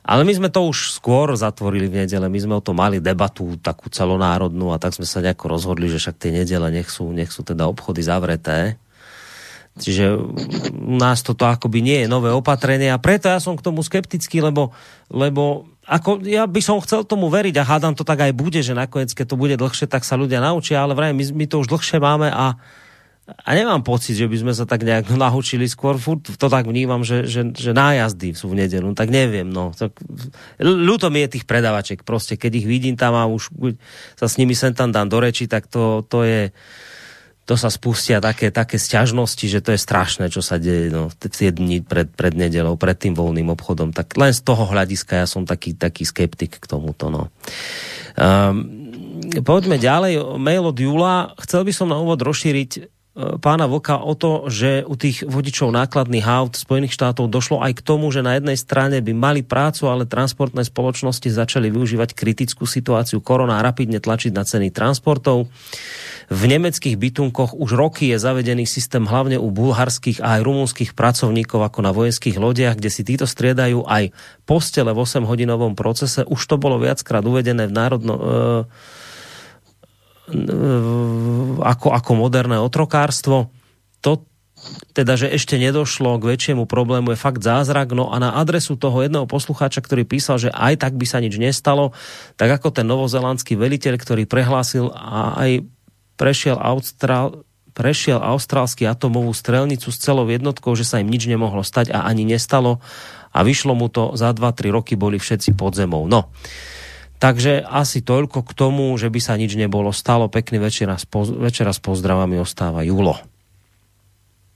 [0.02, 3.55] Ale my sme to už skôr zatvorili v nedele, my sme o tom mali debatu
[3.62, 7.31] takú celonárodnú a tak sme sa nejako rozhodli, že však tie nedele nech sú, nech
[7.31, 8.74] sú teda obchody zavreté.
[9.72, 10.20] Čiže
[10.74, 14.44] u nás toto akoby nie je nové opatrenie a preto ja som k tomu skeptický,
[14.44, 14.74] lebo,
[15.08, 18.76] lebo ako, ja by som chcel tomu veriť a hádam to tak aj bude, že
[18.76, 21.72] nakoniec, keď to bude dlhšie, tak sa ľudia naučia, ale vraj my, my to už
[21.72, 22.58] dlhšie máme a
[23.23, 27.07] a nemám pocit, že by sme sa tak nejak naučili skôr, furt to tak vnímam,
[27.07, 29.70] že, že, že nájazdy sú v nedelu, tak neviem, no.
[29.70, 29.94] Tak,
[30.59, 33.55] ľúto mi je tých predavaček, proste, keď ich vidím tam a už
[34.18, 36.51] sa s nimi sem tam dám do reči, tak to, to je,
[37.47, 41.55] to sa spustia také, také sťažnosti, že to je strašné, čo sa deje no, tie
[41.55, 43.94] dni pred, pred nedelou, pred tým voľným obchodom.
[43.94, 47.10] Tak len z toho hľadiska ja som taký, taký skeptik k tomuto.
[47.10, 47.34] No.
[48.15, 48.91] Um,
[49.42, 50.39] poďme ďalej.
[50.39, 51.34] Mail od Jula.
[51.42, 56.24] Chcel by som na úvod rozšíriť pána Voka o to, že u tých vodičov nákladných
[56.24, 60.08] aut Spojených štátov došlo aj k tomu, že na jednej strane by mali prácu, ale
[60.08, 65.52] transportné spoločnosti začali využívať kritickú situáciu korona a rapidne tlačiť na ceny transportov.
[66.32, 71.68] V nemeckých bytunkoch už roky je zavedený systém hlavne u bulharských a aj rumúnskych pracovníkov
[71.68, 74.16] ako na vojenských lodiach, kde si títo striedajú aj
[74.49, 76.24] postele v 8-hodinovom procese.
[76.24, 78.15] Už to bolo viackrát uvedené v národno...
[78.16, 79.00] E,
[81.60, 83.52] ako, ako moderné otrokárstvo.
[84.02, 84.24] To
[84.94, 87.96] teda, že ešte nedošlo k väčšiemu problému, je fakt zázrak.
[87.96, 91.34] No a na adresu toho jedného poslucháča, ktorý písal, že aj tak by sa nič
[91.34, 91.90] nestalo,
[92.38, 95.66] tak ako ten novozelandský veliteľ, ktorý prehlásil a aj
[96.14, 101.90] prešiel Austral, prešiel austrálsky atomovú strelnicu s celou jednotkou, že sa im nič nemohlo stať
[101.90, 102.84] a ani nestalo
[103.32, 106.04] a vyšlo mu to za 2-3 roky boli všetci pod zemou.
[106.04, 106.28] No,
[107.23, 110.26] Takže asi toľko k tomu, že by sa nič nebolo stalo.
[110.26, 113.15] Pekný večer a s, poz- večer a s pozdravami ostáva Julo.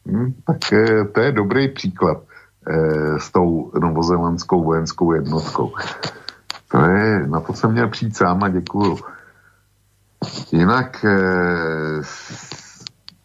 [0.03, 2.27] Hmm, tak eh, to je dobrý příklad
[2.67, 5.79] eh, s tou novozelandskou vojenskou jednotkou.
[6.75, 8.99] To je, na to jsem měl přijít sám a děkuju.
[10.51, 12.03] Jinak, eh,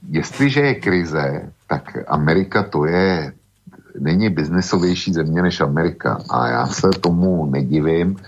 [0.10, 3.34] jestliže je krize, tak Amerika to je,
[4.00, 6.22] není biznesovější země než Amerika.
[6.30, 8.22] A já se tomu nedivím.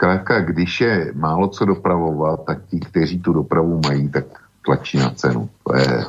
[0.00, 4.24] Zkrátka, když je málo co dopravovat, tak ti, kteří tu dopravu mají, tak
[4.64, 5.48] tlačí na cenu.
[5.66, 6.04] To je,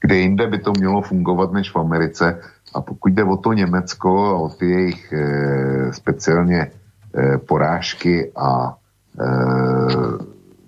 [0.00, 2.40] kde jinde by to mělo fungovat než v Americe.
[2.74, 8.76] A pokud jde o to Německo a o ty jejich e, speciálně e, porážky a
[9.20, 9.26] e,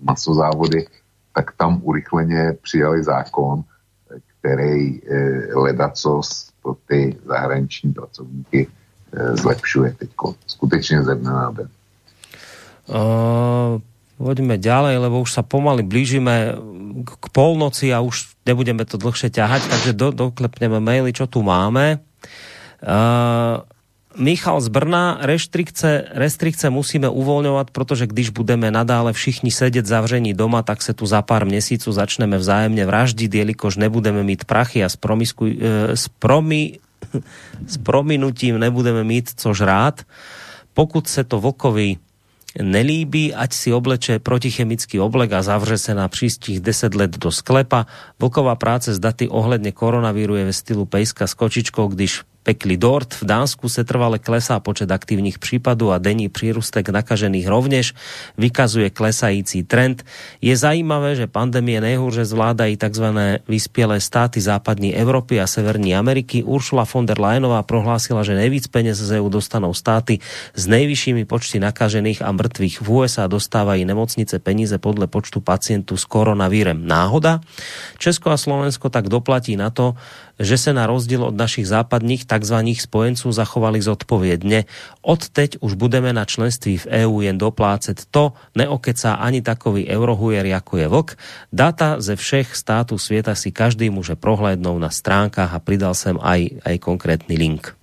[0.01, 0.87] masozávody,
[1.35, 3.63] tak tam urychleně přijali zákon,
[4.39, 5.19] který e,
[5.55, 8.67] ledacos pro ty zahraniční pracovníky
[9.13, 10.09] e, zlepšuje teď.
[10.47, 11.69] Skutečně ze dne na den.
[12.83, 13.79] Uh,
[14.19, 16.59] poďme ďalej, lebo už sa pomaly blížime
[17.07, 22.03] k- polnoci a už nebudeme to dlhšie ťahať, takže do, doklepneme maily, čo tu máme.
[22.83, 23.63] Uh,
[24.13, 30.61] Michal z Brna, restrikce, restrikce musíme uvolňovat, protože když budeme nadále všichni sedět zavření doma,
[30.61, 34.95] tak se tu za pár měsíců začneme vzájemně vraždit, jelikož nebudeme mít prachy a s,
[34.95, 36.79] promisku, e, s, promi,
[37.67, 40.01] s prominutím nebudeme mít co žrát.
[40.73, 41.97] Pokud se to Vlkovi
[42.61, 47.85] nelíbí, ať si obleče protichemický oblek a zavře se na příštích 10 let do sklepa.
[48.19, 53.13] Vlková práce z daty ohledně koronavíru je ve stylu pejska s kočičkou, když pekli dort.
[53.13, 57.93] V Dánsku se trvale klesá počet aktívnych prípadov a denní přírustek nakažených rovněž
[58.37, 60.03] vykazuje klesající trend.
[60.41, 63.05] Je zajímavé, že pandemie nejhůře zvládají tzv.
[63.47, 66.43] vyspělé státy západní Evropy a Severní Ameriky.
[66.43, 70.19] Ursula von der Leyenová prohlásila, že nejvíc peněz z EU dostanou státy
[70.53, 72.81] s nejvyššími počty nakažených a mŕtvych.
[72.81, 76.87] V USA dostávají nemocnice peníze podle počtu pacientů s koronavírem.
[76.87, 77.39] Náhoda?
[77.97, 79.95] Česko a Slovensko tak doplatí na to,
[80.39, 84.65] že se na rozdíl od našich západních takzvaných spojenců zachovali zodpovědně.
[85.01, 88.03] Od teď už budeme na členství v EU jen doplácet.
[88.11, 91.17] To neokecá ani takový eurohujer, jako je vlk.
[91.53, 96.49] Data ze všech států světa si každý může prohlédnout na stránkách a pridal jsem aj,
[96.65, 97.75] aj konkrétny link.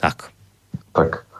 [0.00, 0.28] Tak.
[0.92, 1.30] Tak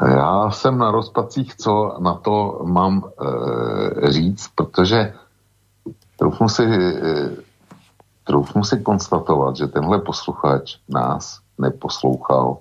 [0.00, 5.12] já jsem na rozpacích, co na to mám e, říct, protože
[6.16, 6.96] troufnu si, e,
[8.26, 12.58] troufnu si konstatovat, že tenhle posluchač nás neposlouchal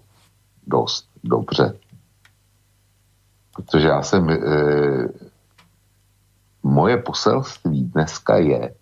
[0.68, 1.74] dost dobře.
[3.56, 4.38] Protože já jsem, e,
[6.64, 8.76] moje poselství dneska je,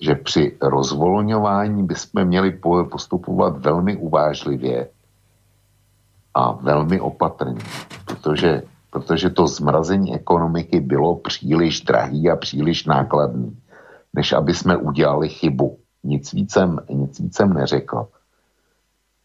[0.00, 4.88] že při rozvolňování bychom měli po- postupovat velmi uvážlivě
[6.34, 7.60] a velmi opatrně,
[8.04, 13.56] protože, protože to zmrazení ekonomiky bylo příliš drahý a příliš nákladný,
[14.14, 15.78] než aby jsme udělali chybu.
[16.04, 18.08] Nic víc jsem, nic víc jsem neřekl.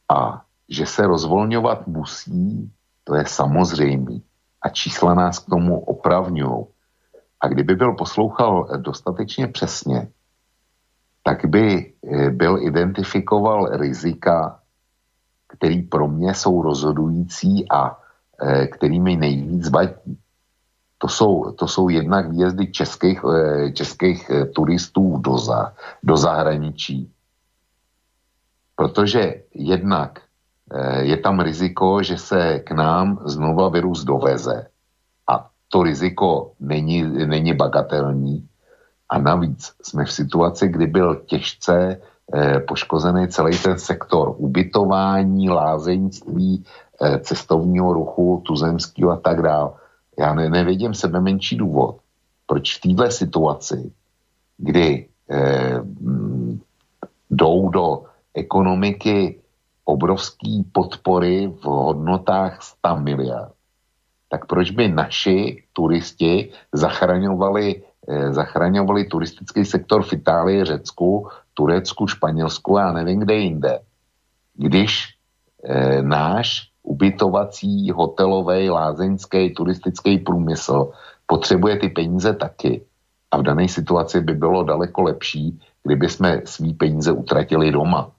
[0.10, 2.72] A že se rozvolňovat musí,
[3.03, 4.20] to je samozřejmé.
[4.62, 6.66] A čísla nás k tomu opravňují.
[7.42, 10.08] A kdyby byl poslouchal dostatečně přesně,
[11.24, 14.60] tak by eh, byl identifikoval rizika,
[15.58, 18.00] který pro mě jsou rozhodující a
[18.42, 20.18] e, kterými nejvíc vadí.
[21.03, 25.73] To jsou, to jsou jednak výjezdy českých, e, českých e, turistů do, za,
[26.03, 27.11] do zahraničí.
[28.75, 30.22] Protože jednak
[30.72, 34.67] e, je tam riziko, že se k nám znova virus doveze.
[35.27, 38.48] A to riziko není, není bagatelní.
[39.09, 41.99] A navíc jsme v situaci, kdy byl těžce
[42.33, 46.65] eh, poškozený celý ten sektor ubytování, lázeňství,
[47.01, 49.83] eh, cestovního ruchu, tuzemského a tak dále.
[50.19, 51.98] Já ne, nevidím sebe menší důvod,
[52.45, 53.92] proč v této situaci,
[54.58, 56.61] kdy eh, mm,
[57.30, 59.40] jdou do ekonomiky
[59.85, 63.53] obrovský podpory v hodnotách 100 miliard,
[64.30, 72.77] tak proč by naši turisti zachraňovali, eh, zachraňovali turistický sektor v Itálii, Řecku, Turecku, Španělsku
[72.77, 73.80] a nevím kde jinde.
[74.53, 75.17] Když
[75.64, 80.92] eh, náš ubytovací, hotelový, lázeňský, turistický průmysl
[81.26, 82.86] potřebuje ty peníze taky.
[83.32, 88.12] A v dané situaci by bylo daleko lepší, kdyby jsme svý peníze utratili doma.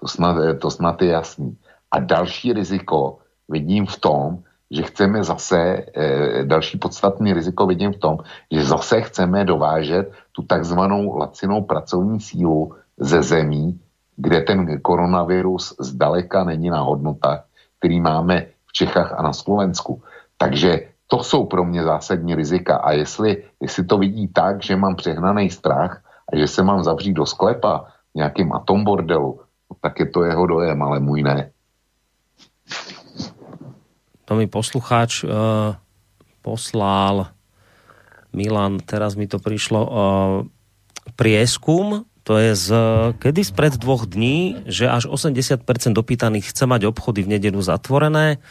[0.00, 1.56] To snad, to snad je jasný.
[1.90, 7.98] A další riziko vidím v tom, že chceme zase, e, další podstatný riziko vidím v
[7.98, 8.18] tom,
[8.50, 13.80] že zase chceme dovážet tu takzvanou lacinou pracovní sílu ze zemí,
[14.16, 17.45] kde ten koronavirus zdaleka není na hodnotách,
[17.78, 20.02] který máme v Čechách a na Slovensku.
[20.38, 22.76] Takže to jsou pro mě zásadní rizika.
[22.76, 27.12] A jestli, jestli to vidí tak, že mám přehnaný strach a že se mám zavřít
[27.12, 29.40] do sklepa v nějakým atombordelu,
[29.80, 31.50] tak je to jeho dojem, ale můj ne.
[34.24, 35.30] To mi poslucháč uh,
[36.42, 37.30] poslal
[38.34, 39.94] Milan, teraz mi to prišlo uh,
[41.14, 42.68] prieskum, to je z,
[43.22, 45.62] kedy spred dvoch dní, že až 80%
[45.94, 48.42] dopýtaných chce mať obchody v nedelu zatvorené.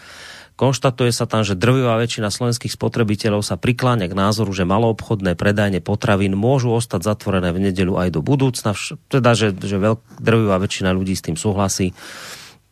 [0.55, 5.83] Konštatuje sa tam, že drvivá väčšina slovenských spotrebiteľov sa prikláňa k názoru, že maloobchodné predajne
[5.83, 8.71] potravín môžu ostať zatvorené v nedelu aj do budúcna.
[9.11, 11.91] Teda, že, že veľk, drvivá väčšina ľudí s tým súhlasí.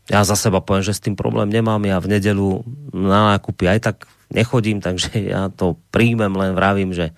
[0.08, 1.84] Ja za seba poviem, že s tým problém nemám.
[1.84, 2.64] Ja v nedelu
[2.96, 3.98] na nákupy aj tak
[4.32, 7.12] nechodím, takže ja to príjmem, len vravím, že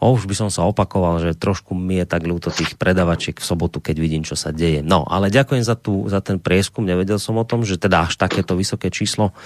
[0.00, 3.44] O, už by som sa opakoval, že trošku mi je tak ľúto tých predavačiek v
[3.44, 4.80] sobotu, keď vidím, čo sa deje.
[4.80, 8.16] No, ale ďakujem za, tu, za ten prieskum, nevedel som o tom, že teda až
[8.16, 9.36] takéto vysoké číslo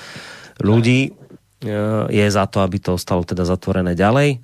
[0.62, 1.10] ľudí e,
[2.06, 4.38] je za to, aby to ostalo teda zatvorené ďalej.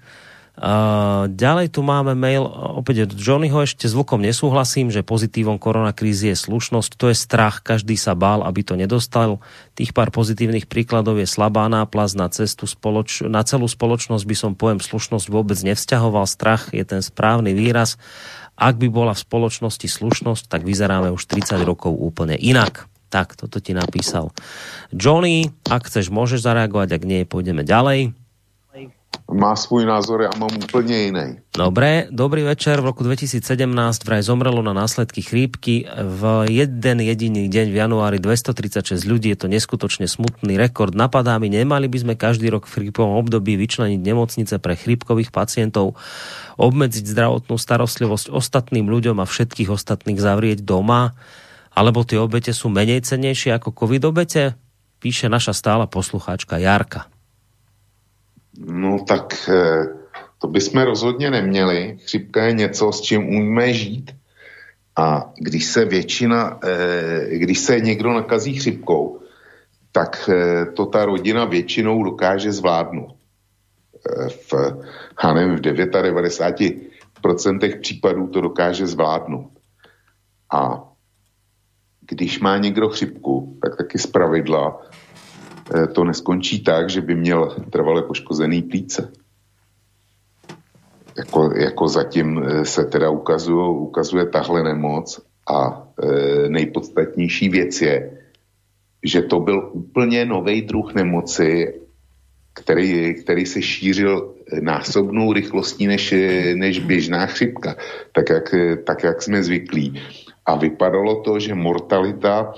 [0.60, 6.36] Uh, ďalej tu máme mail opäť od Johnnyho, ešte zvukom nesúhlasím, že pozitívom koronakrízy je
[6.36, 9.40] slušnosť, to je strach, každý sa bál, aby to nedostal.
[9.72, 14.52] Tých pár pozitívnych príkladov je slabá náplaz na, cestu spoloč- na celú spoločnosť by som
[14.52, 17.97] pojem slušnosť vôbec nevzťahoval, strach je ten správny výraz.
[18.52, 22.84] Ak by bola v spoločnosti slušnosť, tak vyzeráme už 30 rokov úplne inak.
[23.08, 24.28] Tak, toto ti napísal
[24.92, 25.48] Johnny.
[25.72, 28.19] Ak chceš, môžeš zareagovať, ak nie, pôjdeme ďalej.
[29.30, 31.39] Má svůj názor, já mám úplně jiný.
[31.56, 32.80] Dobre, dobrý večer.
[32.80, 35.86] V roku 2017 vraj zomrelo na následky chrípky.
[35.86, 39.30] V jeden jediný deň v januári 236 ľudí.
[39.30, 40.98] Je to neskutočne smutný rekord.
[40.98, 45.94] Napadá mi, nemali by sme každý rok v chrípovom období vyčleniť nemocnice pre chrípkových pacientov,
[46.58, 51.14] obmedziť zdravotnú starostlivosť ostatným ľuďom a všetkých ostatných zavrieť doma,
[51.70, 54.58] alebo tie obete sú menej cenejšie ako covid obete?
[54.98, 57.06] Píše naša stála poslucháčka Jarka.
[58.59, 59.87] No tak eh,
[60.39, 61.99] to bychom rozhodně neměli.
[62.05, 64.17] Chřipka je něco, s čím umíme žít.
[64.97, 69.20] A když se většina, eh, když se někdo nakazí chřipkou,
[69.93, 73.17] tak eh, to ta rodina většinou dokáže zvládnout.
[74.29, 74.55] V,
[75.25, 79.51] já nevím, v 99% případů to dokáže zvládnout.
[80.53, 80.83] A
[82.01, 84.83] když má někdo chřipku, tak taky z pravidla
[85.94, 89.12] to neskončí tak, že by měl trvale poškozený plíce.
[91.16, 98.10] Jako, jako zatím eh, se teda ukazuje, ukazuje tahle nemoc a e, nejpodstatnější věc je,
[99.02, 101.80] že to byl úplně nový druh nemoci,
[102.55, 106.14] který, který se šířil násobnou rychlostí než,
[106.55, 107.76] než běžná chřipka,
[108.12, 110.02] tak jak, tak jak jsme zvyklí.
[110.47, 112.55] A vypadalo to, že mortalita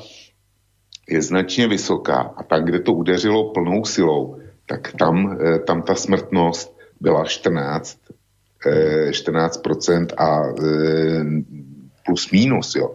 [1.08, 5.94] je značně vysoká a tam, kde to udeřilo plnou silou, tak tam, eh, tam ta
[5.94, 7.98] smrtnost byla 14,
[8.66, 11.24] eh, 14% a eh,
[12.06, 12.94] plus minus, jo.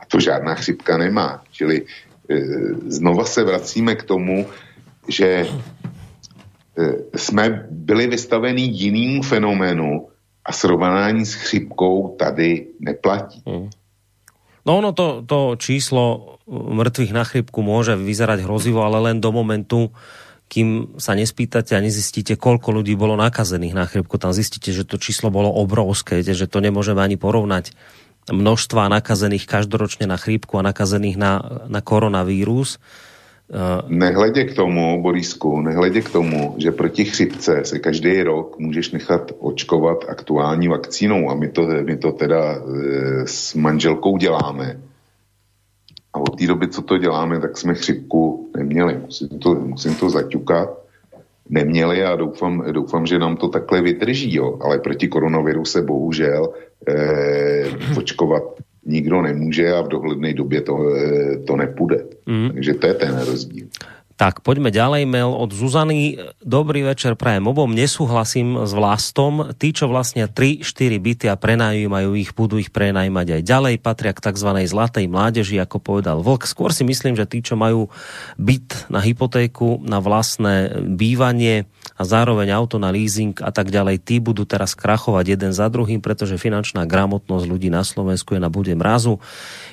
[0.00, 1.42] A to žádná chřipka nemá.
[1.50, 1.84] Čili
[2.86, 4.46] znova se vracíme k tomu,
[5.08, 5.46] že
[7.16, 10.08] jsme byli vystaveni jinému fenoménu
[10.44, 13.42] a srovnání s chřipkou tady neplatí.
[13.46, 13.70] Hmm.
[14.62, 19.90] No ono to, to číslo mŕtvych na chrypku môže vyzerať hrozivo, ale len do momentu,
[20.46, 24.20] kým sa nespýtate a nezistíte, koľko ľudí bolo nakazených na chrypku.
[24.22, 27.74] Tam zistíte, že to číslo bolo obrovské, že to nemôžeme ani porovnať
[28.30, 31.32] množstva nakazených každoročne na chrípku a nakazených na,
[31.66, 32.78] na koronavírus.
[33.88, 39.32] Nehledě k tomu, Borisku, nehledě k tomu, že proti chřipce se každý rok můžeš nechat
[39.38, 42.60] očkovat aktuální vakcínou a my to, my to teda e,
[43.26, 44.80] s manželkou děláme.
[46.12, 48.98] A od té doby, co to děláme, tak jsme chřipku neměli.
[49.04, 50.68] Musím to, musím to zaťukat.
[51.48, 54.58] Neměli a doufám, doufám, že nám to takhle vydrží, jo.
[54.60, 56.52] Ale proti koronaviru se bohužel
[56.88, 58.42] e, očkovat
[58.86, 62.04] nikdo nemůže a v dohledné době to, e, to nepůjde.
[62.26, 62.50] Mm.
[62.50, 63.66] Takže to je ten rozdíl.
[64.22, 65.02] Tak, poďme ďalej.
[65.02, 66.14] Mail od Zuzany.
[66.44, 67.74] Dobrý večer, prajem obom.
[67.74, 69.50] Nesúhlasím s vlastom.
[69.58, 70.62] Tí, čo vlastne 3-4
[71.02, 73.74] byty a prenajímajú ich, budú ich prenajímať aj ďalej.
[73.82, 74.62] Patria k tzv.
[74.62, 76.46] zlatej mládeži, ako povedal Vlk.
[76.46, 77.90] Skôr si myslím, že tí, čo majú
[78.38, 84.16] byt na hypotéku, na vlastné bývanie a zároveň auto na leasing a tak ďalej, tí
[84.18, 88.72] budú teraz krachovať jeden za druhým, pretože finančná gramotnosť ľudí na Slovensku je na bude
[88.72, 89.20] mrazu.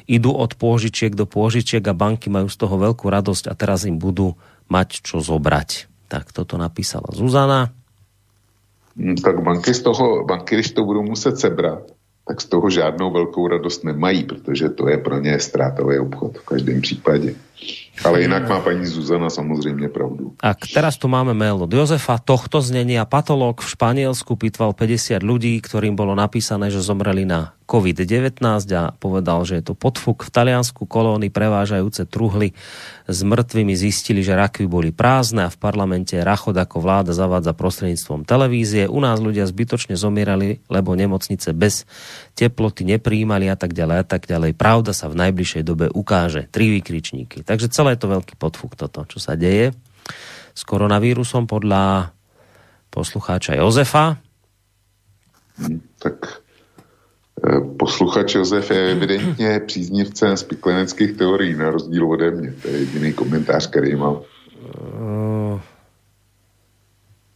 [0.05, 3.97] Idú od pôžičiek do pôžičiek a banky majú z toho veľkú radosť a teraz im
[3.97, 4.35] budú
[4.69, 5.89] mať čo zobrať.
[6.09, 7.71] Tak toto napísala Zuzana.
[8.97, 11.85] Hm, Tak banky z toho, banky, když to budou muset sebrat,
[12.27, 16.45] tak z toho žádnou velkou radost nemají, protože to je pro ně ztrátový obchod v
[16.45, 17.35] každém případě.
[18.05, 20.31] Ale jinak má paní Zuzana samozřejmě pravdu.
[20.43, 22.15] A teraz tu máme mail od Jozefa.
[22.17, 28.41] Tohto znenia patológ v Španielsku pitval 50 ľudí, ktorým bolo napísané, že zomreli na COVID-19
[28.73, 30.25] a povedal, že je to podfuk.
[30.25, 32.57] V Taliansku kolóny prevážajúce truhly
[33.05, 38.25] s mŕtvými zistili, že rakvy boli prázdne a v parlamente Rachod ako vláda zavádza prostredníctvom
[38.25, 38.89] televízie.
[38.89, 41.85] U nás ľudia zbytočne zomierali, lebo nemocnice bez
[42.33, 44.57] teploty nepríjmali a tak ďalej a tak ďalej.
[44.57, 46.49] Pravda sa v najbližšej dobe ukáže.
[46.49, 47.45] Tri vykričníky.
[47.49, 49.73] Takže celé je to veľký podfuk toto, čo sa deje
[50.53, 52.13] s koronavírusom podľa
[52.93, 54.21] poslucháča Jozefa.
[55.97, 56.17] Tak
[57.41, 62.53] eh, posluchač Josef je evidentně příznivcem spikleneckých teorií, na rozdíl ode mě.
[62.61, 64.21] To je jediný komentář, který mám.
[64.59, 65.57] Uh,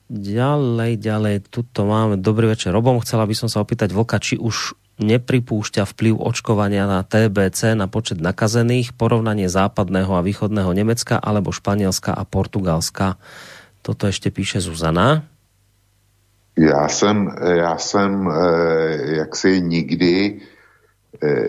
[0.10, 2.22] ďalej, ďalej, tuto máme.
[2.22, 3.00] Dobrý večer, Robom.
[3.02, 8.22] Chcela by som sa opýtať Vlka, či už nepripúšťa vplyv očkovania na TBC na počet
[8.22, 13.18] nakazených, porovnanie západného a východného Nemecka alebo Španielska a Portugalska.
[13.82, 15.26] Toto ešte píše Zuzana.
[16.58, 20.42] Já jsem, já jsem eh, jaksi nikdy
[21.24, 21.48] eh,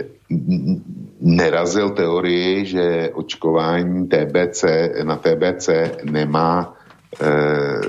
[1.21, 4.65] nerazil teorii, že očkování TBC,
[5.03, 5.69] na TBC
[6.05, 6.77] nemá
[7.21, 7.81] eh,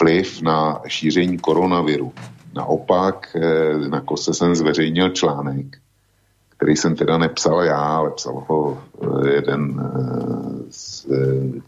[0.00, 2.12] vliv na šíření koronaviru.
[2.54, 5.66] Naopak eh, na kose jsem zveřejnil článek,
[6.48, 11.06] který jsem teda nepsal já, ale psal ho eh, jeden eh, z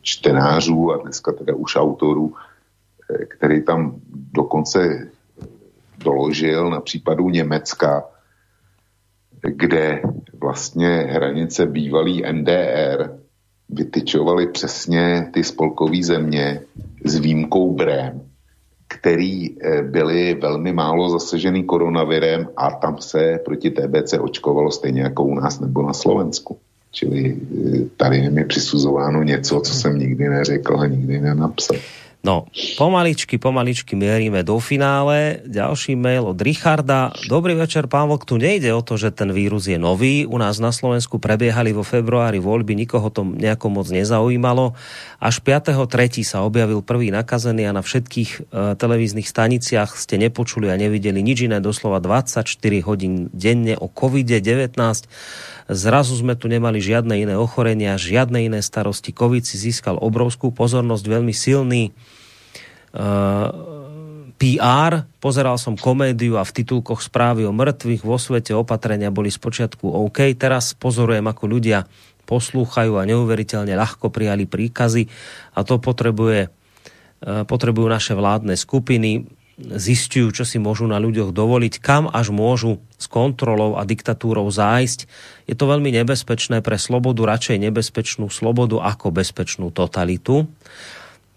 [0.02, 2.34] čtenářů a dneska teda už autorů,
[3.28, 4.00] který tam
[4.33, 5.09] dokonce
[6.05, 8.05] doložil na případu Německa,
[9.42, 10.02] kde
[10.41, 13.20] vlastně hranice bývalý NDR
[13.68, 16.60] vytyčovaly přesně ty spolkové země
[17.05, 18.30] s výjimkou Brém,
[18.94, 25.25] který eh, byly velmi málo zasažený koronavirem a tam se proti TBC očkovalo stejně jako
[25.25, 26.59] u nás nebo na Slovensku.
[26.93, 31.77] Čili eh, tady je mi přisuzováno něco, co jsem nikdy neřekl a nikdy nenapsal.
[32.21, 32.45] No,
[32.77, 35.41] pomaličky, pomaličky mierime do finále.
[35.49, 37.17] Ďalší mail od Richarda.
[37.33, 40.29] Dobrý večer, pán Vlk, tu nejde o to, že ten vírus je nový.
[40.29, 44.77] U nás na Slovensku prebiehali vo februári voľby, nikoho to nejako moc nezaujímalo.
[45.17, 46.21] Až 5.3.
[46.21, 48.41] sa objavil prvý nakazený a na všetkých e,
[48.77, 52.53] televíznych staniciach ste nepočuli a nevideli nič iné, doslova 24
[52.85, 54.77] hodín denne o COVID-19.
[55.71, 59.15] Zrazu sme tu nemali žiadne iné ochorenia, žiadne iné starosti.
[59.15, 61.95] COVID si získal obrovskú pozornosť, veľmi silný
[62.91, 63.55] uh,
[64.35, 65.07] PR.
[65.23, 70.35] Pozeral som komédiu a v titulkoch správy o mŕtvych vo svete opatrenia boli spočiatku OK.
[70.35, 71.87] Teraz pozorujem, ako ľudia
[72.27, 75.07] poslúchajú a neuveriteľne ľahko prijali príkazy
[75.55, 81.85] a to potrebuje, uh, potrebujú naše vládne skupiny zistujú, čo si môžu na ľuďoch dovoliť,
[81.85, 85.05] kam až môžu s kontrolou a diktatúrou zájsť.
[85.45, 90.49] Je to veľmi nebezpečné pre slobodu, radšej nebezpečnú slobodu ako bezpečnú totalitu.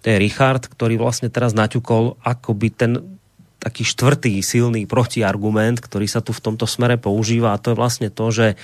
[0.03, 2.91] To je Richard, ktorý vlastne teraz naťukol akoby ten
[3.63, 8.11] taký štvrtý silný protiargument, ktorý sa tu v tomto smere používa a to je vlastne
[8.11, 8.59] to, že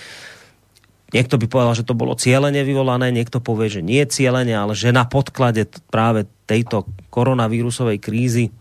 [1.16, 4.92] niekto by povedal, že to bolo cieľene vyvolané, niekto povie, že nie cieľene, ale že
[4.92, 8.52] na podklade práve tejto koronavírusovej krízy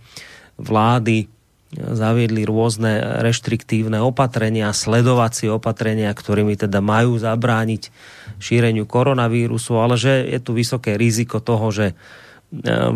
[0.59, 1.31] vlády
[1.73, 7.93] zaviedli rôzne reštriktívne opatrenia, sledovacie opatrenia, ktorými teda majú zabrániť
[8.41, 11.87] šíreniu koronavírusu, ale že je tu vysoké riziko toho, že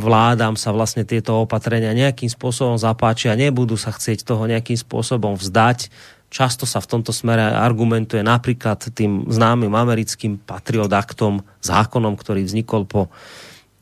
[0.01, 5.93] vládám sa vlastne tieto opatrenia nejakým spôsobom zapáčia, nebudú sa chcieť toho nejakým spôsobom vzdať.
[6.33, 12.89] Často sa v tomto smere argumentuje napríklad tým známym americkým Patriot Actom, zákonom, ktorý vznikol
[12.89, 13.13] po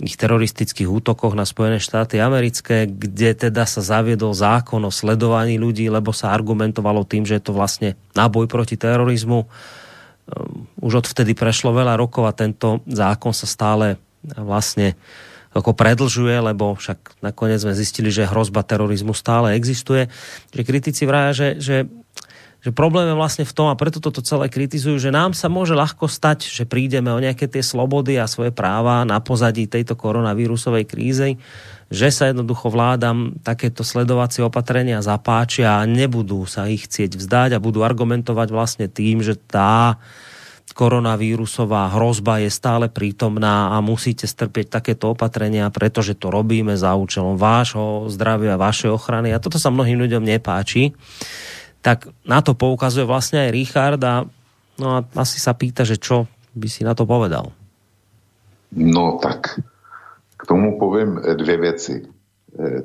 [0.00, 5.92] ich teroristických útokoch na Spojené štáty americké, kde teda sa zaviedol zákon o sledovaní ľudí,
[5.92, 9.44] lebo sa argumentovalo tým, že je to vlastne náboj proti terorizmu.
[10.80, 14.96] Už odvtedy prešlo veľa rokov a tento zákon sa stále vlastne
[15.50, 20.06] ako predlžuje, lebo však nakoniec sme zistili, že hrozba terorizmu stále existuje.
[20.54, 21.76] Že kritici vraja, že, že
[22.60, 25.72] že problém je vlastne v tom, a preto toto celé kritizujú, že nám sa môže
[25.72, 30.84] ľahko stať, že prídeme o nejaké tie slobody a svoje práva na pozadí tejto koronavírusovej
[30.84, 31.40] krízy,
[31.88, 37.62] že sa jednoducho vládam takéto sledovacie opatrenia zapáčia a nebudú sa ich chcieť vzdať a
[37.64, 39.96] budú argumentovať vlastne tým, že tá
[40.70, 47.34] koronavírusová hrozba je stále prítomná a musíte strpieť takéto opatrenia, pretože to robíme za účelom
[47.34, 49.34] vášho zdravia, vašej ochrany.
[49.34, 50.94] A toto sa mnohým ľuďom nepáči
[51.80, 54.24] tak na to poukazuje vlastne aj Richard a,
[54.76, 57.52] no a asi sa pýta, že čo by si na to povedal.
[58.76, 59.60] No tak
[60.36, 61.94] k tomu povím dvě věci.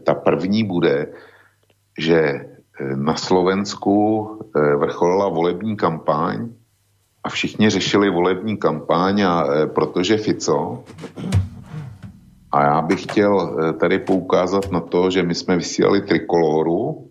[0.04, 1.08] Ta první bude,
[1.98, 2.46] že
[2.96, 6.50] na Slovensku vrcholila volební kampaň
[7.24, 10.84] a všichni řešili volební kampaň a protože Fico
[12.52, 17.10] a já bych chtěl tady poukázat na to, že my jsme vysílali trikoloru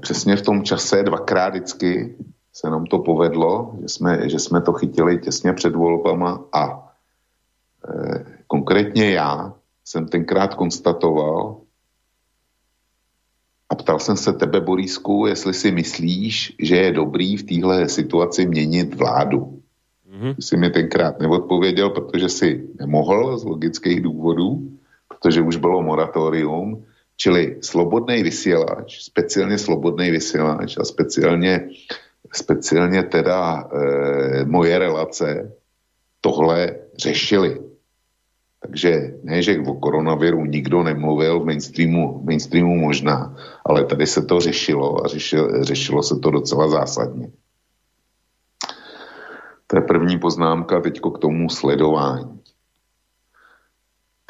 [0.00, 2.16] přesně v tom čase dvakrát vždycky
[2.52, 6.92] se nám to povedlo, že jsme, že jsme to chytili těsně před volbama a
[7.88, 11.60] e, konkrétně já jsem tenkrát konstatoval
[13.70, 18.46] a ptal jsem se tebe, Borísku, jestli si myslíš, že je dobrý v téhle situaci
[18.46, 19.62] měnit vládu.
[20.10, 20.34] Mm-hmm.
[20.34, 24.78] Ty jsi mi tenkrát neodpověděl, protože si nemohl z logických důvodů,
[25.08, 26.84] protože už bylo moratorium,
[27.20, 31.68] čili slobodný vysílač, speciálně slobodný vysílač a speciálně,
[32.32, 35.52] speciálně teda e, moje relace
[36.20, 37.60] tohle řešili.
[38.60, 44.40] Takže ne, že o koronaviru nikdo nemluvil, v mainstreamu, mainstreamu možná, ale tady se to
[44.40, 47.30] řešilo a řešilo, řešilo se to docela zásadně.
[49.66, 52.39] To je první poznámka teď k tomu sledování.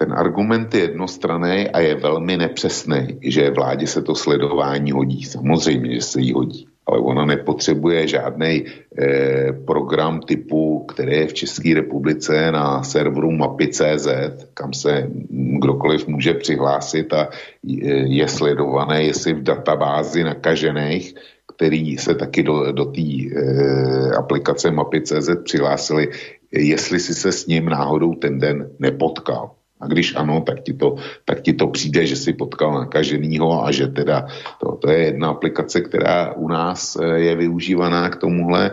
[0.01, 5.25] Ten argument je jednostranný a je velmi nepřesný, že vládě se to sledování hodí.
[5.25, 11.35] Samozřejmě, že se jí hodí ale ona nepotřebuje žádný eh, program typu, který je v
[11.35, 14.09] České republice na serveru mapy.cz,
[14.55, 17.29] kam se kdokoliv může přihlásit a
[17.63, 21.15] je, je sledované, jestli v databázi nakažených,
[21.55, 26.09] který se taky do, do té eh, aplikace mapy.cz přihlásili,
[26.53, 29.60] jestli si se s ním náhodou ten den nepotkal.
[29.81, 33.73] A když ano, tak ti to, tak ti to přijde, že si potkal nakaženýho a
[33.73, 34.27] že teda
[34.61, 38.71] to, to je jedna aplikace, která u nás eh, je využívaná k tomuhle.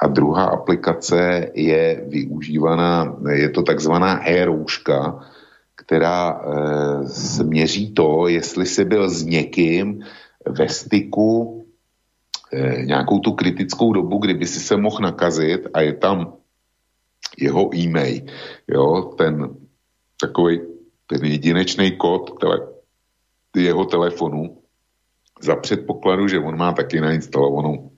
[0.00, 5.20] A druhá aplikace je využívaná, je to takzvaná e-rouška,
[5.88, 6.40] která
[7.40, 10.00] e, měří to, jestli jsi byl s někým
[10.48, 11.64] ve styku
[12.52, 16.32] e, nějakou tu kritickou dobu, kdyby si se mohl nakazit a je tam
[17.38, 18.22] jeho e-mail,
[18.68, 19.48] jo, ten
[20.20, 20.60] takový
[21.06, 22.60] ten jedinečný kód tele,
[23.56, 24.58] jeho telefonu
[25.40, 27.90] za předpokladu, že on má taky nainstalovanou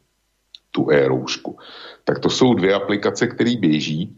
[0.70, 1.58] tu e-roušku.
[2.04, 4.16] Tak to jsou dvě aplikace, které běží.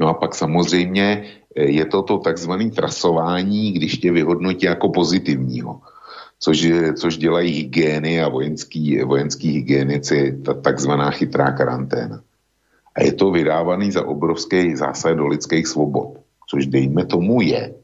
[0.00, 1.24] No a pak samozřejmě
[1.56, 5.80] eh, je to to takzvané trasování, když tě vyhodnotí jako pozitivního,
[6.38, 6.66] což,
[6.98, 12.22] což dělají hygieny a vojenský, vojenský hygienici, ta takzvaná chytrá karanténa.
[12.94, 17.74] A je to vydávaný za obrovský zásah do lidských svobod což dejme tomu je.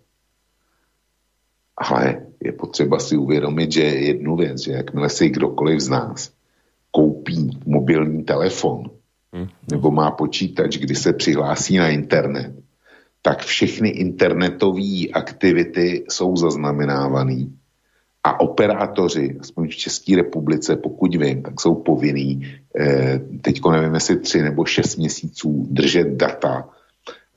[1.76, 6.32] Ale je potřeba si uvědomit, že jednu věc, že jakmile si kdokoliv z nás
[6.90, 8.90] koupí mobilní telefon
[9.32, 9.48] hmm.
[9.70, 12.52] nebo má počítač, kdy se přihlásí na internet,
[13.22, 17.47] tak všechny internetové aktivity jsou zaznamenávané
[18.24, 24.16] a operátoři, aspoň v České republice, pokud vím, tak jsou povinní, eh, teďko nevím, jestli
[24.16, 26.68] tři nebo šest měsíců držet data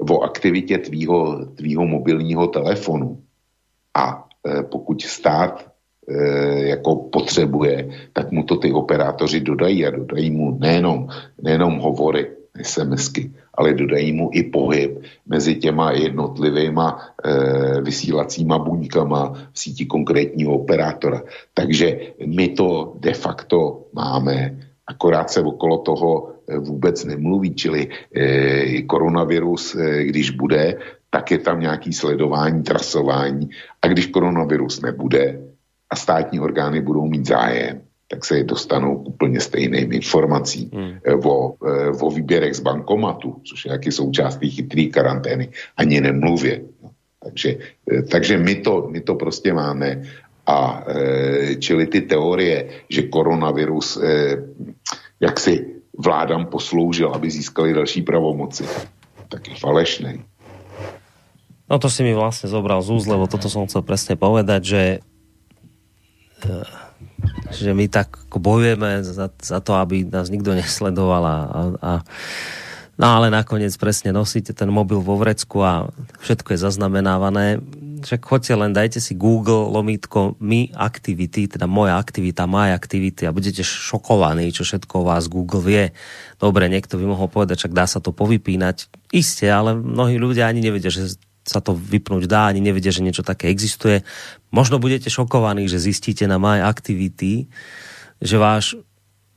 [0.10, 3.22] o aktivitě tvýho, tvýho mobilního telefonu
[3.94, 5.66] a e, pokud stát
[6.08, 6.16] e,
[6.68, 11.08] jako potřebuje, tak mu to ty operátoři dodají a dodají mu nejenom,
[11.42, 19.60] nejenom hovory, SMSky, ale dodají mu i pohyb mezi těma jednotlivýma e, vysílacíma buňkama v
[19.60, 21.22] síti konkrétního operátora.
[21.54, 24.58] Takže my to de facto máme,
[24.88, 30.78] akorát se okolo toho vůbec nemluví, čili eh, koronavirus, eh, když bude,
[31.10, 33.50] tak je tam nějaký sledování, trasování
[33.82, 35.40] a když koronavirus nebude
[35.90, 40.98] a státní orgány budou mít zájem, tak se dostanou úplně stejným informací hmm.
[41.26, 41.56] o,
[42.02, 46.62] o výběrech z bankomatu, což je jaký součástí chytrý karantény, ani nemluvě.
[47.24, 47.58] Takže,
[48.12, 50.02] takže my, to, my to prostě máme
[50.46, 50.86] a
[51.60, 53.98] čili ty teorie, že koronavirus
[55.24, 58.66] jak si vládám posloužil, aby získali další pravomoci.
[59.30, 60.14] Tak je falešný.
[61.70, 64.84] No to si mi vlastne zobral z úz, lebo toto som chcel presne povedať, že
[66.46, 66.84] eh,
[67.54, 71.38] že my tak bojujeme za, za to, aby nás nikto nesledoval a,
[71.80, 71.92] a,
[72.98, 75.88] no ale nakoniec presne nosíte ten mobil vo vrecku a
[76.20, 77.62] všetko je zaznamenávané
[78.04, 83.36] však choďte len, dajte si Google lomítko my aktivity, teda moja aktivita, my aktivity a
[83.36, 85.84] budete šokovaní, čo všetko o vás Google vie.
[86.38, 88.92] Dobre, niekto by mohol povedať, čak dá sa to povypínať.
[89.16, 93.24] Isté, ale mnohí ľudia ani nevedia, že sa to vypnúť dá, ani nevedia, že niečo
[93.24, 94.08] také existuje.
[94.56, 97.52] Možno budete šokovaní, že zistíte na My Activity,
[98.24, 98.80] že váš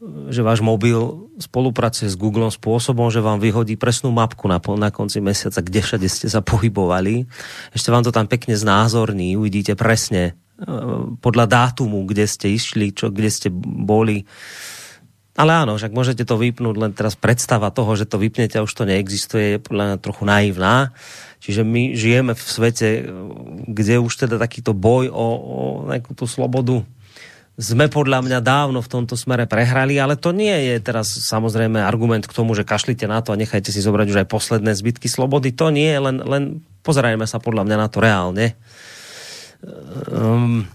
[0.05, 5.25] že váš mobil spolupracuje s Google spôsobom, že vám vyhodí presnú mapku na, na konci
[5.25, 7.25] mesiaca, kde všade ste sa pohybovali.
[7.73, 10.68] Ešte vám to tam pekne znázorní, uvidíte presne e,
[11.16, 14.28] podľa dátumu, kde ste išli, čo, kde ste boli.
[15.36, 18.73] Ale áno, však môžete to vypnúť, len teraz predstava toho, že to vypnete a už
[18.73, 20.92] to neexistuje, je podľa mňa trochu naivná.
[21.41, 22.89] Čiže my žijeme v svete,
[23.68, 26.84] kde už teda takýto boj o, o nejakú tú slobodu
[27.57, 32.28] sme podľa mňa dávno v tomto smere prehrali, ale to nie je teraz samozrejme argument
[32.28, 35.57] k tomu, že kašlite na to a nechajte si zobrať už aj posledné zbytky slobody.
[35.57, 38.47] To nie, len, len pozerajme sa podľa mňa na to reálne.
[40.12, 40.68] Um,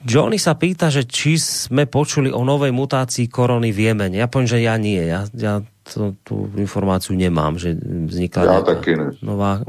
[0.00, 4.16] Johnny sa pýta, že či sme počuli o novej mutácii korony v Jemene.
[4.16, 5.04] Ja poviem, že ja nie.
[5.04, 9.08] Ja, ja to, tú informáciu nemám, že vznikla nejaká taky ne.
[9.20, 9.60] nová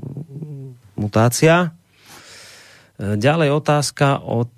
[0.96, 1.76] mutácia.
[3.00, 4.52] Ďalej otázka od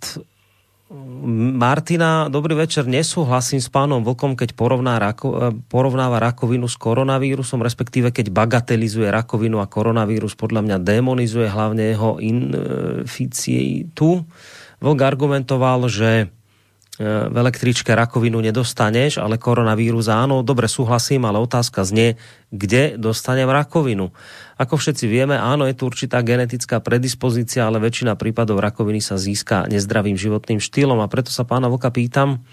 [0.92, 2.28] Martina.
[2.28, 2.84] Dobrý večer.
[2.84, 5.36] Nesúhlasím s pánom Vlkom, keď porovná rako, e,
[5.72, 12.20] porovnáva rakovinu s koronavírusom, respektíve keď bagatelizuje rakovinu a koronavírus, podľa mňa demonizuje hlavne jeho
[12.20, 14.28] inficitu.
[14.84, 21.88] Vlk argumentoval, že e, v električke rakovinu nedostaneš, ale koronavírus áno, dobre súhlasím, ale otázka
[21.88, 22.20] znie,
[22.52, 24.11] kde dostanem rakovinu.
[24.62, 29.66] Ako všetci vieme, áno, je tu určitá genetická predispozícia, ale väčšina prípadov rakoviny sa získa
[29.66, 32.46] nezdravým životným štýlom a preto sa pána Vlka pýtam,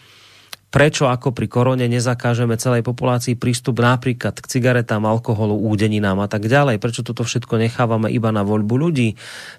[0.72, 6.48] prečo ako pri korone nezakážeme celej populácii prístup napríklad k cigaretám, alkoholu, údeninám a tak
[6.48, 6.80] ďalej.
[6.80, 9.12] Prečo toto všetko nechávame iba na voľbu ľudí?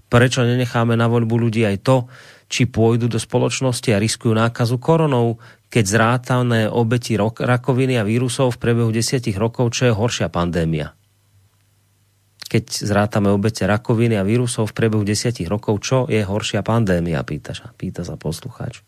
[0.10, 2.10] Prečo nenecháme na voľbu ľudí aj to,
[2.50, 5.38] či pôjdu do spoločnosti a riskujú nákazu koronou,
[5.70, 10.98] keď zrátané obeti rakoviny a vírusov v priebehu desiatich rokov, čo je horšia pandémia?
[12.50, 17.54] Keď zrátame obete rakoviny a vírusov v priebehu desiatich rokov, čo je horšia pandémia, pýta,
[17.78, 18.82] pýta sa poslucháč.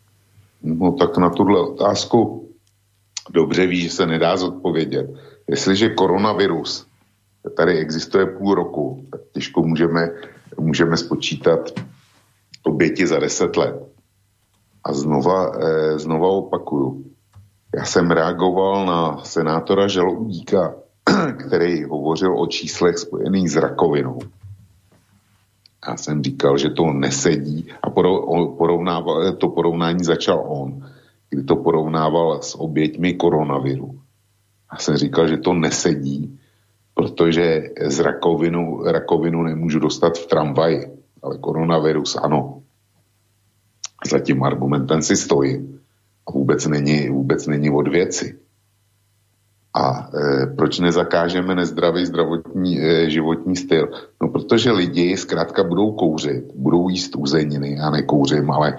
[0.66, 2.50] No tak na tuhle otázku
[3.30, 5.10] dobře ví, že se nedá zodpovědět.
[5.48, 6.86] Jestliže koronavirus
[7.58, 10.10] tady existuje půl roku, tak těžko můžeme,
[10.58, 11.60] můžeme spočítat
[12.64, 13.76] oběti za deset let.
[14.84, 17.06] A znova, eh, znova opakuju.
[17.78, 20.76] Já jsem reagoval na senátora Žaloudíka,
[21.48, 24.20] který hovořil o číslech spojených s rakovinou.
[25.88, 27.90] Já jsem říkal, že to nesedí a
[28.58, 30.88] porovnával, to porovnání začal on,
[31.30, 34.00] kdy to porovnával s oběťmi koronaviru.
[34.72, 36.40] Já jsem říkal, že to nesedí,
[36.94, 42.62] protože z rakovinu, rakovinu nemůžu dostat v tramvaji, ale koronavirus ano.
[44.12, 45.80] Za tím argumentem si stojím.
[46.28, 48.40] A vůbec není, vůbec není od věci.
[49.74, 53.90] A e, proč nezakážeme nezdravý zdravotní e, životní styl?
[54.22, 58.78] No, protože lidi zkrátka budou kouřit, budou jíst uzeniny, já nekouřím, ale,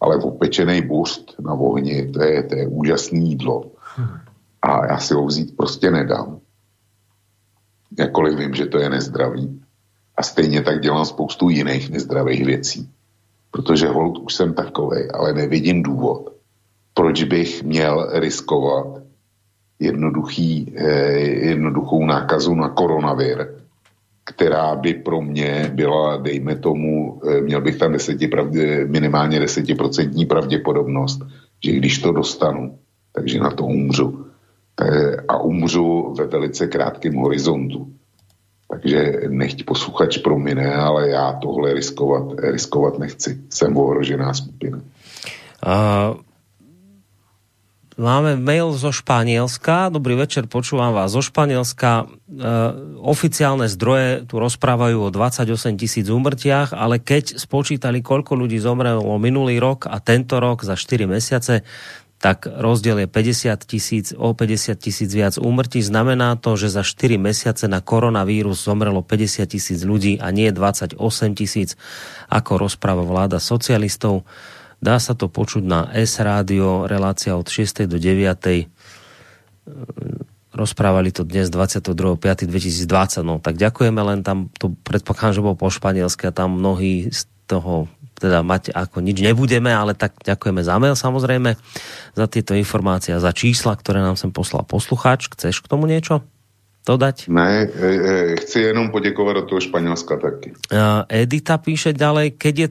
[0.00, 3.70] ale opečený burst na ohni, to je, to je úžasný jídlo.
[4.62, 6.38] A já si ho vzít prostě nedám.
[7.98, 9.62] Jakkoliv vím, že to je nezdravý.
[10.16, 12.90] A stejně tak dělám spoustu jiných nezdravých věcí.
[13.50, 16.32] Protože hold už jsem takovej, ale nevidím důvod,
[16.94, 18.99] proč bych měl riskovat
[19.80, 21.18] jednoduchý, eh,
[21.48, 23.48] jednoduchou nákazu na koronavir,
[24.24, 30.26] která by pro mě byla, dejme tomu, eh, měl bych tam deseti pravdě, minimálně desetiprocentní
[30.26, 31.20] pravděpodobnost,
[31.64, 32.78] že když to dostanu,
[33.12, 34.26] takže na to umřu.
[34.80, 37.88] Eh, a umřu ve velice krátkém horizontu.
[38.70, 43.38] Takže nechť posluchač promine, ale já tohle riskovat, riskovat nechci.
[43.50, 44.78] Jsem ohrožená skupina.
[44.78, 46.16] Uh,
[48.00, 49.92] Máme mail zo Španielska.
[49.92, 52.08] Dobrý večer, počúvam vás zo Španielska.
[52.08, 52.44] E,
[52.96, 59.60] oficiálne zdroje tu rozprávajú o 28 tisíc úmrtiach, ale keď spočítali, koľko ľudí zomrelo minulý
[59.60, 61.60] rok a tento rok za 4 mesiace,
[62.16, 65.84] tak rozdiel je 50 tisíc, o 50 tisíc viac úmrtí.
[65.84, 70.96] Znamená to, že za 4 mesiace na koronavírus zomrelo 50 tisíc ľudí a nie 28
[71.36, 71.76] tisíc,
[72.32, 74.24] ako rozpráva vláda socialistov.
[74.80, 77.84] Dá sa to počuť na S rádio, relácia od 6.
[77.84, 78.64] do 9.
[80.56, 83.20] Rozprávali to dnes 22.5.2020.
[83.20, 87.28] No tak ďakujeme, len tam to predpokladám, že bolo po španielsky a tam mnohí z
[87.44, 91.56] toho teda mať ako nič nebudeme, ale tak ďakujeme za mail samozrejme,
[92.12, 95.32] za tieto informácie a za čísla, ktoré nám sem poslal poslucháč.
[95.32, 96.20] Chceš k tomu niečo
[96.84, 97.32] dodať?
[97.32, 100.52] Ne, e, e, chci jenom poděkovat do toho Španělska taky.
[100.72, 102.68] Uh, Edita píše ďalej, keď je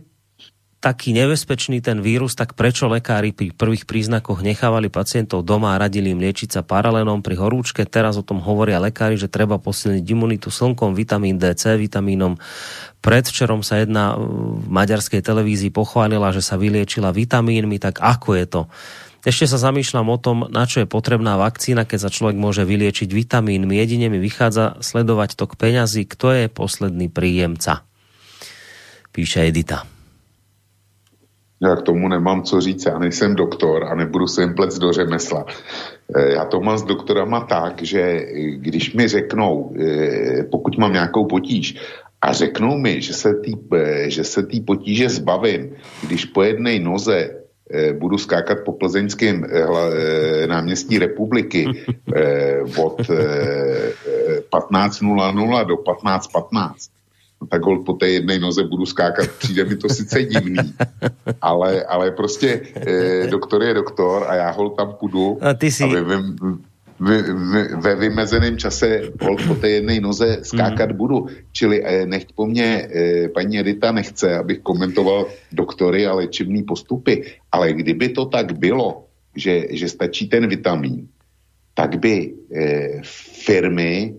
[0.80, 6.16] taký nebezpečný ten vírus, tak prečo lekári pri prvých príznakoch nechávali pacientov doma a radili
[6.16, 7.84] im liečiť sa paralenom pri horúčke.
[7.84, 12.40] Teraz o tom hovoria lekári, že treba posilniť imunitu slnkom, vitamín D, C vitamínom.
[13.04, 18.62] Predvčerom sa jedna v maďarskej televízii pochválila, že sa vyliečila vitamínmi, tak ako je to?
[19.28, 23.12] Ešte sa zamýšľam o tom, na čo je potrebná vakcína, keď sa človek môže vyliečiť
[23.12, 23.76] vitamínmi.
[23.76, 27.84] Jedine mi vychádza sledovať tok peňazí, kto je posledný príjemca.
[29.12, 29.99] Píše Edita.
[31.62, 34.94] Já k tomu nemám co říct, já nejsem doktor a nebudu se jim plec do
[34.94, 35.46] řemesla.
[36.16, 40.94] Eh, Já to mám s doktorama tak, že eh, když mi řeknou, eh, pokud mám
[40.94, 41.76] nějakou potíž,
[42.22, 43.54] a řeknou mi, že se tý,
[44.06, 47.40] že se tý potíže zbavím, když po jedné noze
[48.00, 49.46] budu skákat po plzeňském
[50.48, 51.66] náměstí republiky
[52.84, 53.16] od eh,
[54.08, 56.72] eh, 15.00 do 15.15, no
[57.50, 60.58] tak hol po té jedné noze budu skákat, přijde mi to sice divný,
[61.42, 65.84] ale, ale prostě eh, doktor je doktor a já hol tam půjdu A ty si-
[65.84, 66.04] a ve,
[67.00, 67.22] ve,
[67.76, 71.28] ve, vymezeném čase hol po té jedné noze skákat budu.
[71.52, 77.24] Čili eh, nechť po mně eh, paní Edita nechce, abych komentoval doktory a léčebný postupy,
[77.52, 81.08] ale kdyby to tak bylo, že, že stačí ten vitamin,
[81.74, 83.02] tak by eh,
[83.46, 84.16] firmy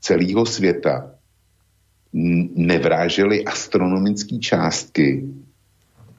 [0.00, 1.13] celého světa
[2.54, 5.26] nevrážely astronomické částky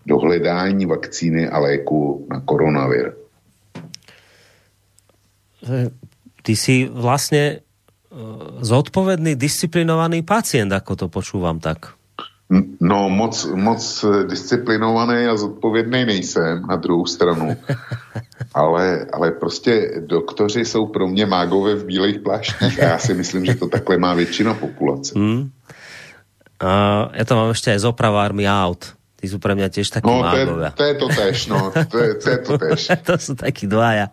[0.05, 3.15] do hledání vakcíny a léku na koronavir.
[6.45, 7.59] Ty si vlastne eh,
[8.61, 11.97] zodpovedný, disciplinovaný pacient, ako to počúvam tak.
[12.77, 17.57] No, moc, moc eh, disciplinovaný a zodpovědný nejsem na druhou stranu.
[18.55, 23.45] Ale, ale prostě doktoři jsou pro mě mágové v bílých pláštích a já si myslím,
[23.45, 25.19] že to takhle má většina populace.
[25.19, 25.51] Hmm.
[26.59, 26.69] A
[27.11, 28.95] ja to mám ešte aj z opravármi aut.
[29.19, 30.69] Tí sú pre mňa tiež takí No, to je, mágovia.
[30.75, 32.79] to je to tež, no, to je to, je to tež.
[33.07, 34.11] to sú takí dvaja.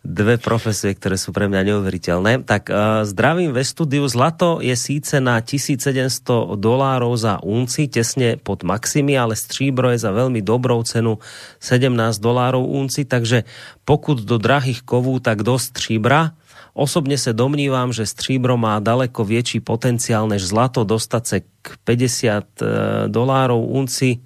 [0.00, 2.48] Dve profesie, ktoré sú pre mňa neuveriteľné.
[2.48, 4.08] Tak uh, zdravím ve studiu.
[4.08, 10.08] Zlato je síce na 1700 dolárov za unci, tesne pod maximy, ale stříbro je za
[10.08, 11.20] veľmi dobrou cenu
[11.60, 13.44] 17 dolárov unci, takže
[13.84, 16.32] pokud do drahých kovů, tak do stříbra.
[16.80, 22.44] Osobně se domnívám, že stříbro má daleko větší potenciál než zlato dostat se k 50
[22.62, 22.66] eh,
[23.08, 24.18] dolárov unci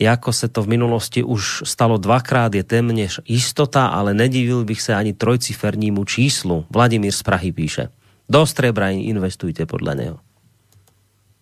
[0.00, 4.94] jako se to v minulosti už stalo dvakrát, je téměř jistota, ale nedivil bych se
[4.94, 6.64] ani trojcifernímu číslu.
[6.70, 7.88] Vladimír z Prahy píše.
[8.28, 10.16] Do strebra investujte podle něho.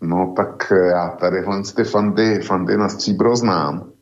[0.02, 3.95] No tak já tadyhle ty fandy, fandy na stříbro znám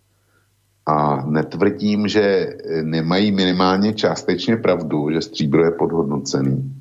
[0.87, 6.73] a netvrdím, že eh, nemají minimálně částečně pravdu, že stříbro je podhodnocený.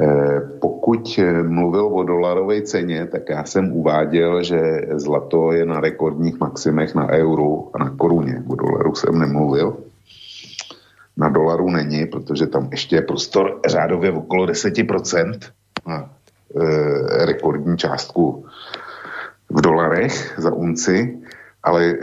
[0.00, 4.60] Eh, Pokud eh, mluvil o dolarové ceně, tak já jsem uváděl, že
[4.94, 8.42] zlato je na rekordních maximech na euru a na koruně.
[8.48, 9.76] O dolaru jsem nemluvil.
[11.16, 15.38] Na dolaru není, protože tam ještě je prostor řádově okolo 10%
[15.86, 16.10] na
[16.60, 18.46] eh, rekordní částku
[19.50, 21.18] v dolarech za unci,
[21.62, 21.94] ale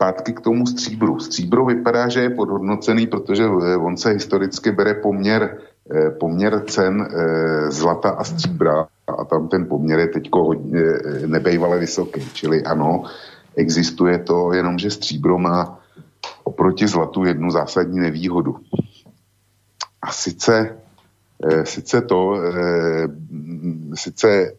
[0.00, 1.20] zpátky k tomu stříbru.
[1.20, 5.58] Stříbro vypadá, že je podhodnocený, protože eh, on se historicky bere poměr,
[5.94, 8.86] eh, poměr cen eh, zlata a stříbra
[9.18, 10.80] a tam ten poměr je teď hodně
[11.26, 12.20] nebejvale vysoký.
[12.32, 13.04] Čili ano,
[13.56, 15.78] existuje to, jenomže stříbro má
[16.44, 18.56] oproti zlatu jednu zásadní nevýhodu.
[20.02, 20.76] A sice,
[21.64, 22.40] sice to,
[23.94, 24.52] sice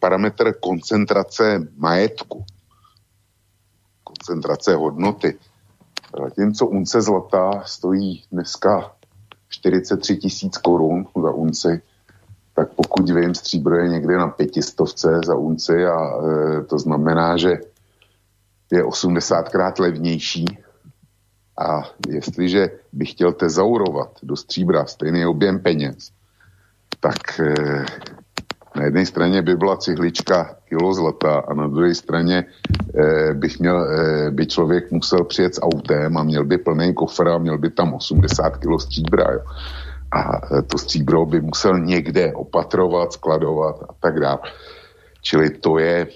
[0.00, 2.44] parametr koncentrace majetku,
[4.30, 5.38] koncentrace hodnoty.
[6.22, 8.92] Zatímco unce zlata stojí dneska
[9.48, 11.82] 43 tisíc korun za unci,
[12.54, 17.60] tak pokud vím, stříbro je někde na pětistovce za unci a e, to znamená, že
[18.72, 20.46] je 80krát levnější
[21.58, 26.10] a jestliže bych chtěl tezaurovat do stříbra stejný objem peněz,
[27.00, 27.54] tak e,
[28.76, 32.44] na jedné straně by byla cihlička kilo zlata a na druhé straně
[32.98, 37.28] eh, bych měl, eh, by člověk musel přijet s autem a měl by plný kofr
[37.28, 39.24] a měl by tam 80 kilo stříbra.
[39.32, 39.40] Jo.
[40.12, 44.38] A eh, to stříbro by musel někde opatrovat, skladovat a tak dále.
[45.22, 46.06] Čili to je,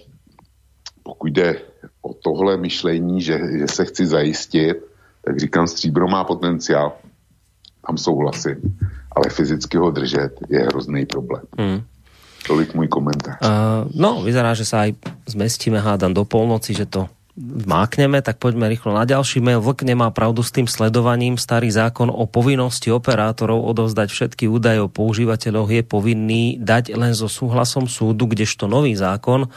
[1.03, 1.57] pokud jde
[2.03, 4.77] o tohle myšlení, že, že se chci zajistit,
[5.25, 6.93] tak říkám, stříbro má potenciál,
[7.87, 8.79] tam souhlasím,
[9.17, 11.43] ale fyzicky ho držet je hrozný problém.
[11.59, 11.81] Hmm.
[12.45, 13.41] Tolik můj komentář.
[13.41, 17.09] Uh, no, vyzerá, že sa aj zmestíme hádam do polnoci, že to
[17.67, 19.59] mákneme, tak poďme rýchlo na ďalší mail.
[19.59, 21.35] Vlk nemá pravdu s tým sledovaním.
[21.35, 27.27] Starý zákon o povinnosti operátorov odovzdať všetky údaje o používateľoch je povinný dať len so
[27.27, 29.51] súhlasom súdu, kdežto nový zákon,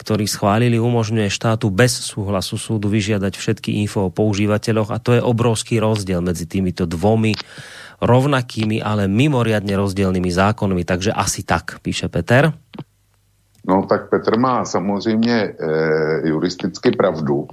[0.00, 5.20] ktorý schválili, umožňuje štátu bez súhlasu súdu vyžiadať všetky info o používateľoch a to je
[5.20, 7.36] obrovský rozdiel medzi týmito dvomi
[8.00, 10.84] rovnakými, ale mimoriadne rozdielnymi zákonmi.
[10.84, 12.52] Takže asi tak, píše Peter.
[13.68, 15.54] No tak Petr má samozřejmě e,
[16.28, 17.48] juristicky pravdu,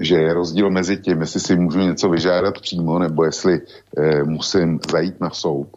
[0.00, 3.60] že je rozdíl mezi tím, jestli si můžu něco vyžádat přímo, nebo jestli
[3.96, 5.68] e, musím zajít na soud.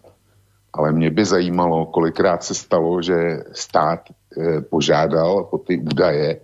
[0.74, 6.40] Ale mě by zajímalo, kolikrát se stalo, že stát e, požádal po ty údaje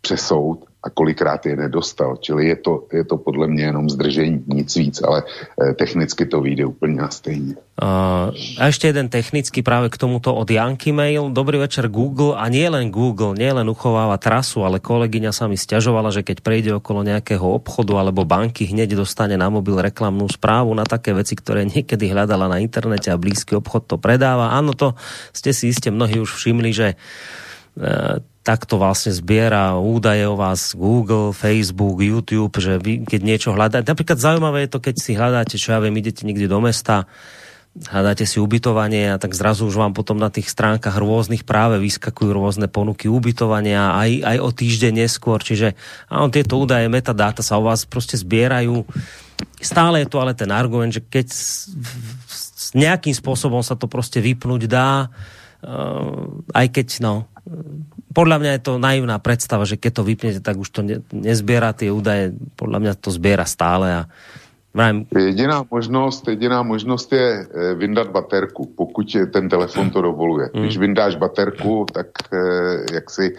[0.00, 2.20] přes soud a kolikrát je nedostal.
[2.20, 6.40] Čili je to, je to podle mě jenom zdržení, nic víc, ale eh, technicky to
[6.40, 7.54] vyjde úplně na stejně.
[7.74, 8.30] Uh,
[8.62, 11.34] a ešte jeden technický práve k tomuto od Janky mail.
[11.34, 15.58] Dobrý večer Google a nie len Google, nie len uchováva trasu, ale kolegyňa sa mi
[15.58, 20.70] stiažovala, že keď prejde okolo nejakého obchodu alebo banky, hneď dostane na mobil reklamnú správu
[20.70, 24.54] na také veci, ktoré niekedy hľadala na internete a blízky obchod to predáva.
[24.54, 24.94] Áno, to
[25.34, 26.94] ste si iste mnohí už všimli, že
[28.44, 34.20] takto vlastne zbiera údaje o vás Google, Facebook, YouTube, že vy, keď niečo hľadáte, napríklad
[34.20, 37.08] zaujímavé je to, keď si hľadáte, čo ja viem, idete niekde do mesta,
[37.74, 42.30] hľadáte si ubytovanie a tak zrazu už vám potom na tých stránkach rôznych práve vyskakujú
[42.30, 45.74] rôzne ponuky ubytovania aj, aj o týždeň neskôr, čiže
[46.06, 48.86] áno, tieto údaje, metadáta sa o vás proste zbierajú.
[49.58, 51.34] Stále je to ale ten argument, že keď
[52.76, 57.26] nejakým spôsobom sa to proste vypnúť dá, uh, aj keď no,
[58.14, 61.76] podľa mňa je to naivná predstava, že keď to vypnete, tak už to ne, nezbiera
[61.76, 62.32] tie údaje.
[62.56, 64.02] Podľa mňa to zbiera stále a
[64.72, 70.50] vrajím, Jediná možnost, jediná možnost je eh, vyndat baterku, pokud ten telefon to dovoluje.
[70.54, 70.62] Mm.
[70.62, 73.36] Když vyndáš baterku, tak eh, jak si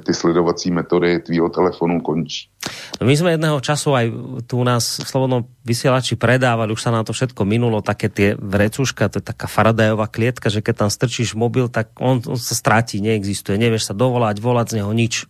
[0.00, 2.48] ty sledovací metody tvýho telefonu končí.
[2.96, 4.06] No my sme jedného času aj
[4.48, 8.32] tu u nás v Slobodnom vysielači predávali, už sa na to všetko minulo, také tie
[8.40, 12.56] vrecuška, to je taká Faradajová klietka, že keď tam strčíš mobil, tak on, on sa
[12.56, 15.28] stratí, neexistuje, nevieš sa dovolať, volať z neho nič.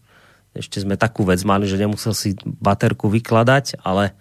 [0.55, 4.15] Ešte sme takú vec mali, že nemusel si baterku vykladať, ale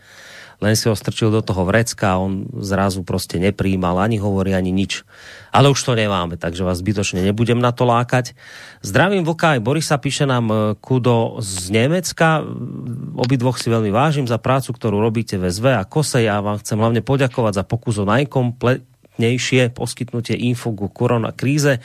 [0.64, 4.72] len si ho strčil do toho vrecka a on zrazu proste nepríjmal ani hovorí, ani
[4.72, 5.04] nič.
[5.52, 8.32] Ale už to nemáme, takže vás zbytočne nebudem na to lákať.
[8.80, 12.48] Zdravím Vlka aj Borisa, píše nám e, Kudo z Nemecka.
[13.20, 16.24] Obidvoch si veľmi vážim za prácu, ktorú robíte ve SV a Kose.
[16.24, 18.08] Ja vám chcem hlavne poďakovať za pokus o
[19.14, 21.80] najkompletnejšie poskytnutie info ku korona kríze.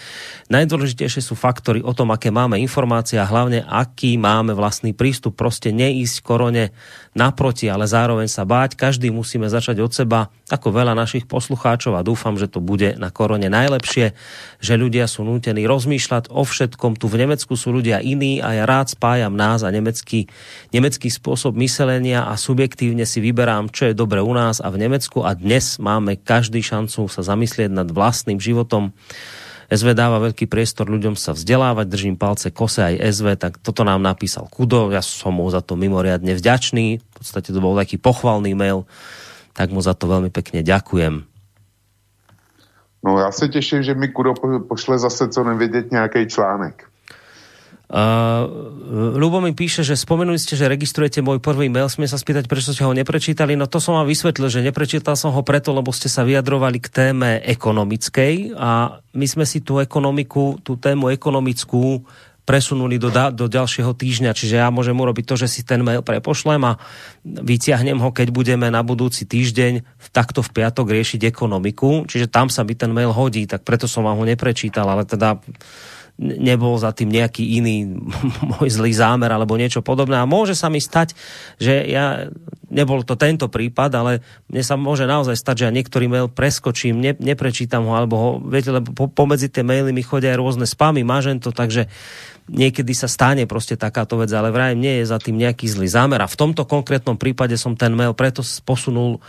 [0.49, 5.37] Najdôležitejšie sú faktory o tom, aké máme informácie a hlavne aký máme vlastný prístup.
[5.37, 6.73] Proste neísť korone
[7.13, 8.79] naproti, ale zároveň sa báť.
[8.79, 13.13] Každý musíme začať od seba, ako veľa našich poslucháčov a dúfam, že to bude na
[13.13, 14.17] korone najlepšie,
[14.63, 16.97] že ľudia sú nútení rozmýšľať o všetkom.
[16.97, 20.31] Tu v Nemecku sú ľudia iní a ja rád spájam nás a nemecký,
[20.73, 25.21] nemecký spôsob myslenia a subjektívne si vyberám, čo je dobre u nás a v Nemecku
[25.21, 28.97] a dnes máme každý šancu sa zamyslieť nad vlastným životom.
[29.69, 34.01] SV dáva veľký priestor ľuďom sa vzdelávať, držím palce kose aj SV, tak toto nám
[34.01, 38.57] napísal Kudo, ja som mu za to mimoriadne vďačný, v podstate to bol taký pochvalný
[38.57, 38.89] mail,
[39.53, 41.29] tak mu za to veľmi pekne ďakujem.
[43.05, 46.85] No já se těším, že mi Kudo po- pošle zase co nevědět nějaký článek.
[47.89, 51.89] Uh, Lubo mi píše, že spomenuli ste, že registrujete môj prvý mail.
[51.89, 53.57] Smie sa spýtať, prečo ste ho neprečítali.
[53.57, 56.89] No to som vám vysvetlil, že neprečítal som ho preto, lebo ste sa vyjadrovali k
[56.93, 62.05] téme ekonomickej a my sme si tú ekonomiku, tú tému ekonomickú
[62.49, 66.65] presunuli do, do ďalšieho týždňa, čiže ja môžem urobiť to, že si ten mail prepošlem
[66.65, 66.81] a
[67.25, 72.49] vyťahnem ho, keď budeme na budúci týždeň v- takto v piatok riešiť ekonomiku, čiže tam
[72.49, 75.37] sa by ten mail hodí, tak preto som vám ho neprečítal, ale teda
[76.19, 78.03] nebol za tým nejaký iný
[78.59, 80.19] môj zlý zámer alebo niečo podobné.
[80.19, 81.15] A môže sa mi stať,
[81.63, 82.29] že ja,
[82.69, 84.13] nebol to tento prípad, ale
[84.51, 88.29] mne sa môže naozaj stať, že ja niektorý mail preskočím, ne, neprečítam ho, alebo ho,
[88.43, 91.87] viete, lebo po, pomedzi tie maily mi chodia aj rôzne spamy, mažem to, takže
[92.51, 96.19] niekedy sa stane proste takáto vec, ale vraj nie je za tým nejaký zlý zámer.
[96.19, 99.21] A v tomto konkrétnom prípade som ten mail preto posunul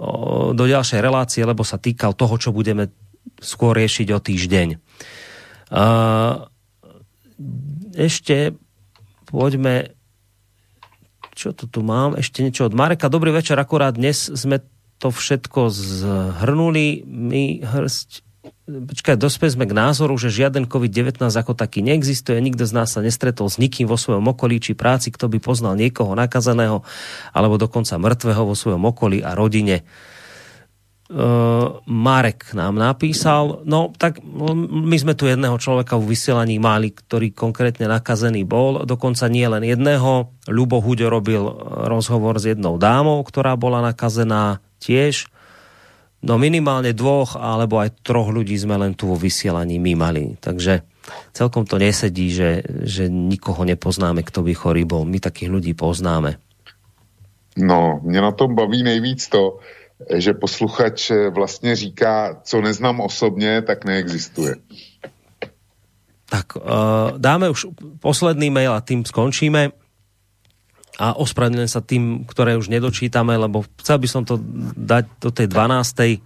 [0.00, 2.88] o, do ďalšej relácie, lebo sa týkal toho, čo budeme
[3.42, 4.68] skôr riešiť o týždeň.
[7.96, 8.36] Ešte
[9.28, 9.96] poďme
[11.32, 12.14] čo to tu mám?
[12.14, 13.08] Ešte niečo od Mareka.
[13.08, 14.60] Dobrý večer, akurát dnes sme
[15.00, 17.02] to všetko zhrnuli.
[17.08, 18.22] My hrst
[18.66, 22.98] Počkaj, dospeli sme k názoru, že žiaden COVID-19 ako taký neexistuje, nikto z nás sa
[22.98, 26.82] nestretol s nikým vo svojom okolí či práci, kto by poznal niekoho nakazaného
[27.30, 29.86] alebo dokonca mŕtvého vo svojom okolí a rodine.
[31.12, 37.36] Uh, Marek nám napísal, no tak my sme tu jedného človeka v vysielaní mali, ktorý
[37.36, 40.32] konkrétne nakazený bol, dokonca nie len jedného.
[40.48, 41.52] Ľubo Huďo robil eh,
[41.84, 45.28] rozhovor s jednou dámou, ktorá bola nakazená tiež.
[46.24, 50.40] No minimálne dvoch alebo aj troch ľudí sme len tu vo vysielaní my mali.
[50.40, 50.80] Takže
[51.36, 55.04] celkom to nesedí, že, že nikoho nepoznáme, kto by chorý bol.
[55.04, 56.40] My takých ľudí poznáme.
[57.52, 59.60] No, mě na tom baví nejvíc to,
[60.10, 64.54] že posluchač eh, vlastně říká, co neznám osobně, tak neexistuje.
[66.32, 66.62] Tak uh,
[67.20, 67.66] dáme už
[68.00, 69.68] posledný mail a tým skončíme.
[70.96, 74.40] A ospravedlňujem sa tým, ktoré už nedočítame, lebo chcel by som to
[74.72, 76.24] dať do tej 12.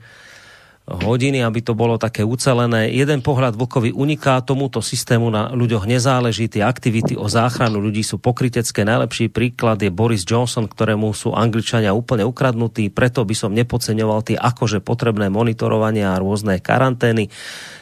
[0.86, 2.94] hodiny, aby to bolo také ucelené.
[2.94, 8.22] Jeden pohľad vlkovi uniká, tomuto systému na ľuďoch nezáleží, tie aktivity o záchranu ľudí sú
[8.22, 8.86] pokrytecké.
[8.86, 14.38] Najlepší príklad je Boris Johnson, ktorému sú Angličania úplne ukradnutí, preto by som nepodceňoval tie
[14.38, 17.34] akože potrebné monitorovania a rôzne karantény.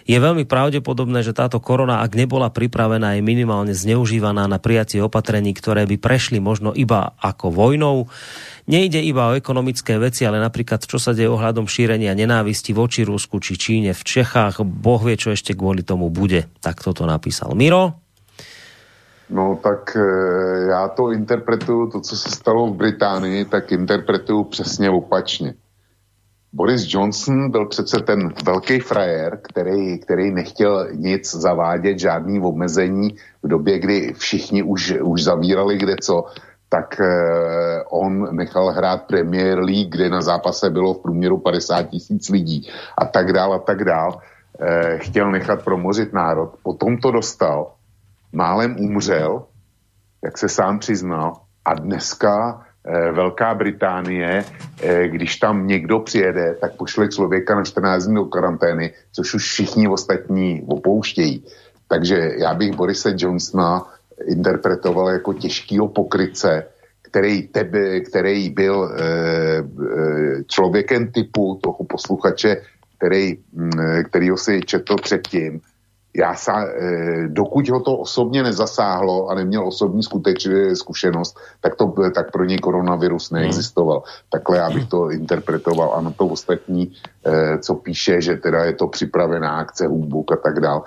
[0.05, 5.57] Je veľmi pravdepodobné, že táto korona, ak nebola pripravená, je minimálne zneužívaná na prijatie opatrení,
[5.57, 8.09] ktoré by prešli možno iba ako vojnou.
[8.65, 13.37] Nejde iba o ekonomické veci, ale napríklad čo sa deje ohľadom šírenia nenávisti voči Rusku
[13.37, 14.65] či Číne v Čechách.
[14.65, 16.49] Boh vie, čo ešte kvôli tomu bude.
[16.65, 18.01] Tak toto napísal Miro.
[19.29, 20.01] No tak e,
[20.69, 25.55] já to interpretuju, to, co se stalo v Británii, tak interpretuju přesně opačně.
[26.53, 33.49] Boris Johnson byl přece ten velký frajer, který, který nechtěl nic zavádět, žádný omezení v
[33.49, 36.25] době, kdy všichni už, už zavírali kde co,
[36.75, 37.07] tak eh,
[37.95, 43.05] on nechal hrát Premier League, kde na zápase bylo v průměru 50 tisíc lidí a
[43.05, 44.19] tak dál a tak dál.
[44.61, 47.73] Eh, chtěl nechat promořit národ, potom to dostal,
[48.33, 49.47] málem umřel,
[50.25, 54.45] jak se sám přiznal, a dneska eh, Velká Británie,
[55.07, 59.89] když tam někdo přijede, tak pošle člověka na 14 dní do karantény, což už všichni
[59.89, 61.45] ostatní opouštějí.
[61.89, 63.94] Takže já bych Borise Johnsona
[64.25, 66.67] interpretoval jako těžkýho pokryce,
[67.03, 69.65] který, tebe, který byl e, e,
[70.47, 72.57] člověkem typu toho posluchače,
[72.99, 73.71] který, m,
[74.05, 75.61] kterýho si četl předtím.
[76.17, 81.95] Já sa, e, dokud ho to osobně nezasáhlo a neměl osobní skuteč, zkušenost, tak, to,
[82.15, 84.03] tak pro něj koronavirus neexistoval.
[84.31, 85.95] Takhle já bych to interpretoval.
[85.95, 86.93] A na to ostatní,
[87.27, 90.83] e, co píše, že teda je to připravená akce Humbuk a tak dál,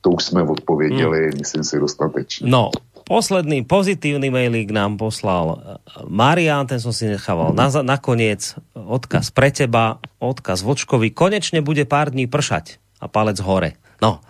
[0.00, 1.38] to už jsme odpověděli, hmm.
[1.38, 2.50] myslím si, dostatečně.
[2.50, 2.70] No,
[3.08, 5.76] posledný pozitívny mailík nám poslal eh,
[6.08, 8.56] Marian, ten som si nechával na, nakoniec.
[8.72, 11.12] Odkaz pre teba, odkaz Vočkovi.
[11.12, 13.76] Konečne bude pár dní pršať a palec hore.
[14.00, 14.24] No,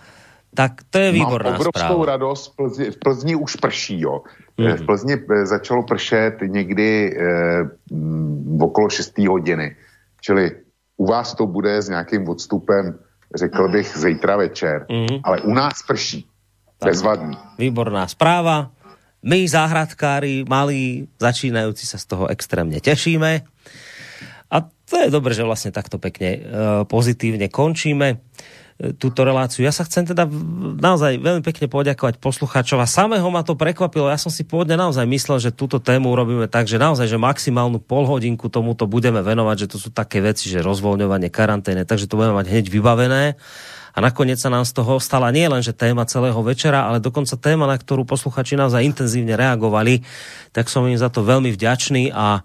[0.50, 2.12] tak to je výborná Mám obrovskou správa.
[2.18, 4.26] radost, v Plzni, v Plzni už prší, jo.
[4.58, 4.66] Mhm.
[4.66, 4.76] Mm.
[4.76, 9.18] V Plzni eh, začalo pršet někdy eh, mm, okolo 6.
[9.18, 9.76] hodiny.
[10.20, 10.50] Čili
[10.96, 12.98] u vás to bude s nějakým odstupem,
[13.36, 14.86] řekl bych, zítra večer.
[14.90, 15.20] Mhm.
[15.24, 16.26] Ale u nás prší.
[16.84, 17.36] Bezvadný.
[17.58, 18.72] Výborná správa.
[19.20, 23.44] My, záhradkári, malí, začínajúci sa z toho extrémne tešíme.
[24.48, 26.40] A to je dobré, že vlastne takto pekne e,
[26.88, 28.16] pozitívne končíme
[28.96, 29.60] túto reláciu.
[29.60, 30.24] Ja sa chcem teda
[30.80, 34.08] naozaj veľmi pekne poďakovať poslucháčov a samého ma to prekvapilo.
[34.08, 37.76] Ja som si pôvodne naozaj myslel, že túto tému urobíme tak, že naozaj, že maximálnu
[37.76, 42.40] polhodinku tomuto budeme venovať, že to sú také veci, že rozvoľňovanie karantény, takže to budeme
[42.40, 43.36] mať hneď vybavené.
[43.90, 47.36] A nakoniec sa nám z toho stala nie len, že téma celého večera, ale dokonca
[47.36, 50.06] téma, na ktorú posluchači naozaj intenzívne reagovali.
[50.56, 52.40] Tak som im za to veľmi vďačný a,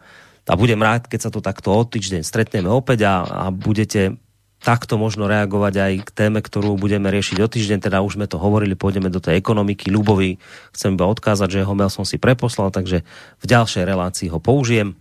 [0.49, 4.24] a budem rád, keď sa tu takto o týždeň stretneme opäť a, a budete
[4.65, 8.41] takto možno reagovať aj k téme, ktorú budeme riešiť o týždeň, teda už sme to
[8.41, 9.93] hovorili, pôjdeme do tej ekonomiky.
[9.93, 10.41] Ľubovi
[10.73, 13.05] chcem iba odkázať, že jeho mail som si preposlal, takže
[13.37, 14.97] v ďalšej relácii ho použijem.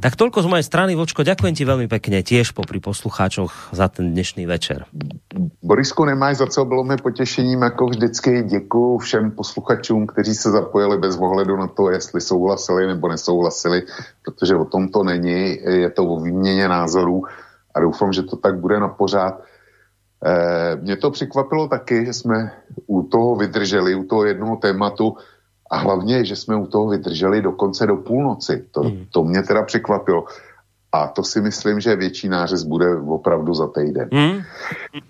[0.00, 4.16] Tak toľko z mojej strany, Vočko, ďakujem ti veľmi pekne tiež popri poslucháčoch za ten
[4.16, 4.88] dnešný večer.
[5.60, 10.96] Borisku, nemáš za co, bylo mi potěšením, jako vždycky děkuji všem posluchačům, kteří se zapojili
[10.98, 13.82] bez ohledu na to, jestli souhlasili nebo nesouhlasili,
[14.24, 17.24] protože o tom to není, je to o výměně názorů
[17.74, 19.42] a doufám, že to tak bude na pořád.
[20.24, 22.52] E, mě to překvapilo taky, že jsme
[22.86, 25.16] u toho vydrželi, u toho jednoho tématu
[25.70, 28.66] a hlavně, že jsme u toho vydrželi dokonce do půlnoci.
[28.70, 30.24] To, to mě teda překvapilo.
[30.92, 34.08] A to si myslím, že větší nářez bude opravdu za týden.
[34.12, 34.42] Hmm?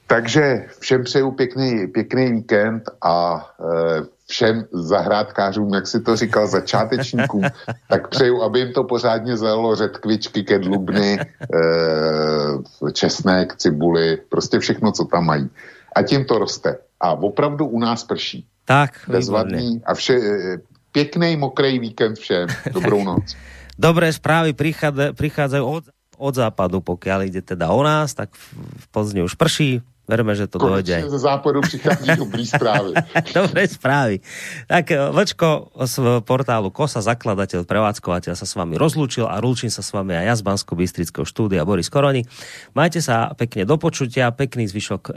[0.07, 4.03] Takže všem přeju pěkný, pěkný víkend a e,
[4.33, 7.45] všem zahrádkářům, jak si to říkal, začátečníkům,
[7.89, 15.05] tak přeju, aby jim to pořádně zajelo řetkvičky, kedlubny, e, česnek, cibuli, prostě všechno, co
[15.05, 15.51] tam mají.
[15.97, 16.81] A tím to roste.
[17.01, 18.49] A opravdu u nás prší.
[18.65, 19.05] Tak.
[19.09, 20.59] Bezvadný a vše, e,
[20.93, 22.49] pěkný, mokrý víkend všem.
[22.73, 23.37] Dobrou noc.
[23.77, 24.13] Dobré
[24.53, 25.85] prichádza, prichádzajú od,
[26.17, 29.81] od západu, pokiaľ ide teda o nás, tak v, v Plzni už prší,
[30.13, 31.03] verme, že to dojde aj.
[31.03, 32.93] Konečně ze západu přichází dobrý zprávy.
[33.35, 34.21] Dobré správy.
[34.69, 35.95] Tak eh, Vlčko z
[36.29, 40.35] portálu KOSA, zakladateľ, prevádzkovateľ sa s vami rozlúčil a rúčim sa s vami aj ja
[40.37, 42.29] z bansko bystrického štúdia Boris Koroni.
[42.77, 45.15] Majte sa pekne do počutia, pekný zvyšok eh,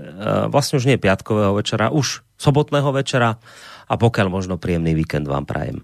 [0.47, 3.35] vlastne už nie piatkového večera, už sobotného večera
[3.85, 5.83] a pokiaľ možno príjemný víkend vám prajem.